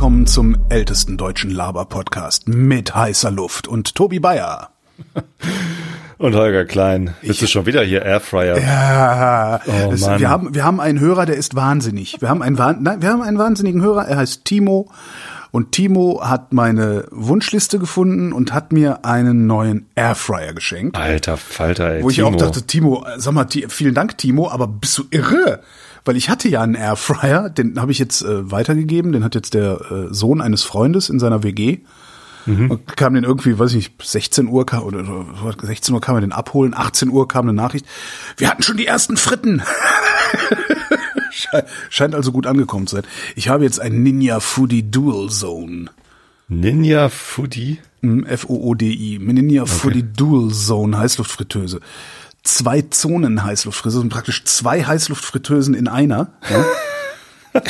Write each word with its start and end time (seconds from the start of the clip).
Willkommen 0.00 0.26
zum 0.26 0.56
ältesten 0.70 1.18
deutschen 1.18 1.50
Laber-Podcast 1.50 2.48
mit 2.48 2.94
heißer 2.94 3.30
Luft 3.30 3.68
und 3.68 3.94
Tobi 3.94 4.18
Bayer. 4.18 4.70
Und 6.16 6.34
Holger 6.34 6.64
Klein. 6.64 7.12
Bist 7.20 7.42
du 7.42 7.46
schon 7.46 7.66
wieder 7.66 7.82
hier 7.82 8.00
Airfryer? 8.00 8.58
Ja, 8.58 9.60
Oh, 9.66 9.90
Mann. 9.90 10.18
wir 10.18 10.30
haben 10.30 10.54
wir 10.54 10.64
haben 10.64 10.80
einen 10.80 11.00
Hörer, 11.00 11.26
der 11.26 11.36
ist 11.36 11.54
wahnsinnig. 11.54 12.16
Wir 12.22 12.30
haben 12.30 12.40
einen 12.40 12.56
nein, 12.82 13.02
wir 13.02 13.10
haben 13.10 13.20
einen 13.20 13.36
wahnsinnigen 13.36 13.82
Hörer. 13.82 14.06
Er 14.08 14.16
heißt 14.16 14.46
Timo 14.46 14.90
und 15.50 15.72
Timo 15.72 16.22
hat 16.24 16.54
meine 16.54 17.04
Wunschliste 17.10 17.78
gefunden 17.78 18.32
und 18.32 18.54
hat 18.54 18.72
mir 18.72 19.04
einen 19.04 19.46
neuen 19.46 19.84
Airfryer 19.96 20.54
geschenkt. 20.54 20.96
Alter 20.96 21.36
Falter, 21.36 21.96
ey. 21.96 22.02
Wo 22.02 22.08
ich 22.08 22.16
Timo. 22.16 22.28
auch 22.28 22.36
dachte, 22.36 22.62
Timo, 22.62 23.04
sag 23.18 23.34
mal, 23.34 23.46
vielen 23.68 23.94
Dank, 23.94 24.16
Timo, 24.16 24.48
aber 24.50 24.66
bist 24.66 24.96
du 24.96 25.04
irre? 25.10 25.60
Weil 26.04 26.16
ich 26.16 26.28
hatte 26.30 26.48
ja 26.48 26.62
einen 26.62 26.74
Airfryer, 26.74 27.50
den 27.50 27.80
habe 27.80 27.92
ich 27.92 27.98
jetzt 27.98 28.22
äh, 28.22 28.50
weitergegeben, 28.50 29.12
den 29.12 29.22
hat 29.24 29.34
jetzt 29.34 29.54
der 29.54 29.80
äh, 29.90 30.14
Sohn 30.14 30.40
eines 30.40 30.62
Freundes 30.62 31.08
in 31.10 31.18
seiner 31.18 31.42
WG. 31.42 31.78
Und 32.46 32.96
kam 32.96 33.12
den 33.14 33.22
irgendwie, 33.22 33.58
weiß 33.58 33.70
ich 33.74 33.76
nicht, 33.76 34.02
16 34.02 34.48
Uhr 34.48 34.64
kam, 34.66 34.82
oder 34.82 35.00
oder 35.44 35.66
16 35.66 35.94
Uhr 35.94 36.00
kam 36.00 36.16
er 36.16 36.22
den 36.22 36.32
abholen, 36.32 36.72
18 36.74 37.10
Uhr 37.10 37.28
kam 37.28 37.44
eine 37.44 37.52
Nachricht. 37.52 37.84
Wir 38.38 38.48
hatten 38.50 38.62
schon 38.62 38.78
die 38.78 38.86
ersten 38.86 39.16
Fritten. 39.18 39.62
Sche- 41.32 41.64
Scheint 41.90 42.14
also 42.14 42.32
gut 42.32 42.46
angekommen 42.46 42.86
zu 42.86 42.96
sein. 42.96 43.04
Ich 43.36 43.48
habe 43.48 43.64
jetzt 43.64 43.80
ein 43.80 44.02
Ninja 44.02 44.40
Foodie 44.40 44.90
Dual 44.90 45.28
Zone. 45.28 45.86
Ninja 46.48 47.08
Foodie. 47.08 47.78
Mm, 48.00 48.24
F-O-O-D-I. 48.24 49.18
Ninja 49.20 49.66
Foodie 49.66 50.02
Dual 50.16 50.50
Zone 50.52 50.98
Heißluftfritteuse. 50.98 51.80
Zwei 52.42 52.82
Zonen 52.82 53.44
Heißluftfritteuse 53.44 54.00
und 54.00 54.08
praktisch 54.08 54.44
zwei 54.44 54.84
Heißluftfritteusen 54.84 55.74
in 55.74 55.88
einer. 55.88 56.32
Ja? 56.50 56.64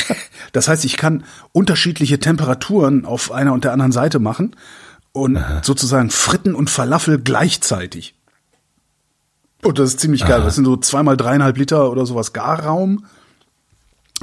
Das 0.53 0.69
heißt, 0.69 0.85
ich 0.85 0.99
kann 0.99 1.25
unterschiedliche 1.53 2.19
Temperaturen 2.19 3.07
auf 3.07 3.33
einer 3.33 3.55
und 3.55 3.65
der 3.65 3.73
anderen 3.73 3.93
Seite 3.93 4.19
machen 4.19 4.55
und 5.13 5.43
sozusagen 5.63 6.11
Fritten 6.11 6.55
und 6.55 6.69
Falafel 6.69 7.19
gleichzeitig. 7.19 8.15
Und 9.63 9.79
das 9.79 9.91
ist 9.91 10.01
ziemlich 10.01 10.27
geil. 10.27 10.43
Das 10.43 10.55
sind 10.55 10.65
so 10.65 10.77
zweimal 10.77 11.17
dreieinhalb 11.17 11.57
Liter 11.57 11.91
oder 11.91 12.07
sowas 12.07 12.33
Garraum. 12.33 13.05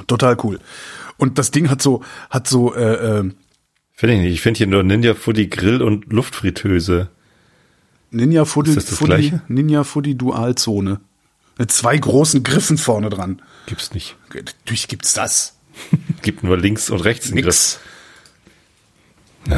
Total 0.08 0.38
cool. 0.44 0.60
Und 1.18 1.38
das 1.38 1.52
Ding 1.52 1.70
hat 1.70 1.82
so, 1.82 2.04
hat 2.30 2.48
so, 2.48 2.76
äh, 2.76 3.20
äh, 3.20 3.32
Finde 3.94 4.16
ich 4.16 4.22
nicht. 4.22 4.34
Ich 4.34 4.42
finde 4.42 4.60
hier 4.60 4.68
nur 4.68 4.84
Ninja 4.84 5.16
Foodie 5.16 5.50
Grill 5.50 5.82
und 5.82 6.12
Luftfritteuse. 6.14 7.10
Ninja 8.12 8.46
Foodie, 8.46 8.72
Ist 8.72 8.78
das 8.78 9.00
das 9.00 9.00
Gleiche? 9.00 9.42
Ninja 9.48 9.84
Foodie 9.84 10.16
Dualzone. 10.16 11.00
Mit 11.58 11.72
zwei 11.72 11.98
großen 11.98 12.44
Griffen 12.44 12.78
vorne 12.78 13.10
dran. 13.10 13.42
Gibt's 13.66 13.94
nicht. 13.94 14.16
Natürlich 14.34 14.88
gibt's 14.88 15.14
das. 15.14 15.56
Gibt 16.22 16.44
nur 16.44 16.58
links 16.58 16.90
und 16.90 17.02
rechts 17.02 17.28
einen 17.32 17.42
Griff. 17.42 17.80
Nix. 19.48 19.58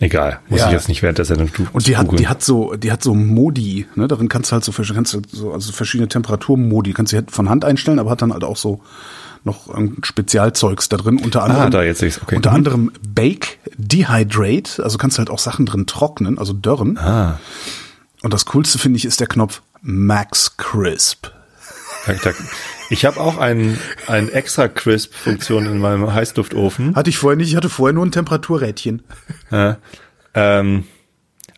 Egal. 0.00 0.40
Muss 0.48 0.60
Ja. 0.60 0.66
ich 0.68 0.72
jetzt 0.72 0.88
nicht 0.88 1.02
während 1.02 1.18
der 1.18 1.24
Sendung 1.26 1.52
tu- 1.52 1.66
Und 1.72 1.86
die 1.86 1.96
hat, 1.96 2.18
die 2.18 2.26
hat 2.26 2.42
so, 2.42 2.74
die 2.74 2.90
hat 2.90 3.02
so 3.02 3.14
Modi, 3.14 3.86
ne? 3.96 4.08
Darin 4.08 4.28
kannst 4.30 4.50
du 4.50 4.54
halt 4.54 4.64
so, 4.64 4.72
verschiedene- 4.72 4.96
kannst 5.04 5.12
du 5.14 5.20
so, 5.30 5.52
also 5.52 5.72
verschiedene 5.72 6.08
Temperaturmodi, 6.08 6.94
kannst 6.94 7.12
du 7.12 7.16
halt 7.18 7.30
von 7.30 7.50
Hand 7.50 7.64
einstellen, 7.66 7.98
aber 7.98 8.10
hat 8.10 8.22
dann 8.22 8.32
halt 8.32 8.42
auch 8.44 8.56
so 8.56 8.80
noch 9.44 9.68
irgendein 9.68 10.04
Spezialzeugs 10.04 10.88
da 10.88 10.96
drin, 10.96 11.18
unter 11.22 11.42
anderem. 11.42 11.62
Ah, 11.66 11.70
da 11.70 11.82
jetzt 11.82 12.02
ich's. 12.02 12.20
Okay. 12.22 12.36
Unter 12.36 12.50
Mhm. 12.50 12.56
anderem 12.56 12.92
Bake 13.08 13.58
Dehydrate, 13.76 14.82
also 14.82 14.98
kannst 14.98 15.16
du 15.16 15.20
halt 15.20 15.30
auch 15.30 15.38
Sachen 15.38 15.66
drin 15.66 15.86
trocknen, 15.86 16.38
also 16.38 16.52
dörren. 16.52 16.98
Ah. 16.98 17.38
Und 18.22 18.34
das 18.34 18.44
coolste 18.46 18.78
finde 18.78 18.98
ich 18.98 19.04
ist 19.04 19.20
der 19.20 19.26
Knopf 19.28 19.62
Max 19.82 20.56
Crisp. 20.58 21.28
Ich 22.88 23.04
habe 23.04 23.20
auch 23.20 23.36
einen, 23.38 23.78
einen 24.06 24.28
extra 24.30 24.68
Crisp-Funktion 24.68 25.66
in 25.66 25.78
meinem 25.78 26.12
Heißluftofen. 26.12 26.96
Hatte 26.96 27.10
ich 27.10 27.18
vorher 27.18 27.36
nicht, 27.36 27.48
ich 27.50 27.56
hatte 27.56 27.68
vorher 27.68 27.92
nur 27.94 28.04
ein 28.04 28.12
Temperaturrädchen. 28.12 29.02
Ja. 29.50 29.76
Ähm, 30.34 30.84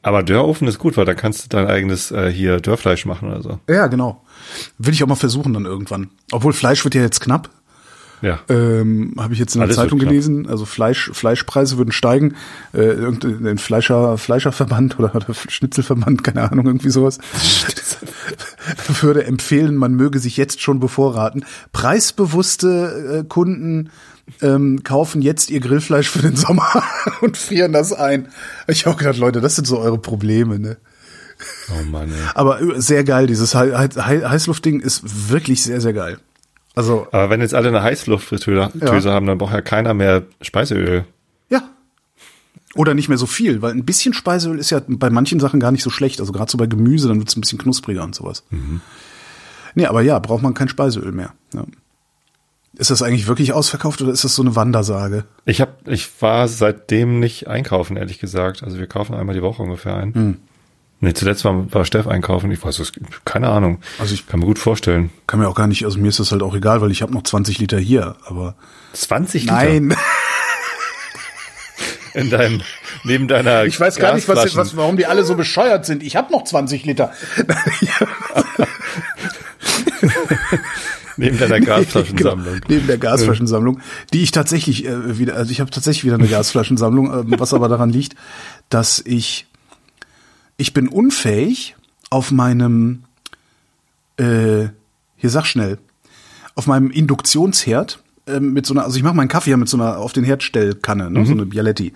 aber 0.02 0.22
Dörrofen 0.24 0.66
ist 0.66 0.78
gut, 0.78 0.96
weil 0.96 1.04
dann 1.04 1.16
kannst 1.16 1.44
du 1.44 1.48
dein 1.48 1.68
eigenes 1.68 2.10
äh, 2.10 2.30
hier 2.30 2.58
Dörrfleisch 2.60 3.06
machen 3.06 3.30
oder 3.30 3.42
so. 3.42 3.60
Ja, 3.68 3.86
genau. 3.86 4.24
Will 4.78 4.92
ich 4.92 5.02
auch 5.04 5.08
mal 5.08 5.14
versuchen 5.14 5.54
dann 5.54 5.64
irgendwann. 5.64 6.10
Obwohl 6.32 6.52
Fleisch 6.52 6.84
wird 6.84 6.94
ja 6.96 7.02
jetzt 7.02 7.20
knapp. 7.20 7.48
Ja. 8.22 8.40
Ähm, 8.48 9.14
Habe 9.18 9.34
ich 9.34 9.40
jetzt 9.40 9.54
in 9.56 9.60
der 9.60 9.66
Alles 9.66 9.76
Zeitung 9.76 9.98
gelesen. 9.98 10.48
Also 10.48 10.64
Fleisch, 10.64 11.10
Fleischpreise 11.12 11.76
würden 11.76 11.92
steigen. 11.92 12.34
Äh, 12.72 12.78
irgendein 12.82 13.58
Fleischer, 13.58 14.16
Fleischerverband 14.16 14.96
oder, 14.98 15.14
oder 15.14 15.26
Schnitzelverband, 15.34 16.24
keine 16.24 16.50
Ahnung, 16.50 16.66
irgendwie 16.66 16.90
sowas. 16.90 17.18
würde 19.02 19.24
empfehlen, 19.26 19.76
man 19.76 19.94
möge 19.94 20.18
sich 20.18 20.36
jetzt 20.36 20.60
schon 20.62 20.80
bevorraten. 20.80 21.44
Preisbewusste 21.72 23.20
äh, 23.22 23.28
Kunden 23.28 23.90
ähm, 24.40 24.82
kaufen 24.84 25.20
jetzt 25.20 25.50
ihr 25.50 25.60
Grillfleisch 25.60 26.08
für 26.08 26.20
den 26.22 26.36
Sommer 26.36 26.68
und 27.20 27.36
frieren 27.36 27.72
das 27.72 27.92
ein. 27.92 28.28
Ich 28.68 28.86
habe 28.86 28.94
auch 28.94 28.98
gedacht, 28.98 29.18
Leute, 29.18 29.40
das 29.40 29.56
sind 29.56 29.66
so 29.66 29.78
eure 29.78 29.98
Probleme, 29.98 30.58
ne? 30.58 30.76
Oh 31.70 31.82
Mann, 31.90 32.08
ey. 32.10 32.14
Aber 32.34 32.60
äh, 32.62 32.80
sehr 32.80 33.02
geil, 33.02 33.26
dieses 33.26 33.54
Hei- 33.54 33.72
Hei- 33.72 34.22
Heißluftding 34.28 34.80
ist 34.80 35.30
wirklich 35.30 35.62
sehr, 35.64 35.80
sehr 35.80 35.92
geil. 35.92 36.18
Also, 36.74 37.06
Aber 37.12 37.28
wenn 37.30 37.40
jetzt 37.40 37.54
alle 37.54 37.68
eine 37.68 37.82
Heißluftfritteuse 37.82 38.70
Ja. 39.08 39.12
haben, 39.14 39.26
dann 39.26 39.38
braucht 39.38 39.52
ja 39.52 39.60
keiner 39.60 39.94
mehr 39.94 40.22
Speiseöl. 40.40 41.04
ja. 41.50 41.62
Oder 42.74 42.94
nicht 42.94 43.10
mehr 43.10 43.18
so 43.18 43.26
viel, 43.26 43.60
weil 43.60 43.72
ein 43.72 43.84
bisschen 43.84 44.14
Speiseöl 44.14 44.58
ist 44.58 44.70
ja 44.70 44.80
bei 44.88 45.10
manchen 45.10 45.38
Sachen 45.40 45.60
gar 45.60 45.72
nicht 45.72 45.82
so 45.82 45.90
schlecht. 45.90 46.20
Also 46.20 46.32
gerade 46.32 46.50
so 46.50 46.56
bei 46.56 46.66
Gemüse, 46.66 47.06
dann 47.08 47.18
wird 47.18 47.28
es 47.28 47.36
ein 47.36 47.42
bisschen 47.42 47.58
knuspriger 47.58 48.02
und 48.02 48.14
sowas. 48.14 48.44
Nee, 49.74 49.84
aber 49.86 50.00
ja, 50.00 50.18
braucht 50.18 50.42
man 50.42 50.54
kein 50.54 50.68
Speiseöl 50.68 51.12
mehr. 51.12 51.34
Ja. 51.52 51.64
Ist 52.78 52.90
das 52.90 53.02
eigentlich 53.02 53.26
wirklich 53.26 53.52
ausverkauft 53.52 54.00
oder 54.00 54.10
ist 54.12 54.24
das 54.24 54.34
so 54.34 54.40
eine 54.42 54.56
Wandersage? 54.56 55.24
Ich 55.44 55.60
hab, 55.60 55.86
ich 55.86 56.08
war 56.22 56.48
seitdem 56.48 57.20
nicht 57.20 57.46
einkaufen, 57.46 57.98
ehrlich 57.98 58.18
gesagt. 58.18 58.62
Also 58.62 58.78
wir 58.78 58.86
kaufen 58.86 59.14
einmal 59.14 59.34
die 59.34 59.42
Woche 59.42 59.62
ungefähr 59.62 59.96
ein. 59.96 60.14
Hm. 60.14 60.36
Nee, 61.04 61.14
zuletzt 61.14 61.44
war, 61.44 61.72
war 61.74 61.84
Steff 61.84 62.06
einkaufen. 62.06 62.48
Ich 62.52 62.64
weiß 62.64 62.78
es, 62.78 62.92
keine 63.24 63.48
Ahnung. 63.48 63.80
Also 63.98 64.14
ich- 64.14 64.28
kann 64.28 64.38
mir 64.38 64.46
gut 64.46 64.60
vorstellen. 64.60 65.10
Kann 65.26 65.40
mir 65.40 65.48
auch 65.48 65.56
gar 65.56 65.66
nicht, 65.66 65.84
also 65.84 65.98
mir 65.98 66.08
ist 66.08 66.20
das 66.20 66.30
halt 66.30 66.42
auch 66.42 66.54
egal, 66.54 66.80
weil 66.80 66.92
ich 66.92 67.02
habe 67.02 67.12
noch 67.12 67.24
20 67.24 67.58
Liter 67.58 67.76
hier, 67.78 68.14
aber 68.24 68.54
20 68.92 69.42
Liter 69.42 69.54
nein, 69.56 69.96
in 72.14 72.30
deinem, 72.30 72.60
neben 73.02 73.26
deiner 73.26 73.64
ich 73.64 73.80
weiß 73.80 73.96
gar 73.96 74.14
nicht, 74.14 74.28
was, 74.28 74.54
was, 74.54 74.76
warum 74.76 74.96
die 74.96 75.06
alle 75.06 75.24
so 75.24 75.34
bescheuert 75.34 75.84
sind. 75.86 76.04
Ich 76.04 76.14
habe 76.14 76.30
noch 76.32 76.44
20 76.44 76.84
Liter. 76.84 77.10
neben 81.16 81.38
deiner 81.38 81.60
Gasflaschensammlung. 81.60 82.54
Genau, 82.54 82.66
neben 82.68 82.86
der 82.86 82.98
Gasflaschensammlung, 82.98 83.80
die 84.12 84.22
ich 84.22 84.30
tatsächlich 84.30 84.84
äh, 84.86 85.18
wieder, 85.18 85.36
also 85.36 85.50
ich 85.50 85.60
habe 85.60 85.70
tatsächlich 85.70 86.04
wieder 86.04 86.16
eine 86.16 86.28
Gasflaschensammlung, 86.28 87.06
ähm, 87.12 87.34
was 87.38 87.54
aber 87.54 87.68
daran 87.68 87.90
liegt, 87.90 88.14
dass 88.68 89.02
ich, 89.04 89.46
ich 90.62 90.72
bin 90.74 90.86
unfähig 90.86 91.74
auf 92.08 92.30
meinem, 92.30 93.02
äh, 94.16 94.68
hier 95.16 95.30
sag 95.30 95.44
schnell, 95.44 95.78
auf 96.54 96.68
meinem 96.68 96.92
Induktionsherd 96.92 98.00
ähm, 98.28 98.52
mit 98.52 98.64
so 98.64 98.72
einer, 98.72 98.84
also 98.84 98.96
ich 98.96 99.02
mache 99.02 99.16
meinen 99.16 99.26
Kaffee 99.26 99.50
ja 99.50 99.56
mit 99.56 99.68
so 99.68 99.76
einer 99.76 99.98
auf 99.98 100.12
den 100.12 100.22
Herdstellkanne, 100.22 101.10
ne, 101.10 101.26
so 101.26 101.32
eine 101.32 101.46
Bialetti. 101.46 101.92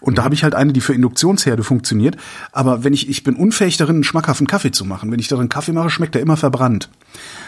Und 0.00 0.18
da 0.18 0.24
habe 0.24 0.34
ich 0.34 0.44
halt 0.44 0.54
eine, 0.54 0.74
die 0.74 0.82
für 0.82 0.92
Induktionsherde 0.92 1.64
funktioniert. 1.64 2.18
Aber 2.52 2.84
wenn 2.84 2.92
ich, 2.92 3.08
ich 3.08 3.24
bin 3.24 3.36
unfähig 3.36 3.78
darin, 3.78 3.96
einen 3.96 4.04
schmackhaften 4.04 4.46
Kaffee 4.46 4.70
zu 4.70 4.84
machen. 4.84 5.10
Wenn 5.10 5.18
ich 5.18 5.28
darin 5.28 5.48
Kaffee 5.48 5.72
mache, 5.72 5.88
schmeckt 5.88 6.14
er 6.14 6.20
immer 6.20 6.36
verbrannt. 6.36 6.90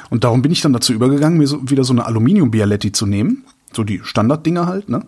Und 0.09 0.25
darum 0.25 0.41
bin 0.41 0.53
ich 0.53 0.63
dann 0.63 0.73
dazu 0.73 0.95
übergegangen, 0.95 1.37
mir 1.37 1.47
so, 1.47 1.69
wieder 1.69 1.85
so 1.85 1.93
eine 1.93 2.07
Aluminium-Bialetti 2.07 2.93
zu 2.93 3.05
nehmen. 3.05 3.45
So 3.75 3.85
die 3.85 4.01
Standarddinger 4.03 4.67
halt, 4.67 4.89
ne? 4.89 5.05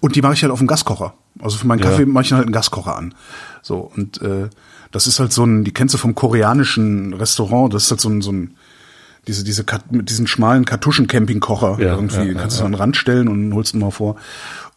Und 0.00 0.16
die 0.16 0.20
mache 0.22 0.34
ich 0.34 0.42
halt 0.42 0.52
auf 0.52 0.58
dem 0.58 0.66
Gaskocher. 0.66 1.14
Also 1.40 1.56
für 1.56 1.66
meinen 1.66 1.78
Ja. 1.78 1.86
Kaffee 1.88 2.04
mache 2.04 2.24
ich 2.24 2.28
dann 2.28 2.38
halt 2.38 2.46
einen 2.46 2.52
Gaskocher 2.52 2.94
an. 2.94 3.14
So, 3.62 3.90
und 3.96 4.20
äh, 4.20 4.48
das 4.90 5.06
ist 5.06 5.20
halt 5.20 5.32
so 5.32 5.44
ein, 5.44 5.64
die 5.64 5.72
kennst 5.72 5.94
du 5.94 5.98
vom 5.98 6.14
koreanischen 6.14 7.12
Restaurant, 7.14 7.72
das 7.74 7.84
ist 7.84 7.90
halt 7.90 8.00
so 8.00 8.08
ein, 8.08 8.22
so 8.22 8.32
ein 8.32 8.54
diese, 9.26 9.44
diese, 9.44 9.64
mit 9.90 10.08
diesen 10.08 10.26
schmalen 10.26 10.64
Kartuschen-Campingkocher 10.64 11.78
Ja, 11.80 11.94
irgendwie, 11.96 12.16
ja, 12.16 12.24
den 12.24 12.34
ja, 12.36 12.40
kannst 12.40 12.60
du 12.60 12.64
an 12.64 12.72
den 12.72 12.80
Rand 12.80 12.96
stellen 12.96 13.28
und 13.28 13.52
holst 13.52 13.74
ihn 13.74 13.80
mal 13.80 13.90
vor. 13.90 14.16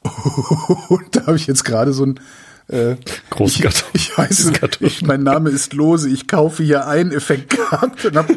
Und 0.89 1.15
da 1.15 1.27
habe 1.27 1.37
ich 1.37 1.47
jetzt 1.47 1.63
gerade 1.63 1.93
so 1.93 2.05
ein 2.05 2.19
äh, 2.67 2.95
Großen 3.29 3.57
ich, 3.57 3.61
Karton- 3.61 3.89
ich 3.93 4.11
es, 4.17 4.51
Karton. 4.53 4.87
ich, 4.87 5.01
mein 5.03 5.23
Name 5.23 5.49
ist 5.49 5.73
Lose, 5.73 6.09
ich 6.09 6.27
kaufe 6.27 6.63
hier 6.63 6.87
einen 6.87 7.11
Effekt 7.11 7.55
gehabt 7.55 8.05
und 8.05 8.15
hab, 8.17 8.27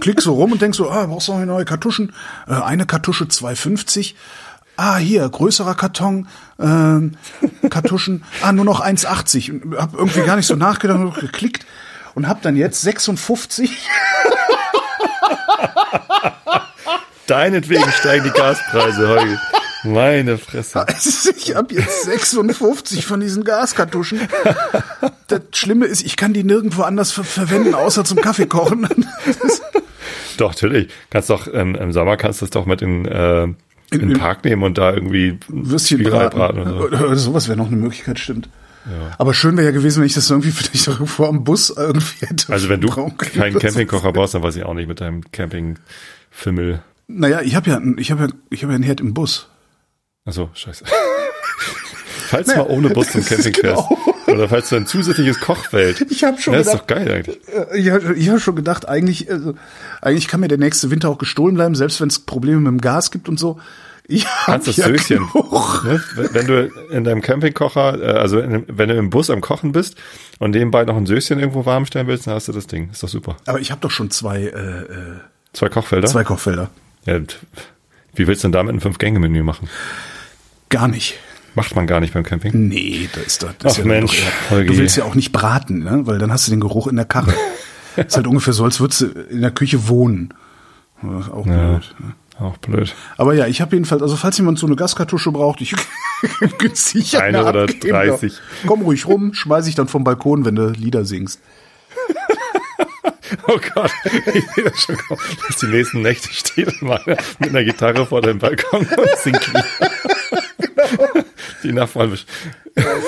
klick 0.00 0.20
so 0.20 0.34
rum 0.34 0.52
und 0.52 0.60
denk 0.62 0.74
so, 0.74 0.90
ah, 0.90 1.06
brauchst 1.06 1.28
du 1.28 1.32
noch 1.32 1.38
eine 1.38 1.46
neue 1.46 1.64
Kartuschen? 1.64 2.12
Äh, 2.46 2.54
eine 2.54 2.86
Kartusche 2.86 3.24
2,50. 3.24 4.14
Ah, 4.76 4.96
hier, 4.96 5.28
größerer 5.28 5.74
Karton, 5.74 6.28
ähm, 6.58 7.12
Kartuschen, 7.70 8.24
ah, 8.42 8.52
nur 8.52 8.64
noch 8.64 8.84
1,80. 8.84 9.62
Und 9.62 9.76
hab 9.76 9.94
irgendwie 9.94 10.22
gar 10.22 10.36
nicht 10.36 10.46
so 10.46 10.56
nachgedacht 10.56 10.98
und 10.98 11.14
geklickt 11.14 11.64
und 12.14 12.28
hab 12.28 12.42
dann 12.42 12.56
jetzt 12.56 12.82
56 12.82 13.70
Deinetwegen 17.26 17.90
steigen 17.90 18.24
die 18.24 18.30
Gaspreise 18.30 19.08
heute. 19.08 19.40
Meine 19.84 20.38
Fresse. 20.38 20.86
Ich 21.36 21.54
habe 21.54 21.74
jetzt 21.74 22.04
56 22.04 23.06
von 23.06 23.20
diesen 23.20 23.44
Gaskartuschen. 23.44 24.20
Das 25.28 25.40
Schlimme 25.52 25.86
ist, 25.86 26.02
ich 26.04 26.16
kann 26.16 26.32
die 26.32 26.44
nirgendwo 26.44 26.82
anders 26.82 27.12
ver 27.12 27.24
verwenden, 27.24 27.74
außer 27.74 28.04
zum 28.04 28.20
Kaffee 28.20 28.46
kochen. 28.46 28.88
Doch, 30.36 30.52
natürlich. 30.52 30.90
Kannst 31.10 31.30
doch, 31.30 31.46
ähm, 31.52 31.76
im 31.76 31.92
Sommer 31.92 32.16
kannst 32.16 32.40
du 32.40 32.46
es 32.46 32.50
doch 32.50 32.66
mit 32.66 32.82
in, 32.82 33.04
äh, 33.04 33.46
in, 33.94 34.00
In- 34.02 34.08
den 34.10 34.18
Park 34.18 34.44
nehmen 34.44 34.62
und 34.62 34.76
da 34.78 34.92
irgendwie 34.92 35.38
Würstchen 35.48 35.98
Spiegelei 35.98 36.28
braten. 36.28 36.60
oder 36.60 36.70
so. 36.70 36.84
Oder, 36.84 37.16
sowas 37.16 37.48
wäre 37.48 37.56
noch 37.58 37.68
eine 37.68 37.76
Möglichkeit, 37.76 38.18
stimmt. 38.18 38.48
Aber 39.16 39.32
schön 39.32 39.56
wäre 39.56 39.68
ja 39.68 39.72
gewesen, 39.72 40.00
wenn 40.00 40.06
ich 40.06 40.12
das 40.14 40.28
irgendwie 40.28 40.50
vielleicht 40.52 40.86
irgendwo 40.88 41.24
am 41.24 41.42
Bus 41.44 41.70
irgendwie 41.74 42.26
hätte. 42.26 42.52
Also 42.52 42.68
wenn 42.68 42.80
du 42.82 42.88
keinen 43.16 43.58
Campingkocher 43.58 44.12
brauchst, 44.12 44.34
dann 44.34 44.42
weiß 44.42 44.56
ich 44.56 44.64
auch 44.64 44.74
nicht 44.74 44.88
mit 44.88 45.00
deinem 45.00 45.22
Campingfimmel. 45.32 46.82
Naja, 47.06 47.40
ich 47.42 47.54
habe 47.54 47.70
ja, 47.70 47.80
ich 47.96 48.10
habe 48.10 48.24
ja, 48.24 48.28
ich 48.50 48.62
habe 48.62 48.72
ja 48.72 48.76
einen 48.76 48.84
Herd 48.84 49.00
im 49.00 49.14
Bus. 49.14 49.48
Achso, 50.26 50.50
scheiße. 50.54 50.84
falls 52.34 52.48
du 52.48 52.56
mal 52.56 52.66
ohne 52.66 52.90
Bus 52.90 53.10
zum 53.10 53.24
Camping 53.24 53.54
fährst. 53.54 53.60
Genau. 53.88 53.98
Oder 54.26 54.48
falls 54.48 54.68
du 54.70 54.76
ein 54.76 54.86
zusätzliches 54.86 55.40
Kochfeld. 55.40 56.00
Ich 56.10 56.24
hab 56.24 56.40
schon 56.40 56.54
ja, 56.54 56.60
ist 56.60 56.66
gedacht- 56.66 56.82
doch 56.82 56.86
geil 56.96 57.10
eigentlich. 57.12 57.38
Äh, 57.48 57.78
Ich 57.78 57.90
habe 57.90 58.14
hab 58.32 58.40
schon 58.40 58.56
gedacht, 58.56 58.88
eigentlich, 58.88 59.30
also, 59.30 59.54
eigentlich 60.00 60.28
kann 60.28 60.40
mir 60.40 60.48
der 60.48 60.58
nächste 60.58 60.90
Winter 60.90 61.08
auch 61.10 61.18
gestohlen 61.18 61.54
bleiben, 61.54 61.74
selbst 61.74 62.00
wenn 62.00 62.08
es 62.08 62.18
Probleme 62.18 62.60
mit 62.60 62.70
dem 62.72 62.80
Gas 62.80 63.10
gibt 63.10 63.28
und 63.28 63.38
so. 63.38 63.58
Ich 64.06 64.26
Kannst 64.44 64.68
das 64.68 64.76
ja 64.76 64.86
Söschen. 64.88 65.20
Ne? 65.34 66.02
Wenn 66.32 66.46
du 66.46 66.70
in 66.90 67.04
deinem 67.04 67.22
Campingkocher, 67.22 68.02
äh, 68.02 68.18
also 68.18 68.38
in, 68.38 68.64
wenn 68.68 68.90
du 68.90 68.96
im 68.96 69.08
Bus 69.08 69.30
am 69.30 69.40
Kochen 69.40 69.72
bist 69.72 69.96
und 70.38 70.50
nebenbei 70.50 70.84
noch 70.84 70.96
ein 70.96 71.06
Söschen 71.06 71.38
irgendwo 71.38 71.64
warm 71.64 71.86
stellen 71.86 72.06
willst, 72.06 72.26
dann 72.26 72.34
hast 72.34 72.46
du 72.48 72.52
das 72.52 72.66
Ding. 72.66 72.90
Ist 72.92 73.02
doch 73.02 73.08
super. 73.08 73.36
Aber 73.46 73.60
ich 73.60 73.70
habe 73.70 73.80
doch 73.80 73.90
schon 73.90 74.10
zwei, 74.10 74.42
äh, 74.42 74.48
äh, 74.48 74.86
Zwei 75.54 75.68
Kochfelder. 75.70 76.06
zwei 76.08 76.22
Kochfelder. 76.24 76.68
Ja, 77.06 77.18
wie 78.14 78.26
willst 78.26 78.42
du 78.44 78.48
denn 78.48 78.52
damit 78.52 78.74
ein 78.74 78.80
Fünf-Gänge-Menü 78.80 79.42
machen? 79.42 79.70
Gar 80.68 80.88
nicht. 80.88 81.18
Macht 81.54 81.76
man 81.76 81.86
gar 81.86 82.00
nicht 82.00 82.12
beim 82.14 82.24
Camping. 82.24 82.68
Nee, 82.68 83.08
das 83.14 83.24
ist 83.24 83.42
doch. 83.42 83.52
Das 83.58 83.74
Ach 83.74 83.78
ist 83.78 83.78
ja 83.78 83.84
Mensch, 83.84 84.22
doch 84.24 84.50
Holgi. 84.50 84.72
du 84.72 84.78
willst 84.78 84.96
ja 84.96 85.04
auch 85.04 85.14
nicht 85.14 85.32
braten, 85.32 85.80
ne? 85.84 86.00
weil 86.06 86.18
dann 86.18 86.32
hast 86.32 86.46
du 86.46 86.50
den 86.50 86.60
Geruch 86.60 86.86
in 86.88 86.96
der 86.96 87.04
Karre. 87.04 87.32
ist 87.96 88.16
halt 88.16 88.26
ungefähr 88.26 88.52
so, 88.52 88.64
als 88.64 88.80
würdest 88.80 89.02
du 89.02 89.06
in 89.06 89.40
der 89.40 89.50
Küche 89.52 89.88
wohnen. 89.88 90.34
Ist 91.20 91.30
auch 91.30 91.46
Ja. 91.46 91.68
blöd. 91.78 91.94
ne? 92.00 92.14
Auch 92.40 92.56
blöd. 92.56 92.94
Aber 93.16 93.34
ja, 93.34 93.46
ich 93.46 93.60
habe 93.60 93.76
jedenfalls, 93.76 94.02
also 94.02 94.16
falls 94.16 94.36
jemand 94.38 94.58
so 94.58 94.66
eine 94.66 94.74
Gaskartusche 94.74 95.30
braucht, 95.30 95.60
ich 95.60 95.74
günstig 96.58 97.16
Eine 97.20 97.44
oder 97.46 97.62
abgeben. 97.64 97.90
30. 97.94 98.32
Komm 98.66 98.82
ruhig 98.82 99.06
rum, 99.06 99.34
schmeiß 99.34 99.68
ich 99.68 99.76
dann 99.76 99.86
vom 99.86 100.02
Balkon, 100.02 100.44
wenn 100.44 100.56
du 100.56 100.70
Lieder 100.70 101.04
singst. 101.04 101.40
Oh 103.48 103.58
Gott, 103.74 103.90
ich 104.32 104.44
sehe 104.54 104.64
das 104.64 104.80
schon 104.80 104.96
kommen, 104.96 105.20
dass 105.48 105.56
die 105.58 105.66
nächsten 105.66 106.02
Nächte 106.02 106.28
steht 106.32 106.70
mit 106.82 107.48
einer 107.48 107.64
Gitarre 107.64 108.06
vor 108.06 108.20
dem 108.22 108.38
Balkon 108.38 108.80
und 108.86 109.18
singt 109.22 109.46
Lieder. 109.48 109.64
Die 111.64 111.72
Nachbarn, 111.72 112.12
besch- 112.12 112.26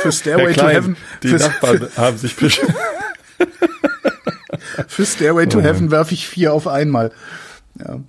Für 0.03 0.13
Stairway 0.21 0.53
to 0.53 0.61
Klein, 0.61 0.75
Heaven, 0.75 0.97
die 1.23 1.29
für, 1.29 1.37
Nachbarn 1.37 1.89
haben 1.97 2.19
sich 2.19 2.37
besch 2.37 2.61
für 4.89 5.07
Stairway 5.07 5.47
Oh 5.47 5.51
to 5.51 5.61
Heaven 5.61 5.91
werfe 5.91 6.15
ich 6.15 6.29
vier 6.29 6.53
auf 6.53 6.67
einmal. 6.67 7.13
Ja. 7.79 8.01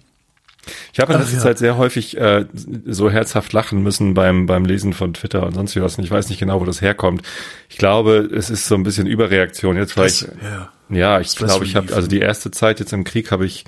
Ich 0.91 0.99
habe 0.99 1.13
in 1.13 1.19
letzter 1.19 1.37
ja. 1.37 1.43
Zeit 1.43 1.57
sehr 1.59 1.77
häufig 1.77 2.17
äh, 2.17 2.45
so 2.85 3.09
herzhaft 3.09 3.53
lachen 3.53 3.83
müssen 3.83 4.13
beim, 4.13 4.47
beim 4.47 4.65
Lesen 4.65 4.93
von 4.93 5.13
Twitter 5.13 5.45
und 5.45 5.53
sonst 5.53 5.75
wie 5.75 5.81
was. 5.81 5.97
Und 5.97 6.03
ich 6.03 6.11
weiß 6.11 6.29
nicht 6.29 6.39
genau, 6.39 6.59
wo 6.59 6.65
das 6.65 6.81
herkommt. 6.81 7.21
Ich 7.69 7.77
glaube, 7.77 8.29
es 8.33 8.49
ist 8.49 8.67
so 8.67 8.75
ein 8.75 8.83
bisschen 8.83 9.07
Überreaktion. 9.07 9.77
Jetzt 9.77 9.93
vielleicht, 9.93 10.17
Stress, 10.17 10.31
ja. 10.43 10.71
ja, 10.89 11.19
ich 11.21 11.35
glaube, 11.35 11.65
ich 11.65 11.75
habe, 11.75 11.93
also 11.95 12.07
die 12.07 12.19
erste 12.19 12.51
Zeit 12.51 12.79
jetzt 12.79 12.91
im 12.91 13.05
Krieg 13.05 13.31
habe 13.31 13.45
ich, 13.45 13.63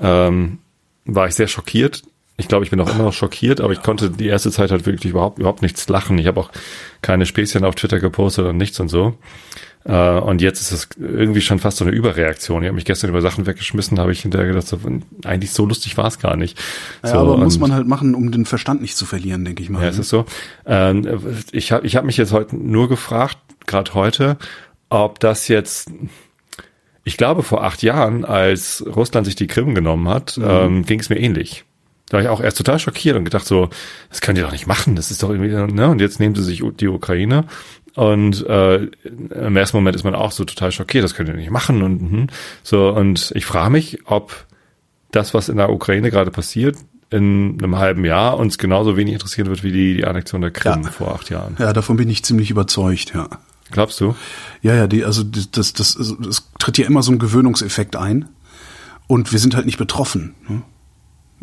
ähm, 0.00 0.58
war 1.04 1.28
ich 1.28 1.34
sehr 1.34 1.48
schockiert. 1.48 2.02
Ich 2.36 2.48
glaube, 2.48 2.64
ich 2.64 2.70
bin 2.70 2.80
auch 2.80 2.92
immer 2.92 3.04
noch 3.04 3.12
schockiert, 3.12 3.60
aber 3.60 3.72
ich 3.72 3.82
konnte 3.82 4.10
die 4.10 4.26
erste 4.26 4.50
Zeit 4.50 4.70
halt 4.70 4.86
wirklich 4.86 5.10
überhaupt, 5.10 5.38
überhaupt 5.38 5.62
nichts 5.62 5.88
lachen. 5.88 6.18
Ich 6.18 6.26
habe 6.26 6.40
auch 6.40 6.50
keine 7.02 7.26
Späßchen 7.26 7.64
auf 7.64 7.74
Twitter 7.74 8.00
gepostet 8.00 8.46
und 8.46 8.56
nichts 8.56 8.80
und 8.80 8.88
so. 8.88 9.16
Äh, 9.84 10.18
und 10.20 10.40
jetzt 10.40 10.60
ist 10.60 10.72
es 10.72 10.88
irgendwie 10.98 11.40
schon 11.40 11.58
fast 11.58 11.78
so 11.78 11.84
eine 11.84 11.94
Überreaktion. 11.94 12.62
Ich 12.62 12.68
habe 12.68 12.76
mich 12.76 12.84
gestern 12.84 13.10
über 13.10 13.20
Sachen 13.20 13.46
weggeschmissen, 13.46 13.98
habe 13.98 14.12
ich 14.12 14.22
hinterher 14.22 14.48
gedacht, 14.48 14.66
so, 14.66 14.78
eigentlich 15.24 15.52
so 15.52 15.66
lustig 15.66 15.96
war 15.96 16.06
es 16.06 16.18
gar 16.18 16.36
nicht. 16.36 16.58
Ja, 17.02 17.10
so, 17.10 17.18
aber 17.18 17.36
muss 17.36 17.58
man 17.58 17.72
halt 17.72 17.86
machen, 17.86 18.14
um 18.14 18.30
den 18.30 18.44
Verstand 18.44 18.80
nicht 18.80 18.96
zu 18.96 19.06
verlieren, 19.06 19.44
denke 19.44 19.62
ich 19.62 19.70
mal. 19.70 19.82
ja, 19.82 19.88
es 19.88 19.98
ist 19.98 20.08
so. 20.08 20.24
Ähm, 20.66 21.06
ich 21.50 21.72
habe 21.72 21.86
ich 21.86 21.96
hab 21.96 22.04
mich 22.04 22.16
jetzt 22.16 22.32
heute 22.32 22.56
nur 22.56 22.88
gefragt, 22.88 23.38
gerade 23.66 23.92
heute, 23.94 24.36
ob 24.88 25.18
das 25.20 25.48
jetzt, 25.48 25.90
ich 27.04 27.16
glaube 27.16 27.42
vor 27.42 27.64
acht 27.64 27.82
Jahren, 27.82 28.24
als 28.24 28.84
Russland 28.86 29.26
sich 29.26 29.36
die 29.36 29.48
Krim 29.48 29.74
genommen 29.74 30.08
hat, 30.08 30.38
ähm, 30.42 30.84
ging 30.84 31.00
es 31.00 31.08
mir 31.08 31.18
ähnlich. 31.18 31.64
Da 32.12 32.18
war 32.18 32.22
ich 32.24 32.28
auch 32.28 32.42
erst 32.42 32.58
total 32.58 32.78
schockiert 32.78 33.16
und 33.16 33.24
gedacht 33.24 33.46
so, 33.46 33.70
das 34.10 34.20
könnt 34.20 34.36
ihr 34.36 34.44
doch 34.44 34.52
nicht 34.52 34.66
machen, 34.66 34.96
das 34.96 35.10
ist 35.10 35.22
doch 35.22 35.30
irgendwie, 35.30 35.48
ne? 35.74 35.88
Und 35.88 35.98
jetzt 35.98 36.20
nehmen 36.20 36.34
sie 36.34 36.42
sich 36.42 36.62
die 36.78 36.88
Ukraine 36.88 37.46
und 37.94 38.46
äh, 38.46 38.82
im 38.84 39.56
ersten 39.56 39.78
Moment 39.78 39.96
ist 39.96 40.04
man 40.04 40.14
auch 40.14 40.30
so 40.30 40.44
total 40.44 40.72
schockiert, 40.72 41.04
das 41.04 41.14
könnt 41.14 41.30
ihr 41.30 41.34
nicht 41.34 41.50
machen 41.50 41.82
und 41.82 42.02
mhm. 42.02 42.26
so 42.62 42.90
und 42.90 43.32
ich 43.34 43.46
frage 43.46 43.70
mich, 43.70 44.00
ob 44.04 44.44
das, 45.10 45.32
was 45.32 45.48
in 45.48 45.56
der 45.56 45.70
Ukraine 45.70 46.10
gerade 46.10 46.30
passiert, 46.30 46.76
in 47.08 47.56
einem 47.62 47.78
halben 47.78 48.04
Jahr 48.04 48.36
uns 48.36 48.58
genauso 48.58 48.98
wenig 48.98 49.14
interessieren 49.14 49.48
wird 49.48 49.62
wie 49.62 49.72
die, 49.72 49.94
die 49.94 50.04
Annexion 50.04 50.42
der 50.42 50.50
Krim 50.50 50.82
Ja. 50.82 50.90
vor 50.90 51.14
acht 51.14 51.30
Jahren. 51.30 51.56
Ja, 51.58 51.72
davon 51.72 51.96
bin 51.96 52.10
ich 52.10 52.22
ziemlich 52.26 52.50
überzeugt, 52.50 53.14
ja. 53.14 53.30
Glaubst 53.70 53.98
du? 54.02 54.14
Ja, 54.60 54.74
ja, 54.74 54.86
die, 54.86 55.02
also 55.06 55.22
das, 55.22 55.50
das, 55.50 55.72
das, 55.72 55.96
also, 55.96 56.16
das 56.16 56.50
tritt 56.58 56.76
ja 56.76 56.86
immer 56.86 57.02
so 57.02 57.10
ein 57.10 57.18
Gewöhnungseffekt 57.18 57.96
ein. 57.96 58.28
Und 59.06 59.32
wir 59.32 59.38
sind 59.38 59.56
halt 59.56 59.66
nicht 59.66 59.78
betroffen. 59.78 60.34
Ne? 60.46 60.62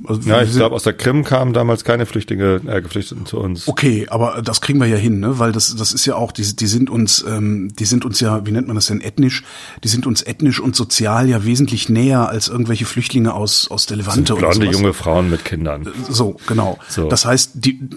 Also 0.06 0.30
Ja, 0.30 0.42
ich 0.42 0.52
glaube, 0.52 0.76
aus 0.76 0.84
der 0.84 0.94
Krim 0.94 1.24
kamen 1.24 1.54
damals 1.54 1.84
keine 1.84 2.06
Flüchtlinge, 2.06 2.62
äh, 2.68 2.82
Geflüchteten 2.82 3.26
zu 3.26 3.40
uns. 3.40 3.68
Okay, 3.68 4.08
aber 4.10 4.42
das 4.42 4.62
kriegen 4.62 4.80
wir 4.80 4.88
ja 4.88 4.98
hin, 4.98 5.20
ne? 5.20 5.40
Weil 5.40 5.52
das, 5.52 5.76
das 5.76 5.94
ist 5.94 6.06
ja 6.06 6.16
auch, 6.16 6.32
die, 6.32 6.56
die 6.56 6.68
sind 6.68 6.90
uns, 6.90 7.24
ähm, 7.28 7.74
die 7.78 7.86
sind 7.86 8.06
uns 8.06 8.20
ja, 8.20 8.46
wie 8.46 8.52
nennt 8.52 8.68
man 8.68 8.76
das 8.76 8.88
denn, 8.88 9.02
ethnisch, 9.02 9.44
die 9.84 9.88
sind 9.88 10.06
uns 10.06 10.22
ethnisch 10.22 10.60
und 10.60 10.76
sozial 10.76 11.30
ja 11.30 11.46
wesentlich 11.46 11.90
näher 11.90 12.30
als 12.30 12.48
irgendwelche 12.48 12.86
Flüchtlinge 12.86 13.34
aus, 13.34 13.70
aus 13.70 13.86
der 13.86 13.98
Levante 13.98 14.34
oder 14.34 14.50
Blonde 14.50 14.68
junge 14.68 14.94
Frauen 14.94 15.30
mit 15.30 15.46
Kindern. 15.46 15.88
So, 16.10 16.38
genau. 16.48 16.80
So. 16.88 17.08
Das 17.08 17.26
heißt, 17.26 17.52
die, 17.56 17.90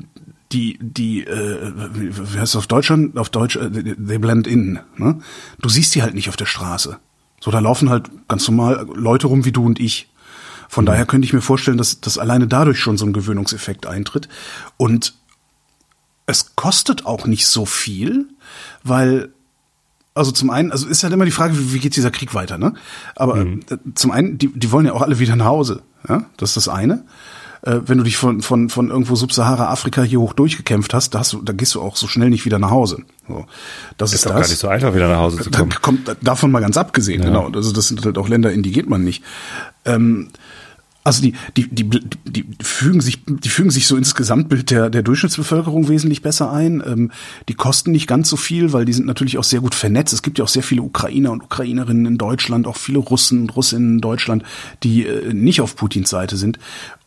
die, 0.52 0.78
die, 0.80 1.24
äh, 1.24 1.72
wie 1.94 2.38
heißt 2.38 2.54
es 2.54 2.56
auf 2.56 2.66
Deutsch? 2.66 2.86
schon? 2.86 3.16
Auf 3.16 3.30
Deutsch, 3.30 3.56
äh, 3.56 3.70
they 3.70 4.18
blend 4.18 4.46
in. 4.46 4.78
Ne? 4.96 5.20
Du 5.60 5.68
siehst 5.68 5.94
die 5.94 6.02
halt 6.02 6.14
nicht 6.14 6.28
auf 6.28 6.36
der 6.36 6.46
Straße. 6.46 6.98
So, 7.40 7.50
da 7.50 7.58
laufen 7.58 7.90
halt 7.90 8.08
ganz 8.28 8.46
normal 8.48 8.86
Leute 8.94 9.26
rum 9.26 9.44
wie 9.44 9.52
du 9.52 9.64
und 9.64 9.80
ich. 9.80 10.08
Von 10.72 10.86
daher 10.86 11.04
könnte 11.04 11.26
ich 11.26 11.34
mir 11.34 11.42
vorstellen, 11.42 11.76
dass, 11.76 12.00
dass 12.00 12.16
alleine 12.16 12.46
dadurch 12.46 12.78
schon 12.80 12.96
so 12.96 13.04
ein 13.04 13.12
Gewöhnungseffekt 13.12 13.84
eintritt. 13.84 14.30
Und 14.78 15.12
es 16.24 16.56
kostet 16.56 17.04
auch 17.04 17.26
nicht 17.26 17.46
so 17.46 17.66
viel, 17.66 18.24
weil 18.82 19.28
also 20.14 20.30
zum 20.32 20.48
einen, 20.48 20.72
also 20.72 20.88
ist 20.88 21.02
halt 21.02 21.12
immer 21.12 21.26
die 21.26 21.30
Frage, 21.30 21.58
wie, 21.58 21.74
wie 21.74 21.78
geht 21.78 21.94
dieser 21.94 22.10
Krieg 22.10 22.32
weiter, 22.32 22.56
ne? 22.56 22.72
Aber 23.14 23.36
äh, 23.36 23.58
zum 23.94 24.12
einen, 24.12 24.38
die, 24.38 24.48
die 24.48 24.72
wollen 24.72 24.86
ja 24.86 24.94
auch 24.94 25.02
alle 25.02 25.18
wieder 25.18 25.36
nach 25.36 25.44
Hause, 25.44 25.82
ja? 26.08 26.24
Das 26.38 26.50
ist 26.56 26.56
das 26.56 26.68
eine. 26.68 27.04
Äh, 27.60 27.80
wenn 27.84 27.98
du 27.98 28.04
dich 28.04 28.16
von, 28.16 28.40
von, 28.40 28.70
von 28.70 28.88
irgendwo 28.88 29.14
Subsahara-Afrika 29.14 30.02
hier 30.02 30.20
hoch 30.20 30.32
durchgekämpft 30.32 30.94
hast, 30.94 31.10
da, 31.14 31.18
hast 31.18 31.34
du, 31.34 31.42
da 31.42 31.52
gehst 31.52 31.74
du 31.74 31.82
auch 31.82 31.96
so 31.96 32.08
schnell 32.08 32.30
nicht 32.30 32.46
wieder 32.46 32.58
nach 32.58 32.70
Hause. 32.70 33.04
So. 33.28 33.44
Das 33.98 34.10
ist, 34.10 34.20
Ist 34.20 34.24
doch 34.26 34.30
das. 34.30 34.40
gar 34.40 34.48
nicht 34.48 34.58
so 34.58 34.68
einfach, 34.68 34.94
wieder 34.94 35.08
nach 35.08 35.18
Hause 35.18 35.36
zu 35.42 35.50
Da 35.50 35.58
kommen. 35.58 35.72
kommt 35.82 36.16
davon 36.22 36.50
mal 36.50 36.60
ganz 36.60 36.78
abgesehen, 36.78 37.20
genau. 37.20 37.50
Also 37.50 37.72
das 37.72 37.88
sind 37.88 38.02
halt 38.06 38.16
auch 38.16 38.28
Länder, 38.28 38.50
in 38.52 38.62
die 38.62 38.72
geht 38.72 38.88
man 38.88 39.04
nicht. 39.04 39.22
Ähm, 39.84 40.30
also 41.04 41.20
die, 41.20 41.34
die, 41.56 41.68
die, 41.68 41.88
die, 42.24 42.46
fügen 42.62 43.00
sich, 43.00 43.24
die 43.26 43.48
fügen 43.48 43.70
sich 43.70 43.86
so 43.86 43.96
ins 43.96 44.14
Gesamtbild 44.14 44.70
der, 44.70 44.88
der 44.88 45.02
Durchschnittsbevölkerung 45.02 45.88
wesentlich 45.88 46.22
besser 46.22 46.52
ein. 46.52 46.82
Ähm, 46.86 47.10
die 47.48 47.54
kosten 47.54 47.90
nicht 47.90 48.06
ganz 48.06 48.28
so 48.28 48.36
viel, 48.36 48.72
weil 48.72 48.84
die 48.84 48.92
sind 48.92 49.06
natürlich 49.06 49.38
auch 49.38 49.44
sehr 49.44 49.60
gut 49.60 49.74
vernetzt. 49.74 50.12
Es 50.12 50.22
gibt 50.22 50.38
ja 50.38 50.44
auch 50.44 50.48
sehr 50.48 50.62
viele 50.62 50.82
Ukrainer 50.82 51.32
und 51.32 51.42
Ukrainerinnen 51.42 52.06
in 52.06 52.18
Deutschland, 52.18 52.68
auch 52.68 52.76
viele 52.76 52.98
Russen 52.98 53.42
und 53.42 53.56
Russinnen 53.56 53.94
in 53.94 54.00
Deutschland, 54.00 54.44
die 54.84 55.04
äh, 55.04 55.32
nicht 55.34 55.60
auf 55.60 55.74
Putins 55.74 56.08
Seite 56.08 56.36
sind. 56.36 56.58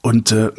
Und 0.01 0.31
äh, 0.31 0.51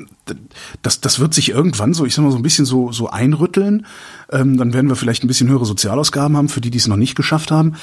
das, 0.82 1.00
das 1.00 1.20
wird 1.20 1.34
sich 1.34 1.50
irgendwann 1.50 1.94
so, 1.94 2.04
ich 2.04 2.14
sag 2.14 2.24
mal, 2.24 2.32
so 2.32 2.38
ein 2.38 2.42
bisschen 2.42 2.64
so, 2.64 2.90
so 2.90 3.10
einrütteln. 3.10 3.86
Ähm, 4.32 4.56
dann 4.56 4.72
werden 4.72 4.88
wir 4.88 4.96
vielleicht 4.96 5.22
ein 5.22 5.28
bisschen 5.28 5.48
höhere 5.48 5.66
Sozialausgaben 5.66 6.36
haben, 6.36 6.48
für 6.48 6.60
die, 6.60 6.70
die 6.70 6.78
es 6.78 6.88
noch 6.88 6.96
nicht 6.96 7.14
geschafft 7.14 7.50
haben. 7.50 7.76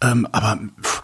Ähm, 0.00 0.28
aber 0.30 0.60
pff, 0.80 1.02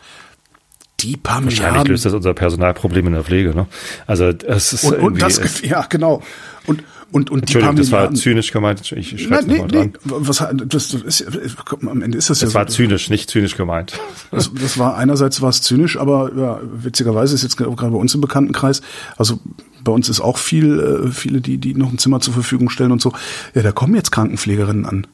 die 1.04 1.16
paar 1.16 1.36
Wahrscheinlich 1.44 1.60
Milliarden. 1.60 1.92
löst 1.92 2.04
das 2.06 2.12
unser 2.14 2.34
Personalproblem 2.34 3.06
in 3.08 3.12
der 3.12 3.22
Pflege, 3.24 3.54
ne? 3.54 3.66
Also 4.06 4.24
es 4.26 4.72
ist 4.72 4.84
Und, 4.84 4.98
und 5.00 5.22
das, 5.22 5.40
gef- 5.40 5.66
ja, 5.66 5.84
genau. 5.88 6.22
Und, 6.66 6.82
und, 7.12 7.30
und 7.30 7.48
die 7.48 7.52
paar 7.52 7.70
Entschuldigung, 7.70 7.76
das 7.76 7.90
war 7.92 7.98
Milliarden. 8.00 8.16
zynisch 8.16 8.50
gemeint. 8.52 8.92
Ich, 8.92 9.22
schreibe 9.22 9.46
nee, 9.46 9.58
mal 9.58 9.66
nee, 9.66 9.72
dran. 9.72 9.92
was, 10.04 10.38
das, 10.66 10.88
das 10.88 11.20
ist, 11.20 11.26
am 11.70 12.02
Ende 12.02 12.18
ist 12.18 12.30
das, 12.30 12.38
Das 12.40 12.52
ja 12.54 12.58
war 12.58 12.68
so. 12.68 12.74
zynisch, 12.76 13.10
nicht 13.10 13.30
zynisch 13.30 13.56
gemeint. 13.56 13.92
Das, 14.30 14.50
das 14.52 14.78
war 14.78 14.96
einerseits 14.96 15.40
war 15.42 15.50
es 15.50 15.62
zynisch, 15.62 15.96
aber 15.98 16.32
ja, 16.36 16.60
witzigerweise 16.64 17.34
ist 17.34 17.42
jetzt 17.42 17.56
gerade 17.56 17.70
bei 17.76 17.86
uns 17.98 18.14
im 18.14 18.20
Bekanntenkreis, 18.20 18.82
also 19.16 19.38
bei 19.84 19.92
uns 19.92 20.08
ist 20.08 20.20
auch 20.20 20.38
viel, 20.38 20.80
äh, 20.80 21.10
viele, 21.12 21.40
die, 21.42 21.58
die 21.58 21.74
noch 21.74 21.92
ein 21.92 21.98
Zimmer 21.98 22.20
zur 22.20 22.32
Verfügung 22.34 22.70
stellen 22.70 22.90
und 22.90 23.02
so. 23.02 23.12
Ja, 23.54 23.62
da 23.62 23.70
kommen 23.70 23.94
jetzt 23.94 24.10
Krankenpflegerinnen 24.10 24.86
an. 24.86 25.06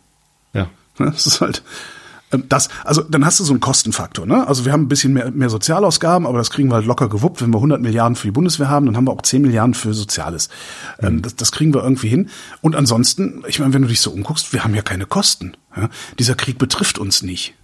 Ja. 0.54 0.68
Ne, 0.98 1.10
Das 1.10 1.26
ist 1.26 1.40
halt 1.40 1.62
das, 2.30 2.68
also 2.84 3.02
dann 3.02 3.24
hast 3.24 3.40
du 3.40 3.44
so 3.44 3.52
einen 3.52 3.60
Kostenfaktor. 3.60 4.24
Ne? 4.24 4.46
Also 4.46 4.64
wir 4.64 4.72
haben 4.72 4.82
ein 4.82 4.88
bisschen 4.88 5.12
mehr, 5.12 5.30
mehr 5.32 5.50
Sozialausgaben, 5.50 6.26
aber 6.26 6.38
das 6.38 6.50
kriegen 6.50 6.68
wir 6.70 6.76
halt 6.76 6.86
locker 6.86 7.08
gewuppt. 7.08 7.42
Wenn 7.42 7.50
wir 7.50 7.58
100 7.58 7.80
Milliarden 7.80 8.14
für 8.14 8.28
die 8.28 8.32
Bundeswehr 8.32 8.68
haben, 8.68 8.86
dann 8.86 8.96
haben 8.96 9.06
wir 9.06 9.12
auch 9.12 9.22
10 9.22 9.42
Milliarden 9.42 9.74
für 9.74 9.92
Soziales. 9.94 10.48
Ähm, 11.00 11.22
das, 11.22 11.34
das 11.34 11.50
kriegen 11.50 11.74
wir 11.74 11.82
irgendwie 11.82 12.08
hin. 12.08 12.30
Und 12.60 12.76
ansonsten, 12.76 13.42
ich 13.48 13.58
meine, 13.58 13.74
wenn 13.74 13.82
du 13.82 13.88
dich 13.88 14.00
so 14.00 14.10
umguckst, 14.12 14.52
wir 14.52 14.62
haben 14.62 14.74
ja 14.74 14.82
keine 14.82 15.06
Kosten. 15.06 15.54
Ja? 15.76 15.88
Dieser 16.18 16.36
Krieg 16.36 16.58
betrifft 16.58 16.98
uns 16.98 17.22
nicht. 17.22 17.54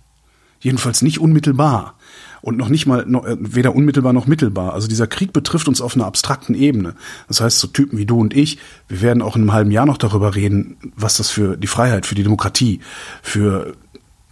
Jedenfalls 0.60 1.02
nicht 1.02 1.20
unmittelbar. 1.20 1.94
Und 2.42 2.56
noch 2.58 2.68
nicht 2.68 2.86
mal, 2.86 3.04
noch, 3.06 3.24
äh, 3.24 3.36
weder 3.38 3.74
unmittelbar 3.74 4.12
noch 4.12 4.26
mittelbar. 4.26 4.72
Also 4.72 4.88
dieser 4.88 5.06
Krieg 5.06 5.32
betrifft 5.32 5.68
uns 5.68 5.80
auf 5.80 5.94
einer 5.94 6.06
abstrakten 6.06 6.54
Ebene. 6.54 6.94
Das 7.28 7.40
heißt, 7.40 7.58
so 7.58 7.66
Typen 7.66 7.98
wie 7.98 8.06
du 8.06 8.20
und 8.20 8.34
ich, 8.34 8.58
wir 8.88 9.00
werden 9.00 9.22
auch 9.22 9.36
in 9.36 9.42
einem 9.42 9.52
halben 9.52 9.70
Jahr 9.70 9.86
noch 9.86 9.98
darüber 9.98 10.34
reden, 10.34 10.76
was 10.94 11.16
das 11.16 11.30
für 11.30 11.56
die 11.56 11.66
Freiheit, 11.66 12.06
für 12.06 12.14
die 12.14 12.22
Demokratie, 12.22 12.80
für 13.22 13.74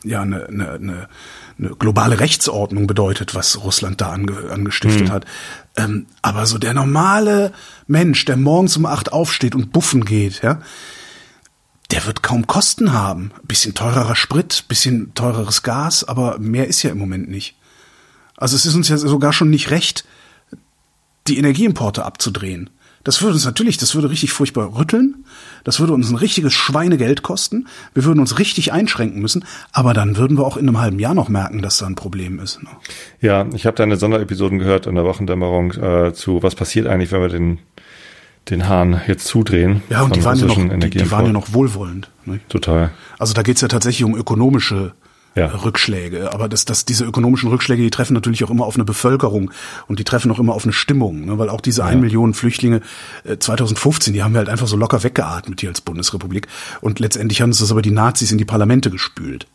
ja 0.05 0.23
eine, 0.23 0.47
eine, 0.47 0.71
eine, 0.73 1.09
eine 1.59 1.71
globale 1.77 2.21
Rechtsordnung 2.21 2.87
bedeutet, 2.87 3.35
was 3.35 3.63
Russland 3.63 4.01
da 4.01 4.11
ange, 4.11 4.51
angestiftet 4.51 5.09
mhm. 5.09 5.13
hat. 5.13 5.25
Ähm, 5.77 6.07
aber 6.23 6.47
so 6.47 6.59
der 6.59 6.75
normale 6.75 7.53
Mensch, 7.87 8.25
der 8.25 8.37
morgens 8.37 8.77
um 8.77 8.87
acht 8.87 9.13
aufsteht 9.13 9.55
und 9.55 9.73
buffen 9.73 10.05
geht, 10.05 10.43
ja, 10.43 10.61
der 11.91 12.07
wird 12.07 12.23
kaum 12.23 12.47
Kosten 12.47 12.93
haben. 12.93 13.33
Bisschen 13.43 13.75
teurerer 13.75 14.17
Sprit, 14.17 14.65
bisschen 14.69 15.15
teureres 15.15 15.63
Gas, 15.63 16.05
aber 16.05 16.39
mehr 16.39 16.67
ist 16.67 16.83
ja 16.83 16.91
im 16.91 16.99
Moment 16.99 17.29
nicht. 17.29 17.57
Also 18.37 18.57
es 18.57 18.67
ist 18.67 18.75
uns 18.75 18.89
ja 18.89 18.97
sogar 18.97 19.33
schon 19.33 19.51
nicht 19.51 19.71
recht, 19.71 20.05
die 21.29 21.39
Energieimporte 21.39 22.05
abzudrehen. 22.05 22.71
Das 23.05 23.23
würde 23.23 23.35
uns 23.35 23.45
natürlich, 23.45 23.77
das 23.77 23.95
würde 23.95 24.11
richtig 24.11 24.33
furchtbar 24.33 24.77
rütteln. 24.77 25.25
Das 25.63 25.79
würde 25.79 25.93
uns 25.93 26.11
ein 26.11 26.17
richtiges 26.17 26.53
Schweinegeld 26.53 27.23
kosten. 27.23 27.69
Wir 27.93 28.05
würden 28.05 28.21
uns 28.21 28.39
richtig 28.39 28.73
einschränken 28.73 29.21
müssen. 29.21 29.45
Aber 29.73 29.95
dann 29.95 30.17
würden 30.17 30.37
wir 30.39 30.45
auch 30.45 30.57
in 30.57 30.67
einem 30.67 30.81
halben 30.81 30.99
Jahr 30.99 31.15
noch 31.15 31.29
merken, 31.29 31.63
dass 31.63 31.79
da 31.79 31.87
ein 31.87 31.95
Problem 31.95 32.41
ist. 32.41 32.63
Ne? 32.63 32.71
Ja, 33.21 33.47
ich 33.55 33.67
habe 33.67 33.77
deine 33.77 33.97
Sonderepisoden 33.97 34.59
gehört 34.59 34.87
in 34.87 34.95
der 34.95 35.05
Wochendämmerung 35.05 35.73
äh, 35.73 36.13
zu, 36.15 36.43
was 36.43 36.55
passiert 36.55 36.87
eigentlich, 36.87 37.13
wenn 37.13 37.21
wir 37.21 37.29
den 37.29 37.59
den 38.51 38.69
Hahn 38.69 39.01
jetzt 39.07 39.27
zudrehen. 39.27 39.83
Ja, 39.89 40.03
und 40.03 40.17
die 40.17 40.25
waren 40.25 40.39
ja, 40.39 40.47
noch, 40.47 40.57
die, 40.57 40.91
die 40.91 41.11
waren 41.11 41.27
ja 41.27 41.33
noch 41.33 41.55
wohlwollend. 41.55 42.11
Ne? 42.27 42.41
Total. 42.49 42.91
Also 43.19 43.33
da 43.33 43.43
geht's 43.43 43.63
ja 43.63 43.69
tatsächlich 43.69 44.05
um 44.05 44.15
ökonomische 44.15 44.93
ja. 45.35 45.47
Rückschläge. 45.47 46.33
Aber 46.33 46.49
das, 46.49 46.65
das, 46.65 46.85
diese 46.85 47.05
ökonomischen 47.05 47.49
Rückschläge, 47.49 47.83
die 47.83 47.91
treffen 47.91 48.15
natürlich 48.15 48.45
auch 48.45 48.51
immer 48.51 48.67
auf 48.67 48.77
eine 48.77 48.85
Bevölkerung 48.85 49.51
und 49.87 49.99
die 49.99 50.05
treffen 50.05 50.31
auch 50.31 50.39
immer 50.39 50.55
auf 50.55 50.65
eine 50.65 50.73
Stimmung. 50.73 51.25
Ne? 51.25 51.39
Weil 51.39 51.49
auch 51.49 51.61
diese 51.61 51.81
ja. 51.83 51.87
ein 51.87 52.01
Million 52.01 52.35
Flüchtlinge 52.35 52.81
äh, 53.25 53.39
2015, 53.39 54.15
die 54.15 54.23
haben 54.23 54.33
wir 54.33 54.39
halt 54.39 54.49
einfach 54.49 54.67
so 54.67 54.77
locker 54.77 55.03
weggeatmet 55.03 55.61
hier 55.61 55.71
als 55.71 55.81
Bundesrepublik. 55.81 56.49
Und 56.81 57.01
letztendlich 57.01 57.43
haben 57.43 57.51
uns 57.51 57.59
das 57.59 57.71
aber 57.71 57.83
die 57.83 57.91
Nazis 57.91 58.31
in 58.33 58.39
die 58.39 58.45
Parlamente 58.45 58.91
gespült. 58.91 59.47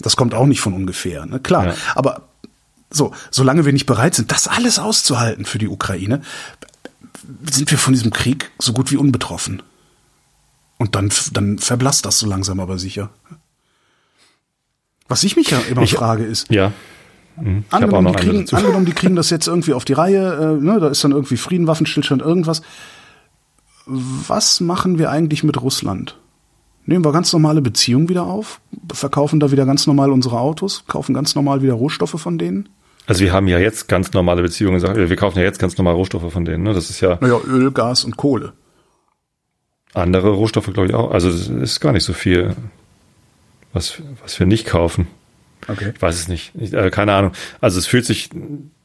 Das 0.00 0.16
kommt 0.16 0.34
auch 0.34 0.46
nicht 0.46 0.60
von 0.60 0.72
ungefähr. 0.72 1.26
Ne? 1.26 1.40
Klar, 1.40 1.66
ja. 1.66 1.74
aber 1.94 2.28
so, 2.90 3.12
solange 3.30 3.64
wir 3.64 3.72
nicht 3.72 3.86
bereit 3.86 4.14
sind, 4.14 4.32
das 4.32 4.48
alles 4.48 4.78
auszuhalten 4.78 5.44
für 5.44 5.58
die 5.58 5.68
Ukraine, 5.68 6.22
sind 7.50 7.70
wir 7.70 7.78
von 7.78 7.92
diesem 7.92 8.12
Krieg 8.12 8.50
so 8.58 8.72
gut 8.72 8.90
wie 8.90 8.96
unbetroffen. 8.96 9.62
Und 10.78 10.94
dann, 10.94 11.10
dann 11.32 11.58
verblasst 11.58 12.06
das 12.06 12.18
so 12.18 12.26
langsam 12.26 12.60
aber 12.60 12.78
sicher. 12.78 13.10
Was 15.08 15.24
ich 15.24 15.36
mich 15.36 15.50
ja 15.50 15.58
immer 15.70 15.82
ich, 15.82 15.94
frage 15.94 16.24
ist, 16.24 16.50
ja. 16.50 16.72
Mhm. 17.40 17.64
Angenommen 17.70 18.12
die, 18.12 18.18
kriegen, 18.18 18.50
angenommen, 18.50 18.84
die 18.84 18.92
kriegen 18.92 19.16
das 19.16 19.30
jetzt 19.30 19.46
irgendwie 19.46 19.72
auf 19.72 19.84
die 19.84 19.92
Reihe, 19.92 20.58
äh, 20.60 20.62
ne, 20.62 20.80
da 20.80 20.88
ist 20.88 21.04
dann 21.04 21.12
irgendwie 21.12 21.36
Frieden, 21.36 21.66
Waffenstillstand, 21.66 22.20
irgendwas. 22.22 22.62
Was 23.86 24.60
machen 24.60 24.98
wir 24.98 25.10
eigentlich 25.10 25.44
mit 25.44 25.60
Russland? 25.60 26.18
Nehmen 26.84 27.04
wir 27.04 27.12
ganz 27.12 27.32
normale 27.32 27.62
Beziehungen 27.62 28.08
wieder 28.08 28.24
auf, 28.24 28.60
verkaufen 28.92 29.40
da 29.40 29.50
wieder 29.50 29.66
ganz 29.66 29.86
normal 29.86 30.10
unsere 30.10 30.38
Autos, 30.38 30.84
kaufen 30.88 31.14
ganz 31.14 31.34
normal 31.34 31.62
wieder 31.62 31.74
Rohstoffe 31.74 32.20
von 32.20 32.38
denen? 32.38 32.68
Also 33.06 33.22
wir 33.22 33.32
haben 33.32 33.48
ja 33.48 33.58
jetzt 33.58 33.88
ganz 33.88 34.12
normale 34.12 34.42
Beziehungen, 34.42 34.82
wir 34.82 35.16
kaufen 35.16 35.38
ja 35.38 35.44
jetzt 35.44 35.58
ganz 35.58 35.78
normal 35.78 35.94
Rohstoffe 35.94 36.30
von 36.30 36.44
denen, 36.44 36.64
ne? 36.64 36.74
Das 36.74 36.90
ist 36.90 37.00
ja. 37.00 37.16
Naja, 37.20 37.38
Öl, 37.46 37.70
Gas 37.72 38.04
und 38.04 38.18
Kohle. 38.18 38.52
Andere 39.94 40.30
Rohstoffe, 40.30 40.70
glaube 40.72 40.88
ich, 40.88 40.94
auch. 40.94 41.10
Also 41.10 41.30
das 41.30 41.48
ist 41.48 41.80
gar 41.80 41.92
nicht 41.92 42.04
so 42.04 42.12
viel 42.12 42.54
was, 43.78 44.02
was 44.22 44.38
wir 44.38 44.46
nicht 44.46 44.66
kaufen. 44.66 45.06
Okay. 45.68 45.92
Ich 45.94 46.02
weiß 46.02 46.14
es 46.16 46.28
nicht. 46.28 46.52
Ich, 46.58 46.72
äh, 46.72 46.90
keine 46.90 47.12
Ahnung. 47.14 47.32
Also 47.60 47.78
es 47.78 47.86
fühlt 47.86 48.04
sich 48.04 48.30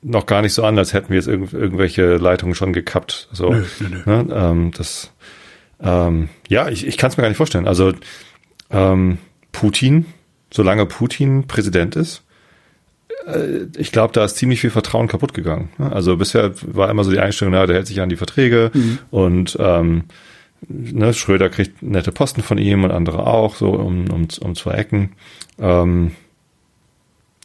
noch 0.01 0.25
gar 0.25 0.41
nicht 0.41 0.53
so 0.53 0.63
an, 0.63 0.77
als 0.77 0.93
hätten 0.93 1.09
wir 1.09 1.15
jetzt 1.15 1.27
irgendw 1.27 1.57
irgendwelche 1.57 2.17
Leitungen 2.17 2.55
schon 2.55 2.73
gekappt. 2.73 3.29
So, 3.31 3.51
nö, 3.51 3.65
nö, 3.79 3.87
nö. 3.89 4.23
Ne? 4.23 4.33
Ähm, 4.33 4.71
das, 4.75 5.11
ähm, 5.81 6.29
ja, 6.47 6.69
ich, 6.69 6.85
ich 6.85 6.97
kann 6.97 7.09
es 7.09 7.17
mir 7.17 7.23
gar 7.23 7.29
nicht 7.29 7.37
vorstellen. 7.37 7.67
Also 7.67 7.93
ähm, 8.69 9.17
Putin, 9.51 10.05
solange 10.51 10.85
Putin 10.85 11.47
Präsident 11.47 11.95
ist, 11.95 12.23
äh, 13.27 13.67
ich 13.77 13.91
glaube, 13.91 14.13
da 14.13 14.25
ist 14.25 14.35
ziemlich 14.35 14.61
viel 14.61 14.71
Vertrauen 14.71 15.07
kaputt 15.07 15.33
gegangen. 15.33 15.69
Ne? 15.77 15.91
Also 15.91 16.17
bisher 16.17 16.51
war 16.61 16.89
immer 16.89 17.03
so 17.03 17.11
die 17.11 17.19
Einstellung, 17.19 17.53
na, 17.53 17.65
der 17.65 17.77
hält 17.77 17.87
sich 17.87 18.01
an 18.01 18.09
die 18.09 18.17
Verträge 18.17 18.71
mhm. 18.73 18.99
und 19.09 19.57
ähm, 19.59 20.05
ne, 20.67 21.13
Schröder 21.13 21.49
kriegt 21.49 21.81
nette 21.81 22.11
Posten 22.11 22.41
von 22.41 22.57
ihm 22.57 22.83
und 22.83 22.91
andere 22.91 23.25
auch, 23.27 23.55
so 23.55 23.69
um, 23.71 24.09
um, 24.09 24.27
um 24.41 24.55
zwei 24.55 24.73
Ecken. 24.73 25.11
Ähm, 25.59 26.11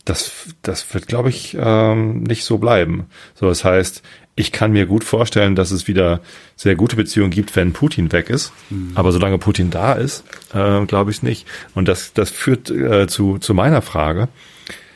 das, 0.05 0.55
das 0.63 0.95
wird, 0.95 1.07
glaube 1.07 1.29
ich, 1.29 1.57
ähm, 1.61 2.23
nicht 2.23 2.45
so 2.45 2.59
bleiben. 2.59 3.07
So, 3.35 3.47
das 3.49 3.65
heißt, 3.65 4.03
ich 4.37 4.53
kann 4.53 4.73
mir 4.73 4.87
gut 4.87 5.05
vorstellen, 5.05 5.57
dass 5.57 5.71
es 5.71 5.89
wieder 5.89 6.21
sehr 6.57 6.77
gute 6.77 6.97
Beziehungen 6.97 7.31
gibt, 7.31 7.57
wenn 7.57 7.73
Putin 7.73 8.13
weg 8.13 8.31
ist. 8.31 8.53
Mhm. 8.71 8.93
Aber 8.95 9.13
solange 9.13 9.39
Putin 9.39 9.71
da 9.71 9.95
ist, 9.95 10.25
äh, 10.55 10.85
glaube 10.87 11.11
ich 11.11 11.23
nicht. 11.23 11.47
Und 11.75 11.89
das, 11.89 12.13
das 12.13 12.31
führt 12.31 12.71
äh, 12.71 13.07
zu, 13.09 13.39
zu 13.39 13.53
meiner 13.53 13.83
Frage. 13.83 14.29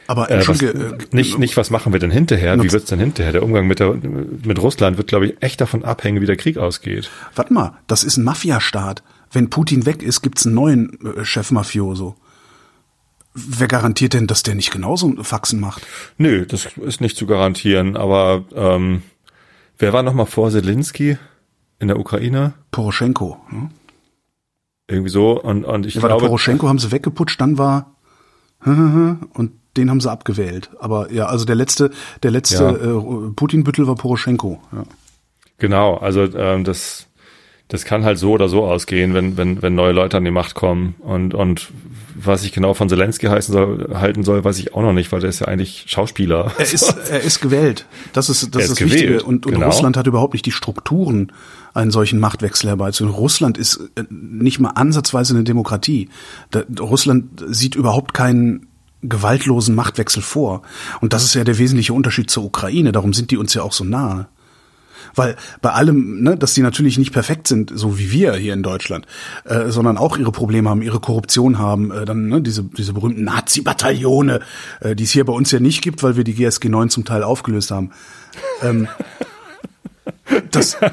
Aber 0.07 0.31
äh, 0.31 0.47
was, 0.47 0.61
äh, 0.61 0.75
nicht, 1.13 1.39
nicht, 1.39 1.57
was 1.57 1.71
machen 1.71 1.93
wir 1.93 2.01
denn 2.01 2.11
hinterher? 2.11 2.61
Wie 2.63 2.73
wird's 2.73 2.87
denn 2.87 2.99
hinterher? 2.99 3.33
Der 3.33 3.43
Umgang 3.43 3.67
mit, 3.67 3.79
der, 3.79 3.95
mit 3.95 4.61
Russland 4.61 4.97
wird, 4.97 5.09
glaube 5.09 5.27
ich, 5.27 5.43
echt 5.43 5.61
davon 5.61 5.85
abhängen, 5.85 6.21
wie 6.21 6.27
der 6.27 6.37
Krieg 6.37 6.59
ausgeht. 6.59 7.11
Warte 7.35 7.53
mal, 7.53 7.79
das 7.87 8.05
ist 8.05 8.17
ein 8.17 8.25
Mafiastaat. 8.25 9.03
Wenn 9.31 9.49
Putin 9.49 9.87
weg 9.87 10.03
ist, 10.03 10.23
gibt's 10.23 10.45
einen 10.45 10.55
neuen 10.55 10.99
äh, 11.17 11.25
Chef-Mafioso. 11.25 12.17
Wer 13.35 13.69
garantiert 13.69 14.13
denn, 14.13 14.27
dass 14.27 14.43
der 14.43 14.55
nicht 14.55 14.73
genauso 14.73 15.15
Faxen 15.23 15.59
macht? 15.59 15.87
Nö, 16.19 16.45
das 16.45 16.69
ist 16.77 17.01
nicht 17.01 17.17
zu 17.17 17.27
garantieren. 17.27 17.97
Aber 17.97 18.45
ähm, 18.55 19.03
wer 19.79 19.95
war 19.95 20.03
noch 20.03 20.13
mal 20.13 20.27
vor 20.27 20.51
Zelensky 20.51 21.17
in 21.79 21.89
der 21.89 21.99
Ukraine? 21.99 22.53
Poroschenko. 22.73 23.41
Ne? 23.51 23.71
Irgendwie 24.89 25.11
so. 25.11 25.41
Und, 25.41 25.65
und 25.65 25.87
ich 25.87 25.95
ja, 25.95 26.03
glaube, 26.03 26.27
Poroschenko 26.27 26.69
haben 26.69 26.79
sie 26.79 26.93
weggeputscht, 26.93 27.41
dann 27.41 27.57
war 27.57 27.97
und 28.65 29.53
den 29.77 29.91
haben 29.91 30.01
sie 30.01 30.11
abgewählt. 30.11 30.71
Aber 30.79 31.11
ja, 31.13 31.27
also 31.27 31.45
der 31.45 31.55
letzte, 31.55 31.91
der 32.23 32.31
letzte 32.31 32.65
ja. 32.65 32.71
äh, 32.73 33.31
Putin-Büttel 33.35 33.87
war 33.87 33.95
Poroschenko. 33.95 34.61
Ja. 34.73 34.85
Genau, 35.59 35.97
also 35.97 36.25
ähm, 36.37 36.65
das, 36.65 37.07
das 37.69 37.85
kann 37.85 38.05
halt 38.05 38.19
so 38.19 38.33
oder 38.33 38.49
so 38.49 38.65
ausgehen, 38.65 39.15
wenn, 39.15 39.37
wenn, 39.37 39.63
wenn 39.63 39.75
neue 39.75 39.93
Leute 39.93 40.17
an 40.17 40.25
die 40.25 40.31
Macht 40.31 40.55
kommen. 40.55 40.95
Und, 40.99 41.35
und 41.35 41.69
was 42.15 42.45
ich 42.45 42.53
genau 42.53 42.75
von 42.75 42.89
Zelensky 42.89 43.27
heißen 43.27 43.53
soll, 43.53 43.95
halten 43.95 44.25
soll, 44.25 44.45
weiß 44.45 44.59
ich 44.59 44.75
auch 44.75 44.83
noch 44.83 44.93
nicht, 44.93 45.13
weil 45.13 45.21
der 45.21 45.31
ist 45.31 45.41
ja 45.41 45.47
eigentlich 45.47 45.85
Schauspieler. 45.87 46.53
Er 46.59 46.73
ist, 46.73 46.83
er 47.11 47.21
ist 47.21 47.41
gewählt. 47.41 47.87
Das 48.13 48.29
ist 48.29 48.55
das, 48.55 48.65
ist 48.65 48.71
das 48.73 48.79
gewählt. 48.79 48.93
Wichtige. 48.95 49.23
Und, 49.23 49.47
und 49.47 49.53
genau. 49.53 49.67
Russland 49.67 49.97
hat 49.97 50.07
überhaupt 50.07 50.35
nicht 50.35 50.45
die 50.45 50.53
Strukturen, 50.53 51.33
einen 51.75 51.91
solchen 51.91 52.21
Machtwechsel 52.21 52.69
herbeizuführen. 52.69 53.15
Russland 53.15 53.57
ist 53.57 53.89
äh, 53.95 54.05
nicht 54.11 54.61
mal 54.61 54.71
ansatzweise 54.71 55.35
eine 55.35 55.45
Demokratie. 55.45 56.11
Da, 56.51 56.65
Russland 56.79 57.43
sieht 57.49 57.75
überhaupt 57.75 58.13
keinen 58.15 58.67
gewaltlosen 59.03 59.75
Machtwechsel 59.75 60.23
vor. 60.23 60.63
Und 61.01 61.13
das 61.13 61.25
ist 61.25 61.35
ja 61.35 61.45
der 61.45 61.59
wesentliche 61.59 61.93
Unterschied 61.93 62.31
zur 62.31 62.45
Ukraine. 62.45 62.93
Darum 62.93 63.13
sind 63.13 63.31
die 63.31 63.37
uns 63.37 63.55
ja 63.55 63.63
auch 63.63 63.73
so 63.73 63.85
nahe. 63.85 64.29
Weil 65.15 65.37
bei 65.61 65.71
allem, 65.71 66.23
ne, 66.23 66.37
dass 66.37 66.55
die 66.55 66.63
natürlich 66.63 66.99
nicht 66.99 67.13
perfekt 67.13 67.49
sind, 67.49 67.73
so 67.75 67.99
wie 67.99 68.13
wir 68.13 68.35
hier 68.35 68.55
in 68.55 68.63
Deutschland, 68.63 69.07
äh, 69.45 69.69
sondern 69.69 69.99
auch 69.99 70.17
ihre 70.17 70.33
Probleme 70.33 70.71
haben, 70.71 70.83
ihre 70.83 71.01
Korruption 71.01 71.59
haben, 71.59 71.91
äh, 71.91 72.05
dann 72.05 72.29
ne, 72.29 72.41
diese, 72.41 72.65
diese 72.65 72.93
berühmten 72.93 73.25
Nazi-Bataillone, 73.25 74.41
äh, 74.81 74.95
die 74.95 75.05
es 75.05 75.11
hier 75.11 75.25
bei 75.25 75.33
uns 75.33 75.51
ja 75.51 75.61
nicht 75.61 75.83
gibt, 75.83 76.03
weil 76.03 76.17
wir 76.17 76.25
die 76.25 76.35
GSG 76.35 76.69
9 76.69 76.89
zum 76.89 77.05
Teil 77.05 77.23
aufgelöst 77.23 77.71
haben. 77.71 77.91
Ähm, 78.63 78.89
das, 80.51 80.77
oh 80.81 80.89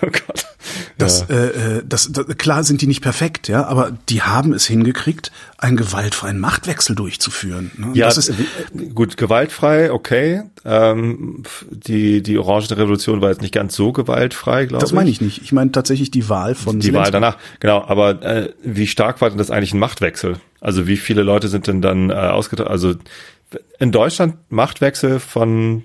Gott. 0.00 0.53
Das, 0.98 1.26
ja. 1.28 1.34
äh, 1.34 1.82
das, 1.86 2.10
das, 2.12 2.26
klar 2.38 2.64
sind 2.64 2.82
die 2.82 2.86
nicht 2.86 3.00
perfekt, 3.00 3.48
ja, 3.48 3.64
aber 3.66 3.92
die 4.08 4.22
haben 4.22 4.52
es 4.52 4.66
hingekriegt, 4.66 5.32
einen 5.58 5.76
gewaltfreien 5.76 6.38
Machtwechsel 6.38 6.94
durchzuführen. 6.94 7.70
Ne? 7.76 7.90
Ja, 7.94 8.06
das 8.06 8.18
ist, 8.18 8.32
gut, 8.94 9.16
gewaltfrei, 9.16 9.92
okay. 9.92 10.42
Ähm, 10.64 11.42
die 11.70 12.22
die 12.22 12.38
Orange 12.38 12.76
Revolution 12.76 13.20
war 13.20 13.30
jetzt 13.30 13.42
nicht 13.42 13.52
ganz 13.52 13.74
so 13.74 13.92
gewaltfrei, 13.92 14.66
glaube 14.66 14.82
ich. 14.82 14.88
Das 14.88 14.92
meine 14.92 15.10
ich 15.10 15.20
nicht. 15.20 15.42
Ich 15.42 15.52
meine 15.52 15.72
tatsächlich 15.72 16.10
die 16.10 16.28
Wahl 16.28 16.54
von 16.54 16.80
die 16.80 16.86
Zelensky. 16.86 17.04
Wahl 17.04 17.10
danach, 17.10 17.38
genau. 17.60 17.84
Aber 17.86 18.22
äh, 18.22 18.52
wie 18.62 18.86
stark 18.86 19.20
war 19.20 19.28
denn 19.28 19.38
das 19.38 19.50
eigentlich 19.50 19.74
ein 19.74 19.78
Machtwechsel? 19.78 20.36
Also 20.60 20.86
wie 20.86 20.96
viele 20.96 21.22
Leute 21.22 21.48
sind 21.48 21.66
denn 21.66 21.82
dann 21.82 22.10
äh, 22.10 22.14
ausgetauscht? 22.14 22.70
Also 22.70 22.94
in 23.78 23.92
Deutschland 23.92 24.36
Machtwechsel 24.48 25.20
von 25.20 25.84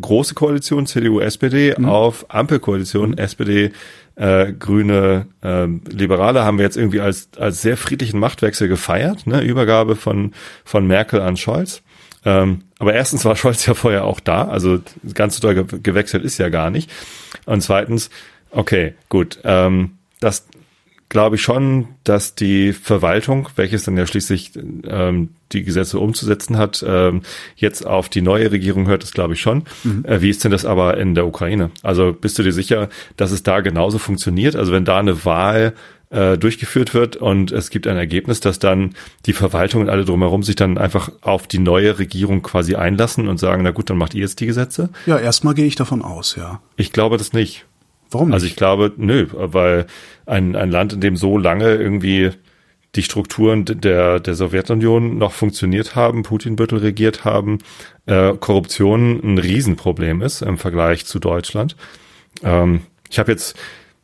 große 0.00 0.34
Koalition 0.34 0.86
CDU 0.86 1.20
SPD 1.20 1.74
mhm. 1.76 1.86
auf 1.86 2.26
Ampelkoalition 2.28 3.10
mhm. 3.10 3.18
SPD 3.18 3.72
äh, 4.16 4.52
Grüne 4.52 5.26
äh, 5.42 5.66
Liberale 5.66 6.44
haben 6.44 6.58
wir 6.58 6.64
jetzt 6.64 6.76
irgendwie 6.76 7.00
als 7.00 7.28
als 7.38 7.62
sehr 7.62 7.76
friedlichen 7.76 8.18
Machtwechsel 8.18 8.68
gefeiert, 8.68 9.26
ne? 9.26 9.42
Übergabe 9.42 9.96
von 9.96 10.32
von 10.64 10.86
Merkel 10.86 11.20
an 11.20 11.36
Scholz. 11.36 11.82
Ähm, 12.24 12.62
aber 12.78 12.94
erstens 12.94 13.24
war 13.24 13.36
Scholz 13.36 13.66
ja 13.66 13.74
vorher 13.74 14.04
auch 14.04 14.20
da, 14.20 14.48
also 14.48 14.80
ganz 15.14 15.36
so 15.36 15.40
doll 15.40 15.64
gewechselt 15.64 16.24
ist 16.24 16.38
ja 16.38 16.48
gar 16.48 16.70
nicht. 16.70 16.90
Und 17.44 17.62
zweitens, 17.62 18.10
okay, 18.50 18.94
gut, 19.08 19.38
ähm, 19.44 19.92
das 20.20 20.46
glaube 21.08 21.36
ich 21.36 21.42
schon, 21.42 21.88
dass 22.04 22.34
die 22.34 22.72
Verwaltung, 22.72 23.48
welches 23.56 23.84
dann 23.84 23.96
ja 23.96 24.06
schließlich 24.06 24.52
ähm, 24.88 25.30
die 25.52 25.62
Gesetze 25.62 25.98
umzusetzen 26.00 26.58
hat, 26.58 26.84
ähm, 26.86 27.22
jetzt 27.54 27.86
auf 27.86 28.08
die 28.08 28.22
neue 28.22 28.50
Regierung 28.50 28.86
hört, 28.86 29.02
das 29.02 29.12
glaube 29.12 29.34
ich 29.34 29.40
schon. 29.40 29.64
Mhm. 29.84 30.04
Äh, 30.04 30.20
wie 30.20 30.30
ist 30.30 30.42
denn 30.42 30.50
das 30.50 30.64
aber 30.64 30.96
in 30.96 31.14
der 31.14 31.26
Ukraine? 31.26 31.70
Also 31.82 32.12
bist 32.12 32.38
du 32.38 32.42
dir 32.42 32.52
sicher, 32.52 32.88
dass 33.16 33.30
es 33.30 33.42
da 33.42 33.60
genauso 33.60 33.98
funktioniert? 33.98 34.56
Also 34.56 34.72
wenn 34.72 34.84
da 34.84 34.98
eine 34.98 35.24
Wahl 35.24 35.74
äh, 36.10 36.38
durchgeführt 36.38 36.94
wird 36.94 37.16
und 37.16 37.52
es 37.52 37.70
gibt 37.70 37.86
ein 37.86 37.96
Ergebnis, 37.96 38.40
dass 38.40 38.58
dann 38.58 38.94
die 39.26 39.32
Verwaltung 39.32 39.82
und 39.82 39.88
alle 39.88 40.04
drumherum 40.04 40.42
sich 40.42 40.56
dann 40.56 40.78
einfach 40.78 41.10
auf 41.20 41.46
die 41.46 41.58
neue 41.58 41.98
Regierung 41.98 42.42
quasi 42.42 42.74
einlassen 42.74 43.28
und 43.28 43.38
sagen, 43.38 43.62
na 43.62 43.70
gut, 43.70 43.90
dann 43.90 43.98
macht 43.98 44.14
ihr 44.14 44.20
jetzt 44.22 44.40
die 44.40 44.46
Gesetze? 44.46 44.88
Ja, 45.06 45.18
erstmal 45.18 45.54
gehe 45.54 45.66
ich 45.66 45.76
davon 45.76 46.02
aus, 46.02 46.36
ja. 46.36 46.60
Ich 46.76 46.92
glaube 46.92 47.16
das 47.16 47.32
nicht. 47.32 47.66
Warum 48.10 48.28
nicht? 48.28 48.34
Also 48.34 48.46
ich 48.46 48.56
glaube, 48.56 48.92
nö, 48.96 49.26
weil 49.32 49.86
ein, 50.26 50.56
ein 50.56 50.70
Land, 50.70 50.92
in 50.92 51.00
dem 51.00 51.16
so 51.16 51.38
lange 51.38 51.74
irgendwie 51.74 52.30
die 52.94 53.02
Strukturen 53.02 53.64
der, 53.64 54.20
der 54.20 54.34
Sowjetunion 54.34 55.18
noch 55.18 55.32
funktioniert 55.32 55.94
haben, 55.94 56.22
Putin-Büttel 56.22 56.78
regiert 56.78 57.24
haben, 57.24 57.58
äh, 58.06 58.32
Korruption 58.34 59.20
ein 59.22 59.38
Riesenproblem 59.38 60.22
ist 60.22 60.42
im 60.42 60.58
Vergleich 60.58 61.04
zu 61.04 61.18
Deutschland. 61.18 61.76
Ähm, 62.42 62.82
ich 63.10 63.18
habe 63.18 63.32
jetzt 63.32 63.56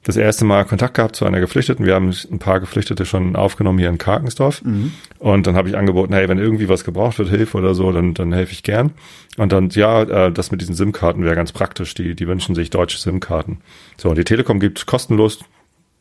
das 0.04 0.16
erste 0.16 0.44
Mal 0.44 0.64
Kontakt 0.64 0.94
gehabt 0.94 1.14
zu 1.14 1.24
einer 1.24 1.38
Geflüchteten. 1.38 1.86
Wir 1.86 1.94
haben 1.94 2.12
ein 2.30 2.38
paar 2.38 2.58
Geflüchtete 2.58 3.06
schon 3.06 3.36
aufgenommen 3.36 3.78
hier 3.78 3.88
in 3.88 3.98
Karkensdorf. 3.98 4.62
Mhm. 4.64 4.92
Und 5.18 5.46
dann 5.46 5.54
habe 5.54 5.68
ich 5.68 5.76
angeboten, 5.76 6.12
hey, 6.12 6.28
wenn 6.28 6.38
irgendwie 6.38 6.68
was 6.68 6.84
gebraucht 6.84 7.18
wird, 7.18 7.28
Hilfe 7.28 7.58
oder 7.58 7.74
so, 7.74 7.92
dann, 7.92 8.12
dann 8.12 8.32
helfe 8.32 8.52
ich 8.52 8.64
gern. 8.64 8.92
Und 9.36 9.52
dann, 9.52 9.68
ja, 9.70 10.02
äh, 10.02 10.32
das 10.32 10.50
mit 10.50 10.60
diesen 10.60 10.74
SIM-Karten 10.74 11.24
wäre 11.24 11.36
ganz 11.36 11.52
praktisch. 11.52 11.94
Die, 11.94 12.16
die 12.16 12.26
wünschen 12.26 12.54
sich 12.54 12.70
deutsche 12.70 12.98
SIM-Karten. 12.98 13.60
So, 13.96 14.10
und 14.10 14.18
die 14.18 14.24
Telekom 14.24 14.58
gibt 14.58 14.86
kostenlos 14.86 15.38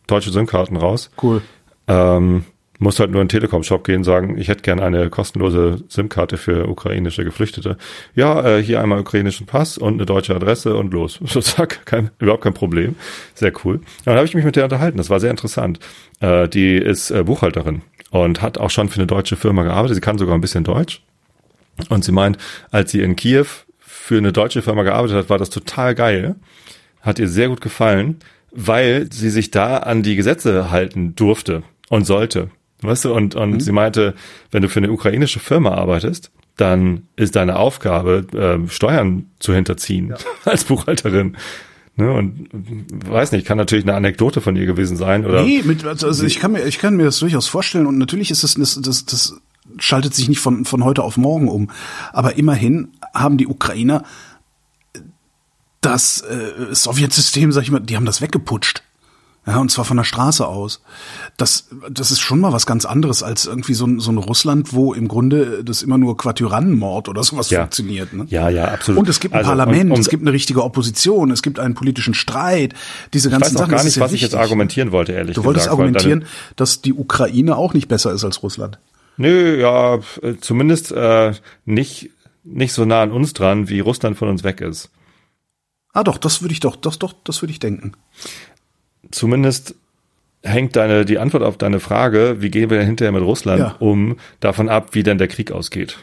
deutsche 0.08 0.32
SIM-Karten 0.32 0.78
raus. 0.78 1.12
Cool. 1.22 1.44
Ähm, 1.88 2.46
muss 2.82 3.00
halt 3.00 3.12
nur 3.12 3.22
in 3.22 3.28
den 3.28 3.30
Telekom-Shop 3.30 3.84
gehen, 3.84 4.04
sagen, 4.04 4.40
ich 4.40 4.48
hätte 4.48 4.64
gerne 4.64 4.82
eine 4.82 5.12
kostenlose 5.12 5.84
SIM-Karte 5.88 6.38
für 6.38 6.68
ukrainische 6.68 7.24
Geflüchtete. 7.24 7.78
Ja, 8.16 8.58
äh, 8.58 8.64
hier 8.64 8.82
einmal 8.82 9.00
ukrainischen 9.00 9.46
Pass 9.46 9.78
und 9.78 9.94
eine 9.94 10.08
deutsche 10.08 10.36
Adresse 10.36 10.76
und 10.76 10.92
los. 10.92 11.20
So 11.32 11.42
zack, 11.42 11.86
kein, 11.86 12.10
überhaupt 12.18 12.44
kein 12.44 12.56
Problem. 12.56 12.96
Sehr 13.36 13.54
cool. 13.64 13.82
Dann 14.04 14.16
habe 14.16 14.26
ich 14.26 14.34
mich 14.34 14.44
mit 14.44 14.56
der 14.56 14.64
unterhalten. 14.64 14.98
Das 14.98 15.12
war 15.12 15.20
sehr 15.20 15.30
interessant. 15.30 15.80
Äh, 16.22 16.50
die 16.50 16.76
ist 16.76 17.12
äh, 17.12 17.24
Buchhalterin 17.24 17.84
und 18.10 18.42
hat 18.42 18.58
auch 18.58 18.72
schon 18.72 18.90
für 18.90 18.98
eine 18.98 19.08
deutsche 19.08 19.36
Firma 19.36 19.62
gearbeitet. 19.62 19.96
Sie 19.96 20.02
kann 20.02 20.18
sogar 20.18 20.34
ein 20.34 20.42
bisschen 20.42 20.64
Deutsch. 20.64 21.04
Und 21.90 22.04
sie 22.04 22.12
meint, 22.12 22.40
als 22.72 22.92
sie 22.92 23.02
in 23.02 23.16
Kiew 23.16 23.46
für 23.80 24.18
eine 24.18 24.34
deutsche 24.34 24.64
Firma 24.64 24.82
gearbeitet 24.82 25.18
hat, 25.18 25.30
war 25.30 25.38
das 25.38 25.52
total 25.52 25.94
geil. 25.94 26.36
Hat 27.02 27.20
ihr 27.20 27.28
sehr 27.28 27.50
gut 27.50 27.62
gefallen, 27.62 28.18
weil 28.52 29.12
sie 29.12 29.30
sich 29.30 29.52
da 29.52 29.78
an 29.78 30.02
die 30.02 30.16
Gesetze 30.16 30.72
halten 30.72 31.16
durfte 31.16 31.62
und 31.90 32.06
sollte. 32.06 32.50
Weißt 32.82 33.06
du, 33.06 33.14
und, 33.14 33.36
und 33.36 33.52
mhm. 33.52 33.60
sie 33.60 33.72
meinte, 33.72 34.16
wenn 34.52 34.62
du 34.62 34.70
für 34.70 34.80
eine 34.80 34.92
ukrainische 34.92 35.40
Firma 35.40 35.76
arbeitest, 35.76 36.32
dann 36.58 37.08
ist 37.16 37.36
deine 37.36 37.58
Aufgabe, 37.58 38.26
äh, 38.34 38.70
Steuern 38.70 39.28
zu 39.40 39.54
hinterziehen 39.54 40.10
ja. 40.10 40.18
als 40.46 40.66
Buchhalterin. 40.66 41.38
Ne, 41.98 42.12
und 42.12 42.48
weiß 42.54 43.34
nicht, 43.34 43.46
kann 43.46 43.58
natürlich 43.58 43.84
eine 43.84 43.96
Anekdote 43.96 44.40
von 44.40 44.56
ihr 44.56 44.66
gewesen 44.66 44.96
sein. 44.96 45.26
Oder 45.26 45.44
nee, 45.44 45.62
mit, 45.64 45.84
also, 45.86 46.08
also 46.08 46.26
ich 46.26 46.40
kann 46.40 46.54
mir, 46.54 46.64
ich 46.66 46.80
kann 46.80 46.96
mir 46.96 47.04
das 47.04 47.20
durchaus 47.20 47.48
vorstellen 47.48 47.86
und 47.86 47.98
natürlich 47.98 48.32
ist 48.32 48.44
es 48.44 48.54
das, 48.54 48.80
das, 48.82 49.06
das 49.06 49.36
schaltet 49.78 50.16
sich 50.16 50.30
nicht 50.30 50.40
von, 50.40 50.64
von 50.64 50.86
heute 50.86 51.04
auf 51.04 51.18
morgen 51.18 51.50
um. 51.50 51.70
Aber 52.14 52.38
immerhin 52.38 52.90
haben 53.14 53.38
die 53.38 53.48
Ukrainer 53.48 54.04
das 55.82 56.22
äh, 56.22 56.74
Sowjetsystem, 56.74 57.52
sag 57.52 57.64
ich 57.64 57.72
mal, 57.72 57.80
die 57.80 57.96
haben 57.96 58.06
das 58.06 58.22
weggeputscht. 58.22 58.84
Ja, 59.48 59.58
und 59.58 59.72
zwar 59.72 59.86
von 59.86 59.98
der 59.98 60.04
Straße 60.04 60.48
aus. 60.48 60.82
Das, 61.36 61.68
das 61.90 62.12
ist 62.12 62.20
schon 62.20 62.40
mal 62.40 62.54
was 62.54 62.68
ganz 62.68 62.86
anderes 62.86 63.24
als 63.24 63.48
irgendwie 63.48 63.74
so 63.74 63.88
ein, 63.88 64.00
so 64.00 64.12
ein 64.12 64.20
Russland, 64.20 64.72
wo 64.74 64.94
im 64.94 65.08
Grunde 65.08 65.64
das 65.64 65.82
immer 65.82 65.98
nur 65.98 66.16
Quartyrannenmord 66.16 67.10
oder 67.10 67.24
sowas 67.24 67.50
ja. 67.50 67.62
funktioniert. 67.62 68.14
Ne? 68.14 68.28
Ja, 68.30 68.50
ja, 68.50 68.66
absolut. 68.66 69.00
Und 69.00 69.10
es 69.10 69.20
gibt 69.20 69.34
ein 69.34 69.40
also, 69.40 69.50
Parlament, 69.50 69.86
und, 69.86 69.94
und, 69.94 70.00
es 70.00 70.10
gibt 70.10 70.22
eine 70.22 70.32
richtige 70.32 70.64
Opposition, 70.64 71.32
es 71.32 71.42
gibt 71.42 71.58
einen 71.58 71.74
politischen 71.74 72.14
Streit. 72.14 72.76
Diese 73.14 73.32
ganzen 73.32 73.48
ich 73.48 73.54
weiß 73.54 73.60
Sachen. 73.62 73.72
gar 73.72 73.84
nicht, 73.84 74.00
was 74.00 74.12
wichtig. 74.12 74.28
ich 74.28 74.32
jetzt 74.32 74.40
argumentieren 74.40 74.92
wollte, 74.92 75.14
ehrlich 75.14 75.36
Du 75.36 75.44
wolltest 75.44 75.70
argumentieren, 75.70 76.26
dass 76.56 76.84
die 76.84 76.94
Ukraine 76.94 77.58
auch 77.58 77.74
nicht 77.74 77.88
besser 77.88 78.12
ist 78.12 78.24
als 78.24 78.44
Russland. 78.44 78.78
Nö, 79.18 79.60
ja, 79.60 80.00
zumindest 80.40 80.92
äh, 80.92 81.34
nicht, 81.66 82.12
nicht 82.44 82.74
so 82.74 82.86
nah 82.86 83.02
an 83.02 83.12
uns 83.12 83.34
dran, 83.34 83.70
wie 83.70 83.80
Russland 83.80 84.18
von 84.20 84.30
uns 84.30 84.44
weg 84.44 84.62
ist. 84.62 84.92
Ah 85.94 86.04
doch, 86.04 86.20
das 86.20 86.42
würde 86.42 86.54
ich 86.54 86.60
doch, 86.60 86.76
das 86.76 87.00
doch, 87.00 87.14
das 87.24 87.42
würde 87.42 87.52
ich 87.52 87.60
denken 87.60 87.94
zumindest 89.12 89.76
hängt 90.44 90.76
deine, 90.76 91.06
die 91.06 91.20
Antwort 91.20 91.44
auf 91.44 91.58
deine 91.58 91.80
Frage, 91.80 92.38
wie 92.40 92.50
gehen 92.50 92.70
wir 92.70 92.78
denn 92.78 92.88
hinterher 92.88 93.12
mit 93.12 93.22
Russland 93.22 93.60
ja. 93.60 93.76
um, 93.80 94.18
davon 94.40 94.70
ab, 94.70 94.90
wie 94.94 95.04
denn 95.04 95.18
der 95.18 95.28
Krieg 95.28 95.52
ausgeht. 95.52 96.00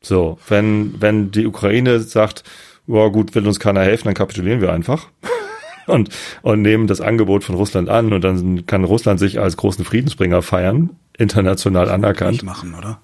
So, 0.00 0.38
wenn, 0.48 1.00
wenn 1.00 1.30
die 1.30 1.46
Ukraine 1.46 2.00
sagt, 2.00 2.44
oh 2.86 3.10
gut, 3.10 3.34
will 3.34 3.46
uns 3.46 3.60
keiner 3.60 3.82
helfen, 3.82 4.06
dann 4.06 4.14
kapitulieren 4.14 4.60
wir 4.60 4.72
einfach 4.72 5.08
und, 5.86 6.10
und 6.42 6.62
nehmen 6.62 6.86
das 6.86 7.00
Angebot 7.00 7.44
von 7.44 7.54
Russland 7.54 7.88
an 7.88 8.12
und 8.12 8.22
dann 8.22 8.66
kann 8.66 8.84
Russland 8.84 9.20
sich 9.20 9.40
als 9.40 9.56
großen 9.56 9.84
Friedensbringer 9.84 10.42
feiern, 10.42 10.90
international 11.16 11.86
das 11.86 11.94
anerkannt. 11.94 12.32
Nicht 12.32 12.44
machen, 12.44 12.74
oder? 12.74 13.00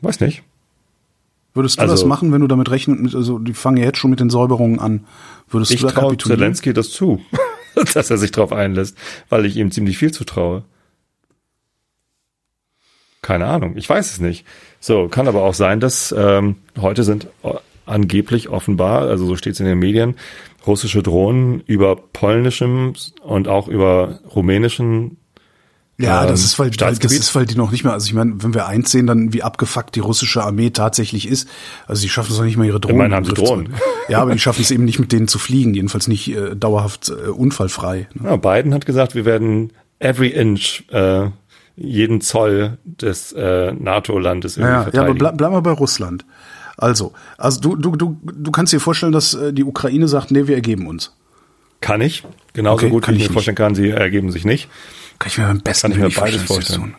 Weiß 0.00 0.20
nicht. 0.20 0.42
Würdest 1.54 1.78
du 1.78 1.82
also, 1.82 1.94
das 1.94 2.04
machen, 2.04 2.32
wenn 2.32 2.40
du 2.40 2.46
damit 2.46 2.70
rechnest? 2.70 3.14
Also 3.14 3.38
die 3.38 3.52
fangen 3.52 3.76
ja 3.76 3.84
jetzt 3.84 3.98
schon 3.98 4.10
mit 4.10 4.20
den 4.20 4.30
Säuberungen 4.30 4.78
an. 4.78 5.06
Würdest 5.48 5.72
ich 5.72 5.80
du 5.80 5.86
da 5.86 5.92
traue 5.92 6.16
Zelensky 6.16 6.72
das 6.72 6.90
zu, 6.90 7.20
dass 7.94 8.10
er 8.10 8.16
sich 8.16 8.32
darauf 8.32 8.52
einlässt, 8.52 8.96
weil 9.28 9.44
ich 9.44 9.56
ihm 9.56 9.70
ziemlich 9.70 9.98
viel 9.98 10.12
zutraue. 10.12 10.64
Keine 13.20 13.46
Ahnung, 13.46 13.76
ich 13.76 13.88
weiß 13.88 14.12
es 14.12 14.20
nicht. 14.20 14.44
So, 14.80 15.08
kann 15.08 15.28
aber 15.28 15.42
auch 15.42 15.54
sein, 15.54 15.78
dass 15.78 16.12
ähm, 16.16 16.56
heute 16.80 17.04
sind 17.04 17.28
angeblich 17.86 18.48
offenbar, 18.48 19.02
also 19.02 19.26
so 19.26 19.36
steht 19.36 19.54
es 19.54 19.60
in 19.60 19.66
den 19.66 19.78
Medien, 19.78 20.16
russische 20.66 21.02
Drohnen 21.02 21.60
über 21.66 21.96
polnischem 21.96 22.94
und 23.22 23.48
auch 23.48 23.68
über 23.68 24.20
rumänischen 24.34 25.18
ja, 26.02 26.26
das 26.26 26.40
ähm, 26.40 26.46
ist, 26.46 26.58
weil, 26.58 26.70
das 26.70 26.98
ist, 26.98 27.34
weil 27.34 27.46
die 27.46 27.56
noch 27.56 27.70
nicht 27.70 27.84
mehr, 27.84 27.92
also 27.92 28.06
ich 28.06 28.14
meine, 28.14 28.42
wenn 28.42 28.54
wir 28.54 28.66
eins 28.66 28.90
sehen, 28.90 29.06
dann 29.06 29.32
wie 29.32 29.42
abgefuckt 29.42 29.94
die 29.94 30.00
russische 30.00 30.42
Armee 30.42 30.70
tatsächlich 30.70 31.28
ist. 31.28 31.48
Also 31.86 32.02
sie 32.02 32.08
schaffen 32.08 32.32
es 32.32 32.38
noch 32.38 32.44
nicht 32.44 32.56
mal 32.56 32.66
ihre 32.66 32.80
Drohnen. 32.80 32.96
Ich 32.96 33.02
meine, 33.02 33.16
haben 33.16 33.24
sie 33.24 33.34
Drohnen. 33.34 33.74
Ja, 34.08 34.20
aber 34.20 34.32
die 34.32 34.40
schaffen 34.40 34.62
es 34.62 34.70
eben 34.72 34.84
nicht 34.84 34.98
mit 34.98 35.12
denen 35.12 35.28
zu 35.28 35.38
fliegen, 35.38 35.74
jedenfalls 35.74 36.08
nicht 36.08 36.28
äh, 36.28 36.56
dauerhaft 36.56 37.08
äh, 37.08 37.30
unfallfrei. 37.30 38.08
Ne? 38.14 38.30
Ja, 38.30 38.36
Biden 38.36 38.74
hat 38.74 38.84
gesagt, 38.84 39.14
wir 39.14 39.24
werden 39.24 39.72
every 40.00 40.28
inch, 40.28 40.84
äh, 40.90 41.28
jeden 41.76 42.20
Zoll 42.20 42.78
des 42.84 43.32
äh, 43.32 43.72
NATO-Landes 43.72 44.56
irgendwie 44.56 44.72
ja, 44.72 44.82
verteidigen. 44.82 45.04
Ja, 45.04 45.10
aber 45.10 45.18
bleib, 45.18 45.38
bleib 45.38 45.52
mal 45.52 45.62
bei 45.62 45.70
Russland. 45.70 46.24
Also, 46.76 47.12
also 47.38 47.60
du, 47.60 47.76
du, 47.76 47.96
du, 47.96 48.18
du 48.22 48.50
kannst 48.50 48.72
dir 48.72 48.80
vorstellen, 48.80 49.12
dass 49.12 49.34
äh, 49.34 49.52
die 49.52 49.64
Ukraine 49.64 50.08
sagt, 50.08 50.30
nee, 50.32 50.46
wir 50.46 50.56
ergeben 50.56 50.86
uns. 50.88 51.14
Kann 51.80 52.00
ich. 52.00 52.24
Genauso 52.52 52.86
okay, 52.86 52.90
gut, 52.90 53.08
wie 53.08 53.14
ich 53.14 53.28
mir 53.28 53.32
vorstellen 53.32 53.56
kann, 53.56 53.74
sie 53.74 53.90
ergeben 53.90 54.30
sich 54.30 54.44
nicht. 54.44 54.68
Kann 55.22 55.28
ich 55.28 55.38
mir 55.38 55.44
beim 55.44 55.60
besten 55.60 55.92
Kann 55.92 55.92
ich 55.92 56.16
mir 56.16 56.20
beides 56.20 56.42
vorstellen. 56.42 56.96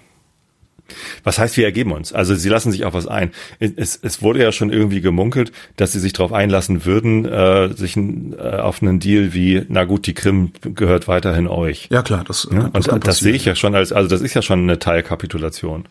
Was 1.25 1.39
heißt, 1.39 1.57
wir 1.57 1.65
ergeben 1.65 1.91
uns? 1.91 2.13
Also 2.13 2.35
sie 2.35 2.47
lassen 2.47 2.71
sich 2.71 2.85
auf 2.85 2.93
was 2.93 3.05
ein. 3.05 3.31
Es, 3.59 3.99
es 4.01 4.21
wurde 4.21 4.41
ja 4.41 4.53
schon 4.53 4.69
irgendwie 4.69 5.01
gemunkelt, 5.01 5.51
dass 5.75 5.91
sie 5.91 5.99
sich 5.99 6.13
darauf 6.13 6.31
einlassen 6.31 6.85
würden, 6.85 7.25
äh, 7.25 7.73
sich 7.75 7.97
äh, 7.97 8.37
auf 8.37 8.81
einen 8.81 9.01
Deal 9.01 9.33
wie, 9.33 9.65
na 9.67 9.83
gut, 9.83 10.07
die 10.07 10.13
Krim 10.13 10.53
gehört 10.61 11.09
weiterhin 11.09 11.47
euch. 11.47 11.89
Ja 11.91 12.01
klar, 12.01 12.23
das, 12.25 12.47
ja? 12.49 12.69
das 12.69 12.87
Und 12.87 13.05
das 13.05 13.19
sehe 13.19 13.33
ich 13.33 13.43
ja 13.43 13.55
schon 13.55 13.75
als, 13.75 13.91
also 13.91 14.07
das 14.07 14.21
ist 14.21 14.35
ja 14.35 14.41
schon 14.41 14.59
eine 14.59 14.79
Teilkapitulation. 14.79 15.85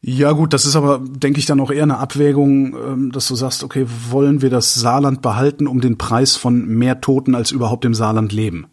Ja 0.00 0.32
gut, 0.32 0.54
das 0.54 0.64
ist 0.64 0.76
aber, 0.76 1.02
denke 1.02 1.38
ich, 1.38 1.44
dann 1.44 1.60
auch 1.60 1.70
eher 1.70 1.82
eine 1.82 1.98
Abwägung, 1.98 2.76
ähm, 2.76 3.12
dass 3.12 3.28
du 3.28 3.34
sagst, 3.34 3.62
okay, 3.62 3.84
wollen 4.08 4.40
wir 4.40 4.48
das 4.48 4.74
Saarland 4.74 5.20
behalten 5.20 5.66
um 5.66 5.82
den 5.82 5.98
Preis 5.98 6.36
von 6.36 6.66
mehr 6.66 7.02
Toten 7.02 7.34
als 7.34 7.50
überhaupt 7.50 7.84
im 7.84 7.92
Saarland 7.92 8.32
leben? 8.32 8.68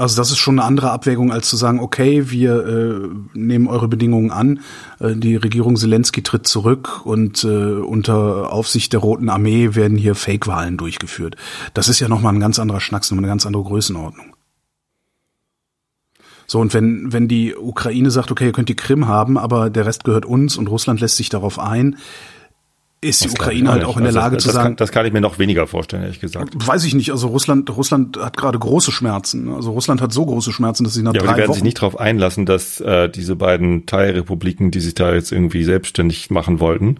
Also 0.00 0.16
das 0.16 0.30
ist 0.30 0.38
schon 0.38 0.60
eine 0.60 0.66
andere 0.66 0.92
Abwägung, 0.92 1.32
als 1.32 1.48
zu 1.48 1.56
sagen, 1.56 1.80
okay, 1.80 2.30
wir 2.30 2.66
äh, 2.66 3.08
nehmen 3.34 3.66
eure 3.66 3.88
Bedingungen 3.88 4.30
an, 4.30 4.60
äh, 5.00 5.16
die 5.16 5.34
Regierung 5.34 5.74
Zelensky 5.74 6.22
tritt 6.22 6.46
zurück 6.46 7.04
und 7.04 7.42
äh, 7.42 7.48
unter 7.48 8.52
Aufsicht 8.52 8.92
der 8.92 9.00
Roten 9.00 9.28
Armee 9.28 9.74
werden 9.74 9.98
hier 9.98 10.14
Fake-Wahlen 10.14 10.76
durchgeführt. 10.76 11.34
Das 11.74 11.88
ist 11.88 11.98
ja 11.98 12.08
nochmal 12.08 12.32
ein 12.32 12.38
ganz 12.38 12.60
anderer 12.60 12.80
Schnack, 12.80 13.02
nochmal 13.02 13.24
eine 13.24 13.32
ganz 13.32 13.44
andere 13.44 13.64
Größenordnung. 13.64 14.36
So, 16.46 16.60
und 16.60 16.72
wenn, 16.74 17.12
wenn 17.12 17.26
die 17.26 17.56
Ukraine 17.56 18.12
sagt, 18.12 18.30
okay, 18.30 18.46
ihr 18.46 18.52
könnt 18.52 18.68
die 18.68 18.76
Krim 18.76 19.08
haben, 19.08 19.36
aber 19.36 19.68
der 19.68 19.84
Rest 19.84 20.04
gehört 20.04 20.24
uns 20.24 20.56
und 20.56 20.68
Russland 20.68 21.00
lässt 21.00 21.16
sich 21.16 21.28
darauf 21.28 21.58
ein, 21.58 21.96
ist 23.00 23.24
die 23.24 23.30
Ukraine 23.30 23.70
halt 23.70 23.84
auch 23.84 23.96
in 23.96 24.02
der 24.02 24.08
also, 24.08 24.18
Lage 24.18 24.36
das 24.36 24.44
zu 24.44 24.50
sagen. 24.50 24.70
Kann, 24.70 24.76
das 24.76 24.90
kann 24.90 25.06
ich 25.06 25.12
mir 25.12 25.20
noch 25.20 25.38
weniger 25.38 25.66
vorstellen, 25.66 26.02
ehrlich 26.02 26.20
gesagt. 26.20 26.54
Weiß 26.66 26.84
ich 26.84 26.94
nicht. 26.94 27.12
Also 27.12 27.28
Russland, 27.28 27.74
Russland 27.76 28.16
hat 28.18 28.36
gerade 28.36 28.58
große 28.58 28.90
Schmerzen. 28.90 29.52
Also 29.52 29.70
Russland 29.70 30.00
hat 30.00 30.12
so 30.12 30.26
große 30.26 30.52
Schmerzen, 30.52 30.84
dass 30.84 30.94
sie 30.94 31.02
nach 31.02 31.14
ja, 31.14 31.20
drei 31.20 31.28
aber 31.28 31.34
die 31.34 31.38
werden 31.38 31.48
Wochen 31.50 31.54
sich 31.54 31.64
nicht 31.64 31.78
darauf 31.78 31.98
einlassen, 31.98 32.44
dass 32.44 32.80
äh, 32.80 33.08
diese 33.08 33.36
beiden 33.36 33.86
Teilrepubliken, 33.86 34.70
die 34.70 34.80
sich 34.80 34.94
da 34.94 35.12
jetzt 35.14 35.30
irgendwie 35.30 35.62
selbstständig 35.62 36.30
machen 36.30 36.58
wollten, 36.58 36.96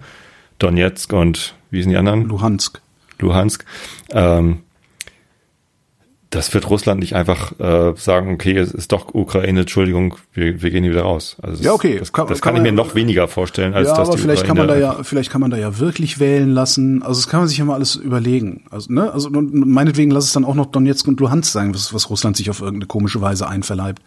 Donetsk 0.59 1.13
und 1.13 1.55
wie 1.71 1.83
sind 1.83 1.91
die 1.91 1.97
anderen? 1.97 2.25
Luhansk. 2.27 2.81
Luhansk, 3.19 3.65
ähm, 4.11 4.61
das 6.31 6.53
wird 6.53 6.69
Russland 6.69 7.01
nicht 7.01 7.15
einfach 7.15 7.59
äh, 7.59 7.95
sagen, 7.97 8.33
okay, 8.35 8.57
es 8.59 8.71
ist 8.73 8.93
doch 8.93 9.15
Ukraine, 9.15 9.61
Entschuldigung, 9.61 10.17
wir, 10.35 10.61
wir 10.61 10.71
gehen 10.71 10.83
hier 10.85 10.93
wieder 10.93 11.03
raus. 11.03 11.37
Also 11.41 11.57
das, 11.57 11.65
Ja, 11.65 11.73
okay. 11.73 11.99
Das, 11.99 12.13
Kann- 12.13 12.27
das 12.29 12.41
kann 12.43 12.55
kann, 12.55 12.63
ich 12.63 12.69
man 12.69 12.75
mir 12.75 12.81
ja- 12.83 12.87
noch 12.87 12.95
weniger 12.95 13.29
vorstellen, 13.29 13.73
als 13.73 13.89
ja, 13.89 13.97
dass 13.97 14.09
aber 14.09 14.17
die 14.17 14.23
vielleicht 14.23 14.45
kann 14.45 14.57
man 14.57 14.67
Ukraine 14.67 14.87
da 14.87 14.97
ja, 14.99 15.03
vielleicht 15.05 15.31
kann 15.31 15.41
man 15.41 15.51
da 15.51 15.57
ja 15.57 15.79
wirklich 15.79 16.21
wählen 16.21 16.51
lassen. 16.51 17.03
Also 17.03 17.21
das 17.21 17.29
kann 17.29 17.41
man 17.41 17.49
sich 17.49 17.57
ja 17.59 17.65
mal 17.65 17.75
alles 17.75 17.97
überlegen. 17.97 18.65
Also, 18.71 18.93
ne, 18.93 19.11
also 19.11 19.31
meinetwegen 19.33 20.11
lass 20.11 20.25
es 20.25 20.33
dann 20.33 20.45
auch 20.45 20.55
noch 20.55 20.67
Donetsk 20.67 21.09
und 21.09 21.19
Luhansk 21.21 21.51
sein, 21.51 21.73
was, 21.75 21.95
was 21.95 22.11
Russland 22.11 22.37
sich 22.37 22.51
auf 22.51 22.61
irgendeine 22.61 22.87
komische 22.87 23.21
Weise 23.23 23.49
einverleibt. 23.49 24.03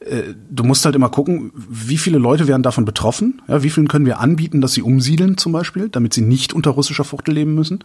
Äh, 0.00 0.34
Du 0.50 0.64
musst 0.64 0.84
halt 0.84 0.96
immer 0.96 1.10
gucken, 1.10 1.52
wie 1.54 1.96
viele 1.98 2.18
Leute 2.18 2.48
werden 2.48 2.62
davon 2.64 2.84
betroffen. 2.84 3.40
Ja, 3.46 3.62
wie 3.62 3.70
vielen 3.70 3.86
können 3.88 4.04
wir 4.06 4.18
anbieten, 4.20 4.60
dass 4.60 4.72
sie 4.72 4.82
umsiedeln 4.82 5.38
zum 5.38 5.52
Beispiel, 5.52 5.88
damit 5.90 6.12
sie 6.12 6.22
nicht 6.22 6.52
unter 6.54 6.70
russischer 6.72 7.04
Fuchtel 7.04 7.34
leben 7.34 7.54
müssen. 7.54 7.84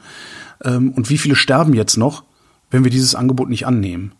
Ähm, 0.63 0.91
Und 0.91 1.09
wie 1.11 1.17
viele 1.19 1.35
sterben 1.35 1.73
jetzt 1.73 1.97
noch, 1.97 2.23
wenn 2.71 2.83
wir 2.83 2.91
dieses 2.91 3.15
Angebot 3.15 3.49
nicht 3.49 3.67
annehmen. 3.67 4.13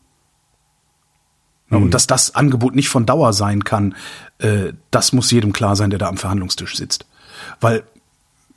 Ja, 1.72 1.78
Und 1.78 1.94
dass 1.94 2.06
das 2.06 2.36
Angebot 2.36 2.76
nicht 2.76 2.90
von 2.90 3.06
Dauer 3.06 3.34
sein 3.34 3.64
kann, 3.64 3.96
äh, 4.40 4.74
das 4.92 5.14
muss 5.14 5.32
jedem 5.32 5.54
klar 5.54 5.76
sein, 5.76 5.90
der 5.90 6.00
da 6.00 6.08
am 6.08 6.18
Verhandlungstisch 6.18 6.76
sitzt. 6.76 7.06
Weil 7.60 7.84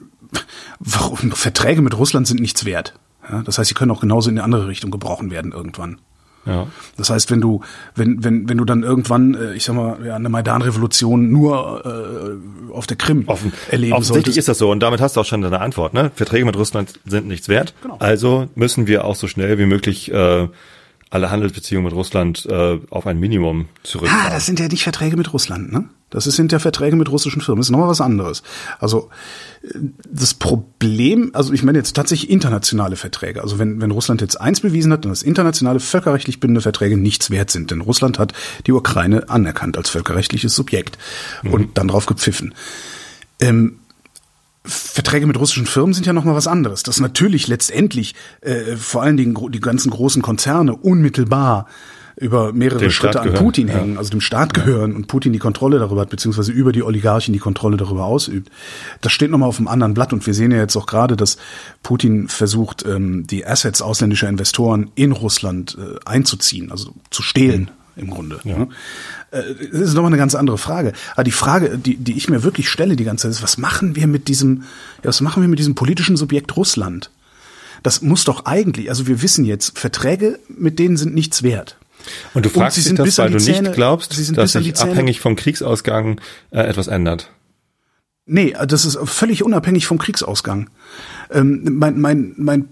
warum, 0.80 1.32
Verträge 1.32 1.80
mit 1.80 1.96
Russland 1.96 2.26
sind 2.26 2.40
nichts 2.40 2.64
wert. 2.64 2.98
Ja, 3.28 3.42
das 3.42 3.56
heißt, 3.56 3.68
sie 3.68 3.74
können 3.74 3.92
auch 3.92 4.00
genauso 4.00 4.28
in 4.28 4.36
eine 4.36 4.44
andere 4.44 4.68
Richtung 4.68 4.90
gebrochen 4.90 5.30
werden 5.30 5.52
irgendwann. 5.52 6.00
Ja. 6.46 6.66
Das 6.96 7.10
heißt, 7.10 7.30
wenn 7.30 7.40
du, 7.40 7.60
wenn, 7.94 8.22
wenn, 8.22 8.48
wenn 8.48 8.58
du 8.58 8.64
dann 8.64 8.82
irgendwann, 8.82 9.34
äh, 9.34 9.54
ich 9.54 9.64
sag 9.64 9.74
mal, 9.74 9.98
ja, 10.04 10.16
eine 10.16 10.28
Maidan-Revolution 10.28 11.30
nur 11.30 11.84
äh, 11.84 12.72
auf 12.72 12.86
der 12.86 12.96
Krim 12.96 13.24
Offen, 13.26 13.52
erleben 13.70 13.92
offensichtlich 13.92 14.24
solltest. 14.24 14.38
ist 14.38 14.48
das 14.48 14.58
so 14.58 14.70
und 14.70 14.80
damit 14.80 15.00
hast 15.00 15.16
du 15.16 15.20
auch 15.20 15.24
schon 15.24 15.42
deine 15.42 15.60
Antwort. 15.60 15.94
Ne? 15.94 16.10
Verträge 16.14 16.44
mit 16.44 16.56
Russland 16.56 17.00
sind 17.06 17.26
nichts 17.26 17.48
wert. 17.48 17.74
Genau. 17.82 17.96
Also 17.98 18.48
müssen 18.54 18.86
wir 18.86 19.04
auch 19.04 19.16
so 19.16 19.26
schnell 19.28 19.58
wie 19.58 19.66
möglich 19.66 20.12
äh, 20.12 20.48
alle 21.14 21.30
Handelsbeziehungen 21.30 21.84
mit 21.84 21.94
Russland 21.94 22.44
äh, 22.46 22.78
auf 22.90 23.06
ein 23.06 23.18
Minimum 23.20 23.66
Ah, 23.66 23.78
zurückfahren. 23.84 24.32
das 24.32 24.46
sind 24.46 24.58
ja 24.60 24.68
nicht 24.68 24.82
Verträge 24.82 25.16
mit 25.16 25.32
Russland, 25.32 25.72
ne? 25.72 25.84
Das 26.10 26.24
sind 26.24 26.52
ja 26.52 26.60
Verträge 26.60 26.94
mit 26.94 27.10
russischen 27.10 27.40
Firmen. 27.40 27.60
Das 27.60 27.66
ist 27.66 27.70
nochmal 27.72 27.88
was 27.88 28.00
anderes. 28.00 28.42
Also 28.78 29.10
äh, 29.62 29.78
das 30.10 30.34
Problem, 30.34 31.30
also 31.32 31.52
ich 31.52 31.62
meine 31.62 31.78
jetzt 31.78 31.94
tatsächlich 31.94 32.30
internationale 32.30 32.96
Verträge. 32.96 33.42
Also 33.42 33.58
wenn, 33.58 33.80
wenn 33.80 33.90
Russland 33.90 34.20
jetzt 34.20 34.40
eins 34.40 34.60
bewiesen 34.60 34.92
hat, 34.92 35.04
dass 35.04 35.22
internationale 35.22 35.80
völkerrechtlich 35.80 36.40
bindende 36.40 36.60
Verträge 36.60 36.96
nichts 36.96 37.30
wert 37.30 37.50
sind, 37.50 37.70
denn 37.70 37.80
Russland 37.80 38.18
hat 38.18 38.32
die 38.66 38.72
Ukraine 38.72 39.28
anerkannt 39.28 39.76
als 39.76 39.90
völkerrechtliches 39.90 40.54
Subjekt 40.54 40.98
und 41.44 41.78
dann 41.78 41.88
drauf 41.88 42.06
gepfiffen. 42.06 42.54
Ähm, 43.40 43.78
Verträge 44.64 45.26
mit 45.26 45.38
russischen 45.38 45.66
Firmen 45.66 45.92
sind 45.92 46.06
ja 46.06 46.12
noch 46.12 46.24
mal 46.24 46.34
was 46.34 46.46
anderes. 46.46 46.82
Dass 46.82 47.00
natürlich 47.00 47.48
letztendlich 47.48 48.14
äh, 48.40 48.76
vor 48.76 49.02
allen 49.02 49.16
Dingen 49.16 49.36
die 49.50 49.60
ganzen 49.60 49.90
großen 49.90 50.22
Konzerne 50.22 50.74
unmittelbar 50.74 51.66
über 52.16 52.52
mehrere 52.52 52.78
Dem 52.78 52.90
Schritte 52.90 53.20
an 53.20 53.26
gehören, 53.26 53.44
Putin 53.44 53.68
ja. 53.68 53.74
hängen, 53.74 53.98
also 53.98 54.10
dem 54.10 54.20
Staat 54.20 54.54
gehören 54.54 54.94
und 54.94 55.08
Putin 55.08 55.32
die 55.32 55.40
Kontrolle 55.40 55.80
darüber 55.80 56.02
hat, 56.02 56.10
beziehungsweise 56.10 56.52
über 56.52 56.70
die 56.70 56.82
Oligarchen 56.82 57.32
die 57.32 57.40
Kontrolle 57.40 57.76
darüber 57.76 58.04
ausübt. 58.04 58.50
Das 59.00 59.12
steht 59.12 59.30
nochmal 59.30 59.48
auf 59.48 59.58
einem 59.58 59.68
anderen 59.68 59.94
Blatt 59.94 60.12
und 60.12 60.24
wir 60.24 60.32
sehen 60.32 60.52
ja 60.52 60.58
jetzt 60.58 60.76
auch 60.76 60.86
gerade, 60.86 61.16
dass 61.16 61.38
Putin 61.82 62.28
versucht, 62.28 62.86
ähm, 62.86 63.26
die 63.26 63.44
Assets 63.44 63.82
ausländischer 63.82 64.28
Investoren 64.28 64.90
in 64.94 65.12
Russland 65.12 65.76
äh, 65.78 65.98
einzuziehen, 66.04 66.70
also 66.70 66.92
zu 67.10 67.22
stehlen 67.22 67.70
im 67.96 68.10
Grunde. 68.10 68.40
ne? 68.44 68.68
Äh, 69.30 69.42
Das 69.72 69.80
ist 69.82 69.94
nochmal 69.94 70.10
eine 70.10 70.16
ganz 70.18 70.34
andere 70.34 70.58
Frage. 70.58 70.92
Aber 71.14 71.24
die 71.24 71.30
Frage, 71.30 71.78
die, 71.78 71.96
die 71.96 72.16
ich 72.16 72.28
mir 72.28 72.42
wirklich 72.42 72.68
stelle 72.68 72.96
die 72.96 73.04
ganze 73.04 73.22
Zeit, 73.22 73.32
ist, 73.32 73.42
was 73.42 73.58
machen 73.58 73.96
wir 73.96 74.06
mit 74.06 74.28
diesem, 74.28 74.62
ja, 75.02 75.08
was 75.08 75.20
machen 75.20 75.42
wir 75.42 75.48
mit 75.48 75.58
diesem 75.58 75.74
politischen 75.74 76.16
Subjekt 76.16 76.56
Russland? 76.56 77.10
Das 77.82 78.00
muss 78.02 78.24
doch 78.24 78.46
eigentlich, 78.46 78.88
also 78.88 79.06
wir 79.06 79.20
wissen 79.22 79.44
jetzt, 79.44 79.78
Verträge 79.78 80.38
mit 80.48 80.78
denen 80.78 80.96
sind 80.96 81.14
nichts 81.14 81.42
wert. 81.42 81.76
Und 82.34 82.44
du 82.44 82.50
fragst 82.50 82.76
dich 82.78 82.94
das, 82.94 83.18
weil 83.18 83.30
du 83.30 83.38
die 83.38 83.44
nicht 83.44 83.56
Zähne- 83.56 83.70
glaubst, 83.72 84.10
dass 84.36 84.52
sich 84.52 84.74
Zähne- 84.74 84.90
abhängig 84.90 85.20
vom 85.20 85.36
Kriegsausgang 85.36 86.20
äh, 86.50 86.60
etwas 86.60 86.86
ändert. 86.88 87.30
Nee, 88.26 88.54
das 88.66 88.84
ist 88.86 88.98
völlig 89.04 89.42
unabhängig 89.42 89.86
vom 89.86 89.98
Kriegsausgang. 89.98 90.70
Ähm, 91.30 91.76
mein, 91.78 92.00
mein, 92.00 92.32
mein, 92.38 92.68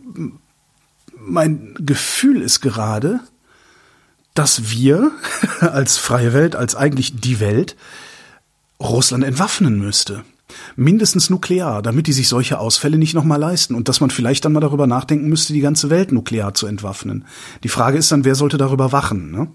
mein 1.18 1.74
Gefühl 1.78 2.40
ist 2.40 2.60
gerade, 2.60 3.20
dass 4.34 4.70
wir 4.70 5.10
als 5.60 5.98
freie 5.98 6.32
Welt, 6.32 6.56
als 6.56 6.74
eigentlich 6.74 7.20
die 7.20 7.40
Welt, 7.40 7.76
Russland 8.80 9.24
entwaffnen 9.24 9.78
müsste. 9.78 10.24
Mindestens 10.76 11.30
nuklear, 11.30 11.80
damit 11.82 12.06
die 12.06 12.12
sich 12.12 12.28
solche 12.28 12.58
Ausfälle 12.58 12.98
nicht 12.98 13.14
nochmal 13.14 13.38
leisten. 13.38 13.74
Und 13.74 13.88
dass 13.88 14.00
man 14.00 14.10
vielleicht 14.10 14.44
dann 14.44 14.52
mal 14.52 14.60
darüber 14.60 14.86
nachdenken 14.86 15.28
müsste, 15.28 15.52
die 15.52 15.60
ganze 15.60 15.88
Welt 15.88 16.12
nuklear 16.12 16.52
zu 16.54 16.66
entwaffnen. 16.66 17.24
Die 17.62 17.68
Frage 17.68 17.96
ist 17.96 18.12
dann, 18.12 18.24
wer 18.24 18.34
sollte 18.34 18.58
darüber 18.58 18.92
wachen? 18.92 19.30
Ne? 19.30 19.48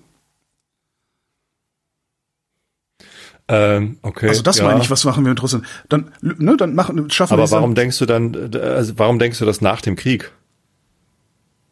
Ähm, 3.50 3.98
okay. 4.02 4.28
Also 4.28 4.42
das 4.42 4.58
ja. 4.58 4.66
meine 4.66 4.82
ich, 4.82 4.90
was 4.90 5.06
machen 5.06 5.24
wir 5.24 5.30
mit 5.30 5.42
Russland? 5.42 5.66
Dann, 5.88 6.12
ne, 6.22 6.58
dann 6.58 6.76
machen, 6.76 7.10
schaffen 7.10 7.32
wir 7.32 7.36
Aber 7.36 7.44
es 7.44 7.52
warum 7.52 7.76
dann- 7.76 7.84
denkst 7.84 8.00
du 8.00 8.06
dann, 8.06 8.54
äh, 8.54 8.58
also 8.58 8.98
warum 8.98 9.20
denkst 9.20 9.40
du 9.40 9.46
das 9.46 9.62
nach 9.62 9.82
dem 9.82 9.96
Krieg? 9.96 10.32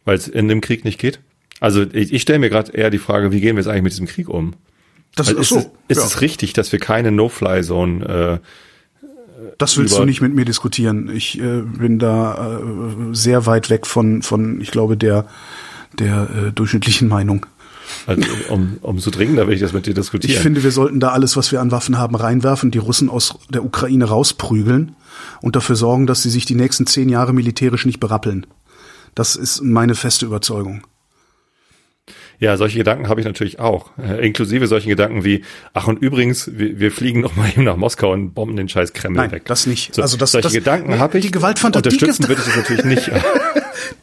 Weil 0.05 0.17
es 0.17 0.27
in 0.27 0.47
dem 0.47 0.61
Krieg 0.61 0.85
nicht 0.85 0.99
geht? 0.99 1.19
Also 1.59 1.83
ich, 1.93 2.13
ich 2.13 2.21
stelle 2.21 2.39
mir 2.39 2.49
gerade 2.49 2.71
eher 2.71 2.89
die 2.89 2.97
Frage, 2.97 3.31
wie 3.31 3.41
gehen 3.41 3.55
wir 3.55 3.61
jetzt 3.61 3.69
eigentlich 3.69 3.83
mit 3.83 3.93
diesem 3.93 4.07
Krieg 4.07 4.29
um? 4.29 4.53
Das 5.15 5.29
Also 5.29 5.39
ist 5.39 5.49
so. 5.49 5.57
es, 5.57 5.65
ist 5.87 5.97
ja. 5.97 6.05
es 6.05 6.21
richtig, 6.21 6.53
dass 6.53 6.71
wir 6.71 6.79
keine 6.79 7.11
No-Fly-Zone 7.11 8.41
äh, 8.41 9.53
Das 9.57 9.77
willst 9.77 9.97
du 9.97 10.05
nicht 10.05 10.21
mit 10.21 10.35
mir 10.35 10.45
diskutieren. 10.45 11.09
Ich 11.13 11.39
äh, 11.39 11.61
bin 11.61 11.99
da 11.99 12.59
äh, 12.59 13.13
sehr 13.13 13.45
weit 13.45 13.69
weg 13.69 13.87
von, 13.87 14.21
von 14.21 14.59
ich 14.59 14.71
glaube, 14.71 14.97
der, 14.97 15.25
der 15.97 16.27
äh, 16.29 16.51
durchschnittlichen 16.51 17.07
Meinung. 17.07 17.45
also 18.05 18.21
um, 18.49 18.77
umso 18.81 19.09
dringender 19.09 19.47
will 19.47 19.53
ich 19.53 19.61
das 19.61 19.71
mit 19.71 19.85
dir 19.85 19.93
diskutieren. 19.93 20.35
Ich 20.35 20.39
finde, 20.39 20.63
wir 20.63 20.71
sollten 20.71 20.99
da 20.99 21.09
alles, 21.09 21.37
was 21.37 21.51
wir 21.53 21.61
an 21.61 21.71
Waffen 21.71 21.97
haben, 21.97 22.15
reinwerfen, 22.15 22.71
die 22.71 22.79
Russen 22.79 23.09
aus 23.09 23.39
der 23.49 23.63
Ukraine 23.63 24.05
rausprügeln 24.05 24.95
und 25.41 25.55
dafür 25.55 25.77
sorgen, 25.77 26.07
dass 26.07 26.21
sie 26.23 26.29
sich 26.29 26.45
die 26.45 26.55
nächsten 26.55 26.85
zehn 26.87 27.07
Jahre 27.07 27.33
militärisch 27.33 27.85
nicht 27.85 28.01
berappeln. 28.01 28.45
Das 29.13 29.37
ist 29.37 29.61
meine 29.63 29.95
feste 29.95 30.25
Überzeugung. 30.25 30.81
Ja, 32.39 32.57
solche 32.57 32.77
Gedanken 32.77 33.07
habe 33.07 33.21
ich 33.21 33.25
natürlich 33.25 33.59
auch. 33.59 33.91
Äh, 33.97 34.25
inklusive 34.25 34.67
solchen 34.67 34.89
Gedanken 34.89 35.23
wie, 35.23 35.43
ach 35.73 35.87
und 35.87 36.01
übrigens, 36.01 36.49
wir, 36.53 36.79
wir 36.79 36.91
fliegen 36.91 37.21
noch 37.21 37.35
mal 37.35 37.49
eben 37.53 37.63
nach 37.63 37.77
Moskau 37.77 38.11
und 38.11 38.33
bomben 38.33 38.55
den 38.57 38.67
scheiß 38.69 38.93
Kreml 38.93 39.17
Nein, 39.17 39.31
weg. 39.31 39.45
das 39.45 39.65
nicht. 39.67 39.95
So, 39.95 40.01
Also 40.01 40.17
das- 40.17 40.31
solche 40.33 40.47
das- 40.47 40.53
Gedanken 40.53 40.99
habe 40.99 41.17
ich. 41.17 41.25
die 41.25 41.31
Gewaltfanta- 41.31 41.81
die 41.81 41.89
Unterstützen 41.89 42.27
würde 42.27 42.41
ich 42.41 42.47
das 42.47 42.55
natürlich 42.57 42.85
nicht. 42.85 43.11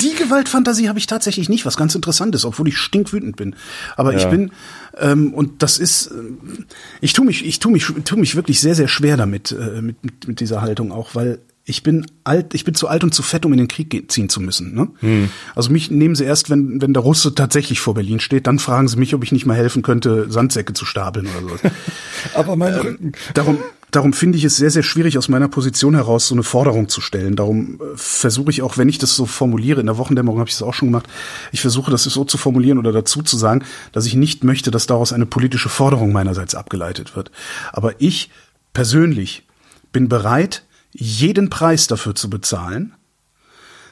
Die 0.01 0.14
Gewaltfantasie 0.14 0.88
habe 0.88 0.99
ich 0.99 1.07
tatsächlich 1.07 1.49
nicht, 1.49 1.64
was 1.66 1.77
ganz 1.77 1.95
interessant 1.95 2.35
ist, 2.35 2.45
obwohl 2.45 2.68
ich 2.68 2.77
stinkwütend 2.77 3.37
bin. 3.37 3.57
Aber 3.97 4.14
ich 4.14 4.23
Ja. 4.23 4.29
bin 4.29 4.53
ähm, 4.99 5.33
und 5.35 5.62
das 5.62 5.79
ist, 5.79 6.11
ähm, 6.12 6.66
ich 7.01 7.12
tue 7.14 7.25
mich, 7.25 7.45
ich 7.45 7.59
tue 7.59 7.73
mich, 7.73 7.87
tue 8.05 8.18
mich 8.18 8.37
wirklich 8.37 8.61
sehr, 8.61 8.75
sehr 8.75 8.87
schwer 8.88 9.16
damit 9.16 9.51
äh, 9.53 9.81
mit, 9.83 9.97
mit 10.29 10.40
dieser 10.40 10.61
Haltung 10.61 10.92
auch, 10.92 11.14
weil 11.14 11.38
ich 11.64 11.85
bin 11.85 12.07
alt, 12.25 12.55
ich 12.55 12.64
bin 12.64 12.75
zu 12.75 12.88
alt 12.88 13.05
und 13.05 13.14
zu 13.14 13.22
fett, 13.22 13.46
um 13.46 13.53
in 13.53 13.59
den 13.59 13.68
Krieg 13.68 14.11
ziehen 14.11 14.29
zu 14.29 14.40
müssen. 14.40 14.75
Ne? 14.75 14.88
Hm. 14.98 15.29
Also 15.55 15.70
mich 15.70 15.90
nehmen 15.90 16.16
sie 16.16 16.25
erst, 16.25 16.51
wenn 16.51 16.83
wenn 16.83 16.92
der 16.92 17.03
Russe 17.03 17.35
tatsächlich 17.35 17.81
vor 17.81 17.94
Berlin 17.94 18.18
steht, 18.18 18.48
dann 18.48 18.59
fragen 18.59 18.88
sie 18.88 18.96
mich, 18.96 19.14
ob 19.14 19.22
ich 19.22 19.31
nicht 19.31 19.46
mal 19.46 19.57
helfen 19.57 19.83
könnte, 19.83 20.31
Sandsäcke 20.31 20.72
zu 20.72 20.85
stapeln 20.85 21.27
oder 21.27 21.48
sowas. 21.48 21.72
Aber 22.35 22.57
mein 22.57 22.75
Rücken. 22.75 23.12
Darum, 23.35 23.59
darum 23.92 24.12
finde 24.12 24.38
ich 24.38 24.44
es 24.44 24.57
sehr, 24.57 24.72
sehr 24.72 24.83
schwierig, 24.83 25.18
aus 25.18 25.29
meiner 25.29 25.46
Position 25.46 25.94
heraus 25.94 26.27
so 26.27 26.35
eine 26.35 26.42
Forderung 26.42 26.88
zu 26.88 27.01
stellen. 27.01 27.37
Darum 27.37 27.81
äh, 27.81 27.96
versuche 27.96 28.51
ich 28.51 28.62
auch, 28.62 28.77
wenn 28.77 28.88
ich 28.88 28.98
das 28.98 29.14
so 29.14 29.25
formuliere, 29.25 29.81
in 29.81 29.87
der 29.87 29.98
Wochendämmerung 29.98 30.40
habe 30.40 30.48
ich 30.48 30.57
es 30.57 30.62
auch 30.62 30.75
schon 30.75 30.88
gemacht, 30.88 31.07
ich 31.53 31.61
versuche 31.61 31.92
das 31.92 32.03
so 32.03 32.25
zu 32.25 32.38
formulieren 32.38 32.79
oder 32.79 32.90
dazu 32.90 33.22
zu 33.22 33.37
sagen, 33.37 33.64
dass 33.92 34.07
ich 34.07 34.14
nicht 34.14 34.42
möchte, 34.42 34.72
dass 34.72 34.87
daraus 34.87 35.12
eine 35.12 35.27
politische 35.27 35.68
Forderung 35.68 36.12
meinerseits 36.12 36.57
abgeleitet 36.57 37.14
wird. 37.14 37.31
Aber 37.72 38.01
ich 38.01 38.31
persönlich 38.72 39.44
bin 39.92 40.09
bereit, 40.09 40.64
jeden 40.93 41.51
Preis 41.51 41.87
dafür 41.87 42.15
zu 42.15 42.31
bezahlen, 42.31 42.95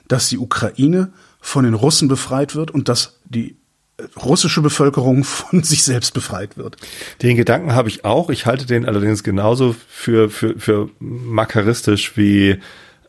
dass 0.08 0.28
die 0.28 0.38
Ukraine 0.38 1.12
von 1.40 1.64
den 1.64 1.74
Russen 1.74 2.08
befreit 2.08 2.54
wird 2.54 2.70
und 2.70 2.88
dass 2.88 3.20
die 3.24 3.56
äh, 3.96 4.04
russische 4.20 4.60
Bevölkerung 4.60 5.24
von 5.24 5.62
sich 5.62 5.84
selbst 5.84 6.14
befreit 6.14 6.56
wird. 6.56 6.76
Den 7.22 7.36
Gedanken 7.36 7.74
habe 7.74 7.88
ich 7.88 8.04
auch. 8.04 8.30
Ich 8.30 8.46
halte 8.46 8.66
den 8.66 8.86
allerdings 8.86 9.22
genauso 9.22 9.74
für, 9.88 10.30
für, 10.30 10.58
für 10.58 10.90
makaristisch 10.98 12.16
wie, 12.16 12.58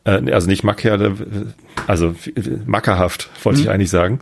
äh, 0.04 0.32
also 0.32 0.48
nicht 0.48 0.64
makar, 0.64 1.14
also 1.86 2.14
mackerhaft, 2.64 3.28
wollte 3.42 3.60
ich 3.60 3.68
eigentlich 3.68 3.90
sagen, 3.90 4.20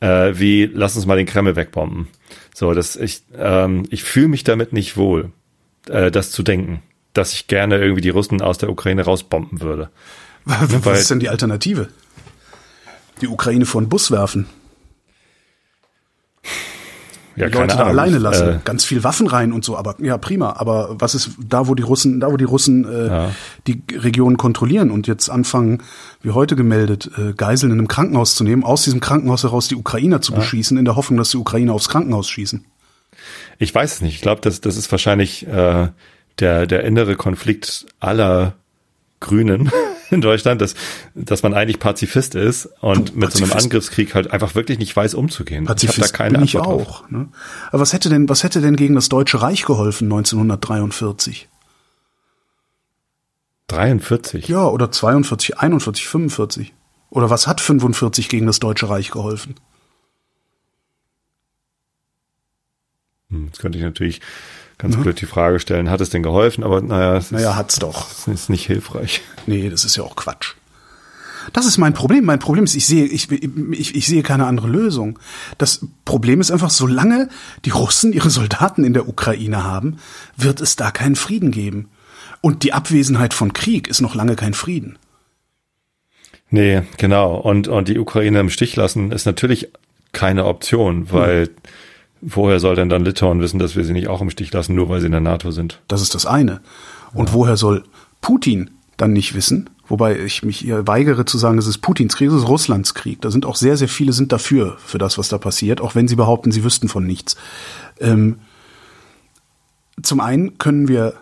äh, 0.00 0.32
wie 0.34 0.70
lass 0.72 0.96
uns 0.96 1.06
mal 1.06 1.16
den 1.16 1.26
Kreml 1.26 1.56
wegbomben. 1.56 2.08
So, 2.54 2.74
das 2.74 2.96
ich, 2.96 3.22
ähm, 3.36 3.84
ich 3.90 4.04
fühle 4.04 4.28
mich 4.28 4.44
damit 4.44 4.72
nicht 4.72 4.96
wohl, 4.96 5.32
äh, 5.88 6.10
das 6.10 6.30
zu 6.30 6.42
denken, 6.42 6.82
dass 7.18 7.32
ich 7.34 7.46
gerne 7.48 7.76
irgendwie 7.78 8.00
die 8.00 8.08
Russen 8.10 8.40
aus 8.40 8.56
der 8.58 8.70
Ukraine 8.70 9.04
rausbomben 9.04 9.60
würde. 9.60 9.90
Was 10.44 10.84
Weil- 10.86 10.96
ist 10.98 11.10
denn 11.10 11.20
die 11.20 11.28
Alternative? 11.28 11.88
Die 13.20 13.28
Ukraine 13.28 13.66
vor 13.66 13.82
den 13.82 13.88
Bus 13.88 14.10
werfen. 14.10 14.46
ja, 17.36 17.46
die 17.46 17.52
Leute 17.52 17.68
da 17.68 17.74
Ahnung. 17.84 17.88
alleine 17.88 18.18
lassen, 18.18 18.48
Äh, 18.48 18.58
ganz 18.64 18.84
viel 18.84 19.04
Waffen 19.04 19.26
rein 19.28 19.52
und 19.52 19.64
so, 19.64 19.76
aber 19.76 19.94
ja 20.00 20.18
prima. 20.18 20.54
Aber 20.56 20.96
was 20.98 21.14
ist 21.14 21.30
da, 21.38 21.68
wo 21.68 21.74
die 21.76 21.82
Russen, 21.84 22.18
da 22.20 22.32
wo 22.32 22.36
die 22.36 22.44
Russen 22.44 22.84
äh, 22.84 23.06
Ja. 23.06 23.30
die 23.66 23.82
Region 23.92 24.36
kontrollieren 24.36 24.90
und 24.90 25.06
jetzt 25.06 25.28
anfangen, 25.30 25.82
wie 26.22 26.30
heute 26.30 26.56
gemeldet, 26.56 27.10
äh, 27.16 27.34
Geiseln 27.34 27.70
in 27.72 27.78
einem 27.78 27.88
Krankenhaus 27.88 28.34
zu 28.34 28.42
nehmen, 28.44 28.64
aus 28.64 28.82
diesem 28.82 29.00
Krankenhaus 29.00 29.42
heraus 29.44 29.68
die 29.68 29.76
Ukrainer 29.76 30.20
zu 30.20 30.32
beschießen, 30.32 30.76
in 30.76 30.84
der 30.84 30.96
Hoffnung, 30.96 31.16
dass 31.18 31.30
die 31.30 31.36
Ukrainer 31.36 31.74
aufs 31.74 31.88
Krankenhaus 31.88 32.28
schießen. 32.28 32.64
Ich 33.58 33.72
weiß 33.74 33.94
es 33.94 34.00
nicht. 34.00 34.14
Ich 34.16 34.20
glaube, 34.22 34.40
das, 34.40 34.60
das 34.60 34.76
ist 34.76 34.90
wahrscheinlich 34.90 35.46
äh, 35.46 35.88
der, 36.40 36.66
der 36.66 36.84
innere 36.84 37.16
Konflikt 37.16 37.86
aller 38.00 38.54
Grünen 39.20 39.70
in 40.10 40.20
Deutschland, 40.20 40.60
dass, 40.60 40.74
dass 41.14 41.42
man 41.42 41.54
eigentlich 41.54 41.80
Pazifist 41.80 42.34
ist 42.34 42.66
und 42.80 43.10
Du, 43.10 43.18
mit 43.18 43.32
so 43.32 43.38
einem 43.38 43.50
Pazifist. 43.50 43.64
Angriffskrieg 43.64 44.14
halt 44.14 44.30
einfach 44.30 44.54
wirklich 44.54 44.78
nicht 44.78 44.94
weiß, 44.94 45.14
umzugehen. 45.14 45.64
Pazifist 45.64 45.98
ich 45.98 46.04
habe 46.04 46.12
da 46.12 46.16
keine 46.16 46.38
bin 46.38 46.44
ich 46.44 46.56
Antwort 46.56 46.88
auch. 46.88 47.10
Ne? 47.10 47.28
Aber 47.70 47.80
was 47.80 47.92
hätte 47.92 48.08
denn, 48.08 48.28
was 48.28 48.44
hätte 48.44 48.60
denn 48.60 48.76
gegen 48.76 48.94
das 48.94 49.08
Deutsche 49.08 49.42
Reich 49.42 49.64
geholfen 49.64 50.06
1943? 50.06 51.48
43. 53.68 54.48
Ja, 54.48 54.66
oder 54.66 54.90
42, 54.90 55.58
41, 55.58 56.08
45. 56.08 56.74
Oder 57.10 57.30
was 57.30 57.46
hat 57.46 57.60
45 57.60 58.28
gegen 58.28 58.46
das 58.46 58.60
Deutsche 58.60 58.88
Reich 58.88 59.10
geholfen? 59.10 59.54
Hm, 63.30 63.46
Jetzt 63.46 63.58
könnte 63.58 63.78
ich 63.78 63.84
natürlich 63.84 64.20
ganz 64.78 64.96
blöd 64.96 65.20
die 65.20 65.26
Frage 65.26 65.60
stellen, 65.60 65.90
hat 65.90 66.00
es 66.00 66.10
denn 66.10 66.22
geholfen? 66.22 66.64
Aber 66.64 66.80
naja, 66.80 67.16
es 67.16 67.30
Naja, 67.30 67.50
ist, 67.50 67.56
hat's 67.56 67.78
doch. 67.78 68.08
es 68.10 68.28
ist 68.28 68.48
nicht 68.50 68.66
hilfreich. 68.66 69.20
Nee, 69.46 69.68
das 69.70 69.84
ist 69.84 69.96
ja 69.96 70.04
auch 70.04 70.16
Quatsch. 70.16 70.54
Das 71.52 71.66
ist 71.66 71.78
mein 71.78 71.94
Problem. 71.94 72.24
Mein 72.24 72.38
Problem 72.38 72.64
ist, 72.64 72.74
ich 72.74 72.86
sehe, 72.86 73.06
ich, 73.06 73.30
ich, 73.32 73.94
ich 73.94 74.06
sehe 74.06 74.22
keine 74.22 74.46
andere 74.46 74.68
Lösung. 74.68 75.18
Das 75.56 75.86
Problem 76.04 76.40
ist 76.40 76.50
einfach, 76.50 76.70
solange 76.70 77.28
die 77.64 77.70
Russen 77.70 78.12
ihre 78.12 78.30
Soldaten 78.30 78.84
in 78.84 78.92
der 78.92 79.08
Ukraine 79.08 79.64
haben, 79.64 79.98
wird 80.36 80.60
es 80.60 80.76
da 80.76 80.90
keinen 80.90 81.16
Frieden 81.16 81.50
geben. 81.50 81.88
Und 82.40 82.62
die 82.62 82.72
Abwesenheit 82.72 83.34
von 83.34 83.52
Krieg 83.54 83.88
ist 83.88 84.00
noch 84.00 84.14
lange 84.14 84.36
kein 84.36 84.54
Frieden. 84.54 84.98
Nee, 86.50 86.82
genau. 86.98 87.36
Und, 87.36 87.66
und 87.68 87.88
die 87.88 87.98
Ukraine 87.98 88.40
im 88.40 88.50
Stich 88.50 88.76
lassen 88.76 89.10
ist 89.12 89.26
natürlich 89.26 89.68
keine 90.12 90.44
Option, 90.46 91.10
weil 91.12 91.50
woher 92.20 92.60
soll 92.60 92.74
denn 92.74 92.88
dann 92.88 93.04
Litauen 93.04 93.40
wissen, 93.40 93.58
dass 93.58 93.76
wir 93.76 93.84
sie 93.84 93.92
nicht 93.92 94.08
auch 94.08 94.20
im 94.20 94.30
Stich 94.30 94.52
lassen, 94.52 94.74
nur 94.74 94.88
weil 94.88 95.00
sie 95.00 95.06
in 95.06 95.12
der 95.12 95.20
NATO 95.20 95.50
sind? 95.50 95.80
Das 95.88 96.02
ist 96.02 96.14
das 96.14 96.26
eine. 96.26 96.60
Und 97.14 97.32
woher 97.32 97.56
soll 97.56 97.84
Putin 98.20 98.70
dann 98.96 99.12
nicht 99.12 99.34
wissen? 99.34 99.70
Wobei 99.86 100.18
ich 100.18 100.42
mich 100.42 100.58
hier 100.58 100.86
weigere 100.86 101.24
zu 101.24 101.38
sagen, 101.38 101.56
es 101.56 101.66
ist 101.66 101.78
Putins 101.78 102.16
Krieg, 102.16 102.28
es 102.28 102.34
ist 102.34 102.48
Russlands 102.48 102.92
Krieg. 102.92 103.22
Da 103.22 103.30
sind 103.30 103.46
auch 103.46 103.56
sehr, 103.56 103.76
sehr 103.78 103.88
viele 103.88 104.12
sind 104.12 104.32
dafür, 104.32 104.76
für 104.84 104.98
das, 104.98 105.16
was 105.16 105.28
da 105.28 105.38
passiert, 105.38 105.80
auch 105.80 105.94
wenn 105.94 106.08
sie 106.08 106.16
behaupten, 106.16 106.52
sie 106.52 106.62
wüssten 106.62 106.88
von 106.88 107.06
nichts. 107.06 107.36
Ähm, 107.98 108.38
zum 110.02 110.20
einen 110.20 110.58
können 110.58 110.88
wir, 110.88 111.14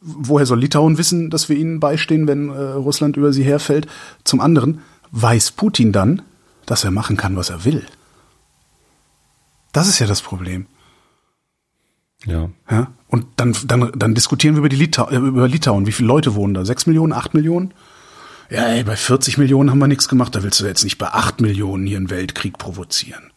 woher 0.00 0.46
soll 0.46 0.60
Litauen 0.60 0.96
wissen, 0.96 1.28
dass 1.28 1.50
wir 1.50 1.56
ihnen 1.56 1.78
beistehen, 1.78 2.26
wenn 2.26 2.48
äh, 2.48 2.58
Russland 2.58 3.18
über 3.18 3.34
sie 3.34 3.44
herfällt? 3.44 3.86
Zum 4.24 4.40
anderen 4.40 4.80
weiß 5.10 5.52
Putin 5.52 5.92
dann, 5.92 6.22
dass 6.64 6.84
er 6.84 6.90
machen 6.90 7.18
kann, 7.18 7.36
was 7.36 7.50
er 7.50 7.64
will. 7.66 7.84
Das 9.72 9.88
ist 9.88 9.98
ja 9.98 10.06
das 10.06 10.22
Problem. 10.22 10.66
Ja. 12.24 12.50
Ja? 12.70 12.92
Und 13.08 13.26
dann, 13.36 13.56
dann, 13.66 13.92
dann 13.94 14.14
diskutieren 14.14 14.54
wir 14.54 14.60
über, 14.60 14.68
die 14.68 14.76
Litau 14.76 15.08
äh, 15.08 15.16
über 15.16 15.48
Litauen. 15.48 15.86
Wie 15.86 15.92
viele 15.92 16.08
Leute 16.08 16.34
wohnen 16.34 16.54
da? 16.54 16.64
Sechs 16.64 16.86
Millionen, 16.86 17.12
acht 17.12 17.34
Millionen? 17.34 17.74
Ja, 18.50 18.66
ey, 18.66 18.82
bei 18.82 18.96
40 18.96 19.38
Millionen 19.38 19.70
haben 19.70 19.78
wir 19.78 19.88
nichts 19.88 20.08
gemacht. 20.08 20.34
Da 20.34 20.42
willst 20.42 20.60
du 20.60 20.66
jetzt 20.66 20.84
nicht 20.84 20.98
bei 20.98 21.08
acht 21.08 21.40
Millionen 21.40 21.86
hier 21.86 21.98
einen 21.98 22.10
Weltkrieg 22.10 22.58
provozieren. 22.58 23.30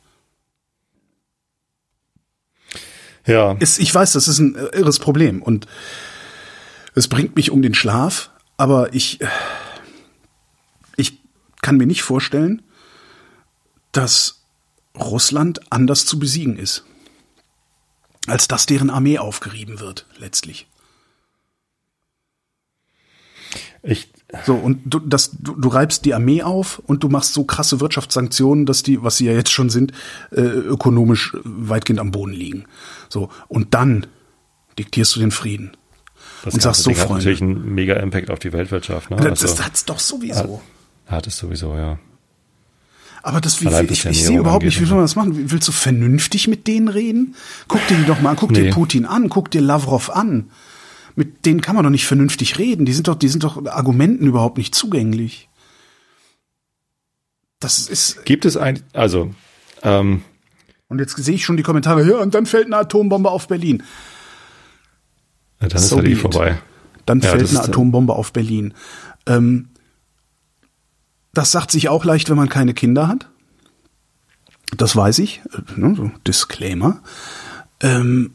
Ja. 3.25 3.53
Ist, 3.53 3.79
ich 3.79 3.93
weiß, 3.93 4.13
das 4.13 4.27
ist 4.27 4.39
ein 4.39 4.55
äh, 4.55 4.77
irres 4.77 4.99
Problem 4.99 5.41
und 5.41 5.67
es 6.95 7.07
bringt 7.07 7.35
mich 7.35 7.51
um 7.51 7.61
den 7.61 7.73
Schlaf, 7.73 8.31
aber 8.57 8.93
ich, 8.93 9.21
äh, 9.21 9.27
ich 10.97 11.19
kann 11.61 11.77
mir 11.77 11.85
nicht 11.85 12.01
vorstellen, 12.01 12.63
dass 13.91 14.40
Russland 14.97 15.61
anders 15.71 16.05
zu 16.05 16.19
besiegen 16.19 16.57
ist, 16.57 16.83
als 18.27 18.47
dass 18.47 18.65
deren 18.65 18.89
Armee 18.89 19.17
aufgerieben 19.19 19.79
wird, 19.79 20.05
letztlich. 20.17 20.67
Ich, 23.83 24.09
So, 24.45 24.53
und 24.55 24.81
du, 24.85 24.99
das, 24.99 25.31
du, 25.39 25.55
du 25.55 25.67
reibst 25.67 26.05
die 26.05 26.13
Armee 26.13 26.43
auf 26.43 26.79
und 26.85 27.03
du 27.03 27.09
machst 27.09 27.33
so 27.33 27.43
krasse 27.45 27.79
Wirtschaftssanktionen, 27.79 28.65
dass 28.65 28.83
die, 28.83 29.01
was 29.01 29.17
sie 29.17 29.25
ja 29.25 29.33
jetzt 29.33 29.51
schon 29.51 29.69
sind, 29.69 29.91
äh, 30.31 30.41
ökonomisch 30.41 31.35
weitgehend 31.43 31.99
am 31.99 32.11
Boden 32.11 32.33
liegen. 32.33 32.65
So, 33.09 33.29
und 33.47 33.73
dann 33.73 34.05
diktierst 34.77 35.15
du 35.15 35.19
den 35.19 35.31
Frieden. 35.31 35.75
das 36.43 36.53
und 36.53 36.61
sagst 36.61 36.83
so, 36.83 36.91
Ding 36.91 36.99
hat 36.99 37.07
Freunde. 37.07 37.23
natürlich 37.23 37.41
einen 37.41 37.73
mega 37.73 37.95
Impact 37.95 38.29
auf 38.29 38.39
die 38.39 38.53
Weltwirtschaft. 38.53 39.09
Ne? 39.09 39.17
das, 39.17 39.25
Also, 39.43 39.47
das 39.47 39.65
hat's 39.65 39.85
doch 39.85 39.99
sowieso. 39.99 40.61
hat 41.07 41.25
es 41.27 41.37
sowieso, 41.37 41.75
ja. 41.75 41.97
Aber 43.23 43.39
das, 43.39 43.61
wie, 43.61 43.67
ich, 43.67 44.05
ich 44.05 44.25
sehe 44.25 44.39
überhaupt 44.39 44.65
nicht, 44.65 44.81
wie 44.81 44.85
soll 44.85 44.95
man 44.95 45.03
das 45.03 45.15
machen? 45.15 45.51
Willst 45.51 45.67
du 45.67 45.71
vernünftig 45.71 46.47
mit 46.47 46.65
denen 46.67 46.87
reden? 46.87 47.35
Guck 47.67 47.85
dir 47.87 47.97
die 47.97 48.05
doch 48.05 48.19
mal 48.21 48.31
an, 48.31 48.35
guck 48.35 48.51
Nee. 48.51 48.63
dir 48.63 48.71
Putin 48.71 49.05
an, 49.05 49.29
guck 49.29 49.51
dir 49.51 49.61
Lavrov 49.61 50.09
an. 50.09 50.49
Mit 51.15 51.45
denen 51.45 51.61
kann 51.61 51.75
man 51.75 51.83
doch 51.83 51.91
nicht 51.91 52.07
vernünftig 52.07 52.57
reden. 52.57 52.85
Die 52.85 52.93
sind 52.93 53.07
doch, 53.07 53.15
die 53.15 53.27
sind 53.27 53.43
doch 53.43 53.63
Argumenten 53.67 54.25
überhaupt 54.25 54.57
nicht 54.57 54.73
zugänglich. 54.73 55.49
Das 57.59 57.87
ist, 57.87 58.25
Gibt 58.25 58.45
es 58.45 58.57
ein, 58.57 58.81
also, 58.93 59.33
ähm, 59.83 60.23
und 60.87 60.99
jetzt 60.99 61.15
sehe 61.17 61.35
ich 61.35 61.45
schon 61.45 61.57
die 61.57 61.63
Kommentare, 61.63 62.07
ja, 62.09 62.17
und 62.17 62.33
dann 62.33 62.45
fällt 62.47 62.65
eine 62.65 62.77
Atombombe 62.77 63.29
auf 63.29 63.47
Berlin. 63.47 63.83
dann 65.59 65.69
ist 65.71 65.89
So 65.89 65.97
halt 65.97 66.07
eh 66.07 66.15
vorbei. 66.15 66.57
Dann 67.05 67.19
Ja, 67.19 67.29
fällt 67.29 67.41
eine 67.49 67.59
ist- 67.59 67.69
Atombombe 67.69 68.13
auf 68.13 68.33
Berlin. 68.33 68.73
Ähm, 69.27 69.67
das 71.33 71.51
sagt 71.51 71.71
sich 71.71 71.89
auch 71.89 72.03
leicht, 72.05 72.29
wenn 72.29 72.37
man 72.37 72.49
keine 72.49 72.73
Kinder 72.73 73.07
hat. 73.07 73.27
Das 74.77 74.95
weiß 74.95 75.19
ich. 75.19 75.41
Äh, 75.53 75.79
ne, 75.79 75.95
so 75.95 76.11
Disclaimer. 76.27 76.99
Ähm, 77.81 78.33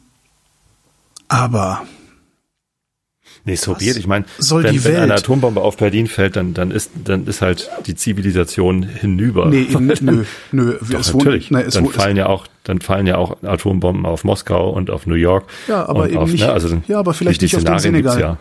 aber 1.27 1.83
Nee, 3.45 3.55
so 3.55 3.75
be 3.75 3.85
it. 3.85 3.95
Ich 3.95 4.07
meine, 4.07 4.25
soll 4.39 4.63
wenn, 4.63 4.73
die 4.73 4.83
wenn 4.83 4.97
eine 4.97 5.09
Welt- 5.09 5.19
Atombombe 5.19 5.61
auf 5.61 5.77
Berlin 5.77 6.07
fällt, 6.07 6.35
dann, 6.35 6.53
dann 6.53 6.69
ist, 6.69 6.91
dann 7.05 7.25
ist 7.27 7.41
halt 7.41 7.69
die 7.85 7.95
Zivilisation 7.95 8.83
hinüber. 8.83 9.45
nee, 9.47 9.61
in, 9.63 9.87
nö, 10.01 10.25
nö. 10.51 10.77
Doch, 10.91 10.99
es 10.99 11.13
wohnt- 11.13 11.23
natürlich. 11.23 11.49
nein, 11.49 11.65
es 11.65 11.75
dann 11.75 11.85
wohnt- 11.85 11.95
fallen 11.95 12.17
ja 12.17 12.25
auch, 12.27 12.45
dann 12.65 12.81
fallen 12.81 13.07
ja 13.07 13.15
auch 13.17 13.41
Atombomben 13.43 14.05
auf 14.05 14.25
Moskau 14.25 14.69
und 14.71 14.89
auf 14.89 15.07
New 15.07 15.15
York. 15.15 15.45
Ja, 15.69 15.87
aber 15.87 16.09
eben 16.09 16.17
auf, 16.17 16.29
nicht- 16.31 16.41
Ne, 16.43 16.51
also 16.51 16.81
ja, 16.89 16.99
aber 16.99 17.13
vielleicht 17.13 17.39
die, 17.39 17.45
nicht 17.45 17.53
die 17.53 17.57
auf 17.57 17.63
den 17.63 17.79
Senegal. 17.79 18.19
Ja. 18.19 18.37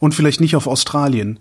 und 0.00 0.12
vielleicht 0.14 0.40
nicht 0.40 0.56
auf 0.56 0.66
Australien. 0.66 1.38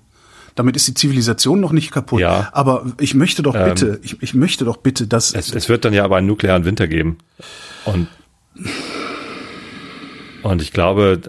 Damit 0.55 0.75
ist 0.75 0.87
die 0.87 0.93
Zivilisation 0.93 1.59
noch 1.59 1.71
nicht 1.71 1.91
kaputt. 1.91 2.19
Ja. 2.19 2.49
Aber 2.51 2.85
ich 2.99 3.13
möchte 3.13 3.41
doch 3.41 3.55
Ähm, 3.55 3.65
bitte, 3.69 3.99
ich, 4.03 4.21
ich 4.21 4.33
möchte 4.33 4.65
doch 4.65 4.77
bitte, 4.77 5.07
dass 5.07 5.33
Es, 5.33 5.53
es 5.53 5.69
wird 5.69 5.85
dann 5.85 5.93
ja 5.93 6.03
aber 6.03 6.17
einen 6.17 6.27
nuklearen 6.27 6.65
Winter 6.65 6.87
geben. 6.87 7.17
Und, 7.85 8.07
und 10.43 10.61
ich 10.61 10.71
glaube, 10.71 11.21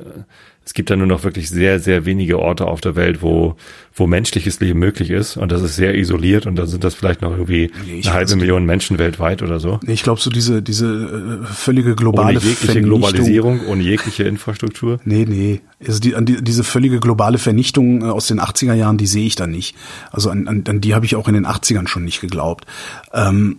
es 0.72 0.74
gibt 0.74 0.88
ja 0.88 0.96
nur 0.96 1.06
noch 1.06 1.22
wirklich 1.22 1.50
sehr, 1.50 1.80
sehr 1.80 2.06
wenige 2.06 2.38
Orte 2.38 2.66
auf 2.66 2.80
der 2.80 2.96
Welt, 2.96 3.20
wo, 3.20 3.56
wo 3.94 4.06
menschliches 4.06 4.58
Leben 4.58 4.78
möglich 4.78 5.10
ist. 5.10 5.36
Und 5.36 5.52
das 5.52 5.60
ist 5.60 5.76
sehr 5.76 5.94
isoliert. 5.94 6.46
Und 6.46 6.56
da 6.56 6.64
sind 6.64 6.82
das 6.82 6.94
vielleicht 6.94 7.20
noch 7.20 7.32
irgendwie 7.32 7.70
Nee, 7.86 8.00
eine 8.02 8.14
halbe. 8.14 8.36
Million 8.36 8.64
Menschen 8.64 8.96
weltweit 8.98 9.42
oder 9.42 9.60
so. 9.60 9.80
Nee, 9.82 9.92
ich 9.92 10.02
glaube, 10.02 10.18
so 10.22 10.30
diese, 10.30 10.62
diese 10.62 10.86
äh, 10.86 11.44
völlige 11.44 11.88
Ohne 11.88 11.96
globale 11.96 12.32
jegliche 12.38 12.56
Vernichtung. 12.56 12.84
Globalisierung, 12.84 13.66
ohne 13.66 13.82
jegliche 13.82 14.22
Infrastruktur. 14.22 14.98
Nee, 15.04 15.26
nee. 15.28 15.60
Also 15.86 16.00
die, 16.00 16.14
an 16.14 16.24
die, 16.24 16.42
diese 16.42 16.64
völlige 16.64 17.00
globale 17.00 17.36
Vernichtung 17.36 18.00
äh, 18.00 18.06
aus 18.06 18.26
den 18.28 18.40
80er 18.40 18.72
Jahren, 18.72 18.96
die 18.96 19.06
sehe 19.06 19.26
ich 19.26 19.34
da 19.34 19.46
nicht. 19.46 19.76
Also 20.10 20.30
an, 20.30 20.48
an, 20.48 20.64
an 20.66 20.80
die 20.80 20.94
habe 20.94 21.04
ich 21.04 21.16
auch 21.16 21.28
in 21.28 21.34
den 21.34 21.46
80ern 21.46 21.86
schon 21.86 22.06
nicht 22.06 22.22
geglaubt. 22.22 22.64
Ähm, 23.12 23.58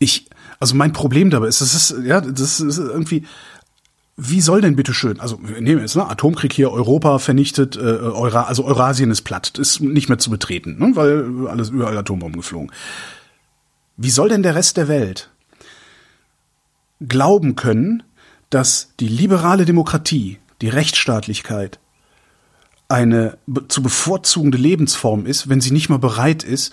ich, 0.00 0.26
also 0.58 0.74
mein 0.74 0.92
Problem 0.92 1.30
dabei 1.30 1.46
ist, 1.46 1.60
das 1.60 1.72
ist, 1.72 2.04
ja, 2.04 2.20
das 2.20 2.58
ist 2.58 2.78
irgendwie, 2.78 3.22
wie 4.16 4.40
soll 4.40 4.62
denn 4.62 4.76
bitte 4.76 4.94
schön, 4.94 5.20
also 5.20 5.38
wir 5.42 5.60
nehmen 5.60 5.82
jetzt, 5.82 5.94
ne, 5.94 6.08
Atomkrieg 6.08 6.52
hier, 6.52 6.72
Europa 6.72 7.18
vernichtet, 7.18 7.76
äh, 7.76 7.80
Eura, 7.80 8.44
also 8.44 8.64
Eurasien 8.64 9.10
ist 9.10 9.22
platt, 9.22 9.58
ist 9.58 9.80
nicht 9.80 10.08
mehr 10.08 10.18
zu 10.18 10.30
betreten, 10.30 10.78
ne, 10.78 10.92
weil 10.94 11.48
alles 11.48 11.68
überall 11.68 11.98
Atombomben 11.98 12.40
geflogen. 12.40 12.72
Wie 13.98 14.10
soll 14.10 14.30
denn 14.30 14.42
der 14.42 14.54
Rest 14.54 14.78
der 14.78 14.88
Welt 14.88 15.30
glauben 17.00 17.56
können, 17.56 18.02
dass 18.48 18.92
die 19.00 19.08
liberale 19.08 19.66
Demokratie, 19.66 20.38
die 20.62 20.68
Rechtsstaatlichkeit 20.68 21.78
eine 22.88 23.36
zu 23.68 23.82
bevorzugende 23.82 24.56
Lebensform 24.56 25.26
ist, 25.26 25.48
wenn 25.48 25.60
sie 25.60 25.72
nicht 25.72 25.88
mal 25.88 25.98
bereit 25.98 26.42
ist, 26.42 26.72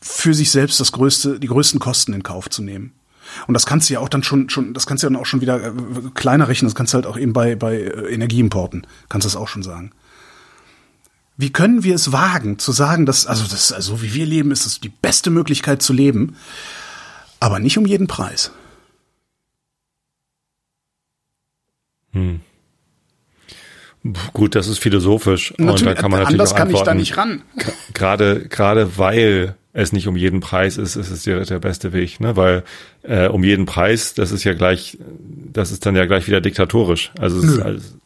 für 0.00 0.34
sich 0.34 0.50
selbst 0.50 0.80
das 0.80 0.92
größte, 0.92 1.38
die 1.38 1.46
größten 1.46 1.78
Kosten 1.78 2.12
in 2.14 2.22
Kauf 2.22 2.48
zu 2.48 2.62
nehmen. 2.62 2.92
Und 3.46 3.54
das 3.54 3.66
kannst 3.66 3.88
du 3.88 3.94
ja 3.94 4.00
auch 4.00 4.08
dann 4.08 4.22
schon, 4.22 4.48
schon 4.50 4.74
das 4.74 4.86
kannst 4.86 5.02
du 5.02 5.06
dann 5.06 5.16
auch 5.16 5.26
schon 5.26 5.40
wieder 5.40 5.62
äh, 5.64 5.72
kleiner 6.14 6.48
rechnen. 6.48 6.68
Das 6.68 6.74
kannst 6.74 6.92
du 6.92 6.96
halt 6.96 7.06
auch 7.06 7.18
eben 7.18 7.32
bei, 7.32 7.54
bei 7.56 7.76
äh, 7.76 8.12
Energieimporten, 8.12 8.86
kannst 9.08 9.24
du 9.24 9.28
das 9.28 9.36
auch 9.36 9.48
schon 9.48 9.62
sagen. 9.62 9.92
Wie 11.36 11.50
können 11.50 11.84
wir 11.84 11.94
es 11.94 12.12
wagen, 12.12 12.58
zu 12.58 12.70
sagen, 12.70 13.06
dass, 13.06 13.26
also, 13.26 13.46
das, 13.48 13.72
also, 13.72 14.02
wie 14.02 14.12
wir 14.12 14.26
leben, 14.26 14.50
ist 14.50 14.66
es 14.66 14.78
die 14.78 14.90
beste 14.90 15.30
Möglichkeit 15.30 15.80
zu 15.80 15.94
leben, 15.94 16.36
aber 17.38 17.58
nicht 17.60 17.78
um 17.78 17.86
jeden 17.86 18.06
Preis? 18.06 18.50
Hm. 22.12 22.40
Gut, 24.32 24.54
das 24.54 24.66
ist 24.66 24.78
philosophisch. 24.78 25.54
Natürlich, 25.58 25.80
und 25.80 25.86
da 25.86 25.94
kann 25.94 26.10
man 26.10 26.20
natürlich 26.20 26.40
anders 26.40 26.52
auch 26.52 26.56
kann 26.56 26.70
ich 26.70 26.80
da 26.82 26.94
nicht 26.94 27.16
ran. 27.16 27.42
Gerade, 27.92 28.46
gerade 28.48 28.98
weil 28.98 29.56
es 29.72 29.92
nicht 29.92 30.08
um 30.08 30.16
jeden 30.16 30.40
Preis 30.40 30.76
ist, 30.78 30.96
ist 30.96 31.10
es 31.10 31.22
der, 31.22 31.44
der 31.44 31.58
beste 31.60 31.92
Weg, 31.92 32.18
ne? 32.20 32.36
Weil 32.36 32.64
äh, 33.02 33.28
um 33.28 33.44
jeden 33.44 33.66
Preis, 33.66 34.14
das 34.14 34.32
ist 34.32 34.44
ja 34.44 34.54
gleich, 34.54 34.98
das 35.52 35.70
ist 35.70 35.86
dann 35.86 35.94
ja 35.96 36.06
gleich 36.06 36.26
wieder 36.26 36.40
diktatorisch. 36.40 37.12
Also 37.18 37.38
es 37.38 37.44
ist 37.44 37.56
Nö. 37.58 37.62
alles, 37.62 37.96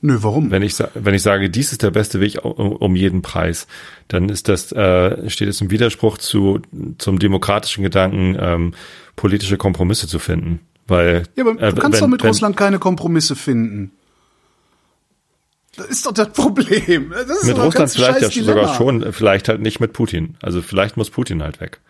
Nö, 0.00 0.18
warum? 0.20 0.52
wenn 0.52 0.62
ich 0.62 0.74
wenn 0.94 1.14
ich 1.14 1.22
sage, 1.22 1.50
dies 1.50 1.72
ist 1.72 1.82
der 1.82 1.90
beste 1.90 2.20
Weg 2.20 2.44
um, 2.44 2.70
um 2.72 2.94
jeden 2.94 3.20
Preis, 3.22 3.66
dann 4.06 4.28
ist 4.28 4.48
das 4.48 4.70
äh, 4.70 5.28
steht 5.28 5.48
es 5.48 5.60
im 5.60 5.72
Widerspruch 5.72 6.18
zu 6.18 6.60
zum 6.98 7.18
demokratischen 7.18 7.82
Gedanken, 7.82 8.36
ähm, 8.38 8.74
politische 9.16 9.56
Kompromisse 9.56 10.06
zu 10.06 10.20
finden, 10.20 10.60
weil 10.86 11.24
Ja, 11.34 11.44
aber 11.44 11.60
äh, 11.60 11.72
du 11.72 11.80
kannst 11.80 12.00
wenn- 12.00 12.06
doch 12.06 12.12
mit 12.12 12.22
wenn- 12.22 12.28
Russland 12.28 12.56
keine 12.56 12.78
Kompromisse 12.78 13.34
finden. 13.34 13.90
Das 15.76 15.86
ist 15.86 16.06
doch 16.06 16.12
das 16.12 16.32
Problem. 16.32 17.10
Das 17.10 17.44
mit 17.44 17.58
Russland 17.58 17.90
vielleicht 17.90 18.20
ja 18.22 18.28
Dilemma. 18.28 18.60
sogar 18.60 18.74
schon, 18.74 19.12
vielleicht 19.12 19.48
halt 19.48 19.60
nicht 19.60 19.80
mit 19.80 19.92
Putin. 19.92 20.36
Also 20.42 20.62
vielleicht 20.62 20.96
muss 20.96 21.10
Putin 21.10 21.42
halt 21.42 21.60
weg. 21.60 21.80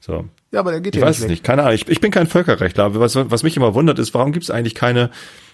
So. 0.00 0.28
Ja, 0.50 0.60
aber 0.60 0.72
der 0.72 0.80
geht 0.80 0.94
Ich 0.94 1.00
ja 1.00 1.06
weiß 1.06 1.16
nicht 1.18 1.24
es 1.24 1.30
nicht, 1.30 1.44
keine 1.44 1.62
Ahnung. 1.62 1.74
Ich, 1.74 1.88
ich 1.88 2.00
bin 2.00 2.10
kein 2.10 2.26
Völkerrechtler, 2.26 2.84
aber 2.84 3.00
was, 3.00 3.16
was 3.16 3.42
mich 3.42 3.56
immer 3.56 3.74
wundert 3.74 3.98
ist, 3.98 4.12
warum 4.12 4.32
gibt 4.32 4.44
es 4.44 4.50
eigentlich 4.50 4.74
keine 4.74 5.10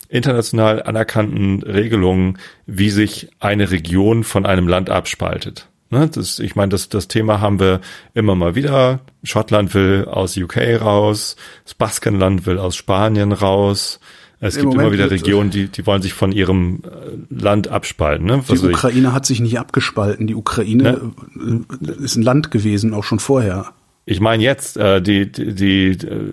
international 0.09 0.83
anerkannten 0.83 1.63
Regelungen, 1.63 2.39
wie 2.67 2.91
sich 2.91 3.31
eine 3.39 3.71
Region 3.71 4.25
von 4.25 4.47
einem 4.47 4.67
Land 4.67 4.91
abspaltet? 4.91 5.69
Ne, 5.91 6.09
das, 6.09 6.39
ich 6.39 6.55
meine, 6.55 6.71
das, 6.71 6.89
das 6.89 7.09
Thema 7.09 7.41
haben 7.41 7.59
wir 7.59 7.81
immer 8.15 8.37
mal 8.37 8.55
wieder. 8.55 9.01
Schottland 9.25 9.75
will 9.75 10.07
aus 10.09 10.37
UK 10.37 10.81
raus, 10.81 11.37
das 11.65 11.75
Baskenland 11.75 12.47
will 12.47 12.59
aus 12.59 12.77
Spanien 12.77 13.33
raus. 13.33 13.99
Es 14.43 14.57
Im 14.57 14.63
gibt 14.63 14.75
immer 14.75 14.85
Moment 14.85 14.95
wieder 14.99 15.11
wird- 15.11 15.21
Regionen, 15.23 15.51
die, 15.51 15.69
die 15.69 15.87
wollen 15.87 16.01
sich 16.01 16.15
von 16.15 16.33
ihrem 16.33 16.81
äh, 16.85 17.35
Land 17.43 17.69
abspalten. 17.69 18.27
Ne? 18.27 18.43
Die 18.47 18.49
Was 18.53 18.63
ich. 18.63 18.71
Ukraine 18.71 19.13
hat 19.13 19.27
sich 19.27 19.41
nicht 19.41 19.59
abgespalten. 19.59 20.27
Die 20.27 20.35
Ukraine 20.35 21.13
äh, 21.39 22.03
ist 22.03 22.17
ein 22.17 22.23
Land 22.23 22.51
gewesen, 22.51 22.95
auch 22.95 23.05
schon 23.05 23.19
vorher. 23.19 23.73
Ich 24.07 24.21
meine 24.21 24.43
jetzt 24.43 24.79
äh, 24.79 25.03
die, 25.03 25.31
die, 25.31 25.55
die 25.55 26.07
äh, 26.07 26.33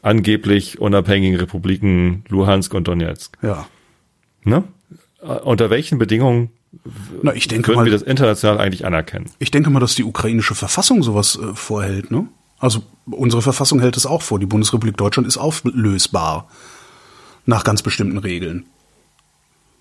angeblich 0.00 0.80
unabhängigen 0.80 1.38
Republiken 1.38 2.24
Luhansk 2.28 2.72
und 2.74 2.88
Donetsk. 2.88 3.36
Ja. 3.42 3.66
Ne? 4.44 4.64
Äh, 5.22 5.26
Unter 5.26 5.68
welchen 5.68 5.98
Bedingungen 5.98 6.50
Na, 7.22 7.34
ich 7.34 7.46
denke 7.46 7.68
würden 7.68 7.76
mal, 7.80 7.84
wir 7.84 7.92
das 7.92 8.02
international 8.02 8.58
eigentlich 8.58 8.86
anerkennen? 8.86 9.26
ich 9.38 9.50
denke 9.50 9.68
mal, 9.70 9.80
dass 9.80 9.94
die 9.94 10.04
ukrainische 10.04 10.54
Verfassung 10.54 11.02
sowas 11.02 11.38
äh, 11.40 11.54
vorhält, 11.54 12.10
ne? 12.10 12.26
Also 12.58 12.82
unsere 13.04 13.42
Verfassung 13.42 13.80
hält 13.80 13.96
es 13.98 14.06
auch 14.06 14.22
vor. 14.22 14.38
Die 14.38 14.46
Bundesrepublik 14.46 14.96
Deutschland 14.96 15.28
ist 15.28 15.36
auflösbar 15.36 16.48
nach 17.46 17.64
ganz 17.64 17.82
bestimmten 17.82 18.18
Regeln. 18.18 18.66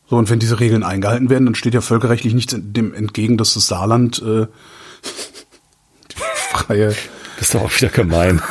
So 0.09 0.17
und 0.17 0.29
wenn 0.29 0.39
diese 0.39 0.59
Regeln 0.59 0.83
eingehalten 0.83 1.29
werden, 1.29 1.45
dann 1.45 1.55
steht 1.55 1.73
ja 1.73 1.81
völkerrechtlich 1.81 2.33
nichts 2.33 2.55
dem 2.57 2.93
entgegen, 2.93 3.37
dass 3.37 3.53
das 3.53 3.67
Saarland 3.67 4.21
äh, 4.21 4.47
die 6.11 6.19
freie 6.51 6.87
Das 6.87 7.41
ist 7.41 7.55
doch 7.55 7.61
auch 7.61 7.75
wieder 7.75 7.89
gemein. 7.89 8.41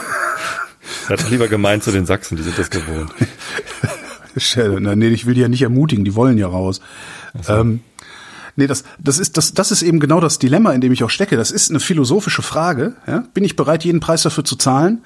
Seid 1.09 1.21
doch 1.21 1.31
lieber 1.31 1.49
gemein 1.49 1.81
zu 1.81 1.91
den 1.91 2.07
Sachsen, 2.07 2.37
die 2.37 2.43
sind 2.43 2.59
das 2.59 2.71
gewohnt. 2.71 3.13
Na, 4.81 4.97
nee, 4.97 5.09
ich 5.09 5.27
will 5.27 5.35
die 5.35 5.41
ja 5.41 5.49
nicht 5.49 5.63
ermutigen, 5.63 6.05
die 6.05 6.15
wollen 6.15 6.39
ja 6.39 6.47
raus. 6.47 6.81
Ähm, 7.49 7.81
nee, 8.57 8.67
das, 8.67 8.85
das, 8.99 9.19
ist, 9.19 9.37
das, 9.37 9.53
das 9.53 9.71
ist 9.71 9.83
eben 9.83 10.01
genau 10.01 10.21
das 10.21 10.39
Dilemma, 10.39 10.73
in 10.73 10.81
dem 10.81 10.93
ich 10.93 11.05
auch 11.05 11.11
stecke. 11.11 11.37
Das 11.37 11.51
ist 11.51 11.71
eine 11.71 11.81
philosophische 11.81 12.43
Frage. 12.43 12.97
Ja? 13.07 13.25
Bin 13.35 13.45
ich 13.45 13.57
bereit, 13.57 13.85
jeden 13.85 14.01
Preis 14.01 14.23
dafür 14.23 14.45
zu 14.45 14.57
zahlen? 14.57 15.05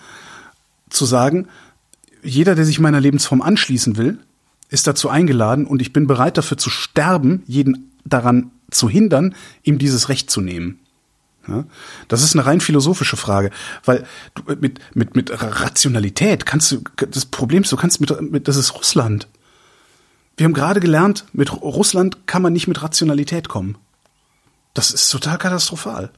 Zu 0.90 1.04
sagen, 1.04 1.48
jeder, 2.22 2.54
der 2.54 2.64
sich 2.64 2.80
meiner 2.80 3.00
Lebensform 3.00 3.42
anschließen 3.42 3.96
will, 3.96 4.18
ist 4.68 4.86
dazu 4.86 5.08
eingeladen 5.08 5.66
und 5.66 5.80
ich 5.80 5.92
bin 5.92 6.06
bereit 6.06 6.36
dafür 6.38 6.58
zu 6.58 6.70
sterben, 6.70 7.42
jeden 7.46 7.92
daran 8.04 8.50
zu 8.70 8.88
hindern, 8.88 9.34
ihm 9.62 9.78
dieses 9.78 10.08
Recht 10.08 10.30
zu 10.30 10.40
nehmen. 10.40 10.80
Ja, 11.48 11.64
das 12.08 12.24
ist 12.24 12.34
eine 12.34 12.44
rein 12.44 12.60
philosophische 12.60 13.16
Frage, 13.16 13.50
weil 13.84 14.04
mit, 14.60 14.80
mit, 14.94 15.14
mit 15.14 15.30
Rationalität 15.30 16.44
kannst 16.44 16.72
du, 16.72 16.82
das 16.96 17.26
Problem 17.26 17.62
ist, 17.62 17.70
du 17.70 17.76
kannst 17.76 18.00
mit, 18.00 18.20
mit, 18.20 18.48
das 18.48 18.56
ist 18.56 18.74
Russland. 18.74 19.28
Wir 20.36 20.44
haben 20.44 20.54
gerade 20.54 20.80
gelernt, 20.80 21.24
mit 21.32 21.52
Russland 21.52 22.26
kann 22.26 22.42
man 22.42 22.52
nicht 22.52 22.66
mit 22.66 22.82
Rationalität 22.82 23.48
kommen. 23.48 23.78
Das 24.74 24.90
ist 24.90 25.08
total 25.08 25.38
katastrophal. 25.38 26.10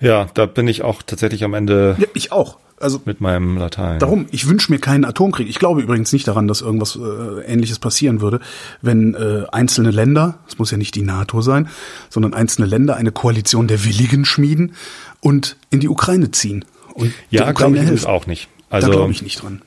Ja, 0.00 0.28
da 0.34 0.46
bin 0.46 0.66
ich 0.66 0.82
auch 0.82 1.02
tatsächlich 1.02 1.44
am 1.44 1.54
Ende 1.54 1.96
Ja, 1.98 2.06
ich 2.14 2.32
auch. 2.32 2.58
Also 2.80 2.98
mit 3.04 3.20
meinem 3.20 3.58
Latein. 3.58 3.98
Darum, 3.98 4.24
ich 4.30 4.48
wünsche 4.48 4.72
mir 4.72 4.78
keinen 4.78 5.04
Atomkrieg. 5.04 5.50
Ich 5.50 5.58
glaube 5.58 5.82
übrigens 5.82 6.14
nicht 6.14 6.26
daran, 6.26 6.48
dass 6.48 6.62
irgendwas 6.62 6.96
äh, 6.96 7.42
Ähnliches 7.44 7.78
passieren 7.78 8.22
würde, 8.22 8.40
wenn 8.80 9.14
äh, 9.14 9.44
einzelne 9.52 9.90
Länder, 9.90 10.38
es 10.48 10.58
muss 10.58 10.70
ja 10.70 10.78
nicht 10.78 10.94
die 10.94 11.02
NATO 11.02 11.42
sein, 11.42 11.68
sondern 12.08 12.32
einzelne 12.32 12.66
Länder 12.66 12.96
eine 12.96 13.12
Koalition 13.12 13.68
der 13.68 13.84
Willigen 13.84 14.24
schmieden 14.24 14.72
und 15.20 15.56
in 15.68 15.80
die 15.80 15.90
Ukraine 15.90 16.30
ziehen. 16.30 16.64
Und 16.94 17.12
ja, 17.28 17.52
glaube 17.52 17.76
Ukraine 17.76 17.92
ich 17.92 18.06
auch 18.06 18.26
nicht. 18.26 18.48
da 18.70 18.76
Also 18.76 18.90
glaube 18.90 19.12
ich 19.12 19.20
nicht 19.20 19.42
dran. 19.42 19.60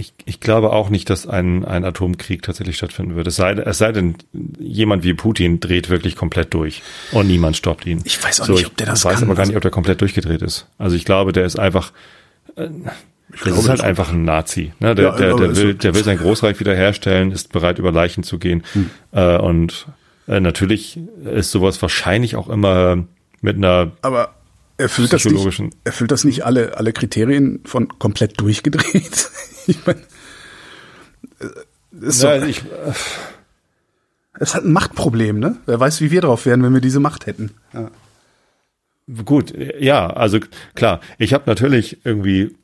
Ich, 0.00 0.14
ich 0.26 0.38
glaube 0.38 0.70
auch 0.72 0.90
nicht, 0.90 1.10
dass 1.10 1.26
ein, 1.26 1.64
ein 1.64 1.84
Atomkrieg 1.84 2.42
tatsächlich 2.42 2.76
stattfinden 2.76 3.16
würde. 3.16 3.30
Es 3.30 3.36
sei, 3.36 3.52
es 3.54 3.78
sei 3.78 3.90
denn, 3.90 4.14
jemand 4.60 5.02
wie 5.02 5.12
Putin 5.12 5.58
dreht 5.58 5.90
wirklich 5.90 6.14
komplett 6.14 6.54
durch 6.54 6.82
und 7.10 7.26
niemand 7.26 7.56
stoppt 7.56 7.84
ihn. 7.84 8.00
Ich 8.04 8.22
weiß 8.22 8.42
auch 8.42 8.48
nicht, 8.48 8.66
ob 8.66 8.76
der 8.76 8.86
das 8.86 9.00
Ich 9.00 9.04
weiß 9.06 9.14
kann. 9.20 9.24
aber 9.24 9.34
gar 9.34 9.46
nicht, 9.46 9.56
ob 9.56 9.62
der 9.62 9.72
komplett 9.72 10.00
durchgedreht 10.00 10.40
ist. 10.42 10.68
Also 10.78 10.94
ich 10.94 11.04
glaube, 11.04 11.32
der 11.32 11.44
ist 11.46 11.58
einfach, 11.58 11.92
äh, 12.54 12.68
das 13.30 13.40
glaube, 13.40 13.58
ist 13.58 13.68
halt 13.68 13.78
das- 13.80 13.86
einfach 13.86 14.12
ein 14.12 14.24
Nazi. 14.24 14.72
Ne? 14.78 14.94
Der, 14.94 15.04
Ja, 15.06 15.16
der, 15.16 15.30
aber 15.32 15.40
der, 15.48 15.56
will, 15.56 15.72
so- 15.72 15.78
der 15.78 15.94
will 15.96 16.04
sein 16.04 16.18
Großreich 16.18 16.60
wiederherstellen, 16.60 17.32
ist 17.32 17.52
bereit, 17.52 17.80
über 17.80 17.90
Leichen 17.90 18.22
zu 18.22 18.38
gehen. 18.38 18.62
Hm. 18.74 18.90
Äh, 19.10 19.36
und 19.38 19.86
äh, 20.28 20.38
natürlich 20.38 21.00
ist 21.24 21.50
sowas 21.50 21.82
wahrscheinlich 21.82 22.36
auch 22.36 22.48
immer 22.48 23.04
mit 23.40 23.56
einer 23.56 23.90
Aber 24.02 24.34
erfüllt 24.76 25.12
das 25.12 25.24
nicht, 25.24 25.34
Psychologischen- 25.34 25.74
erfüllt 25.82 26.12
das 26.12 26.22
nicht 26.22 26.44
alle, 26.44 26.76
alle 26.76 26.92
Kriterien 26.92 27.60
von 27.64 27.88
komplett 27.98 28.40
durchgedreht? 28.40 29.28
ich 29.72 29.86
meine, 29.86 30.00
ist 32.00 32.20
so, 32.20 32.26
Ja, 32.26 32.44
ich, 32.44 32.62
es 34.40 34.54
hat 34.54 34.64
ein 34.64 34.72
Machtproblem, 34.72 35.38
ne? 35.38 35.56
Wer 35.66 35.78
weiß, 35.78 36.00
wie 36.00 36.10
wir 36.10 36.20
drauf 36.20 36.46
wären, 36.46 36.62
wenn 36.62 36.74
wir 36.74 36.80
diese 36.80 37.00
Macht 37.00 37.26
hätten. 37.26 37.52
Ja. 37.72 37.90
Gut, 39.24 39.54
ja, 39.78 40.08
also 40.08 40.38
klar, 40.74 41.00
ich 41.18 41.32
habe 41.32 41.44
natürlich 41.46 41.98
irgendwie 42.04 42.54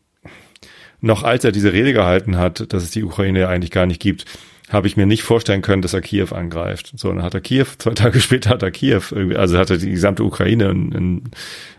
noch 1.01 1.23
als 1.23 1.45
er 1.45 1.53
diese 1.53 1.73
Rede 1.73 1.93
gehalten 1.93 2.37
hat, 2.37 2.73
dass 2.73 2.83
es 2.83 2.91
die 2.91 3.03
Ukraine 3.05 3.41
ja 3.41 3.49
eigentlich 3.49 3.71
gar 3.71 3.87
nicht 3.87 4.01
gibt, 4.01 4.25
habe 4.71 4.87
ich 4.87 4.97
mir 4.97 5.07
nicht 5.07 5.23
vorstellen 5.23 5.63
können, 5.63 5.83
dass 5.83 5.93
er 5.93 6.01
Kiew 6.01 6.29
angreift. 6.33 6.93
So, 6.97 7.09
dann 7.09 7.23
hat 7.23 7.35
er 7.35 7.41
Kiew, 7.41 7.67
zwei 7.79 7.93
Tage 7.93 8.21
später 8.21 8.51
hat 8.51 8.63
er 8.63 8.71
Kiew, 8.71 9.03
irgendwie, 9.11 9.37
also 9.37 9.59
hat 9.59 9.71
er 9.71 9.79
die 9.79 9.91
gesamte 9.91 10.25
Ukraine 10.25 10.71
in, 10.71 10.93
in, 10.93 11.23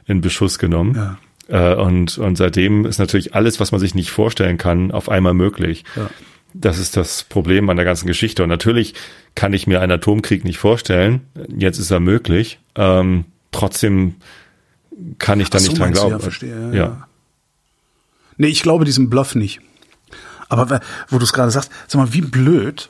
in 0.06 0.22
Beschuss 0.22 0.60
genommen. 0.60 0.96
Ja. 0.96 1.18
Äh, 1.48 1.76
und, 1.76 2.18
und 2.18 2.38
seitdem 2.38 2.86
ist 2.86 3.00
natürlich 3.00 3.36
alles, 3.36 3.60
was 3.60 3.72
man 3.72 3.80
sich 3.80 3.96
nicht 3.96 4.12
vorstellen 4.12 4.58
kann, 4.58 4.92
auf 4.92 5.10
einmal 5.10 5.34
möglich. 5.34 5.84
Ja. 5.96 6.10
Das 6.54 6.80
ist 6.80 6.96
das 6.96 7.24
Problem 7.24 7.70
an 7.70 7.76
der 7.76 7.86
ganzen 7.86 8.08
Geschichte. 8.08 8.44
Und 8.44 8.50
natürlich 8.50 8.94
kann 9.36 9.54
ich 9.54 9.68
mir 9.68 9.82
einen 9.82 9.92
Atomkrieg 9.92 10.46
nicht 10.46 10.58
vorstellen. 10.58 11.22
Jetzt 11.56 11.80
ist 11.80 11.92
er 11.92 12.00
möglich. 12.00 12.60
Ähm, 12.76 13.26
trotzdem 13.52 14.16
kann 15.20 15.40
ich 15.40 15.50
da 15.50 15.60
so, 15.60 15.68
nicht 15.68 15.80
dran 15.80 15.92
glauben. 15.92 16.12
Ja, 16.12 16.20
verstehe. 16.20 16.70
Ja, 16.72 16.74
ja. 16.74 17.08
Nee, 18.38 18.48
ich 18.48 18.62
glaube 18.62 18.86
diesem 18.86 19.10
Bluff 19.10 19.36
nicht. 19.36 19.60
Aber 20.48 20.80
wo 21.10 21.18
du 21.18 21.24
es 21.24 21.34
gerade 21.34 21.52
sagst, 21.52 21.72
sag 21.88 22.00
mal, 22.00 22.14
wie 22.14 22.22
blöd 22.22 22.90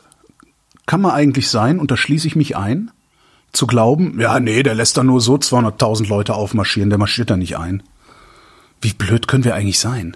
kann 0.86 1.02
man 1.02 1.12
eigentlich 1.12 1.50
sein, 1.50 1.80
und 1.80 1.90
da 1.90 1.98
schließe 1.98 2.28
ich 2.28 2.36
mich 2.36 2.56
ein, 2.56 2.92
zu 3.52 3.68
glauben, 3.68 4.20
ja, 4.20 4.40
nee, 4.40 4.62
der 4.64 4.76
lässt 4.76 4.98
da 4.98 5.04
nur 5.04 5.22
so 5.22 5.36
200.000 5.36 6.08
Leute 6.08 6.36
aufmarschieren, 6.36 6.90
der 6.90 7.00
marschiert 7.00 7.30
da 7.30 7.38
nicht 7.38 7.58
ein. 7.58 7.84
Wie 8.86 8.94
blöd 8.94 9.28
können 9.28 9.44
wir 9.44 9.56
eigentlich 9.56 9.80
sein? 9.80 10.16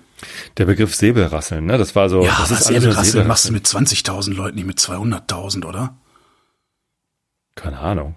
Der 0.58 0.66
Begriff 0.66 0.94
Säbelrasseln, 0.94 1.66
ne? 1.66 1.78
Das 1.80 1.96
war 1.96 2.08
so. 2.08 2.24
ja, 2.24 2.36
das 2.40 2.52
aber 2.52 2.60
ist 2.60 2.66
Säbelrasseln 2.84 3.28
machst 3.28 3.48
du 3.50 3.54
mit 3.54 3.66
20.000 3.66 4.34
Leuten, 4.36 4.56
nicht 4.58 4.68
mit 4.68 4.78
200.000, 4.80 5.66
oder? 5.66 5.98
Keine 7.56 7.80
Ahnung. 7.80 8.16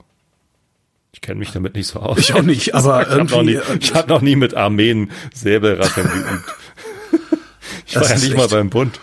Ich 1.12 1.20
kenne 1.22 1.38
mich 1.38 1.52
damit 1.52 1.74
nicht 1.74 1.86
so 1.86 2.00
aus. 2.00 2.18
Ich 2.18 2.34
auch 2.34 2.42
nicht, 2.42 2.74
aber 2.74 3.02
ich 3.02 3.08
habe 3.12 3.24
noch, 3.24 3.42
nie- 3.42 3.52
irgendwie, 3.52 3.72
äh, 3.72 3.78
ich 3.80 3.94
hab 3.94 4.08
noch 4.08 4.20
nie 4.20 4.36
mit 4.36 4.54
Armeen 4.54 5.10
Säbelrasseln 5.34 6.08
geübt. 6.08 6.44
Ich 7.86 7.96
war 7.96 8.08
ja 8.08 8.14
nicht 8.16 8.36
mal 8.36 8.42
echt- 8.44 8.50
beim 8.52 8.70
Bund. 8.70 8.98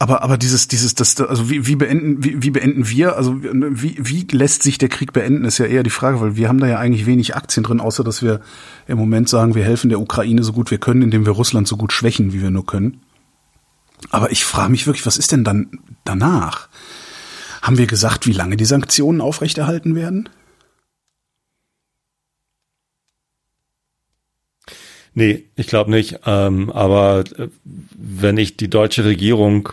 Aber, 0.00 0.22
aber 0.22 0.36
dieses, 0.36 0.66
dieses, 0.66 0.94
das, 0.94 1.20
also 1.20 1.48
wie, 1.48 1.66
wie 1.66 1.76
beenden, 1.76 2.24
wie, 2.24 2.42
wie 2.42 2.50
beenden 2.50 2.88
wir, 2.88 3.16
also 3.16 3.36
wie, 3.42 3.96
wie 3.98 4.26
lässt 4.32 4.64
sich 4.64 4.76
der 4.76 4.88
Krieg 4.88 5.12
beenden, 5.12 5.44
ist 5.44 5.58
ja 5.58 5.66
eher 5.66 5.84
die 5.84 5.90
Frage, 5.90 6.20
weil 6.20 6.36
wir 6.36 6.48
haben 6.48 6.58
da 6.58 6.66
ja 6.66 6.78
eigentlich 6.78 7.06
wenig 7.06 7.36
Aktien 7.36 7.62
drin, 7.62 7.80
außer 7.80 8.02
dass 8.02 8.20
wir 8.20 8.40
im 8.88 8.98
Moment 8.98 9.28
sagen, 9.28 9.54
wir 9.54 9.62
helfen 9.62 9.90
der 9.90 10.00
Ukraine 10.00 10.42
so 10.42 10.52
gut 10.52 10.72
wir 10.72 10.78
können, 10.78 11.02
indem 11.02 11.26
wir 11.26 11.32
Russland 11.32 11.68
so 11.68 11.76
gut 11.76 11.92
schwächen, 11.92 12.32
wie 12.32 12.42
wir 12.42 12.50
nur 12.50 12.66
können. 12.66 13.02
Aber 14.10 14.32
ich 14.32 14.44
frage 14.44 14.70
mich 14.70 14.86
wirklich, 14.86 15.06
was 15.06 15.16
ist 15.16 15.30
denn 15.30 15.44
dann 15.44 15.78
danach? 16.04 16.68
Haben 17.62 17.78
wir 17.78 17.86
gesagt, 17.86 18.26
wie 18.26 18.32
lange 18.32 18.56
die 18.56 18.64
Sanktionen 18.64 19.20
aufrechterhalten 19.20 19.94
werden? 19.94 20.28
Nee, 25.14 25.44
ich 25.54 25.68
glaube 25.68 25.90
nicht. 25.90 26.20
Ähm, 26.26 26.70
aber 26.70 27.24
äh, 27.38 27.48
wenn 27.64 28.36
ich 28.36 28.56
die 28.56 28.68
deutsche 28.68 29.04
Regierung 29.04 29.70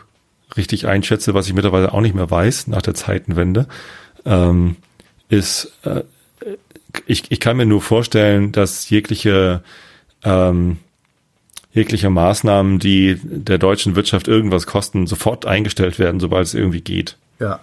richtig 0.57 0.87
einschätze, 0.87 1.33
was 1.33 1.47
ich 1.47 1.53
mittlerweile 1.53 1.93
auch 1.93 2.01
nicht 2.01 2.15
mehr 2.15 2.29
weiß 2.29 2.67
nach 2.67 2.81
der 2.81 2.93
Zeitenwende, 2.93 3.67
ähm, 4.25 4.75
ist, 5.29 5.71
äh, 5.83 6.03
ich, 7.05 7.31
ich 7.31 7.39
kann 7.39 7.57
mir 7.57 7.65
nur 7.65 7.81
vorstellen, 7.81 8.51
dass 8.51 8.89
jegliche 8.89 9.63
ähm, 10.23 10.77
jegliche 11.73 12.09
Maßnahmen, 12.09 12.79
die 12.79 13.17
der 13.23 13.57
deutschen 13.57 13.95
Wirtschaft 13.95 14.27
irgendwas 14.27 14.67
kosten, 14.67 15.07
sofort 15.07 15.45
eingestellt 15.45 15.99
werden, 15.99 16.19
sobald 16.19 16.45
es 16.45 16.53
irgendwie 16.53 16.81
geht. 16.81 17.17
Ja. 17.39 17.59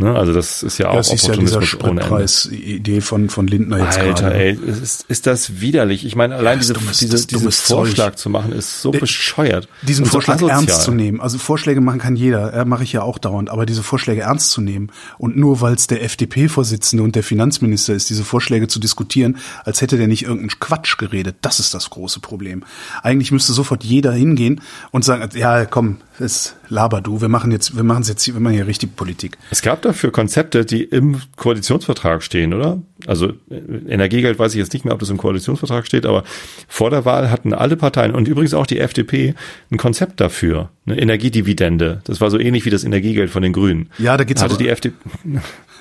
Ne? 0.00 0.14
Also 0.14 0.32
das 0.32 0.62
ist 0.62 0.78
ja 0.78 0.90
auch 0.90 0.96
das 0.96 1.12
ist 1.12 1.26
ja 1.26 1.34
dieser 1.34 1.60
Spritpreis-Idee 1.60 3.00
von, 3.00 3.28
von 3.28 3.48
Lindner 3.48 3.78
jetzt 3.84 3.98
Alter, 3.98 4.30
gerade. 4.30 4.36
ey, 4.36 4.52
ist, 4.52 5.04
ist 5.08 5.26
das 5.26 5.60
widerlich. 5.60 6.06
Ich 6.06 6.14
meine, 6.14 6.36
allein 6.36 6.60
diese, 6.60 6.72
dummes, 6.72 6.98
diese, 6.98 7.26
diesen 7.26 7.50
Vorschlag 7.50 8.10
Zeug. 8.10 8.18
zu 8.18 8.30
machen, 8.30 8.52
ist 8.52 8.80
so 8.80 8.92
De, 8.92 9.00
bescheuert. 9.00 9.68
Diesen 9.82 10.06
Vorschlag 10.06 10.38
so 10.38 10.46
ernst 10.46 10.82
zu 10.82 10.92
nehmen. 10.92 11.20
Also 11.20 11.38
Vorschläge 11.38 11.80
machen 11.80 11.98
kann 11.98 12.14
jeder, 12.14 12.54
äh, 12.54 12.64
mache 12.64 12.84
ich 12.84 12.92
ja 12.92 13.02
auch 13.02 13.18
dauernd, 13.18 13.50
aber 13.50 13.66
diese 13.66 13.82
Vorschläge 13.82 14.20
ernst 14.22 14.52
zu 14.52 14.60
nehmen 14.60 14.92
und 15.18 15.36
nur 15.36 15.60
weil 15.60 15.74
es 15.74 15.88
der 15.88 16.04
FDP-Vorsitzende 16.04 17.02
und 17.02 17.16
der 17.16 17.24
Finanzminister 17.24 17.92
ist, 17.92 18.08
diese 18.08 18.22
Vorschläge 18.22 18.68
zu 18.68 18.78
diskutieren, 18.78 19.38
als 19.64 19.82
hätte 19.82 19.96
der 19.96 20.06
nicht 20.06 20.22
irgendeinen 20.22 20.60
Quatsch 20.60 20.96
geredet, 20.98 21.38
das 21.40 21.58
ist 21.58 21.74
das 21.74 21.90
große 21.90 22.20
Problem. 22.20 22.62
Eigentlich 23.02 23.32
müsste 23.32 23.52
sofort 23.52 23.82
jeder 23.82 24.12
hingehen 24.12 24.60
und 24.92 25.04
sagen, 25.04 25.28
ja, 25.34 25.64
komm, 25.64 25.96
ist 26.20 26.56
laber 26.68 27.00
du, 27.00 27.20
wir 27.20 27.28
machen 27.28 27.50
jetzt, 27.50 27.76
wir 27.76 27.84
machen 27.84 28.02
es 28.02 28.08
jetzt, 28.08 28.26
wir 28.26 28.40
machen 28.40 28.54
hier 28.54 28.66
richtig 28.66 28.96
Politik. 28.96 29.38
Es 29.50 29.62
gab 29.62 29.82
dafür 29.88 30.12
Konzepte, 30.12 30.64
die 30.64 30.84
im 30.84 31.20
Koalitionsvertrag 31.36 32.22
stehen, 32.22 32.54
oder? 32.54 32.80
Also 33.06 33.28
äh, 33.50 33.54
Energiegeld 33.88 34.38
weiß 34.38 34.52
ich 34.52 34.58
jetzt 34.58 34.72
nicht 34.72 34.84
mehr, 34.84 34.94
ob 34.94 35.00
das 35.00 35.10
im 35.10 35.16
Koalitionsvertrag 35.16 35.86
steht, 35.86 36.06
aber 36.06 36.24
vor 36.68 36.90
der 36.90 37.04
Wahl 37.04 37.30
hatten 37.30 37.52
alle 37.52 37.76
Parteien 37.76 38.14
und 38.14 38.28
übrigens 38.28 38.54
auch 38.54 38.66
die 38.66 38.78
FDP 38.78 39.34
ein 39.70 39.78
Konzept 39.78 40.20
dafür, 40.20 40.70
eine 40.86 41.00
Energiedividende. 41.00 42.02
Das 42.04 42.20
war 42.20 42.30
so 42.30 42.38
ähnlich 42.38 42.64
wie 42.64 42.70
das 42.70 42.84
Energiegeld 42.84 43.30
von 43.30 43.42
den 43.42 43.52
Grünen. 43.52 43.90
Ja, 43.98 44.16
da 44.16 44.24
geht's 44.24 44.42
hatte 44.42 44.54
aber, 44.54 44.62
die 44.62 44.68
FDP. 44.68 44.94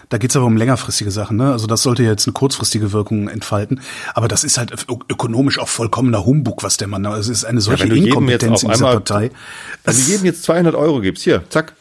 Da 0.09 0.17
geht's 0.17 0.37
aber 0.37 0.45
um 0.45 0.55
längerfristige 0.55 1.11
Sachen, 1.11 1.35
ne? 1.35 1.51
Also 1.51 1.67
das 1.67 1.83
sollte 1.83 2.01
jetzt 2.01 2.27
eine 2.27 2.33
kurzfristige 2.33 2.93
Wirkung 2.93 3.27
entfalten. 3.27 3.81
Aber 4.13 4.29
das 4.29 4.45
ist 4.45 4.57
halt 4.57 4.71
ökonomisch 5.09 5.59
auch 5.59 5.67
vollkommener 5.67 6.25
Humbug, 6.25 6.63
was 6.63 6.77
der 6.77 6.87
Mann. 6.87 7.05
Also 7.05 7.29
es 7.29 7.39
ist 7.39 7.43
eine 7.43 7.59
solche 7.59 7.87
ja, 7.87 7.93
Inkompetenz 7.93 8.63
in 8.63 8.69
dieser 8.69 8.85
Partei. 8.85 9.31
Also 9.83 10.09
jedem 10.09 10.25
jetzt 10.25 10.43
200 10.43 10.75
Euro 10.75 11.01
gibst, 11.01 11.23
hier, 11.23 11.43
zack, 11.49 11.73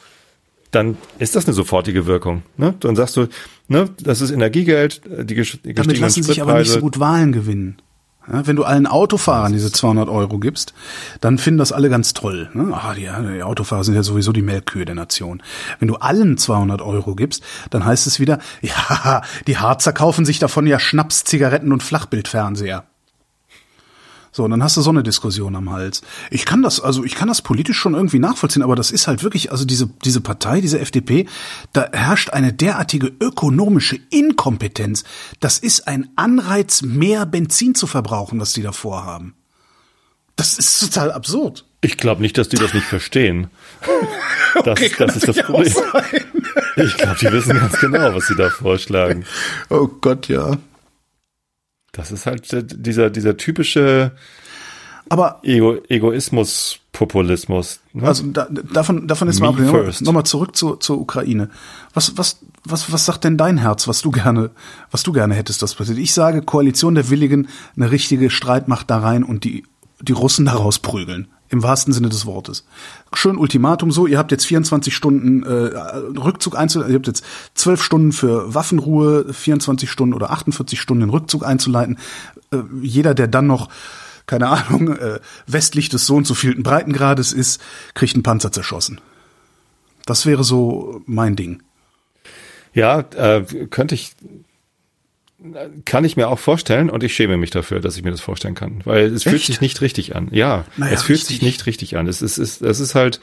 dann 0.70 0.96
ist 1.18 1.36
das 1.36 1.46
eine 1.46 1.54
sofortige 1.54 2.06
Wirkung. 2.06 2.42
Ne? 2.56 2.74
Dann 2.80 2.96
sagst 2.96 3.16
du, 3.16 3.28
ne, 3.68 3.88
das 4.02 4.20
ist 4.20 4.30
Energiegeld, 4.30 5.02
die 5.04 5.34
gestiegenen 5.34 5.76
Damit 5.76 5.98
lassen 5.98 6.22
sich 6.22 6.42
aber 6.42 6.58
nicht 6.58 6.70
so 6.70 6.80
gut 6.80 6.98
Wahlen 6.98 7.32
gewinnen. 7.32 7.76
Ja, 8.30 8.46
wenn 8.46 8.56
du 8.56 8.64
allen 8.64 8.86
Autofahrern 8.86 9.52
diese 9.52 9.70
200 9.70 10.08
Euro 10.08 10.38
gibst, 10.38 10.74
dann 11.20 11.38
finden 11.38 11.58
das 11.58 11.70
alle 11.70 11.88
ganz 11.88 12.12
toll. 12.12 12.50
Ne? 12.54 12.72
Ah, 12.72 12.94
die, 12.94 13.08
die, 13.34 13.42
Autofahrer 13.42 13.84
sind 13.84 13.94
ja 13.94 14.02
sowieso 14.02 14.32
die 14.32 14.42
Melkkühe 14.42 14.84
der 14.84 14.96
Nation. 14.96 15.42
Wenn 15.78 15.88
du 15.88 15.96
allen 15.96 16.36
200 16.36 16.82
Euro 16.82 17.14
gibst, 17.14 17.44
dann 17.70 17.84
heißt 17.84 18.06
es 18.06 18.18
wieder, 18.18 18.40
ja, 18.62 19.22
die 19.46 19.58
Harzer 19.58 19.92
kaufen 19.92 20.24
sich 20.24 20.38
davon 20.40 20.66
ja 20.66 20.80
Schnaps, 20.80 21.22
Zigaretten 21.24 21.72
und 21.72 21.82
Flachbildfernseher. 21.82 22.84
So, 24.36 24.44
und 24.44 24.50
dann 24.50 24.62
hast 24.62 24.76
du 24.76 24.82
so 24.82 24.90
eine 24.90 25.02
Diskussion 25.02 25.56
am 25.56 25.70
Hals. 25.70 26.02
Ich 26.30 26.44
kann 26.44 26.60
das, 26.60 26.78
also 26.78 27.04
ich 27.04 27.14
kann 27.14 27.26
das 27.26 27.40
politisch 27.40 27.78
schon 27.78 27.94
irgendwie 27.94 28.18
nachvollziehen, 28.18 28.62
aber 28.62 28.76
das 28.76 28.90
ist 28.90 29.06
halt 29.06 29.22
wirklich, 29.22 29.50
also 29.50 29.64
diese, 29.64 29.88
diese 30.04 30.20
Partei, 30.20 30.60
diese 30.60 30.78
FDP, 30.78 31.26
da 31.72 31.88
herrscht 31.90 32.28
eine 32.28 32.52
derartige 32.52 33.10
ökonomische 33.18 33.98
Inkompetenz. 34.10 35.04
Das 35.40 35.58
ist 35.58 35.88
ein 35.88 36.10
Anreiz, 36.16 36.82
mehr 36.82 37.24
Benzin 37.24 37.74
zu 37.74 37.86
verbrauchen, 37.86 38.38
was 38.38 38.52
die 38.52 38.60
da 38.60 38.72
vorhaben. 38.72 39.32
Das 40.36 40.58
ist 40.58 40.80
total 40.80 41.12
absurd. 41.12 41.64
Ich 41.80 41.96
glaube 41.96 42.20
nicht, 42.20 42.36
dass 42.36 42.50
die 42.50 42.56
das 42.56 42.74
nicht 42.74 42.86
verstehen. 42.86 43.48
Das, 44.64 44.80
okay, 44.80 44.90
das 44.98 45.16
ist 45.16 45.28
das 45.28 45.36
Problem. 45.36 45.70
Ich 46.76 46.96
glaube, 46.96 47.16
die 47.20 47.30
wissen 47.30 47.58
ganz 47.58 47.78
genau, 47.78 48.14
was 48.14 48.26
sie 48.26 48.36
da 48.36 48.48
vorschlagen. 48.48 49.26
Oh 49.68 49.86
Gott, 49.86 50.28
ja. 50.28 50.56
Das 51.96 52.12
ist 52.12 52.26
halt 52.26 52.46
dieser, 52.86 53.10
dieser 53.10 53.36
typische 53.36 54.12
aber 55.08 55.40
Ego, 55.42 55.76
Egoismus, 55.88 56.80
Populismus. 56.92 57.80
Ne? 57.92 58.06
Also 58.06 58.24
da, 58.26 58.48
davon, 58.50 59.06
davon 59.06 59.28
ist 59.28 59.40
mal 59.40 59.52
nochmal 59.52 60.24
zurück 60.24 60.56
zur, 60.56 60.80
zur 60.80 60.98
Ukraine. 60.98 61.48
Was, 61.94 62.16
was, 62.18 62.40
was, 62.64 62.90
was 62.92 63.06
sagt 63.06 63.24
denn 63.24 63.36
dein 63.36 63.58
Herz, 63.58 63.86
was 63.86 64.02
du 64.02 64.10
gerne, 64.10 64.50
was 64.90 65.04
du 65.04 65.12
gerne 65.12 65.34
hättest, 65.34 65.62
das 65.62 65.76
passiert? 65.76 65.98
Ich 65.98 66.12
sage 66.12 66.42
Koalition 66.42 66.96
der 66.96 67.08
Willigen, 67.08 67.48
eine 67.76 67.90
richtige 67.90 68.30
Streitmacht 68.30 68.90
da 68.90 68.98
rein 68.98 69.22
und 69.22 69.44
die, 69.44 69.64
die 70.00 70.12
Russen 70.12 70.46
daraus 70.46 70.80
prügeln. 70.80 71.28
Im 71.48 71.62
wahrsten 71.62 71.92
Sinne 71.92 72.08
des 72.08 72.26
Wortes. 72.26 72.64
Schön 73.12 73.36
Ultimatum 73.36 73.90
so, 73.92 74.06
ihr 74.06 74.18
habt 74.18 74.32
jetzt 74.32 74.46
24 74.46 74.94
Stunden 74.94 75.42
äh, 75.44 75.48
Rückzug 76.18 76.58
einzuleiten, 76.58 76.92
ihr 76.92 76.98
habt 76.98 77.06
jetzt 77.06 77.24
12 77.54 77.82
Stunden 77.82 78.12
für 78.12 78.54
Waffenruhe, 78.54 79.32
24 79.32 79.90
Stunden 79.90 80.14
oder 80.14 80.30
48 80.30 80.80
Stunden 80.80 81.02
den 81.02 81.10
Rückzug 81.10 81.46
einzuleiten. 81.46 81.98
Äh, 82.52 82.58
jeder, 82.82 83.14
der 83.14 83.28
dann 83.28 83.46
noch, 83.46 83.68
keine 84.26 84.48
Ahnung, 84.48 84.96
äh, 84.96 85.20
westlich 85.46 85.88
des 85.88 86.06
so 86.06 86.16
und 86.16 86.26
so 86.26 86.34
vielten 86.34 86.62
Breitengrades 86.62 87.32
ist, 87.32 87.60
kriegt 87.94 88.14
einen 88.14 88.22
Panzer 88.22 88.50
zerschossen. 88.50 89.00
Das 90.04 90.26
wäre 90.26 90.44
so 90.44 91.02
mein 91.06 91.36
Ding. 91.36 91.62
Ja, 92.72 93.00
äh, 93.16 93.42
könnte 93.70 93.94
ich 93.94 94.14
kann 95.84 96.04
ich 96.04 96.16
mir 96.16 96.28
auch 96.28 96.38
vorstellen 96.38 96.90
und 96.90 97.02
ich 97.02 97.14
schäme 97.14 97.36
mich 97.36 97.50
dafür, 97.50 97.80
dass 97.80 97.96
ich 97.96 98.04
mir 98.04 98.10
das 98.10 98.20
vorstellen 98.20 98.54
kann, 98.54 98.80
weil 98.84 99.06
es 99.06 99.26
Echt? 99.26 99.30
fühlt 99.30 99.42
sich 99.44 99.60
nicht 99.60 99.80
richtig 99.80 100.16
an. 100.16 100.28
Ja, 100.32 100.64
naja, 100.76 100.92
es 100.92 101.02
fühlt 101.02 101.18
richtig. 101.18 101.36
sich 101.36 101.42
nicht 101.42 101.66
richtig 101.66 101.96
an. 101.96 102.06
Es 102.06 102.22
ist, 102.22 102.38
es, 102.38 102.60
es 102.60 102.80
ist 102.80 102.94
halt, 102.94 103.20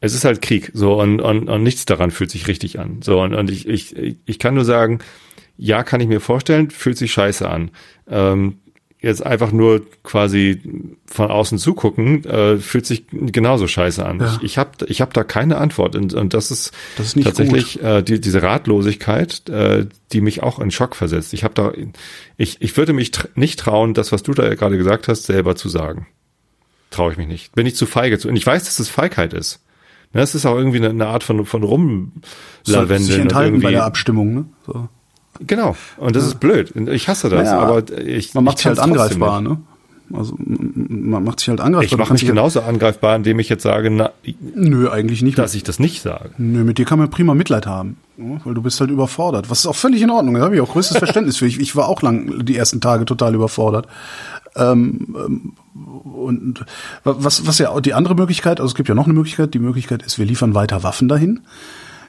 es 0.00 0.14
ist 0.14 0.24
halt 0.24 0.42
Krieg, 0.42 0.70
so 0.74 1.00
und, 1.00 1.20
und, 1.20 1.48
und 1.48 1.62
nichts 1.62 1.84
daran 1.84 2.10
fühlt 2.10 2.30
sich 2.30 2.48
richtig 2.48 2.78
an. 2.78 3.02
So 3.02 3.20
und, 3.20 3.34
und 3.34 3.50
ich, 3.50 3.66
ich, 3.66 4.16
ich 4.24 4.38
kann 4.38 4.54
nur 4.54 4.64
sagen, 4.64 5.00
ja, 5.56 5.82
kann 5.82 6.00
ich 6.00 6.08
mir 6.08 6.20
vorstellen, 6.20 6.70
fühlt 6.70 6.96
sich 6.96 7.12
scheiße 7.12 7.48
an. 7.48 7.70
Ähm, 8.08 8.58
jetzt 9.02 9.24
einfach 9.24 9.50
nur 9.50 9.82
quasi 10.02 10.60
von 11.06 11.30
außen 11.30 11.58
zugucken, 11.58 12.24
äh, 12.24 12.58
fühlt 12.58 12.86
sich 12.86 13.04
genauso 13.10 13.66
scheiße 13.66 14.04
an. 14.04 14.20
Ja. 14.20 14.36
Ich, 14.36 14.42
ich 14.42 14.58
habe 14.58 14.70
ich 14.86 15.00
hab 15.00 15.14
da 15.14 15.24
keine 15.24 15.56
Antwort 15.56 15.96
und, 15.96 16.12
und 16.12 16.34
das 16.34 16.50
ist, 16.50 16.72
das 16.96 17.14
ist 17.14 17.24
tatsächlich 17.24 17.82
äh, 17.82 18.02
die, 18.02 18.20
diese 18.20 18.42
Ratlosigkeit, 18.42 19.48
äh, 19.48 19.86
die 20.12 20.20
mich 20.20 20.42
auch 20.42 20.58
in 20.58 20.70
Schock 20.70 20.96
versetzt. 20.96 21.32
Ich 21.32 21.44
habe 21.44 21.54
da, 21.54 21.72
ich, 22.36 22.60
ich 22.60 22.76
würde 22.76 22.92
mich 22.92 23.10
tr 23.10 23.28
nicht 23.34 23.58
trauen, 23.58 23.94
das, 23.94 24.12
was 24.12 24.22
du 24.22 24.32
da 24.32 24.54
gerade 24.54 24.76
gesagt 24.76 25.08
hast, 25.08 25.24
selber 25.24 25.56
zu 25.56 25.68
sagen. 25.68 26.06
Traue 26.90 27.12
ich 27.12 27.18
mich 27.18 27.28
nicht. 27.28 27.54
Bin 27.54 27.66
ich 27.66 27.76
zu 27.76 27.86
feige 27.86 28.18
zu. 28.18 28.28
Und 28.28 28.36
ich 28.36 28.44
weiß, 28.44 28.64
dass 28.64 28.80
es 28.80 28.88
Feigheit 28.88 29.32
ist. 29.32 29.60
Das 30.12 30.34
ist 30.34 30.44
auch 30.44 30.56
irgendwie 30.56 30.78
eine, 30.78 30.90
eine 30.90 31.06
Art 31.06 31.22
von, 31.22 31.46
von 31.46 31.62
Rumlavendel. 31.62 32.98
Sich 32.98 33.18
enthalten 33.18 33.60
bei 33.60 33.70
der 33.70 33.84
Abstimmung, 33.84 34.34
ne? 34.34 34.44
So. 34.66 34.88
Genau. 35.38 35.76
Und 35.96 36.16
das 36.16 36.24
ja. 36.24 36.28
ist 36.30 36.40
blöd. 36.40 36.74
Ich 36.88 37.08
hasse 37.08 37.28
das. 37.28 37.44
Naja, 37.44 37.60
aber 37.60 37.98
ich, 37.98 38.34
man 38.34 38.44
macht 38.44 38.58
sich 38.58 38.66
halt 38.66 38.78
angreifbar, 38.78 39.40
ne? 39.40 39.58
Also 40.12 40.34
man 40.38 41.22
macht 41.22 41.38
sich 41.38 41.48
halt 41.48 41.60
angreifbar. 41.60 41.84
Ich 41.84 41.96
mache 41.96 42.12
mich 42.12 42.26
genauso 42.26 42.60
angreifbar, 42.62 43.14
indem 43.14 43.38
ich 43.38 43.48
jetzt 43.48 43.62
sage, 43.62 43.90
na, 43.90 44.10
nö, 44.54 44.90
eigentlich 44.90 45.22
nicht. 45.22 45.38
Dass 45.38 45.54
ich 45.54 45.62
das 45.62 45.78
nicht 45.78 46.02
sage. 46.02 46.30
Nö, 46.36 46.64
mit 46.64 46.78
dir 46.78 46.84
kann 46.84 46.98
man 46.98 47.10
prima 47.10 47.34
Mitleid 47.34 47.66
haben, 47.66 47.96
weil 48.16 48.54
du 48.54 48.62
bist 48.62 48.80
halt 48.80 48.90
überfordert. 48.90 49.50
Was 49.50 49.60
ist 49.60 49.66
auch 49.66 49.76
völlig 49.76 50.02
in 50.02 50.10
Ordnung. 50.10 50.34
Da 50.34 50.40
habe 50.40 50.56
ich 50.56 50.60
auch 50.60 50.72
größtes 50.72 50.98
Verständnis 50.98 51.36
für. 51.36 51.46
Ich, 51.46 51.60
ich 51.60 51.76
war 51.76 51.88
auch 51.88 52.02
lang 52.02 52.44
die 52.44 52.56
ersten 52.56 52.80
Tage 52.80 53.04
total 53.04 53.34
überfordert. 53.34 53.86
Ähm, 54.56 55.14
ähm, 55.16 55.52
und 55.74 56.64
was, 57.04 57.46
was 57.46 57.58
ja 57.58 57.80
die 57.80 57.94
andere 57.94 58.16
Möglichkeit, 58.16 58.58
also 58.58 58.70
es 58.70 58.74
gibt 58.74 58.88
ja 58.88 58.96
noch 58.96 59.04
eine 59.04 59.14
Möglichkeit. 59.14 59.54
Die 59.54 59.60
Möglichkeit 59.60 60.02
ist, 60.02 60.18
wir 60.18 60.26
liefern 60.26 60.54
weiter 60.54 60.82
Waffen 60.82 61.08
dahin. 61.08 61.40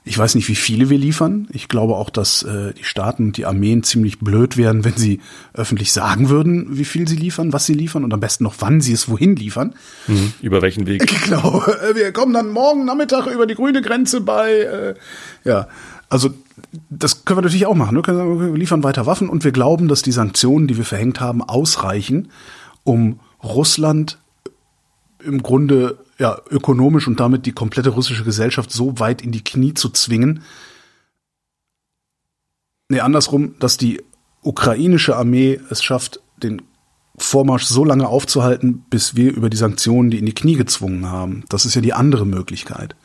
Ich 0.04 0.18
weiß 0.18 0.34
nicht, 0.34 0.48
wie 0.48 0.56
viele 0.56 0.90
wir 0.90 0.98
liefern. 0.98 1.48
Ich 1.52 1.68
glaube 1.68 1.96
auch, 1.96 2.10
dass 2.10 2.42
äh, 2.42 2.74
die 2.74 2.84
Staaten 2.84 3.28
und 3.28 3.38
die 3.38 3.46
Armeen 3.46 3.84
ziemlich 3.84 4.18
blöd 4.18 4.58
wären, 4.58 4.84
wenn 4.84 4.98
sie 4.98 5.20
öffentlich 5.54 5.94
sagen 5.94 6.30
würden, 6.30 6.76
wie 6.78 6.86
viel 6.86 7.08
sie 7.08 7.16
liefern, 7.16 7.54
was 7.54 7.68
sie 7.68 7.76
liefern 7.76 8.04
und 8.04 8.12
am 8.12 8.20
besten 8.20 8.44
noch, 8.44 8.56
wann 8.60 8.82
sie 8.82 8.94
es 8.94 9.10
wohin 9.10 9.36
liefern. 9.36 9.76
Mhm. 10.08 10.34
Über 10.42 10.64
welchen 10.64 10.88
Weg? 10.88 11.08
Genau. 11.26 11.64
Wir 11.94 12.12
kommen 12.14 12.34
dann 12.34 12.50
morgen 12.50 12.84
Nachmittag 12.86 13.28
über 13.28 13.46
die 13.46 13.54
grüne 13.54 13.84
Grenze 13.84 14.22
bei. 14.22 14.52
Äh, 14.52 14.96
ja, 15.44 15.68
also 16.10 16.32
das 16.90 17.24
können 17.24 17.38
wir 17.38 17.44
natürlich 17.44 17.68
auch 17.68 17.76
machen. 17.76 17.96
Ne? 17.96 18.04
Wir 18.06 18.58
liefern 18.58 18.84
weiter 18.84 19.06
Waffen 19.06 19.30
und 19.30 19.44
wir 19.44 19.52
glauben, 19.52 19.88
dass 19.88 20.02
die 20.02 20.12
Sanktionen, 20.12 20.68
die 20.68 20.78
wir 20.78 20.86
verhängt 20.86 21.20
haben, 21.20 21.44
ausreichen, 21.44 22.30
um 22.84 23.20
Russland 23.44 24.18
im 25.24 25.44
Grunde 25.44 25.98
ja, 26.22 26.40
ökonomisch 26.52 27.08
und 27.08 27.20
damit 27.20 27.48
die 27.48 27.52
komplette 27.52 27.90
russische 27.90 28.24
Gesellschaft 28.24 28.72
so 28.72 29.00
weit 29.00 29.24
in 29.24 29.32
die 29.32 29.44
Knie 29.44 29.74
zu 29.74 29.90
zwingen. 29.90 30.44
Nee, 32.90 33.00
andersrum, 33.00 33.56
dass 33.58 33.78
die 33.78 34.04
ukrainische 34.44 35.16
Armee 35.16 35.60
es 35.72 35.82
schafft, 35.84 36.20
den 36.38 36.62
Vormarsch 37.18 37.66
so 37.66 37.84
lange 37.84 38.08
aufzuhalten, 38.08 38.86
bis 38.92 39.16
wir 39.16 39.34
über 39.34 39.50
die 39.50 39.58
Sanktionen 39.58 40.12
die 40.12 40.20
in 40.20 40.28
die 40.28 40.36
Knie 40.36 40.58
gezwungen 40.58 41.10
haben. 41.10 41.44
Das 41.50 41.66
ist 41.66 41.74
ja 41.74 41.82
die 41.82 41.94
andere 41.94 42.28
Möglichkeit. 42.28 42.96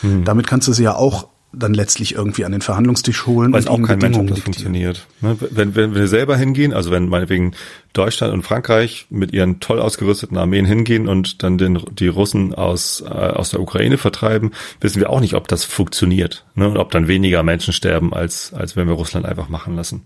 Hm. 0.00 0.24
Damit 0.24 0.46
kannst 0.46 0.66
du 0.66 0.72
sie 0.72 0.84
ja 0.84 0.94
auch 0.94 1.28
dann 1.52 1.74
letztlich 1.74 2.14
irgendwie 2.14 2.44
an 2.44 2.52
den 2.52 2.62
Verhandlungstisch 2.62 3.26
holen 3.26 3.52
Weiß 3.52 3.66
und 3.66 3.82
auch 3.82 3.86
kein 3.86 3.98
Mensch, 3.98 4.16
ob 4.16 4.26
das 4.26 4.36
diktieren. 4.36 4.54
funktioniert. 4.54 5.06
Ne? 5.20 5.36
Wenn, 5.50 5.74
wenn 5.74 5.94
wir 5.94 6.08
selber 6.08 6.36
hingehen, 6.36 6.72
also 6.72 6.90
wenn 6.90 7.08
meinetwegen 7.08 7.52
Deutschland 7.92 8.32
und 8.32 8.42
Frankreich 8.42 9.06
mit 9.10 9.32
ihren 9.32 9.60
toll 9.60 9.78
ausgerüsteten 9.80 10.36
Armeen 10.38 10.64
hingehen 10.64 11.08
und 11.08 11.42
dann 11.42 11.58
den, 11.58 11.78
die 11.92 12.08
Russen 12.08 12.54
aus, 12.54 13.02
äh, 13.02 13.08
aus 13.08 13.50
der 13.50 13.60
Ukraine 13.60 13.98
vertreiben, 13.98 14.52
wissen 14.80 15.00
wir 15.00 15.10
auch 15.10 15.20
nicht, 15.20 15.34
ob 15.34 15.46
das 15.48 15.64
funktioniert. 15.64 16.44
Ne? 16.54 16.68
Und 16.68 16.78
ob 16.78 16.90
dann 16.90 17.06
weniger 17.08 17.42
Menschen 17.42 17.72
sterben, 17.72 18.14
als, 18.14 18.52
als 18.54 18.74
wenn 18.76 18.86
wir 18.88 18.94
Russland 18.94 19.26
einfach 19.26 19.48
machen 19.48 19.76
lassen. 19.76 20.02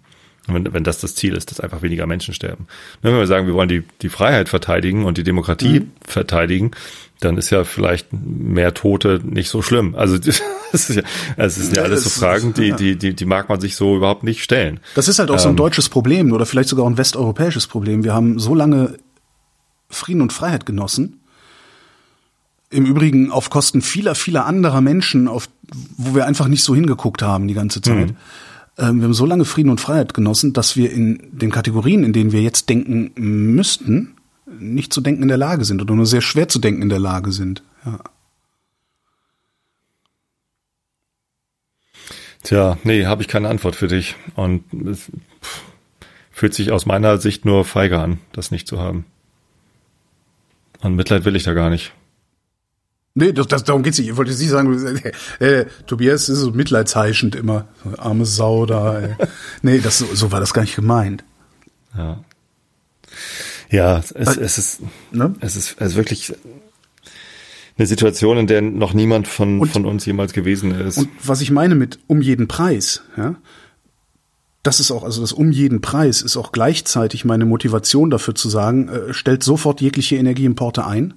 Wenn, 0.49 0.73
wenn 0.73 0.85
das 0.85 1.01
das 1.01 1.17
Ziel 1.17 1.35
ist, 1.35 1.51
dass 1.51 1.59
einfach 1.59 1.83
weniger 1.83 2.07
Menschen 2.07 2.33
sterben. 2.33 2.69
Ne, 3.03 3.11
wenn 3.11 3.19
wir 3.19 3.27
sagen, 3.27 3.49
wir 3.49 3.55
wollen 3.55 3.69
die, 3.69 3.83
die 4.03 4.09
Freiheit 4.09 4.49
verteidigen 4.49 5.05
und 5.05 5.19
die 5.19 5.25
Demokratie 5.25 5.81
Mhm. 5.81 5.91
verteidigen, 6.07 6.71
dann 7.21 7.37
ist 7.39 7.51
ja 7.51 7.65
vielleicht 7.65 8.09
mehr 8.13 8.75
Tote 8.75 9.21
nicht 9.25 9.49
so 9.49 9.63
schlimm. 9.63 9.95
Also 9.95 10.19
das 10.73 10.91
ist 10.91 10.97
ja, 10.97 11.03
es 11.37 11.57
ist 11.59 11.75
ja 11.75 11.83
alles 11.83 12.03
so 12.05 12.09
Es- 12.09 12.19
Fragen, 12.19 12.53
die, 12.55 12.73
die, 12.73 12.97
die, 12.97 13.15
die 13.15 13.25
mag 13.25 13.49
man 13.49 13.61
sich 13.61 13.77
so 13.77 13.97
überhaupt 13.97 14.23
nicht 14.23 14.43
stellen. 14.43 14.81
Das 14.95 15.09
ist 15.09 15.19
halt 15.19 15.31
auch 15.31 15.39
so 15.39 15.49
ein 15.49 15.57
deutsches 15.57 15.89
Problem 15.89 16.33
oder 16.33 16.47
vielleicht 16.47 16.69
sogar 16.69 16.87
ein 16.87 16.99
westeuropäisches 16.99 17.67
Problem. 17.67 18.05
Wir 18.05 18.13
haben 18.15 18.39
so 18.39 18.55
lange 18.55 18.99
Frieden 19.89 20.21
und 20.21 20.33
Freiheit 20.33 20.67
genossen. 20.67 21.21
Im 22.69 22.85
Übrigen 22.85 23.31
auf 23.31 23.49
Kosten 23.49 23.81
vieler, 23.81 24.15
vieler 24.17 24.45
anderer 24.45 24.81
Menschen, 24.81 25.29
auf, 25.29 25.49
wo 25.97 26.15
wir 26.17 26.27
einfach 26.27 26.49
nicht 26.49 26.65
so 26.65 26.75
hingeguckt 26.75 27.23
haben 27.23 27.47
die 27.47 27.55
ganze 27.55 27.81
Zeit. 27.81 28.13
Ähm, 28.77 28.97
wir 28.99 29.05
haben 29.05 29.15
so 29.15 29.25
lange 29.25 29.45
Frieden 29.45 29.71
und 29.71 29.81
Freiheit 29.81 30.15
genossen, 30.15 30.53
dass 30.53 30.77
wir 30.77 30.91
in 30.91 31.29
den 31.31 31.51
Kategorien, 31.53 32.03
in 32.03 32.13
denen 32.13 32.33
wir 32.33 32.43
jetzt 32.43 32.69
denken 32.69 33.13
müssten, 33.55 34.16
nicht 34.47 34.93
zu 34.93 35.01
denken 35.01 35.23
in 35.23 35.29
der 35.29 35.37
Lage 35.37 35.65
sind 35.65 35.83
oder 35.83 35.95
nur 35.95 36.07
sehr 36.07 36.21
schwer 36.21 36.49
zu 36.49 36.59
denken 36.59 36.83
in 36.83 36.89
der 36.89 37.01
Lage 37.01 37.33
sind. 37.33 37.63
Ja. 37.85 38.01
Tja, 42.43 42.79
nee, 42.85 43.07
habe 43.07 43.23
ich 43.23 43.29
keine 43.29 43.49
Antwort 43.49 43.75
für 43.75 43.89
dich. 43.89 44.15
Und 44.37 44.63
es 44.87 45.11
fühlt 46.31 46.55
sich 46.55 46.71
aus 46.71 46.87
meiner 46.87 47.19
Sicht 47.19 47.45
nur 47.45 47.65
feige 47.65 47.99
an, 47.99 48.21
das 48.33 48.53
nicht 48.53 48.69
zu 48.69 48.79
haben. 48.79 49.05
Und 50.81 50.95
Mitleid 50.95 51.25
will 51.25 51.35
ich 51.35 51.43
da 51.43 51.55
gar 51.55 51.71
nicht. 51.71 51.93
Nee, 53.15 53.33
das, 53.33 53.47
das, 53.49 53.65
darum 53.65 53.83
geht's 53.83 53.99
nicht. 53.99 54.11
Ich 54.11 54.17
wollte 54.17 54.35
Sie 54.35 54.47
sagen, 54.47 55.03
äh, 55.41 55.65
Tobias 55.87 56.29
ist 56.29 56.39
so 56.39 56.51
mitleidsheischend 56.51 57.35
immer. 57.35 57.67
So, 57.83 57.99
Arme 57.99 58.27
Sau 58.27 58.67
da. 58.67 59.01
Ey. 59.01 59.17
nee, 59.63 59.79
das, 59.81 59.99
so, 59.99 60.07
so 60.15 60.31
war 60.31 60.39
das 60.39 60.53
gar 60.53 60.63
nicht 60.63 60.77
gemeint. 60.77 61.25
Ja. 61.97 62.23
Ja, 63.71 63.99
es, 64.15 64.37
es 64.37 64.59
ist, 64.59 64.81
Ne? 65.13 65.35
es 65.41 65.57
ist, 65.57 65.77
es 65.79 65.89
ist 65.93 65.97
wirklich 65.97 66.33
eine 67.79 67.87
Situation, 67.87 68.39
in 68.39 68.47
der 68.47 68.63
noch 68.63 68.95
niemand 68.95 69.29
von, 69.29 69.61
Und- 69.61 69.69
von 69.71 69.85
uns 69.85 70.07
jemals 70.07 70.33
gewesen 70.33 70.71
ist. 70.73 70.99
Und 70.99 71.09
was 71.23 71.41
ich 71.41 71.51
meine 71.51 71.75
mit 71.75 71.99
um 72.07 72.23
jeden 72.23 72.49
Preis, 72.49 73.03
ja, 73.17 73.35
das 74.63 74.81
ist 74.81 74.91
auch, 74.91 75.05
also 75.05 75.21
das 75.21 75.33
um 75.33 75.53
jeden 75.53 75.81
Preis 75.81 76.23
ist 76.23 76.37
auch 76.37 76.51
gleichzeitig 76.53 77.25
meine 77.25 77.45
Motivation 77.45 78.11
dafür 78.11 78.35
zu 78.35 78.49
sagen, 78.49 78.89
äh, 78.89 79.15
stellt 79.15 79.43
sofort 79.45 79.81
jegliche 79.81 80.17
Energieimporte 80.17 80.85
ein. 80.87 81.15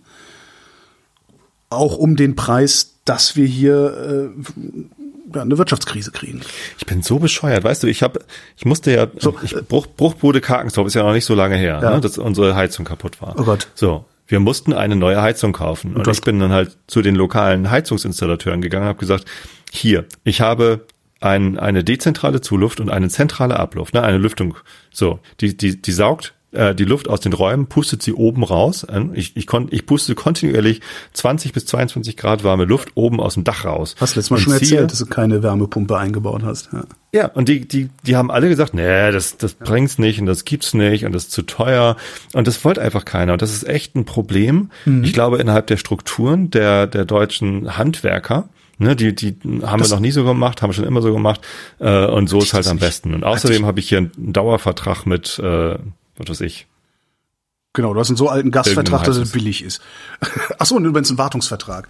Auch 1.72 1.97
um 1.97 2.16
den 2.16 2.36
Preis, 2.36 2.95
dass 3.06 3.36
wir 3.36 3.45
hier 3.47 4.32
äh, 4.36 4.99
eine 5.34 5.57
Wirtschaftskrise 5.57 6.11
kriegen. 6.11 6.41
Ich 6.77 6.86
bin 6.86 7.01
so 7.01 7.19
bescheuert, 7.19 7.63
weißt 7.63 7.84
du, 7.84 7.88
ich 7.88 8.03
habe, 8.03 8.19
ich 8.57 8.65
musste 8.65 8.91
ja, 8.93 9.07
So, 9.19 9.36
ich, 9.43 9.55
äh, 9.55 9.61
Bruch, 9.61 9.88
Bruchbude 9.88 10.41
Karkensdorf 10.41 10.88
ist 10.88 10.93
ja 10.93 11.03
noch 11.03 11.13
nicht 11.13 11.25
so 11.25 11.36
lange 11.36 11.55
her, 11.57 11.80
Ja. 11.82 11.91
ne, 11.95 12.01
dass 12.01 12.17
unsere 12.17 12.55
Heizung 12.55 12.86
kaputt 12.86 13.21
war. 13.21 13.36
Oh 13.38 13.43
Gott. 13.43 13.67
So, 13.75 14.05
wir 14.27 14.39
mussten 14.39 14.73
eine 14.73 14.95
neue 14.95 15.21
Heizung 15.21 15.53
kaufen 15.53 15.95
und 15.95 16.07
hast- 16.07 16.17
ich 16.19 16.23
bin 16.23 16.39
dann 16.39 16.51
halt 16.51 16.77
zu 16.88 17.01
den 17.01 17.15
lokalen 17.15 17.69
Heizungsinstallateuren 17.71 18.61
gegangen 18.61 18.84
und 18.84 18.89
habe 18.89 18.99
gesagt, 18.99 19.25
hier, 19.71 20.05
ich 20.23 20.41
habe 20.41 20.86
ein, 21.21 21.59
eine 21.59 21.84
dezentrale 21.84 22.39
Zuluft 22.41 22.80
und 22.80 22.89
eine 22.89 23.09
zentrale 23.09 23.59
Abluft, 23.59 23.93
ne, 23.93 24.01
eine 24.03 24.17
Lüftung. 24.17 24.55
So, 24.91 25.19
die, 25.41 25.57
die, 25.57 25.82
die 25.82 25.91
saugt 25.91 26.34
äh, 26.52 26.74
die 26.74 26.86
Luft 26.86 27.08
aus 27.10 27.20
den 27.20 27.34
Räumen, 27.34 27.68
pustet 27.68 28.02
sie 28.02 28.14
oben 28.14 28.43
raus. 28.43 28.84
Äh, 28.84 29.02
Ich, 29.14 29.36
ich, 29.38 29.45
kon, 29.47 29.68
ich 29.72 29.86
puste 29.86 30.16
kontinuierlich 30.16 30.82
20 31.14 31.54
bis 31.54 31.66
22 31.66 32.18
Grad 32.18 32.43
warme 32.43 32.66
Luft 32.66 32.89
oben 32.95 33.20
aus 33.20 33.36
dem 33.36 33.43
Dach 33.43 33.66
raus. 33.66 33.95
Hast 34.00 34.16
letztes 34.16 34.30
Mal 34.32 34.38
Und 34.38 34.41
schon 34.43 34.54
ziehe- 34.54 34.62
erzählt, 34.78 34.91
dass 34.91 35.00
du 35.00 35.06
keine 35.06 35.43
Wärmepumpe 35.43 35.97
eingebaut 35.97 36.41
hast. 36.43 36.70
Ja. 36.74 36.84
ja, 37.12 37.26
und 37.28 37.50
die, 37.50 37.68
die, 37.68 37.89
die 38.06 38.16
haben 38.16 38.32
alle 38.32 38.50
gesagt, 38.50 38.74
nee, 38.74 39.12
das, 39.12 39.38
das 39.38 39.54
bringt's 39.54 40.00
nicht 40.00 40.20
und 40.20 40.26
das 40.26 40.43
gibt's 40.45 40.74
nicht 40.74 41.06
und 41.06 41.14
das 41.14 41.24
ist 41.26 41.32
zu 41.32 41.43
teuer. 41.43 41.97
Und 42.34 42.47
das 42.47 42.64
wollte 42.66 42.82
einfach 42.82 43.06
keiner. 43.06 43.34
Und 43.34 43.41
das 43.41 43.52
ist 43.54 43.68
echt 43.68 43.95
ein 43.95 44.06
Problem. 44.06 44.72
Ich 45.04 45.14
glaube, 45.14 45.38
innerhalb 45.38 45.68
der 45.68 45.78
Strukturen 45.78 46.50
der, 46.50 46.88
der 46.88 47.06
deutschen 47.06 47.78
Handwerker, 47.78 48.50
ne, 48.80 48.95
die, 48.95 49.14
die 49.14 49.36
haben 49.64 49.80
Das- 49.80 49.89
wir 49.91 49.95
noch 49.95 50.02
nie 50.02 50.12
so 50.12 50.24
gemacht, 50.24 50.62
haben 50.62 50.70
wir 50.70 50.74
schon 50.74 50.86
immer 50.86 51.02
so 51.02 51.14
gemacht. 51.14 51.41
Äh, 51.80 52.06
und 52.06 52.28
so 52.30 52.39
ist 52.39 52.54
halt 52.54 52.68
am 52.68 52.80
besten. 52.80 53.14
Und 53.14 53.24
außerdem 53.24 53.66
habe 53.66 53.80
ich 53.80 53.89
hier 53.89 54.00
einen 54.00 54.12
Dauervertrag 54.34 55.06
mit, 55.06 55.38
äh, 55.39 55.78
was 56.20 56.30
weiß 56.30 56.41
ich. 56.41 56.67
Genau, 57.74 57.93
du 57.93 57.99
hast 57.99 58.09
einen 58.09 58.17
so 58.17 58.30
alten 58.30 58.51
Gastvertrag, 58.51 59.03
dass 59.03 59.17
es 59.17 59.32
billig 59.32 59.63
ist. 59.63 59.82
Ach 60.59 60.65
so, 60.65 60.76
und 60.76 60.86
übrigens 60.86 61.09
einen 61.09 61.17
Wartungsvertrag. 61.17 61.88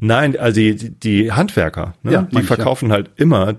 Nein, 0.00 0.38
also 0.38 0.56
die, 0.60 0.74
die- 0.90 1.32
Handwerker, 1.32 1.94
ne? 2.02 2.12
Ja, 2.12 2.22
die 2.22 2.42
verkaufen 2.42 2.92
halt 2.92 3.10
immer 3.16 3.56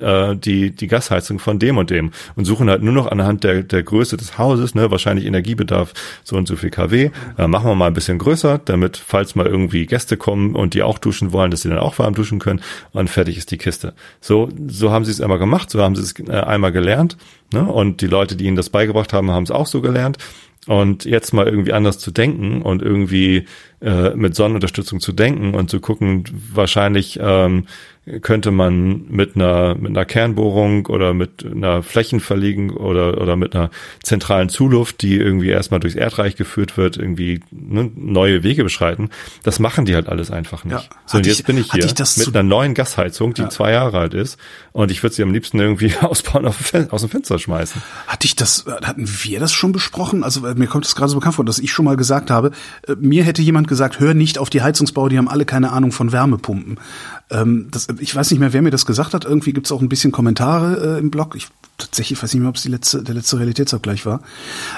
äh, 0.00 0.36
die, 0.36 0.70
die 0.70 0.86
Gasheizung 0.86 1.38
von 1.38 1.58
dem 1.58 1.78
und 1.78 1.90
dem 1.90 2.12
und 2.36 2.44
suchen 2.44 2.68
halt 2.68 2.82
nur 2.82 2.92
noch 2.92 3.06
anhand 3.06 3.44
der, 3.44 3.62
der 3.62 3.82
Größe 3.82 4.16
des 4.16 4.38
Hauses, 4.38 4.74
ne, 4.74 4.90
wahrscheinlich 4.90 5.26
Energiebedarf 5.26 5.92
so 6.24 6.36
und 6.36 6.46
so 6.46 6.56
viel 6.56 6.70
kW, 6.70 7.10
äh, 7.38 7.46
machen 7.46 7.68
wir 7.68 7.74
mal 7.74 7.86
ein 7.86 7.94
bisschen 7.94 8.18
größer, 8.18 8.60
damit, 8.64 8.96
falls 8.96 9.34
mal 9.34 9.46
irgendwie 9.46 9.86
Gäste 9.86 10.16
kommen 10.16 10.54
und 10.54 10.74
die 10.74 10.82
auch 10.82 10.98
duschen 10.98 11.32
wollen, 11.32 11.50
dass 11.50 11.62
sie 11.62 11.68
dann 11.68 11.78
auch 11.78 11.98
warm 11.98 12.14
duschen 12.14 12.38
können 12.38 12.60
und 12.92 13.08
fertig 13.08 13.36
ist 13.36 13.50
die 13.50 13.58
Kiste. 13.58 13.94
So, 14.20 14.48
so 14.68 14.90
haben 14.90 15.04
sie 15.04 15.10
es 15.10 15.20
einmal 15.20 15.38
gemacht, 15.38 15.70
so 15.70 15.82
haben 15.82 15.96
sie 15.96 16.02
es 16.02 16.18
äh, 16.18 16.32
einmal 16.32 16.72
gelernt, 16.72 17.16
ne, 17.52 17.64
und 17.64 18.00
die 18.00 18.06
Leute, 18.06 18.36
die 18.36 18.46
ihnen 18.46 18.56
das 18.56 18.70
beigebracht 18.70 19.12
haben, 19.12 19.30
haben 19.30 19.44
es 19.44 19.50
auch 19.50 19.66
so 19.66 19.80
gelernt. 19.80 20.18
Und 20.66 21.06
jetzt 21.06 21.32
mal 21.32 21.48
irgendwie 21.48 21.72
anders 21.72 21.98
zu 21.98 22.10
denken 22.10 22.60
und 22.60 22.82
irgendwie 22.82 23.46
äh, 23.80 24.10
mit 24.10 24.34
Sonnenunterstützung 24.34 25.00
zu 25.00 25.12
denken 25.12 25.54
und 25.54 25.70
zu 25.70 25.80
gucken, 25.80 26.24
wahrscheinlich 26.52 27.18
ähm, 27.20 27.64
könnte 28.22 28.50
man 28.50 29.04
mit 29.08 29.36
einer 29.36 29.74
mit 29.74 29.90
einer 29.90 30.04
Kernbohrung 30.06 30.86
oder 30.86 31.12
mit 31.12 31.44
einer 31.44 31.82
Flächenverlegung 31.82 32.70
oder 32.70 33.20
oder 33.20 33.36
mit 33.36 33.54
einer 33.54 33.70
zentralen 34.02 34.48
Zuluft, 34.48 35.02
die 35.02 35.16
irgendwie 35.16 35.50
erstmal 35.50 35.80
durchs 35.80 35.96
Erdreich 35.96 36.34
geführt 36.34 36.76
wird, 36.78 36.96
irgendwie 36.96 37.40
ne, 37.50 37.90
neue 37.94 38.42
Wege 38.42 38.64
beschreiten. 38.64 39.10
Das 39.42 39.58
machen 39.58 39.84
die 39.84 39.94
halt 39.94 40.08
alles 40.08 40.30
einfach 40.30 40.64
nicht. 40.64 40.72
Ja. 40.72 40.96
So 41.06 41.18
und 41.18 41.26
jetzt 41.26 41.40
ich- 41.40 41.46
bin 41.46 41.58
ich 41.58 41.70
hier 41.72 41.84
ich 41.84 41.94
das 41.94 42.16
mit 42.16 42.28
einer 42.28 42.42
neuen 42.42 42.72
Gasheizung, 42.74 43.34
die 43.34 43.42
Ja. 43.42 43.50
zwei 43.50 43.72
Jahre 43.72 43.98
alt 43.98 44.14
ist 44.14 44.38
und 44.72 44.90
ich 44.90 45.02
würde 45.02 45.14
sie 45.14 45.22
am 45.22 45.32
liebsten 45.32 45.60
irgendwie 45.60 45.92
ausbauen 46.00 46.46
auf, 46.46 46.72
aus 46.90 47.02
dem 47.02 47.10
Fenster 47.10 47.38
schmeißen. 47.38 47.82
Hatte 48.06 48.24
ich 48.24 48.34
das, 48.34 48.66
äh, 48.66 48.70
hatten 48.82 49.06
wir 49.22 49.40
das 49.40 49.52
schon 49.52 49.72
besprochen? 49.72 50.24
Also 50.24 50.46
äh, 50.46 50.54
mir 50.54 50.66
kommt 50.68 50.86
es 50.86 50.96
gerade 50.96 51.10
so 51.10 51.18
bekannt 51.18 51.34
vor, 51.36 51.44
dass 51.44 51.58
ich 51.58 51.70
schon 51.70 51.84
mal 51.84 51.96
gesagt 51.96 52.30
habe, 52.30 52.50
äh, 52.88 52.94
mir 52.98 53.24
hätte 53.24 53.42
jemand 53.42 53.68
gesagt, 53.68 54.00
hör 54.00 54.14
nicht 54.14 54.38
auf 54.38 54.48
die 54.50 54.62
Heizungsbauer, 54.62 55.10
die 55.10 55.18
haben 55.18 55.28
alle 55.28 55.44
keine 55.44 55.70
Ahnung 55.70 55.92
von 55.92 56.12
Wärmepumpen. 56.12 56.78
Ähm, 57.32 57.68
das, 57.70 57.86
ich 58.00 58.14
weiß 58.14 58.30
nicht 58.32 58.40
mehr, 58.40 58.52
wer 58.52 58.60
mir 58.62 58.70
das 58.70 58.86
gesagt 58.86 59.14
hat. 59.14 59.24
Irgendwie 59.24 59.52
gibt 59.52 59.66
es 59.66 59.72
auch 59.72 59.80
ein 59.80 59.88
bisschen 59.88 60.10
Kommentare 60.12 60.96
äh, 60.96 60.98
im 60.98 61.10
Blog. 61.10 61.34
Ich 61.36 61.46
tatsächlich 61.78 62.20
weiß 62.22 62.34
nicht 62.34 62.40
mehr, 62.40 62.50
ob 62.50 62.56
es 62.56 62.62
die 62.62 62.68
letzte, 62.68 63.02
der 63.02 63.14
letzte 63.14 63.38
Realitätsabgleich 63.38 64.04
war. 64.04 64.20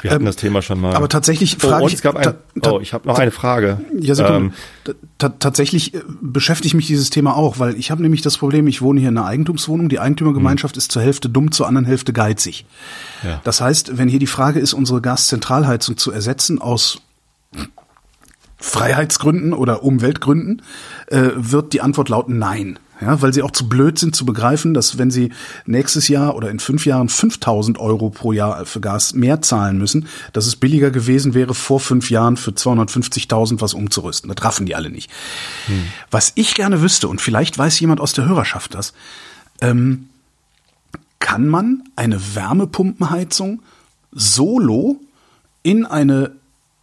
Wir 0.02 0.10
hatten 0.10 0.22
Ähm, 0.22 0.26
das 0.26 0.36
Thema 0.36 0.60
schon 0.62 0.80
mal. 0.80 0.94
aber 0.94 1.08
tatsächlich 1.08 1.56
oh, 1.64 1.68
frage 1.68 1.86
ich- 1.86 1.94
es 1.94 2.02
gab 2.02 2.16
ein, 2.16 2.34
oh, 2.64 2.78
ich 2.80 2.92
habe 2.92 3.08
noch 3.08 3.18
eine 3.18 3.30
Frage. 3.30 3.80
Ja, 3.98 4.14
Sekunde. 4.14 4.38
Ähm, 4.38 4.52
Ta- 4.84 4.92
ta- 5.18 5.28
tatsächlich 5.38 5.94
äh, 5.94 6.02
beschäftigt 6.20 6.74
mich 6.74 6.86
dieses 6.86 7.08
Thema 7.10 7.36
auch, 7.36 7.58
weil 7.58 7.76
ich 7.76 7.90
habe 7.90 8.02
nämlich 8.02 8.20
das 8.22 8.36
Problem, 8.38 8.66
ich 8.66 8.82
wohne 8.82 9.00
hier 9.00 9.08
in 9.08 9.16
einer 9.18 9.26
Eigentumswohnung, 9.26 9.88
die 9.88 9.98
Eigentümergemeinschaft 10.00 10.76
ist 10.76 10.92
zur 10.92 11.02
Hälfte 11.02 11.28
dumm, 11.28 11.52
zur 11.52 11.66
anderen 11.68 11.86
Hälfte 11.86 12.12
geizig. 12.12 12.66
Ja. 13.22 13.40
Das 13.44 13.60
heißt, 13.60 13.96
wenn 13.96 14.08
hier 14.08 14.18
die 14.18 14.26
Frage 14.26 14.60
ist, 14.60 14.72
unsere 14.74 15.00
Gaszentralheizung 15.00 15.96
zu 15.96 16.10
ersetzen 16.12 16.60
aus 16.60 16.98
Freiheitsgründen 18.58 19.52
oder 19.54 19.82
Umweltgründen, 19.82 20.62
äh, 21.12 21.30
wird 21.36 21.72
die 21.72 21.80
Antwort 21.80 22.08
lauten 22.08 22.38
Nein. 22.38 22.78
Ja, 23.00 23.20
weil 23.20 23.34
sie 23.34 23.42
auch 23.42 23.50
zu 23.50 23.68
blöd 23.68 23.98
sind 23.98 24.14
zu 24.14 24.24
begreifen, 24.24 24.74
dass 24.74 24.96
wenn 24.96 25.10
sie 25.10 25.32
nächstes 25.66 26.06
Jahr 26.06 26.36
oder 26.36 26.50
in 26.50 26.60
fünf 26.60 26.86
Jahren 26.86 27.08
5000 27.08 27.78
Euro 27.80 28.10
pro 28.10 28.30
Jahr 28.30 28.64
für 28.64 28.80
Gas 28.80 29.12
mehr 29.12 29.42
zahlen 29.42 29.76
müssen, 29.76 30.06
dass 30.32 30.46
es 30.46 30.54
billiger 30.54 30.92
gewesen 30.92 31.34
wäre, 31.34 31.52
vor 31.52 31.80
fünf 31.80 32.10
Jahren 32.10 32.36
für 32.36 32.52
250.000 32.52 33.60
was 33.60 33.74
umzurüsten. 33.74 34.32
Das 34.32 34.44
raffen 34.44 34.66
die 34.66 34.76
alle 34.76 34.88
nicht. 34.88 35.10
Was 36.12 36.30
ich 36.36 36.54
gerne 36.54 36.80
wüsste, 36.80 37.08
und 37.08 37.20
vielleicht 37.20 37.58
weiß 37.58 37.80
jemand 37.80 38.00
aus 38.00 38.12
der 38.12 38.26
Hörerschaft 38.26 38.74
das, 38.74 38.92
ähm, 39.60 40.08
kann 41.18 41.48
man 41.48 41.82
eine 41.96 42.20
Wärmepumpenheizung 42.36 43.62
solo 44.12 45.00
in 45.64 45.86
eine 45.86 46.36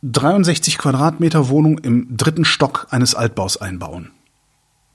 63 0.04 0.78
Quadratmeter 0.78 1.48
Wohnung 1.48 1.78
im 1.78 2.18
dritten 2.18 2.44
Stock 2.44 2.88
eines 2.90 3.16
Altbaus 3.16 3.56
einbauen. 3.58 4.12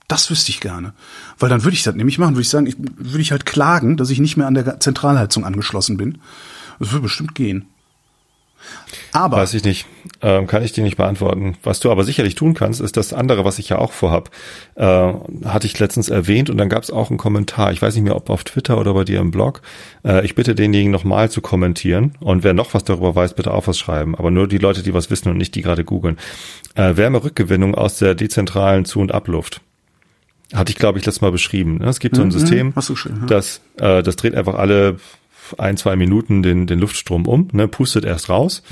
Das 0.07 0.29
wüsste 0.29 0.51
ich 0.51 0.59
gerne. 0.59 0.93
Weil 1.39 1.49
dann 1.49 1.63
würde 1.63 1.75
ich 1.75 1.83
das 1.83 1.95
nämlich 1.95 2.19
machen, 2.19 2.35
würde 2.35 2.41
ich 2.41 2.49
sagen, 2.49 2.67
ich, 2.67 2.75
würde 2.77 3.21
ich 3.21 3.31
halt 3.31 3.45
klagen, 3.45 3.97
dass 3.97 4.11
ich 4.11 4.19
nicht 4.19 4.37
mehr 4.37 4.47
an 4.47 4.53
der 4.53 4.79
Zentralheizung 4.79 5.45
angeschlossen 5.45 5.97
bin. 5.97 6.19
Das 6.79 6.91
würde 6.91 7.03
bestimmt 7.03 7.33
gehen. 7.33 7.67
Aber 9.11 9.37
Weiß 9.37 9.53
ich 9.53 9.63
nicht. 9.63 9.85
Ähm, 10.21 10.47
kann 10.47 10.63
ich 10.63 10.71
dir 10.71 10.83
nicht 10.83 10.97
beantworten. 10.97 11.55
Was 11.63 11.79
du 11.79 11.91
aber 11.91 12.03
sicherlich 12.03 12.35
tun 12.35 12.53
kannst, 12.53 12.81
ist 12.81 12.97
das 12.97 13.13
andere, 13.13 13.45
was 13.45 13.59
ich 13.59 13.69
ja 13.69 13.77
auch 13.77 13.91
vorhab. 13.91 14.29
Äh, 14.75 15.13
hatte 15.45 15.67
ich 15.67 15.77
letztens 15.79 16.09
erwähnt 16.09 16.49
und 16.49 16.57
dann 16.57 16.69
gab 16.69 16.83
es 16.83 16.91
auch 16.91 17.09
einen 17.09 17.17
Kommentar. 17.17 17.71
Ich 17.71 17.81
weiß 17.81 17.95
nicht 17.95 18.03
mehr, 18.03 18.15
ob 18.15 18.29
auf 18.29 18.43
Twitter 18.43 18.77
oder 18.77 18.93
bei 18.93 19.03
dir 19.03 19.19
im 19.19 19.31
Blog. 19.31 19.61
Äh, 20.03 20.25
ich 20.25 20.35
bitte 20.35 20.55
denjenigen 20.55 20.91
nochmal 20.91 21.29
zu 21.29 21.41
kommentieren. 21.41 22.15
Und 22.19 22.43
wer 22.43 22.53
noch 22.53 22.73
was 22.73 22.83
darüber 22.83 23.15
weiß, 23.15 23.35
bitte 23.35 23.53
auch 23.53 23.67
was 23.67 23.77
schreiben. 23.77 24.15
Aber 24.15 24.31
nur 24.31 24.47
die 24.47 24.57
Leute, 24.57 24.83
die 24.83 24.93
was 24.93 25.09
wissen 25.09 25.29
und 25.29 25.37
nicht 25.37 25.55
die 25.55 25.61
gerade 25.61 25.83
googeln. 25.83 26.17
Äh, 26.75 26.97
Wärmerückgewinnung 26.97 27.75
aus 27.75 27.97
der 27.97 28.15
dezentralen 28.15 28.85
Zu- 28.85 28.99
und 28.99 29.13
Abluft. 29.13 29.61
Hatte 30.53 30.71
ich, 30.71 30.77
glaube 30.77 30.99
ich, 30.99 31.05
letztes 31.05 31.21
Mal 31.21 31.31
beschrieben. 31.31 31.79
ne? 31.79 31.87
Es 31.87 31.99
gibt 31.99 32.15
so 32.15 32.21
ein 32.21 32.31
System, 32.31 32.73
hast 32.75 32.89
du 32.89 32.93
geschrieben, 32.93 33.21
ja. 33.21 33.27
das, 33.27 33.61
äh, 33.77 34.03
das 34.03 34.15
dreht 34.15 34.35
einfach 34.35 34.55
alle 34.55 34.97
ein, 35.57 35.77
zwei 35.77 35.95
Minuten 35.95 36.43
den, 36.43 36.67
den 36.67 36.79
Luftstrom 36.79 37.27
um, 37.27 37.49
ne, 37.51 37.67
pustet 37.67 38.05
erst 38.05 38.29
raus, 38.29 38.63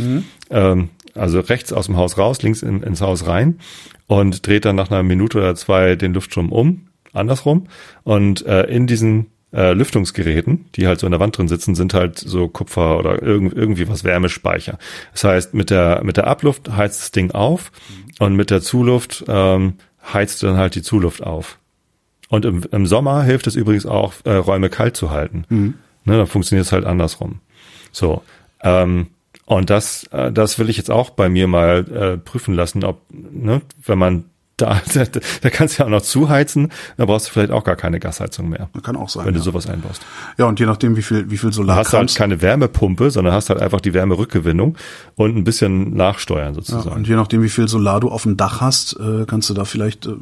ähm, 0.49 0.89
also 1.15 1.39
rechts 1.39 1.71
aus 1.73 1.85
dem 1.85 1.97
Haus 1.97 2.17
raus, 2.17 2.41
links 2.41 2.61
in, 2.63 2.81
ins 2.81 3.01
Haus 3.01 3.27
rein 3.27 3.59
und 4.07 4.45
dreht 4.47 4.65
dann 4.65 4.75
nach 4.75 4.91
einer 4.91 5.03
Minute 5.03 5.37
oder 5.37 5.55
zwei 5.55 5.95
den 5.95 6.13
Luftstrom 6.13 6.51
um, 6.51 6.87
andersrum. 7.13 7.67
Und 8.03 8.45
äh, 8.45 8.63
in 8.63 8.87
diesen 8.87 9.27
äh, 9.53 9.73
Lüftungsgeräten, 9.73 10.65
die 10.75 10.87
halt 10.87 10.99
so 10.99 11.07
in 11.07 11.11
der 11.11 11.19
Wand 11.19 11.37
drin 11.37 11.47
sitzen, 11.47 11.75
sind 11.75 11.93
halt 11.93 12.17
so 12.17 12.47
Kupfer 12.47 12.97
oder 12.97 13.21
irgend, 13.21 13.53
irgendwie 13.53 13.87
was 13.87 14.03
Wärmespeicher. 14.03 14.79
Das 15.11 15.23
heißt, 15.23 15.53
mit 15.53 15.69
der, 15.69 16.01
mit 16.03 16.17
der 16.17 16.27
Abluft 16.27 16.71
heizt 16.75 17.01
das 17.01 17.11
Ding 17.11 17.31
auf 17.31 17.71
und 18.19 18.35
mit 18.35 18.49
der 18.49 18.61
Zuluft 18.61 19.23
ähm, 19.27 19.75
heizt 20.11 20.43
dann 20.43 20.57
halt 20.57 20.75
die 20.75 20.81
Zuluft 20.81 21.23
auf. 21.23 21.59
Und 22.29 22.45
im, 22.45 22.63
im 22.71 22.85
Sommer 22.87 23.23
hilft 23.23 23.47
es 23.47 23.55
übrigens 23.55 23.85
auch, 23.85 24.13
äh, 24.23 24.33
Räume 24.33 24.69
kalt 24.69 24.97
zu 24.97 25.11
halten. 25.11 25.45
Ne, 26.05 26.17
dann 26.17 26.27
funktioniert 26.27 26.65
es 26.65 26.71
halt 26.71 26.85
andersrum. 26.85 27.39
So. 27.91 28.23
Ähm, 28.61 29.07
und 29.45 29.69
das, 29.69 30.05
äh, 30.11 30.31
das 30.31 30.57
will 30.57 30.69
ich 30.69 30.77
jetzt 30.77 30.89
auch 30.91 31.11
bei 31.11 31.29
mir 31.29 31.47
mal 31.47 31.85
äh, 31.91 32.17
prüfen 32.17 32.53
lassen, 32.53 32.83
ob, 32.83 33.01
ne, 33.11 33.61
wenn 33.85 33.99
man 33.99 34.25
da, 34.57 34.81
da, 34.93 35.03
da 35.41 35.49
kannst 35.49 35.77
du 35.77 35.81
ja 35.81 35.85
auch 35.87 35.91
noch 35.91 36.01
zuheizen, 36.01 36.71
da 36.97 37.05
brauchst 37.05 37.27
du 37.27 37.31
vielleicht 37.31 37.51
auch 37.51 37.63
gar 37.63 37.75
keine 37.75 37.99
Gasheizung 37.99 38.49
mehr, 38.49 38.69
kann 38.83 38.95
auch 38.95 39.09
sein. 39.09 39.25
wenn 39.25 39.33
du 39.33 39.39
ja. 39.39 39.43
sowas 39.43 39.67
einbaust. 39.67 40.01
ja, 40.37 40.45
und 40.45 40.59
je 40.59 40.65
nachdem, 40.65 40.95
wie 40.95 41.01
viel, 41.01 41.29
wie 41.29 41.37
viel 41.37 41.51
Du 41.51 41.67
hast 41.71 41.93
halt 41.93 42.15
keine 42.15 42.41
Wärmepumpe, 42.41 43.11
sondern 43.11 43.33
hast 43.33 43.49
halt 43.49 43.61
einfach 43.61 43.81
die 43.81 43.93
Wärmerückgewinnung 43.93 44.77
und 45.15 45.35
ein 45.35 45.43
bisschen 45.43 45.95
nachsteuern 45.95 46.49
Ja, 46.49 46.53
sozusagen. 46.53 46.95
und 46.95 47.07
je 47.07 47.15
nachdem, 47.15 47.41
wie 47.43 47.49
viel 47.49 47.67
Solar 47.67 47.99
du 47.99 48.09
auf 48.09 48.23
dem 48.23 48.37
Dach 48.37 48.61
hast, 48.61 48.93
äh, 48.99 49.25
kannst 49.25 49.49
du 49.49 49.53
da 49.53 49.65
vielleicht 49.65 50.05
äh, 50.05 50.15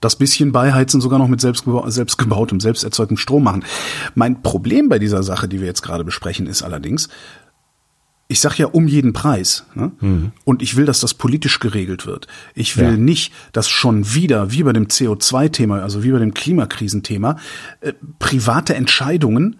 das 0.00 0.16
bisschen 0.16 0.52
beiheizen 0.52 1.00
sogar 1.00 1.18
noch 1.18 1.28
mit 1.28 1.40
selbstgeba 1.40 1.90
selbstgebautem, 1.90 2.60
selbst 2.60 2.84
erzeugtem 2.84 3.16
Strom 3.16 3.42
machen. 3.44 3.64
Mein 4.14 4.42
Problem 4.42 4.88
bei 4.88 4.98
dieser 4.98 5.22
Sache, 5.22 5.48
die 5.48 5.60
wir 5.60 5.66
jetzt 5.66 5.82
gerade 5.82 6.04
besprechen, 6.04 6.46
ist 6.46 6.62
allerdings, 6.62 7.08
ich 8.30 8.40
sag 8.40 8.58
ja 8.58 8.66
um 8.66 8.86
jeden 8.86 9.12
Preis. 9.14 9.64
Ne? 9.74 10.30
Und 10.44 10.60
ich 10.62 10.76
will, 10.76 10.84
dass 10.84 11.00
das 11.00 11.14
politisch 11.14 11.60
geregelt 11.60 12.06
wird. 12.06 12.26
Ich 12.54 12.76
will 12.76 12.84
Ja. 12.90 12.96
nicht, 12.96 13.32
dass 13.52 13.68
schon 13.68 14.14
wieder, 14.14 14.52
wie 14.52 14.62
bei 14.62 14.72
dem 14.74 14.88
CO2-Thema, 14.88 15.82
also 15.82 16.02
wie 16.02 16.10
bei 16.12 16.18
dem 16.18 16.34
Klimakrisenthema, 16.34 17.36
äh, 17.80 17.94
private 18.18 18.74
Entscheidungen 18.74 19.56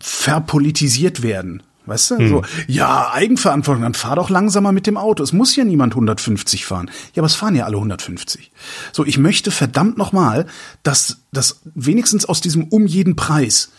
verpolitisiert 0.00 1.22
werden. 1.22 1.62
Weißt 1.90 2.12
du? 2.12 2.28
So, 2.28 2.42
ja, 2.68 3.10
Eigenverantwortung, 3.12 3.82
dann 3.82 3.94
fahr 3.94 4.14
doch 4.14 4.30
langsamer 4.30 4.70
mit 4.70 4.86
dem 4.86 4.96
Auto. 4.96 5.24
Es 5.24 5.32
muss 5.32 5.56
ja 5.56 5.64
niemand 5.64 5.94
150 5.94 6.64
fahren. 6.64 6.88
Ja, 7.14 7.20
aber 7.20 7.26
es 7.26 7.34
fahren 7.34 7.56
ja 7.56 7.64
alle 7.64 7.78
150. 7.78 8.52
So, 8.92 9.04
ich 9.04 9.18
möchte 9.18 9.50
verdammt 9.50 9.98
nochmal, 9.98 10.46
dass 10.84 11.18
das 11.32 11.62
wenigstens 11.74 12.24
aus 12.24 12.40
diesem 12.40 12.64
um 12.68 12.86
jeden 12.86 13.16
Preis 13.16 13.72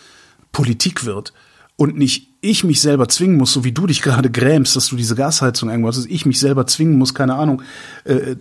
Politik 0.52 1.06
wird 1.06 1.32
und 1.78 1.98
nicht 1.98 2.28
ich 2.42 2.66
mich 2.66 2.82
selber 2.82 3.08
zwingen 3.08 3.38
muss, 3.38 3.54
so 3.54 3.64
wie 3.64 3.72
du 3.72 3.88
dich 3.88 4.02
gerade 4.02 4.30
grämst, 4.30 4.76
dass 4.76 4.88
du 4.88 4.98
diese 4.98 5.16
Gasheizung 5.16 5.70
irgendwo 5.70 5.88
hast, 5.88 5.98
dass 5.98 6.06
ich 6.06 6.26
mich 6.26 6.40
selber 6.40 6.68
zwingen 6.68 6.98
muss, 6.98 7.14
keine 7.14 7.36
Ahnung, 7.36 7.62
äh, 8.04 8.36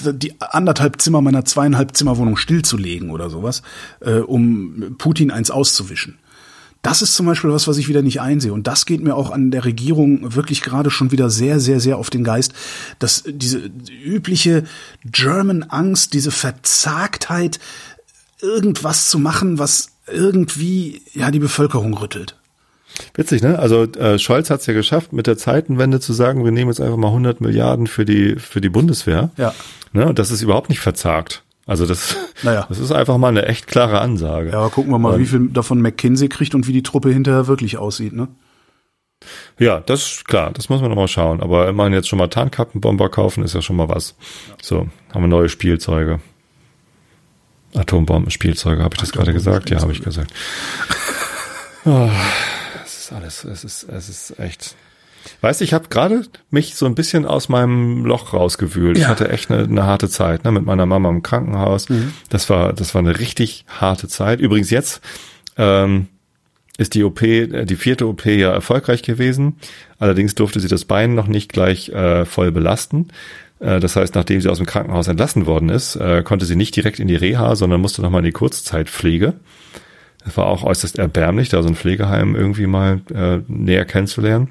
die 0.00 0.40
anderthalb 0.40 1.02
Zimmer 1.02 1.20
meiner 1.20 1.44
zweieinhalb 1.44 1.94
Zimmerwohnung 1.94 2.38
stillzulegen 2.38 3.10
oder 3.10 3.28
sowas, 3.28 3.60
äh, 4.00 4.20
um 4.20 4.94
Putin 4.96 5.30
eins 5.30 5.50
auszuwischen. 5.50 6.18
Das 6.86 7.02
ist 7.02 7.16
zum 7.16 7.26
Beispiel 7.26 7.50
was, 7.50 7.66
was 7.66 7.78
ich 7.78 7.88
wieder 7.88 8.00
nicht 8.00 8.20
einsehe. 8.20 8.52
Und 8.52 8.68
das 8.68 8.86
geht 8.86 9.02
mir 9.02 9.16
auch 9.16 9.32
an 9.32 9.50
der 9.50 9.64
Regierung 9.64 10.36
wirklich 10.36 10.62
gerade 10.62 10.88
schon 10.92 11.10
wieder 11.10 11.30
sehr, 11.30 11.58
sehr, 11.58 11.80
sehr 11.80 11.98
auf 11.98 12.10
den 12.10 12.22
Geist, 12.22 12.52
dass 13.00 13.24
diese 13.26 13.58
übliche 14.04 14.62
German 15.04 15.64
Angst, 15.64 16.14
diese 16.14 16.30
Verzagtheit, 16.30 17.58
irgendwas 18.40 19.08
zu 19.08 19.18
machen, 19.18 19.58
was 19.58 19.88
irgendwie 20.06 21.02
ja 21.12 21.32
die 21.32 21.40
Bevölkerung 21.40 21.92
rüttelt. 21.94 22.36
Witzig, 23.14 23.42
ne? 23.42 23.58
Also 23.58 23.82
äh, 23.82 24.20
Scholz 24.20 24.50
hat 24.50 24.60
es 24.60 24.66
ja 24.66 24.72
geschafft, 24.72 25.12
mit 25.12 25.26
der 25.26 25.36
Zeitenwende 25.36 25.98
zu 25.98 26.12
sagen, 26.12 26.44
wir 26.44 26.52
nehmen 26.52 26.70
jetzt 26.70 26.80
einfach 26.80 26.96
mal 26.96 27.08
100 27.08 27.40
Milliarden 27.40 27.88
für 27.88 28.04
die 28.04 28.36
für 28.36 28.60
die 28.60 28.68
Bundeswehr. 28.68 29.30
Ja. 29.36 29.52
Ne? 29.92 30.06
Und 30.06 30.20
das 30.20 30.30
ist 30.30 30.40
überhaupt 30.40 30.68
nicht 30.68 30.80
verzagt. 30.80 31.42
Also 31.66 31.84
das, 31.84 32.16
Naja. 32.42 32.64
das 32.68 32.78
ist 32.78 32.92
einfach 32.92 33.18
mal 33.18 33.28
eine 33.28 33.44
echt 33.46 33.66
klare 33.66 34.00
Ansage. 34.00 34.50
Ja, 34.50 34.58
aber 34.60 34.70
gucken 34.70 34.92
wir 34.92 34.98
mal, 34.98 35.18
wie 35.18 35.26
viel 35.26 35.48
davon 35.48 35.80
McKinsey 35.82 36.28
kriegt 36.28 36.54
und 36.54 36.66
wie 36.68 36.72
die 36.72 36.84
Truppe 36.84 37.10
hinterher 37.10 37.48
wirklich 37.48 37.76
aussieht, 37.76 38.12
ne? 38.12 38.28
Ja, 39.58 39.80
das 39.80 40.06
ist 40.06 40.24
klar, 40.28 40.52
das 40.52 40.68
muss 40.68 40.80
man 40.80 40.90
noch 40.90 40.96
mal 40.96 41.08
schauen. 41.08 41.40
Aber 41.40 41.68
immerhin 41.68 41.92
jetzt 41.92 42.08
schon 42.08 42.18
mal 42.18 42.28
Tarnkappenbomber 42.28 43.08
kaufen, 43.08 43.42
ist 43.42 43.54
ja 43.54 43.62
schon 43.62 43.76
mal 43.76 43.88
was. 43.88 44.14
So, 44.62 44.88
haben 45.12 45.22
wir 45.22 45.28
neue 45.28 45.48
Spielzeuge. 45.48 46.20
Atombombenspielzeuge, 47.74 48.82
habe 48.82 48.94
ich 48.94 49.00
das 49.00 49.12
gerade 49.12 49.32
gesagt? 49.32 49.70
Ja, 49.70 49.80
habe 49.80 49.92
ich 49.92 50.02
gesagt. 50.02 50.32
Oh, 51.84 52.08
es 52.84 52.98
ist 52.98 53.12
alles, 53.12 53.44
es 53.44 53.64
ist, 53.64 53.82
es 53.84 54.08
ist 54.08 54.38
echt. 54.38 54.76
Weißt 55.40 55.60
du, 55.60 55.64
ich 55.64 55.72
habe 55.72 55.88
gerade 55.88 56.22
mich 56.50 56.74
so 56.76 56.86
ein 56.86 56.94
bisschen 56.94 57.24
aus 57.26 57.48
meinem 57.48 58.04
Loch 58.04 58.32
rausgewühlt. 58.32 58.96
Ich 58.96 59.04
Ja. 59.04 59.08
hatte 59.10 59.28
echt 59.30 59.50
eine, 59.50 59.64
eine 59.64 59.84
harte 59.84 60.08
Zeit 60.08 60.44
ne, 60.44 60.52
mit 60.52 60.64
meiner 60.64 60.86
Mama 60.86 61.08
im 61.10 61.22
Krankenhaus. 61.22 61.86
Das 62.28 62.48
war, 62.50 62.72
das 62.72 62.94
war 62.94 63.00
eine 63.00 63.18
richtig 63.18 63.64
harte 63.68 64.08
Zeit. 64.08 64.40
Übrigens 64.40 64.70
jetzt 64.70 65.00
ähm, 65.56 66.08
ist 66.78 66.94
die 66.94 67.04
OP, 67.04 67.22
äh, 67.22 67.64
die 67.64 67.76
vierte 67.76 68.06
OP 68.06 68.26
ja 68.26 68.52
erfolgreich 68.52 69.02
gewesen. 69.02 69.56
Allerdings 69.98 70.34
durfte 70.34 70.60
sie 70.60 70.68
das 70.68 70.84
Bein 70.84 71.14
noch 71.14 71.26
nicht 71.26 71.52
gleich 71.52 71.88
äh, 71.90 72.24
voll 72.24 72.52
belasten. 72.52 73.08
Äh, 73.60 73.80
Das 73.80 73.96
heißt, 73.96 74.14
nachdem 74.14 74.40
sie 74.40 74.48
aus 74.50 74.58
dem 74.58 74.66
Krankenhaus 74.66 75.08
entlassen 75.08 75.46
worden 75.46 75.70
ist, 75.70 75.96
äh, 75.96 76.22
konnte 76.22 76.44
sie 76.46 76.56
nicht 76.56 76.76
direkt 76.76 77.00
in 77.00 77.08
die 77.08 77.16
Reha, 77.16 77.56
sondern 77.56 77.80
musste 77.80 78.02
nochmal 78.02 78.20
in 78.20 78.26
die 78.26 78.32
Kurzzeitpflege. 78.32 79.34
Das 80.24 80.36
war 80.36 80.46
auch 80.46 80.64
äußerst 80.64 80.98
erbärmlich, 80.98 81.50
da 81.50 81.62
so 81.62 81.68
ein 81.68 81.76
Pflegeheim 81.76 82.34
irgendwie 82.34 82.66
mal 82.66 83.00
äh, 83.14 83.38
näher 83.46 83.84
kennenzulernen. 83.84 84.48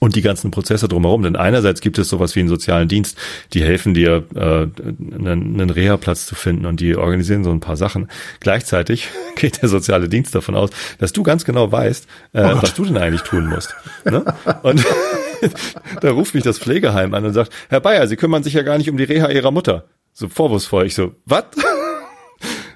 Und 0.00 0.14
die 0.14 0.22
ganzen 0.22 0.52
Prozesse 0.52 0.86
drumherum. 0.86 1.22
Denn 1.22 1.34
einerseits 1.34 1.80
gibt 1.80 1.98
es 1.98 2.08
sowas 2.08 2.36
wie 2.36 2.40
einen 2.40 2.48
sozialen 2.48 2.86
Dienst, 2.86 3.18
die 3.52 3.64
helfen 3.64 3.94
dir, 3.94 4.24
äh, 4.34 4.40
einen, 4.40 5.60
einen 5.60 5.70
Reha-Platz 5.70 6.26
zu 6.26 6.36
finden 6.36 6.66
und 6.66 6.78
die 6.80 6.96
organisieren 6.96 7.42
so 7.42 7.50
ein 7.50 7.60
paar 7.60 7.76
Sachen. 7.76 8.08
Gleichzeitig 8.40 9.08
geht 9.36 9.60
der 9.62 9.68
soziale 9.68 10.08
Dienst 10.08 10.34
davon 10.34 10.54
aus, 10.54 10.70
dass 10.98 11.12
du 11.12 11.22
ganz 11.22 11.44
genau 11.44 11.72
weißt, 11.72 12.06
äh, 12.32 12.42
was 12.62 12.74
du 12.74 12.84
denn 12.84 12.96
eigentlich 12.96 13.22
tun 13.22 13.46
musst. 13.46 13.74
Ne? 14.04 14.24
Und 14.62 14.84
da 16.00 16.10
ruft 16.10 16.34
mich 16.34 16.44
das 16.44 16.58
Pflegeheim 16.58 17.14
an 17.14 17.24
und 17.24 17.32
sagt, 17.32 17.52
Herr 17.68 17.80
Bayer, 17.80 18.06
Sie 18.06 18.16
kümmern 18.16 18.42
sich 18.42 18.54
ja 18.54 18.62
gar 18.62 18.78
nicht 18.78 18.90
um 18.90 18.96
die 18.96 19.04
Reha 19.04 19.28
Ihrer 19.30 19.50
Mutter. 19.50 19.84
So 20.12 20.28
vorwurfsvoll. 20.28 20.86
Ich 20.86 20.94
so, 20.94 21.14
was? 21.26 21.44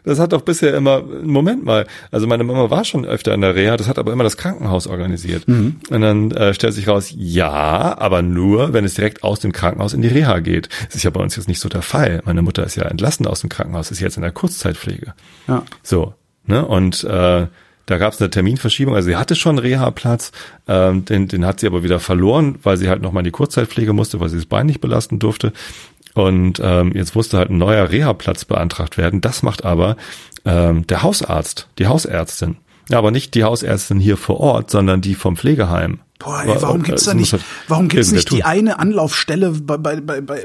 Das 0.05 0.19
hat 0.19 0.33
doch 0.33 0.43
bisher 0.43 0.75
immer, 0.75 1.03
Moment 1.03 1.65
mal, 1.65 1.87
also 2.11 2.27
meine 2.27 2.45
Mama 2.45 2.71
war 2.71 2.85
schon 2.85 3.05
öfter 3.05 3.35
in 3.35 3.41
der 3.41 3.55
Reha, 3.55 3.77
das 3.77 3.89
hat 3.89 3.99
aber 3.99 4.13
immer 4.13 4.25
das 4.25 4.37
Krankenhaus 4.37 4.87
organisiert. 4.87 5.47
Und 5.91 6.01
dann 6.01 6.31
äh, 6.33 6.55
stellt 6.55 6.75
sich 6.75 6.89
raus, 6.89 7.13
ja, 7.17 7.97
aber 7.99 8.23
nur, 8.23 8.73
wenn 8.73 8.85
es 8.85 8.95
direkt 8.95 9.23
aus 9.23 9.41
dem 9.41 9.53
Krankenhaus 9.53 9.95
in 9.95 10.03
die 10.03 10.09
Reha 10.09 10.41
geht. 10.41 10.69
Das 10.87 10.97
ist 10.97 11.03
ja 11.05 11.11
bei 11.11 11.21
uns 11.21 11.37
jetzt 11.37 11.49
nicht 11.49 11.61
so 11.61 11.69
der 11.69 11.83
Fall. 11.83 12.21
Meine 12.25 12.43
Mutter 12.43 12.65
ist 12.65 12.75
ja 12.75 12.85
entlassen 12.85 13.27
aus 13.27 13.41
dem 13.41 13.51
Krankenhaus, 13.51 13.91
ist 13.91 14.01
jetzt 14.01 14.17
in 14.17 14.23
der 14.23 14.33
Kurzzeitpflege. 14.33 15.15
Ja. 15.47 15.63
So, 15.83 16.15
ne? 16.47 16.67
Und 16.67 17.05
äh, 17.05 17.47
da 17.87 17.99
gab 17.99 18.13
es 18.13 18.21
eine 18.21 18.31
Terminverschiebung. 18.31 18.95
Also 18.95 19.09
sie 19.09 19.17
hatte 19.17 19.35
schon 19.35 19.59
einen 19.59 19.67
Reha-Platz, 19.67 20.33
ähm, 20.69 21.05
den, 21.05 21.29
den 21.29 21.45
hat 21.45 21.61
sie 21.61 21.67
aber 21.67 21.83
wieder 21.83 21.99
verloren, 21.99 22.59
weil 22.63 22.77
sie 22.77 22.89
halt 22.89 23.03
nochmal 23.03 23.23
in 23.23 23.27
die 23.27 23.33
Kurzzeitpflege 23.33 23.93
musste, 23.93 24.21
weil 24.21 24.29
sie 24.29 24.37
das 24.37 24.47
Bein 24.47 24.67
nicht 24.67 24.81
belasten 24.81 25.19
durfte. 25.19 25.53
Und 26.15 26.61
ähm, 26.63 26.93
jetzt 26.95 27.15
musste 27.15 27.39
halt 27.39 27.51
ein 27.51 27.59
neuer 27.59 27.91
Reha-Platz 27.91 28.45
beantragt 28.45 28.99
werden. 28.99 29.21
Das 29.21 29.43
macht 29.43 29.65
aber 29.65 29.97
ähm, 30.45 30.87
der 30.87 31.03
Hausarzt, 31.03 31.69
die 31.79 31.87
Hausärztin. 31.87 32.57
Ja, 32.91 32.99
aber 32.99 33.11
nicht 33.11 33.35
die 33.35 33.45
Hausärztin 33.45 33.99
hier 34.01 34.17
vor 34.17 34.41
Ort, 34.41 34.71
sondern 34.71 35.01
die 35.01 35.15
vom 35.15 35.37
Pflegeheim. 35.37 36.01
Boah, 36.19 36.43
ey, 36.45 36.55
warum 36.61 36.83
gibt's 36.83 37.05
da 37.05 37.15
nicht, 37.15 37.33
halt 37.33 37.43
warum 37.69 37.89
gibt's 37.89 38.13
nicht 38.13 38.31
die 38.31 38.45
eine 38.45 38.79
Anlaufstelle 38.79 39.51
bei, 39.51 39.77
bei, 39.77 39.97
bei, 40.01 40.21
bei, 40.21 40.45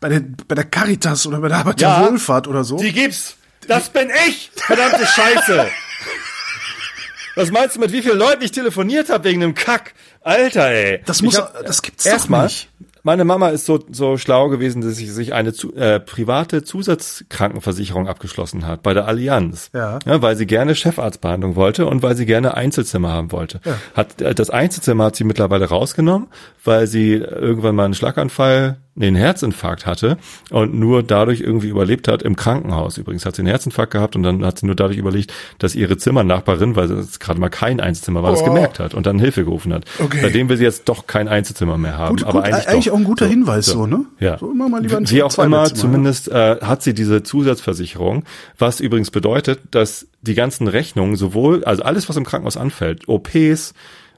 bei, 0.00 0.08
der, 0.08 0.22
bei 0.48 0.54
der 0.54 0.64
Caritas 0.64 1.26
oder 1.26 1.38
bei 1.40 1.48
der 1.48 1.58
Arbeit 1.58 1.80
der 1.80 1.88
Ja, 1.88 2.06
Wohlfahrt 2.10 2.48
oder 2.48 2.64
so? 2.64 2.76
Die 2.78 2.92
gibt's. 2.92 3.36
Das 3.68 3.90
bin 3.90 4.08
ich. 4.26 4.50
Verdammte 4.56 5.06
Scheiße. 5.06 5.66
Was 7.36 7.50
meinst 7.50 7.76
du, 7.76 7.80
mit 7.80 7.92
wie 7.92 8.02
vielen 8.02 8.18
Leuten 8.18 8.42
ich 8.42 8.50
telefoniert 8.52 9.08
habe 9.08 9.24
wegen 9.24 9.40
dem 9.40 9.54
Kack? 9.54 9.94
Alter, 10.22 10.68
ey. 10.70 11.00
Das 11.06 11.22
muss- 11.22 11.34
Ich 11.34 11.40
hab, 11.40 11.64
das 11.64 11.80
gibt's 11.82 12.04
doch 12.04 12.10
erstmal, 12.10 12.44
nicht. 12.46 12.68
Meine 13.02 13.24
Mama 13.24 13.48
ist 13.48 13.66
so, 13.66 13.80
so 13.90 14.16
schlau 14.16 14.48
gewesen, 14.48 14.82
dass 14.82 14.96
sie 14.96 15.06
sich 15.06 15.32
eine 15.32 15.52
zu, 15.52 15.74
äh, 15.74 16.00
private 16.00 16.62
Zusatzkrankenversicherung 16.62 18.08
abgeschlossen 18.08 18.66
hat 18.66 18.82
bei 18.82 18.94
der 18.94 19.06
Allianz. 19.06 19.70
Ja. 19.72 19.98
ja. 20.04 20.22
Weil 20.22 20.36
sie 20.36 20.46
gerne 20.46 20.74
Chefarztbehandlung 20.74 21.56
wollte 21.56 21.86
und 21.86 22.02
weil 22.02 22.16
sie 22.16 22.26
gerne 22.26 22.54
Einzelzimmer 22.54 23.10
haben 23.10 23.32
wollte. 23.32 23.60
Ja. 23.64 23.76
Hat, 23.94 24.20
äh, 24.20 24.34
das 24.34 24.50
Einzelzimmer 24.50 25.04
hat 25.04 25.16
sie 25.16 25.24
mittlerweile 25.24 25.68
rausgenommen, 25.68 26.28
weil 26.64 26.86
sie 26.86 27.14
irgendwann 27.14 27.74
mal 27.74 27.84
einen 27.84 27.94
Schlaganfall 27.94 28.78
einen 29.06 29.16
Herzinfarkt 29.16 29.86
hatte 29.86 30.18
und 30.50 30.74
nur 30.74 31.02
dadurch 31.02 31.40
irgendwie 31.40 31.68
überlebt 31.68 32.08
hat 32.08 32.22
im 32.22 32.36
Krankenhaus. 32.36 32.98
Übrigens 32.98 33.24
hat 33.26 33.36
sie 33.36 33.42
einen 33.42 33.48
Herzinfarkt 33.48 33.92
gehabt 33.92 34.16
und 34.16 34.22
dann 34.22 34.44
hat 34.44 34.58
sie 34.58 34.66
nur 34.66 34.74
dadurch 34.74 34.98
überlegt, 34.98 35.32
dass 35.58 35.74
ihre 35.74 35.96
Zimmernachbarin, 35.96 36.76
weil 36.76 36.90
es 36.92 37.18
gerade 37.20 37.40
mal 37.40 37.48
kein 37.48 37.80
Einzelzimmer 37.80 38.22
war, 38.22 38.30
das 38.30 38.42
Oh. 38.42 38.44
gemerkt 38.46 38.78
hat 38.78 38.94
und 38.94 39.06
dann 39.06 39.18
Hilfe 39.18 39.44
gerufen 39.44 39.72
hat. 39.72 39.84
Okay. 39.98 40.18
Seitdem 40.22 40.48
will 40.48 40.56
sie 40.56 40.64
jetzt 40.64 40.88
doch 40.88 41.06
kein 41.06 41.28
Einzelzimmer 41.28 41.78
mehr 41.78 41.96
haben. 41.98 42.16
Gut, 42.16 42.24
aber 42.24 42.40
gut, 42.40 42.44
eigentlich, 42.44 42.68
eigentlich 42.68 42.90
auch 42.90 42.96
ein 42.98 43.04
guter 43.04 43.26
Hinweis 43.26 43.66
so, 43.66 43.86
ne? 43.86 44.04
Ja. 44.18 44.38
So 44.38 44.50
immer 44.50 44.68
mal 44.68 44.82
lieber 44.82 44.96
ein 44.96 45.08
Wie 45.10 45.22
auch 45.22 45.36
immer, 45.38 45.64
zumindest 45.74 46.28
äh, 46.28 46.56
hat 46.60 46.82
sie 46.82 46.94
diese 46.94 47.22
Zusatzversicherung, 47.22 48.24
was 48.58 48.80
übrigens 48.80 49.10
bedeutet, 49.10 49.60
dass 49.70 50.06
die 50.22 50.34
ganzen 50.34 50.68
Rechnungen 50.68 51.16
sowohl, 51.16 51.64
also 51.64 51.82
alles, 51.82 52.08
was 52.08 52.16
im 52.16 52.24
Krankenhaus 52.24 52.56
anfällt, 52.56 53.08
OPs, 53.08 53.74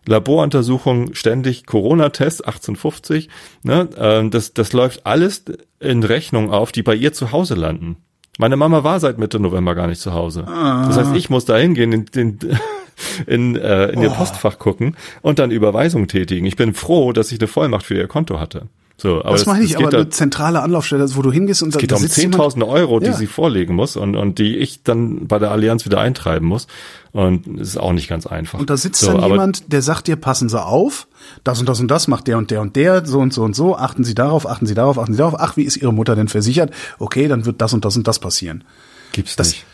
Laboruntersuchungen, 0.07 1.15
ständig 1.15 1.67
Corona-Test 1.67 2.45
1850, 2.47 3.29
ne, 3.63 3.89
ähm, 3.97 4.31
das, 4.31 4.53
das 4.55 4.73
läuft 4.73 5.07
alles 5.07 5.45
in 5.81 6.03
Rechnungen 6.03 6.51
auf, 6.51 6.73
die 6.73 6.83
bei 6.83 6.95
ihr 6.95 7.13
zu 7.13 7.33
Hause 7.33 7.55
landen. 7.55 7.97
Meine 8.39 8.57
Mama 8.57 8.83
war 8.83 8.99
seit 8.99 9.19
Mitte 9.19 9.39
November 9.39 9.75
gar 9.75 9.87
nicht 9.87 10.01
zu 10.01 10.15
Hause. 10.15 10.45
Das 10.87 10.97
heißt, 10.97 11.15
ich 11.15 11.29
muss 11.29 11.45
da 11.45 11.57
hingehen, 11.57 11.93
in, 11.93 12.07
in, 12.15 12.39
in, 13.27 13.57
äh, 13.57 13.89
in 13.89 14.03
ihr 14.03 14.11
Postfach 14.11 14.59
gucken 14.59 14.97
und 15.21 15.39
dann 15.39 15.51
Überweisungen 15.51 16.09
tätigen. 16.09 16.47
Ich 16.47 16.57
bin 16.57 16.75
froh, 16.75 17.13
dass 17.13 17.31
ich 17.31 17.41
eine 17.41 17.49
Vollmacht 17.49 17.85
für 17.85 17.95
ihr 17.95 18.09
Konto 18.09 18.41
hatte. 18.41 18.69
So, 19.03 19.19
aber 19.25 19.33
Das 19.33 19.47
meine 19.47 19.65
ich, 19.65 19.77
aber 19.77 19.91
da- 19.91 19.97
eine 19.99 20.11
zentrale 20.11 20.61
Anlaufstelle, 20.63 21.05
wo 21.17 21.23
du 21.23 21.33
hingehst 21.33 21.61
und 21.65 21.75
da, 21.75 21.81
geht 21.81 21.91
da 21.91 21.97
um 21.97 22.09
Zehntausende 22.09 22.69
Euro, 22.69 23.01
die 23.01 23.07
Ja. 23.07 23.13
sie 23.15 23.27
vorlegen 23.27 23.75
muss 23.75 23.97
und, 23.97 24.15
und 24.15 24.39
die 24.39 24.57
ich 24.59 24.85
dann 24.85 25.27
bei 25.27 25.41
der 25.41 25.51
Allianz 25.51 25.85
wieder 25.85 25.99
eintreiben 25.99 26.47
muss. 26.47 26.69
Und 27.11 27.61
es 27.61 27.71
ist 27.71 27.79
auch 27.79 27.93
nicht 27.93 28.07
ganz 28.09 28.29
einfach. 28.29 28.61
Und 28.61 28.71
da 28.71 28.77
sitzt 28.77 29.01
so, 29.01 29.13
dann 29.19 29.29
jemand, 29.29 29.73
der 29.73 29.83
sagt 29.83 30.07
dir, 30.07 30.15
passen 30.15 30.49
Sie 30.49 30.63
auf, 30.65 31.09
das 31.43 31.59
und 31.59 31.69
das 31.69 31.81
und 31.81 31.89
das 31.89 32.07
macht 32.07 32.29
der 32.29 32.39
und 32.39 32.53
der 32.53 32.61
und 32.61 32.77
der, 32.77 33.05
so 33.05 33.19
und 33.19 33.35
so 33.35 33.43
und 33.43 33.57
so, 33.57 33.77
achten 33.77 34.05
Sie 34.05 34.15
darauf, 34.15 34.47
achten 34.49 34.67
Sie 34.67 34.75
darauf, 34.75 35.01
achten 35.01 35.15
Sie 35.15 35.19
darauf, 35.19 35.35
ach, 35.37 35.57
wie 35.57 35.65
ist 35.65 35.77
Ihre 35.79 35.93
Mutter 35.93 36.15
denn 36.15 36.29
versichert? 36.29 36.71
Okay, 37.01 37.27
dann 37.27 37.45
wird 37.45 37.61
das 37.61 37.73
und 37.73 37.85
das 37.85 37.97
und 37.97 38.07
das 38.07 38.21
passieren. 38.21 38.63
Gibt's 39.11 39.35
Das, 39.35 39.49
nicht. 39.49 39.65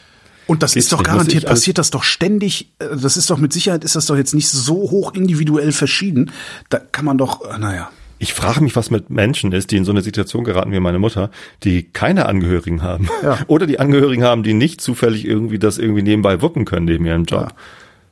und 0.47 0.63
das 0.63 0.73
Gibt's 0.73 0.87
ist 0.87 0.93
doch 0.95 1.03
garantiert, 1.03 1.45
passiert 1.45 1.77
das 1.77 1.91
doch 1.91 2.03
ständig, 2.03 2.71
äh, 2.79 2.97
das 2.97 3.19
ist 3.19 3.29
doch 3.29 3.37
mit 3.39 3.53
Sicherheit, 3.53 3.85
ist 3.85 3.95
das 3.95 4.07
doch 4.07 4.17
jetzt 4.17 4.35
nicht 4.35 4.49
so 4.49 4.75
hoch 4.91 5.13
individuell 5.13 5.73
verschieden. 5.73 6.33
Da 6.71 6.79
kann 6.79 7.05
man 7.05 7.19
doch, 7.19 7.45
äh, 7.45 7.59
naja. 7.59 7.91
Ich 8.19 8.35
frage 8.35 8.61
mich, 8.63 8.75
was 8.77 8.91
mit 8.91 9.11
Menschen 9.11 9.53
ist, 9.53 9.71
die 9.71 9.77
in 9.77 9.85
so 9.85 9.93
eine 9.93 10.01
Situation 10.01 10.45
geraten 10.45 10.73
wie 10.73 10.81
meine 10.81 10.99
Mutter, 10.99 11.31
die 11.63 11.85
keine 11.85 12.27
Angehörigen 12.27 12.83
haben. 12.83 13.09
Ja. 13.23 13.39
Oder 13.47 13.67
die 13.67 13.79
Angehörigen 13.79 14.25
haben, 14.25 14.43
die 14.43 14.55
nicht 14.55 14.81
zufällig 14.81 15.25
irgendwie 15.25 15.59
das 15.59 15.79
irgendwie 15.79 16.03
nebenbei 16.03 16.43
wuppen 16.43 16.65
können 16.65 16.87
neben 16.87 17.07
ihrem 17.07 17.25
Job. 17.25 17.55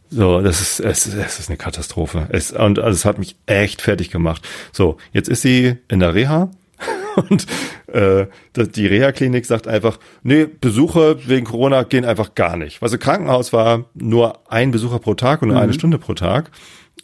So, 0.09 0.41
das 0.41 0.61
ist, 0.61 0.79
es, 0.81 1.07
ist- 1.07 1.15
es 1.17 1.39
ist 1.41 1.49
eine 1.49 1.57
Katastrophe. 1.57 2.27
Es, 2.31 2.53
und 2.53 2.79
also 2.79 2.95
es 2.95 3.05
hat 3.05 3.19
mich 3.19 3.35
echt 3.47 3.83
fertig 3.83 4.11
gemacht. 4.11 4.47
So, 4.73 4.99
jetzt 5.13 5.29
ist 5.29 5.43
sie 5.43 5.77
in 5.89 5.99
der 5.99 6.15
Reha 6.15 6.51
und 7.31 7.47
äh, 7.93 8.27
die 8.55 8.87
Reha-Klinik 8.87 9.47
sagt 9.47 9.67
einfach, 9.67 9.99
nee, 10.23 10.45
Besuche 10.47 11.19
wegen 11.27 11.47
Corona 11.47 11.83
gehen 11.83 12.05
einfach 12.05 12.35
gar 12.37 12.57
nicht. 12.57 12.83
Was 12.83 12.93
im 12.93 13.01
Krankenhaus 13.01 13.53
war, 13.53 13.87
nur 13.95 14.39
ein 14.53 14.71
Besucher 14.71 14.99
pro 15.01 15.15
Tag 15.15 15.43
und 15.43 15.49
nur 15.49 15.61
eine 15.61 15.73
Stunde 15.73 15.99
pro 15.99 16.15
Tag. 16.15 16.51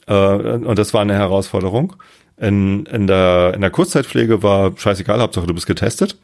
Äh, 0.06 0.14
und 0.14 0.78
das 0.78 0.94
war 0.94 1.00
eine 1.00 1.14
Herausforderung. 1.14 1.96
In, 2.42 2.86
in, 2.86 3.06
der, 3.06 3.52
in 3.54 3.60
der 3.60 3.70
Kurzzeitpflege 3.70 4.42
war 4.42 4.72
scheißegal, 4.76 5.20
Hauptsache 5.20 5.46
du 5.46 5.54
bist 5.54 5.68
getestet. 5.68 6.18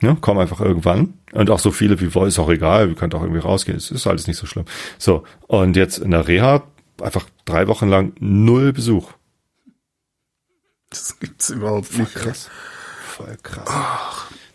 Ja, 0.00 0.16
komm 0.20 0.38
einfach 0.38 0.60
irgendwann. 0.60 1.14
Und 1.32 1.50
auch 1.50 1.58
so 1.58 1.72
viele 1.72 2.00
wie 2.00 2.14
wollen, 2.14 2.28
ist 2.28 2.38
auch 2.38 2.48
egal, 2.48 2.86
wir 2.86 2.94
können 2.94 3.12
auch 3.14 3.22
irgendwie 3.22 3.40
rausgehen, 3.40 3.76
es 3.76 3.90
ist 3.90 4.06
alles 4.06 4.28
nicht 4.28 4.36
so 4.36 4.46
schlimm. 4.46 4.66
So, 4.98 5.24
und 5.48 5.74
jetzt 5.74 5.98
in 5.98 6.12
der 6.12 6.28
Reha 6.28 6.62
einfach 7.02 7.26
drei 7.44 7.66
Wochen 7.66 7.88
lang 7.88 8.12
null 8.20 8.72
Besuch. 8.72 9.10
Das 10.90 11.18
gibt's 11.18 11.50
überhaupt 11.50 11.98
nicht. 11.98 12.14
Krass. 12.14 12.48
Voll 13.08 13.36
krass. 13.42 13.68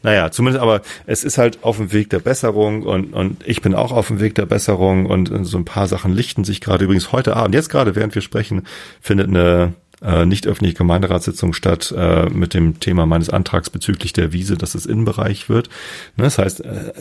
Naja, 0.04 0.32
zumindest, 0.32 0.62
aber 0.62 0.84
es 1.06 1.26
ist 1.26 1.38
halt 1.38 1.66
auf 1.66 1.78
dem 1.78 1.92
Weg 1.92 2.12
der 2.12 2.20
Besserung 2.20 2.84
und, 2.84 3.14
und 3.14 3.46
ich 3.46 3.62
bin 3.62 3.76
auch 3.76 3.92
auf 3.92 4.08
dem 4.08 4.22
Weg 4.22 4.36
der 4.36 4.46
Besserung 4.46 5.06
und 5.06 5.46
so 5.46 5.58
ein 5.58 5.66
paar 5.66 5.88
Sachen 5.88 6.14
lichten 6.14 6.46
sich 6.46 6.62
gerade. 6.62 6.86
Übrigens 6.86 7.12
heute 7.12 7.36
Abend, 7.36 7.56
jetzt 7.56 7.70
gerade 7.70 7.94
während 7.94 8.16
wir 8.16 8.22
sprechen, 8.22 8.66
findet 9.02 9.28
eine 9.28 9.74
äh, 10.04 10.26
nicht 10.26 10.48
öffentliche 10.48 10.76
Gemeinderatssitzung 10.76 11.54
statt 11.54 11.94
äh, 11.96 12.30
mit 12.30 12.54
dem 12.54 12.80
Thema 12.80 13.06
meines 13.06 13.30
Antrags 13.30 13.70
bezüglich 13.70 14.14
der 14.14 14.34
Wiese, 14.34 14.58
dass 14.58 14.76
es 14.76 14.86
Innenbereich 14.86 15.50
wird. 15.50 15.70
Ne, 16.18 16.26
das 16.26 16.38
heißt, 16.38 16.62
äh, 16.62 16.94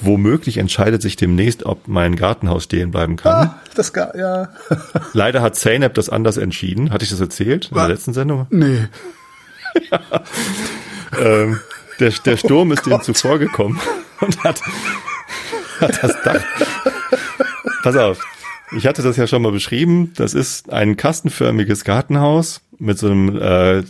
womöglich 0.00 0.58
entscheidet 0.58 1.02
sich 1.02 1.16
demnächst, 1.16 1.64
ob 1.64 1.88
mein 1.88 2.16
Gartenhaus 2.16 2.64
stehen 2.64 2.90
bleiben 2.90 3.16
kann. 3.16 3.48
Ah, 3.48 3.60
das 3.74 3.92
gar, 3.92 4.16
ja. 4.16 4.48
Leider 5.12 5.42
hat 5.42 5.56
Zeynep 5.56 5.94
das 5.94 6.08
anders 6.08 6.36
entschieden. 6.36 6.90
Hatte 6.90 7.04
ich 7.04 7.10
das 7.10 7.20
erzählt 7.20 7.68
in 7.68 7.74
der 7.74 7.84
Was? 7.84 7.90
letzten 7.90 8.12
Sendung? 8.12 8.46
Nee. 8.50 8.88
ähm, 11.20 11.60
der, 12.00 12.10
der 12.10 12.36
Sturm 12.36 12.72
ist 12.72 12.86
dem 12.86 13.00
zuvor 13.02 13.38
gekommen 13.38 13.80
und 14.20 14.42
hat, 14.44 14.60
hat 15.80 16.02
das 16.02 16.22
Dach. 16.22 16.42
Pass 17.82 17.96
auf. 17.96 18.18
Ich 18.76 18.86
hatte 18.86 19.02
das 19.02 19.16
ja 19.16 19.26
schon 19.26 19.42
mal 19.42 19.52
beschrieben. 19.52 20.12
Das 20.16 20.34
ist 20.34 20.70
ein 20.72 20.96
kastenförmiges 20.96 21.84
Gartenhaus 21.84 22.60
mit 22.78 22.98
so 22.98 23.06
einem 23.10 23.36
äh, 23.40 23.82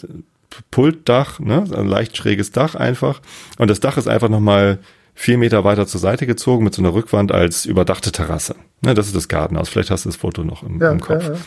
Pultdach, 0.71 1.41
ne? 1.41 1.65
ein 1.75 1.87
leicht 1.89 2.17
schräges 2.17 2.53
Dach 2.53 2.75
einfach. 2.75 3.21
Und 3.59 3.69
das 3.69 3.81
Dach 3.81 3.97
ist 3.97 4.09
einfach 4.09 4.29
nochmal 4.29 4.79
vier 5.15 5.37
Meter 5.39 5.65
weiter 5.65 5.87
zur 5.87 6.01
Seite 6.01 6.27
gezogen 6.27 6.65
mit 6.65 6.75
so 6.75 6.83
einer 6.83 6.95
Rückwand 6.95 7.33
als 7.33 7.67
überdachte 7.67 8.13
Terrasse. 8.13 8.55
Ne? 8.83 8.95
Das 8.95 9.07
ist 9.09 9.17
das 9.17 9.29
Gartenhaus. 9.29 9.69
Vielleicht 9.69 9.91
hast 9.91 10.05
du 10.05 10.09
das 10.11 10.17
Foto 10.17 10.45
noch 10.45 10.63
im, 10.63 10.81
Ja, 10.81 10.93
im 10.93 11.01
Kopf. 11.01 11.25
ja, 11.25 11.33
ja. 11.35 11.39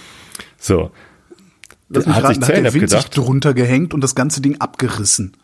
So. 0.58 0.92
Lass 1.90 2.06
mich 2.06 2.16
hat 2.16 2.24
raten, 2.24 2.34
sich 2.42 2.44
hat 2.44 2.64
der 2.64 2.74
Wind 2.74 2.90
sich 2.90 3.00
gedacht. 3.00 3.18
drunter 3.18 3.54
gehängt 3.54 3.94
und 3.94 4.02
das 4.02 4.16
ganze 4.16 4.42
Ding 4.42 4.60
abgerissen. 4.60 5.36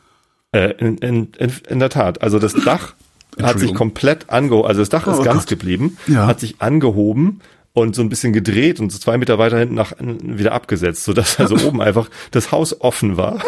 Äh, 0.54 0.72
in, 0.78 0.98
in, 0.98 1.28
in, 1.38 1.52
in 1.70 1.80
der 1.80 1.90
Tat. 1.90 2.22
Also 2.22 2.40
das 2.40 2.54
Dach 2.54 2.96
hat 3.42 3.60
sich 3.60 3.74
komplett 3.74 4.30
angehoben. 4.30 4.68
Also 4.68 4.82
das 4.82 4.90
Dach 4.90 5.08
ist 5.08 5.20
Oh 5.20 5.24
ganz 5.24 5.42
Gott. 5.44 5.50
geblieben, 5.50 5.98
Ja. 6.08 6.26
hat 6.28 6.40
sich 6.40 6.62
angehoben 6.62 7.42
und 7.78 7.96
so 7.96 8.02
ein 8.02 8.10
bisschen 8.10 8.34
gedreht 8.34 8.80
und 8.80 8.92
so 8.92 8.98
zwei 8.98 9.18
Meter 9.18 9.38
weiter 9.38 9.60
hinten 9.60 9.76
nach 9.76 9.94
wieder 10.00 10.54
abgesetzt, 10.54 11.04
sodass 11.04 11.40
also 11.40 11.56
oben 11.68 11.82
einfach 11.82 12.10
das 12.32 12.52
Haus 12.52 12.82
offen 12.82 13.18
war. 13.18 13.40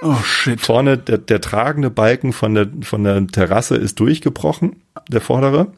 Oh 0.00 0.16
shit. 0.24 0.60
Vorne 0.60 0.96
der, 0.96 1.18
der 1.18 1.40
tragende 1.40 1.90
Balken 1.90 2.32
von 2.32 2.54
der 2.54 2.68
von 2.82 3.04
der 3.04 3.26
Terrasse 3.26 3.76
ist 3.76 4.00
durchgebrochen, 4.00 4.76
der 5.08 5.20
vordere. 5.20 5.72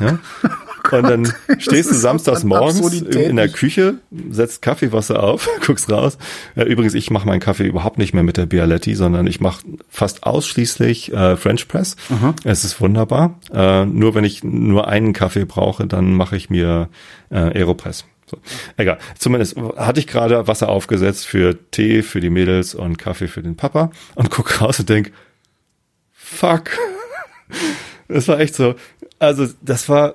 Ja? 0.00 0.18
Und 0.92 1.02
dann 1.02 1.32
stehst 1.58 1.90
du 1.90 1.94
samstags 1.94 2.44
morgens 2.44 3.00
in 3.02 3.36
der 3.36 3.48
Küche, 3.48 3.98
setzt 4.30 4.62
Kaffeewasser 4.62 5.22
auf, 5.22 5.48
guckst 5.66 5.90
raus. 5.90 6.18
Übrigens, 6.54 6.94
ich 6.94 7.10
mache 7.10 7.26
meinen 7.26 7.40
Kaffee 7.40 7.66
überhaupt 7.66 7.98
nicht 7.98 8.14
mehr 8.14 8.22
mit 8.22 8.36
der 8.36 8.46
Bialetti, 8.46 8.94
sondern 8.94 9.26
ich 9.26 9.40
mache 9.40 9.64
fast 9.88 10.24
ausschließlich 10.24 11.12
äh, 11.12 11.36
French 11.36 11.68
Press. 11.68 11.96
Es 12.44 12.64
ist 12.64 12.80
wunderbar. 12.80 13.38
Äh, 13.52 13.84
nur 13.86 14.14
wenn 14.14 14.24
ich 14.24 14.44
nur 14.44 14.88
einen 14.88 15.12
Kaffee 15.12 15.44
brauche, 15.44 15.86
dann 15.86 16.14
mache 16.14 16.36
ich 16.36 16.50
mir 16.50 16.88
äh, 17.30 17.36
Aeropress. 17.36 18.04
So. 18.28 18.38
Egal. 18.76 18.98
Zumindest 19.16 19.56
hatte 19.76 20.00
ich 20.00 20.06
gerade 20.06 20.48
Wasser 20.48 20.68
aufgesetzt 20.68 21.26
für 21.26 21.56
Tee 21.70 22.02
für 22.02 22.20
die 22.20 22.30
Mädels 22.30 22.74
und 22.74 22.98
Kaffee 22.98 23.28
für 23.28 23.42
den 23.42 23.56
Papa 23.56 23.90
und 24.14 24.30
guck 24.30 24.60
raus 24.60 24.80
und 24.80 24.88
denk, 24.88 25.12
fuck. 26.12 26.70
Das 28.08 28.28
war 28.28 28.38
echt 28.38 28.54
so. 28.54 28.76
Also, 29.18 29.48
das 29.62 29.88
war, 29.88 30.14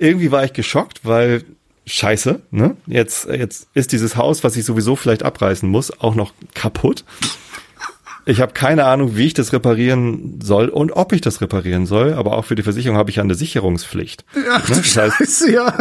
irgendwie 0.00 0.32
war 0.32 0.44
ich 0.44 0.52
geschockt, 0.52 1.00
weil 1.04 1.44
scheiße, 1.86 2.40
ne? 2.50 2.76
Jetzt, 2.86 3.26
jetzt 3.28 3.68
ist 3.74 3.92
dieses 3.92 4.16
Haus, 4.16 4.44
was 4.44 4.56
ich 4.56 4.64
sowieso 4.64 4.96
vielleicht 4.96 5.22
abreißen 5.22 5.68
muss, 5.68 5.90
auch 6.00 6.14
noch 6.14 6.32
kaputt. 6.54 7.04
Ich 8.26 8.40
habe 8.40 8.52
keine 8.52 8.84
Ahnung, 8.84 9.16
wie 9.16 9.26
ich 9.26 9.34
das 9.34 9.52
reparieren 9.52 10.40
soll 10.42 10.68
und 10.68 10.92
ob 10.92 11.12
ich 11.12 11.20
das 11.20 11.40
reparieren 11.40 11.86
soll, 11.86 12.12
aber 12.12 12.36
auch 12.36 12.44
für 12.44 12.54
die 12.54 12.62
Versicherung 12.62 12.96
habe 12.98 13.10
ich 13.10 13.16
ja 13.16 13.22
eine 13.22 13.34
Sicherungspflicht. 13.34 14.24
Ach, 14.50 14.68
Ne? 14.68 14.74
du 14.76 14.80
Das 14.82 14.96
heißt, 14.96 15.16
Scheiße, 15.18 15.52
ja. 15.52 15.74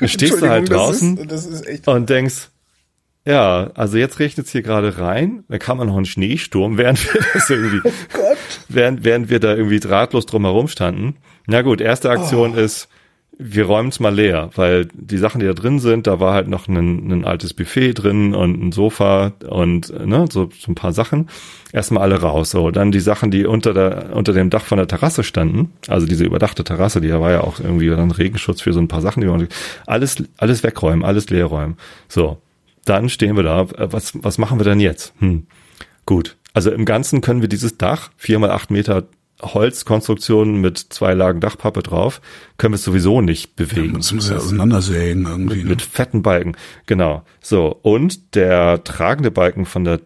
du 0.00 0.08
stehst 0.08 0.42
da 0.42 0.48
halt 0.48 0.68
draußen 0.70 1.28
Das 1.28 1.46
ist, 1.46 1.86
und 1.86 2.10
denkst, 2.10 2.48
ja, 3.24 3.70
also 3.74 3.98
jetzt 3.98 4.18
regnet 4.18 4.46
es 4.46 4.52
hier 4.52 4.62
gerade 4.62 4.98
rein, 4.98 5.44
da 5.48 5.58
kam 5.58 5.78
man 5.78 5.86
noch 5.86 5.96
einen 5.96 6.06
Schneesturm, 6.06 6.76
während 6.76 7.02
wir 7.14 7.20
das 7.34 7.48
irgendwie, 7.48 7.80
Gott. 8.12 8.36
während, 8.68 9.04
während 9.04 9.30
wir 9.30 9.38
da 9.40 9.54
irgendwie 9.54 9.80
drahtlos 9.80 10.26
drumherum 10.26 10.68
standen. 10.68 11.16
Na 11.46 11.62
gut, 11.62 11.80
erste 11.80 12.10
Aktion 12.10 12.54
Oh. 12.56 12.60
ist, 12.60 12.88
wir 13.42 13.64
räumen 13.64 13.88
es 13.88 14.00
mal 14.00 14.14
leer, 14.14 14.50
weil 14.54 14.86
die 14.92 15.16
Sachen, 15.16 15.40
die 15.40 15.46
da 15.46 15.54
drin 15.54 15.78
sind, 15.78 16.06
da 16.06 16.20
war 16.20 16.34
halt 16.34 16.46
noch 16.46 16.68
ein, 16.68 17.10
ein 17.10 17.24
altes 17.24 17.54
Buffet 17.54 17.94
drin 17.94 18.34
und 18.34 18.62
ein 18.62 18.70
Sofa 18.70 19.32
und 19.48 19.88
ne, 20.06 20.26
so, 20.30 20.50
so 20.58 20.70
ein 20.70 20.74
paar 20.74 20.92
Sachen. 20.92 21.30
Erstmal 21.72 22.02
alle 22.02 22.20
raus. 22.20 22.50
So, 22.50 22.70
dann 22.70 22.92
die 22.92 23.00
Sachen, 23.00 23.30
die 23.30 23.46
unter 23.46 23.72
der 23.72 24.14
unter 24.14 24.34
dem 24.34 24.50
Dach 24.50 24.64
von 24.64 24.76
der 24.76 24.88
Terrasse 24.88 25.24
standen, 25.24 25.72
also 25.88 26.06
diese 26.06 26.24
überdachte 26.24 26.64
Terrasse, 26.64 27.00
die 27.00 27.10
war 27.10 27.30
ja 27.30 27.40
auch 27.40 27.60
irgendwie 27.60 27.88
dann 27.88 28.10
Regenschutz 28.10 28.60
für 28.60 28.74
so 28.74 28.80
ein 28.80 28.88
paar 28.88 29.00
Sachen, 29.00 29.22
die 29.22 29.26
man 29.26 29.48
alles 29.86 30.22
alles 30.36 30.62
wegräumen, 30.62 31.02
alles 31.02 31.30
leer 31.30 31.46
räumen. 31.46 31.78
So, 32.08 32.42
dann 32.84 33.08
stehen 33.08 33.36
wir 33.36 33.42
da. 33.42 33.68
Was 33.70 34.12
was 34.22 34.36
machen 34.36 34.58
wir 34.58 34.64
denn 34.64 34.80
jetzt? 34.80 35.14
Hm. 35.18 35.46
Gut. 36.04 36.36
Also 36.52 36.72
im 36.72 36.84
Ganzen 36.84 37.22
können 37.22 37.40
wir 37.40 37.48
dieses 37.48 37.78
Dach, 37.78 38.10
vier 38.16 38.38
mal 38.38 38.50
acht 38.50 38.70
Meter 38.70 39.04
Holzkonstruktion 39.42 40.60
mit 40.60 40.78
zwei 40.78 41.14
Lagen 41.14 41.40
Dachpappe 41.40 41.82
drauf, 41.82 42.20
können 42.58 42.74
wir 42.74 42.78
sowieso 42.78 43.20
nicht 43.20 43.56
bewegen. 43.56 43.94
Das 43.94 44.12
muss 44.12 44.30
ja 44.30 44.36
auseinandersägen 44.36 45.26
irgendwie. 45.26 45.56
mit, 45.56 45.64
ne? 45.64 45.70
mit 45.70 45.82
fetten 45.82 46.22
Balken. 46.22 46.56
Genau. 46.86 47.22
So. 47.40 47.78
Und 47.82 48.34
der 48.34 48.84
tragende 48.84 49.30
Balken 49.30 49.66
von 49.66 49.84
der, 49.84 50.00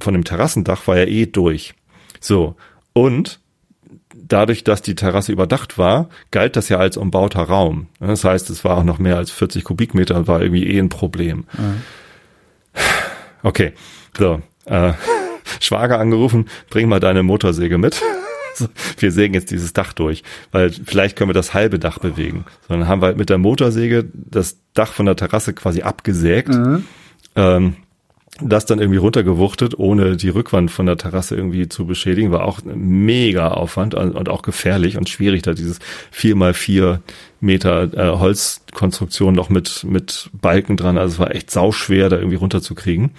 von 0.00 0.14
dem 0.14 0.24
Terrassendach 0.24 0.86
war 0.86 0.98
ja 0.98 1.04
eh 1.04 1.26
durch. 1.26 1.74
So. 2.20 2.56
Und 2.92 3.40
dadurch, 4.14 4.64
dass 4.64 4.82
die 4.82 4.94
Terrasse 4.94 5.32
überdacht 5.32 5.78
war, 5.78 6.08
galt 6.30 6.56
das 6.56 6.68
ja 6.68 6.78
als 6.78 6.96
umbauter 6.96 7.42
Raum. 7.42 7.88
Das 8.00 8.24
heißt, 8.24 8.50
es 8.50 8.64
war 8.64 8.78
auch 8.78 8.84
noch 8.84 8.98
mehr 8.98 9.16
als 9.16 9.30
40 9.30 9.64
Kubikmeter 9.64 10.16
und 10.16 10.28
war 10.28 10.40
irgendwie 10.40 10.66
eh 10.66 10.78
ein 10.78 10.88
Problem. 10.88 11.44
Okay. 13.42 13.72
So. 14.16 14.40
Äh, 14.66 14.92
Schwager 15.62 15.98
angerufen, 15.98 16.46
bring 16.70 16.88
mal 16.88 17.00
deine 17.00 17.22
Motorsäge 17.22 17.78
mit. 17.78 18.00
Wir 18.98 19.10
sägen 19.12 19.32
jetzt 19.32 19.50
dieses 19.50 19.72
Dach 19.72 19.94
durch, 19.94 20.22
weil 20.50 20.70
vielleicht 20.70 21.16
können 21.16 21.30
wir 21.30 21.34
das 21.34 21.54
halbe 21.54 21.78
Dach 21.78 21.98
bewegen. 21.98 22.44
So, 22.68 22.74
Dann 22.74 22.86
haben 22.86 23.00
wir 23.00 23.06
halt 23.06 23.16
mit 23.16 23.30
der 23.30 23.38
Motorsäge 23.38 24.04
das 24.12 24.58
Dach 24.74 24.92
von 24.92 25.06
der 25.06 25.16
Terrasse 25.16 25.54
quasi 25.54 25.80
abgesägt, 25.80 26.50
ähm, 27.34 27.76
das 28.40 28.66
dann 28.66 28.78
irgendwie 28.78 28.98
runtergewuchtet, 28.98 29.78
ohne 29.78 30.16
die 30.16 30.28
Rückwand 30.28 30.70
von 30.70 30.84
der 30.84 30.98
Terrasse 30.98 31.34
irgendwie 31.34 31.68
zu 31.68 31.86
beschädigen, 31.86 32.30
war 32.30 32.44
auch 32.44 32.60
mega 32.64 33.48
Aufwand 33.48 33.94
und 33.94 34.12
und 34.12 34.28
auch 34.28 34.42
gefährlich 34.42 34.96
und 34.96 35.08
schwierig, 35.08 35.42
da 35.42 35.54
dieses 35.54 35.78
vier 36.10 36.36
mal 36.36 36.54
vier 36.54 37.00
Meter 37.40 37.92
äh, 37.94 38.18
Holzkonstruktion 38.18 39.34
noch 39.34 39.50
mit, 39.50 39.84
mit 39.84 40.30
Balken 40.32 40.76
dran. 40.76 40.96
Also 40.96 41.14
es 41.14 41.18
war 41.18 41.34
echt 41.34 41.50
sauschwer, 41.50 42.08
da 42.08 42.16
irgendwie 42.16 42.36
runterzukriegen. 42.36 43.10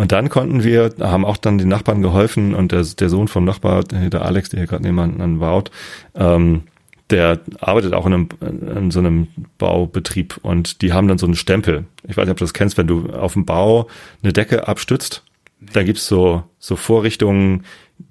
Und 0.00 0.12
dann 0.12 0.30
konnten 0.30 0.64
wir, 0.64 0.94
haben 0.98 1.26
auch 1.26 1.36
dann 1.36 1.58
den 1.58 1.68
Nachbarn 1.68 2.00
geholfen 2.00 2.54
und 2.54 2.72
der, 2.72 2.82
der 2.82 3.10
Sohn 3.10 3.28
vom 3.28 3.44
Nachbar, 3.44 3.84
der 3.84 4.24
Alex, 4.24 4.48
der 4.48 4.60
hier 4.60 4.66
gerade 4.66 4.82
nebenan 4.82 5.40
baut, 5.40 5.70
ähm, 6.14 6.62
der 7.10 7.38
arbeitet 7.60 7.92
auch 7.92 8.06
in, 8.06 8.14
einem, 8.14 8.28
in 8.40 8.90
so 8.90 9.00
einem 9.00 9.28
Baubetrieb 9.58 10.38
und 10.40 10.80
die 10.80 10.94
haben 10.94 11.06
dann 11.06 11.18
so 11.18 11.26
einen 11.26 11.36
Stempel. 11.36 11.84
Ich 12.08 12.16
weiß 12.16 12.24
nicht, 12.24 12.30
ob 12.30 12.38
du 12.38 12.44
das 12.44 12.54
kennst, 12.54 12.78
wenn 12.78 12.86
du 12.86 13.10
auf 13.10 13.34
dem 13.34 13.44
Bau 13.44 13.88
eine 14.22 14.32
Decke 14.32 14.68
abstützt, 14.68 15.22
dann 15.74 15.84
gibt's 15.84 16.06
so, 16.06 16.44
so 16.58 16.76
Vorrichtungen, 16.76 17.66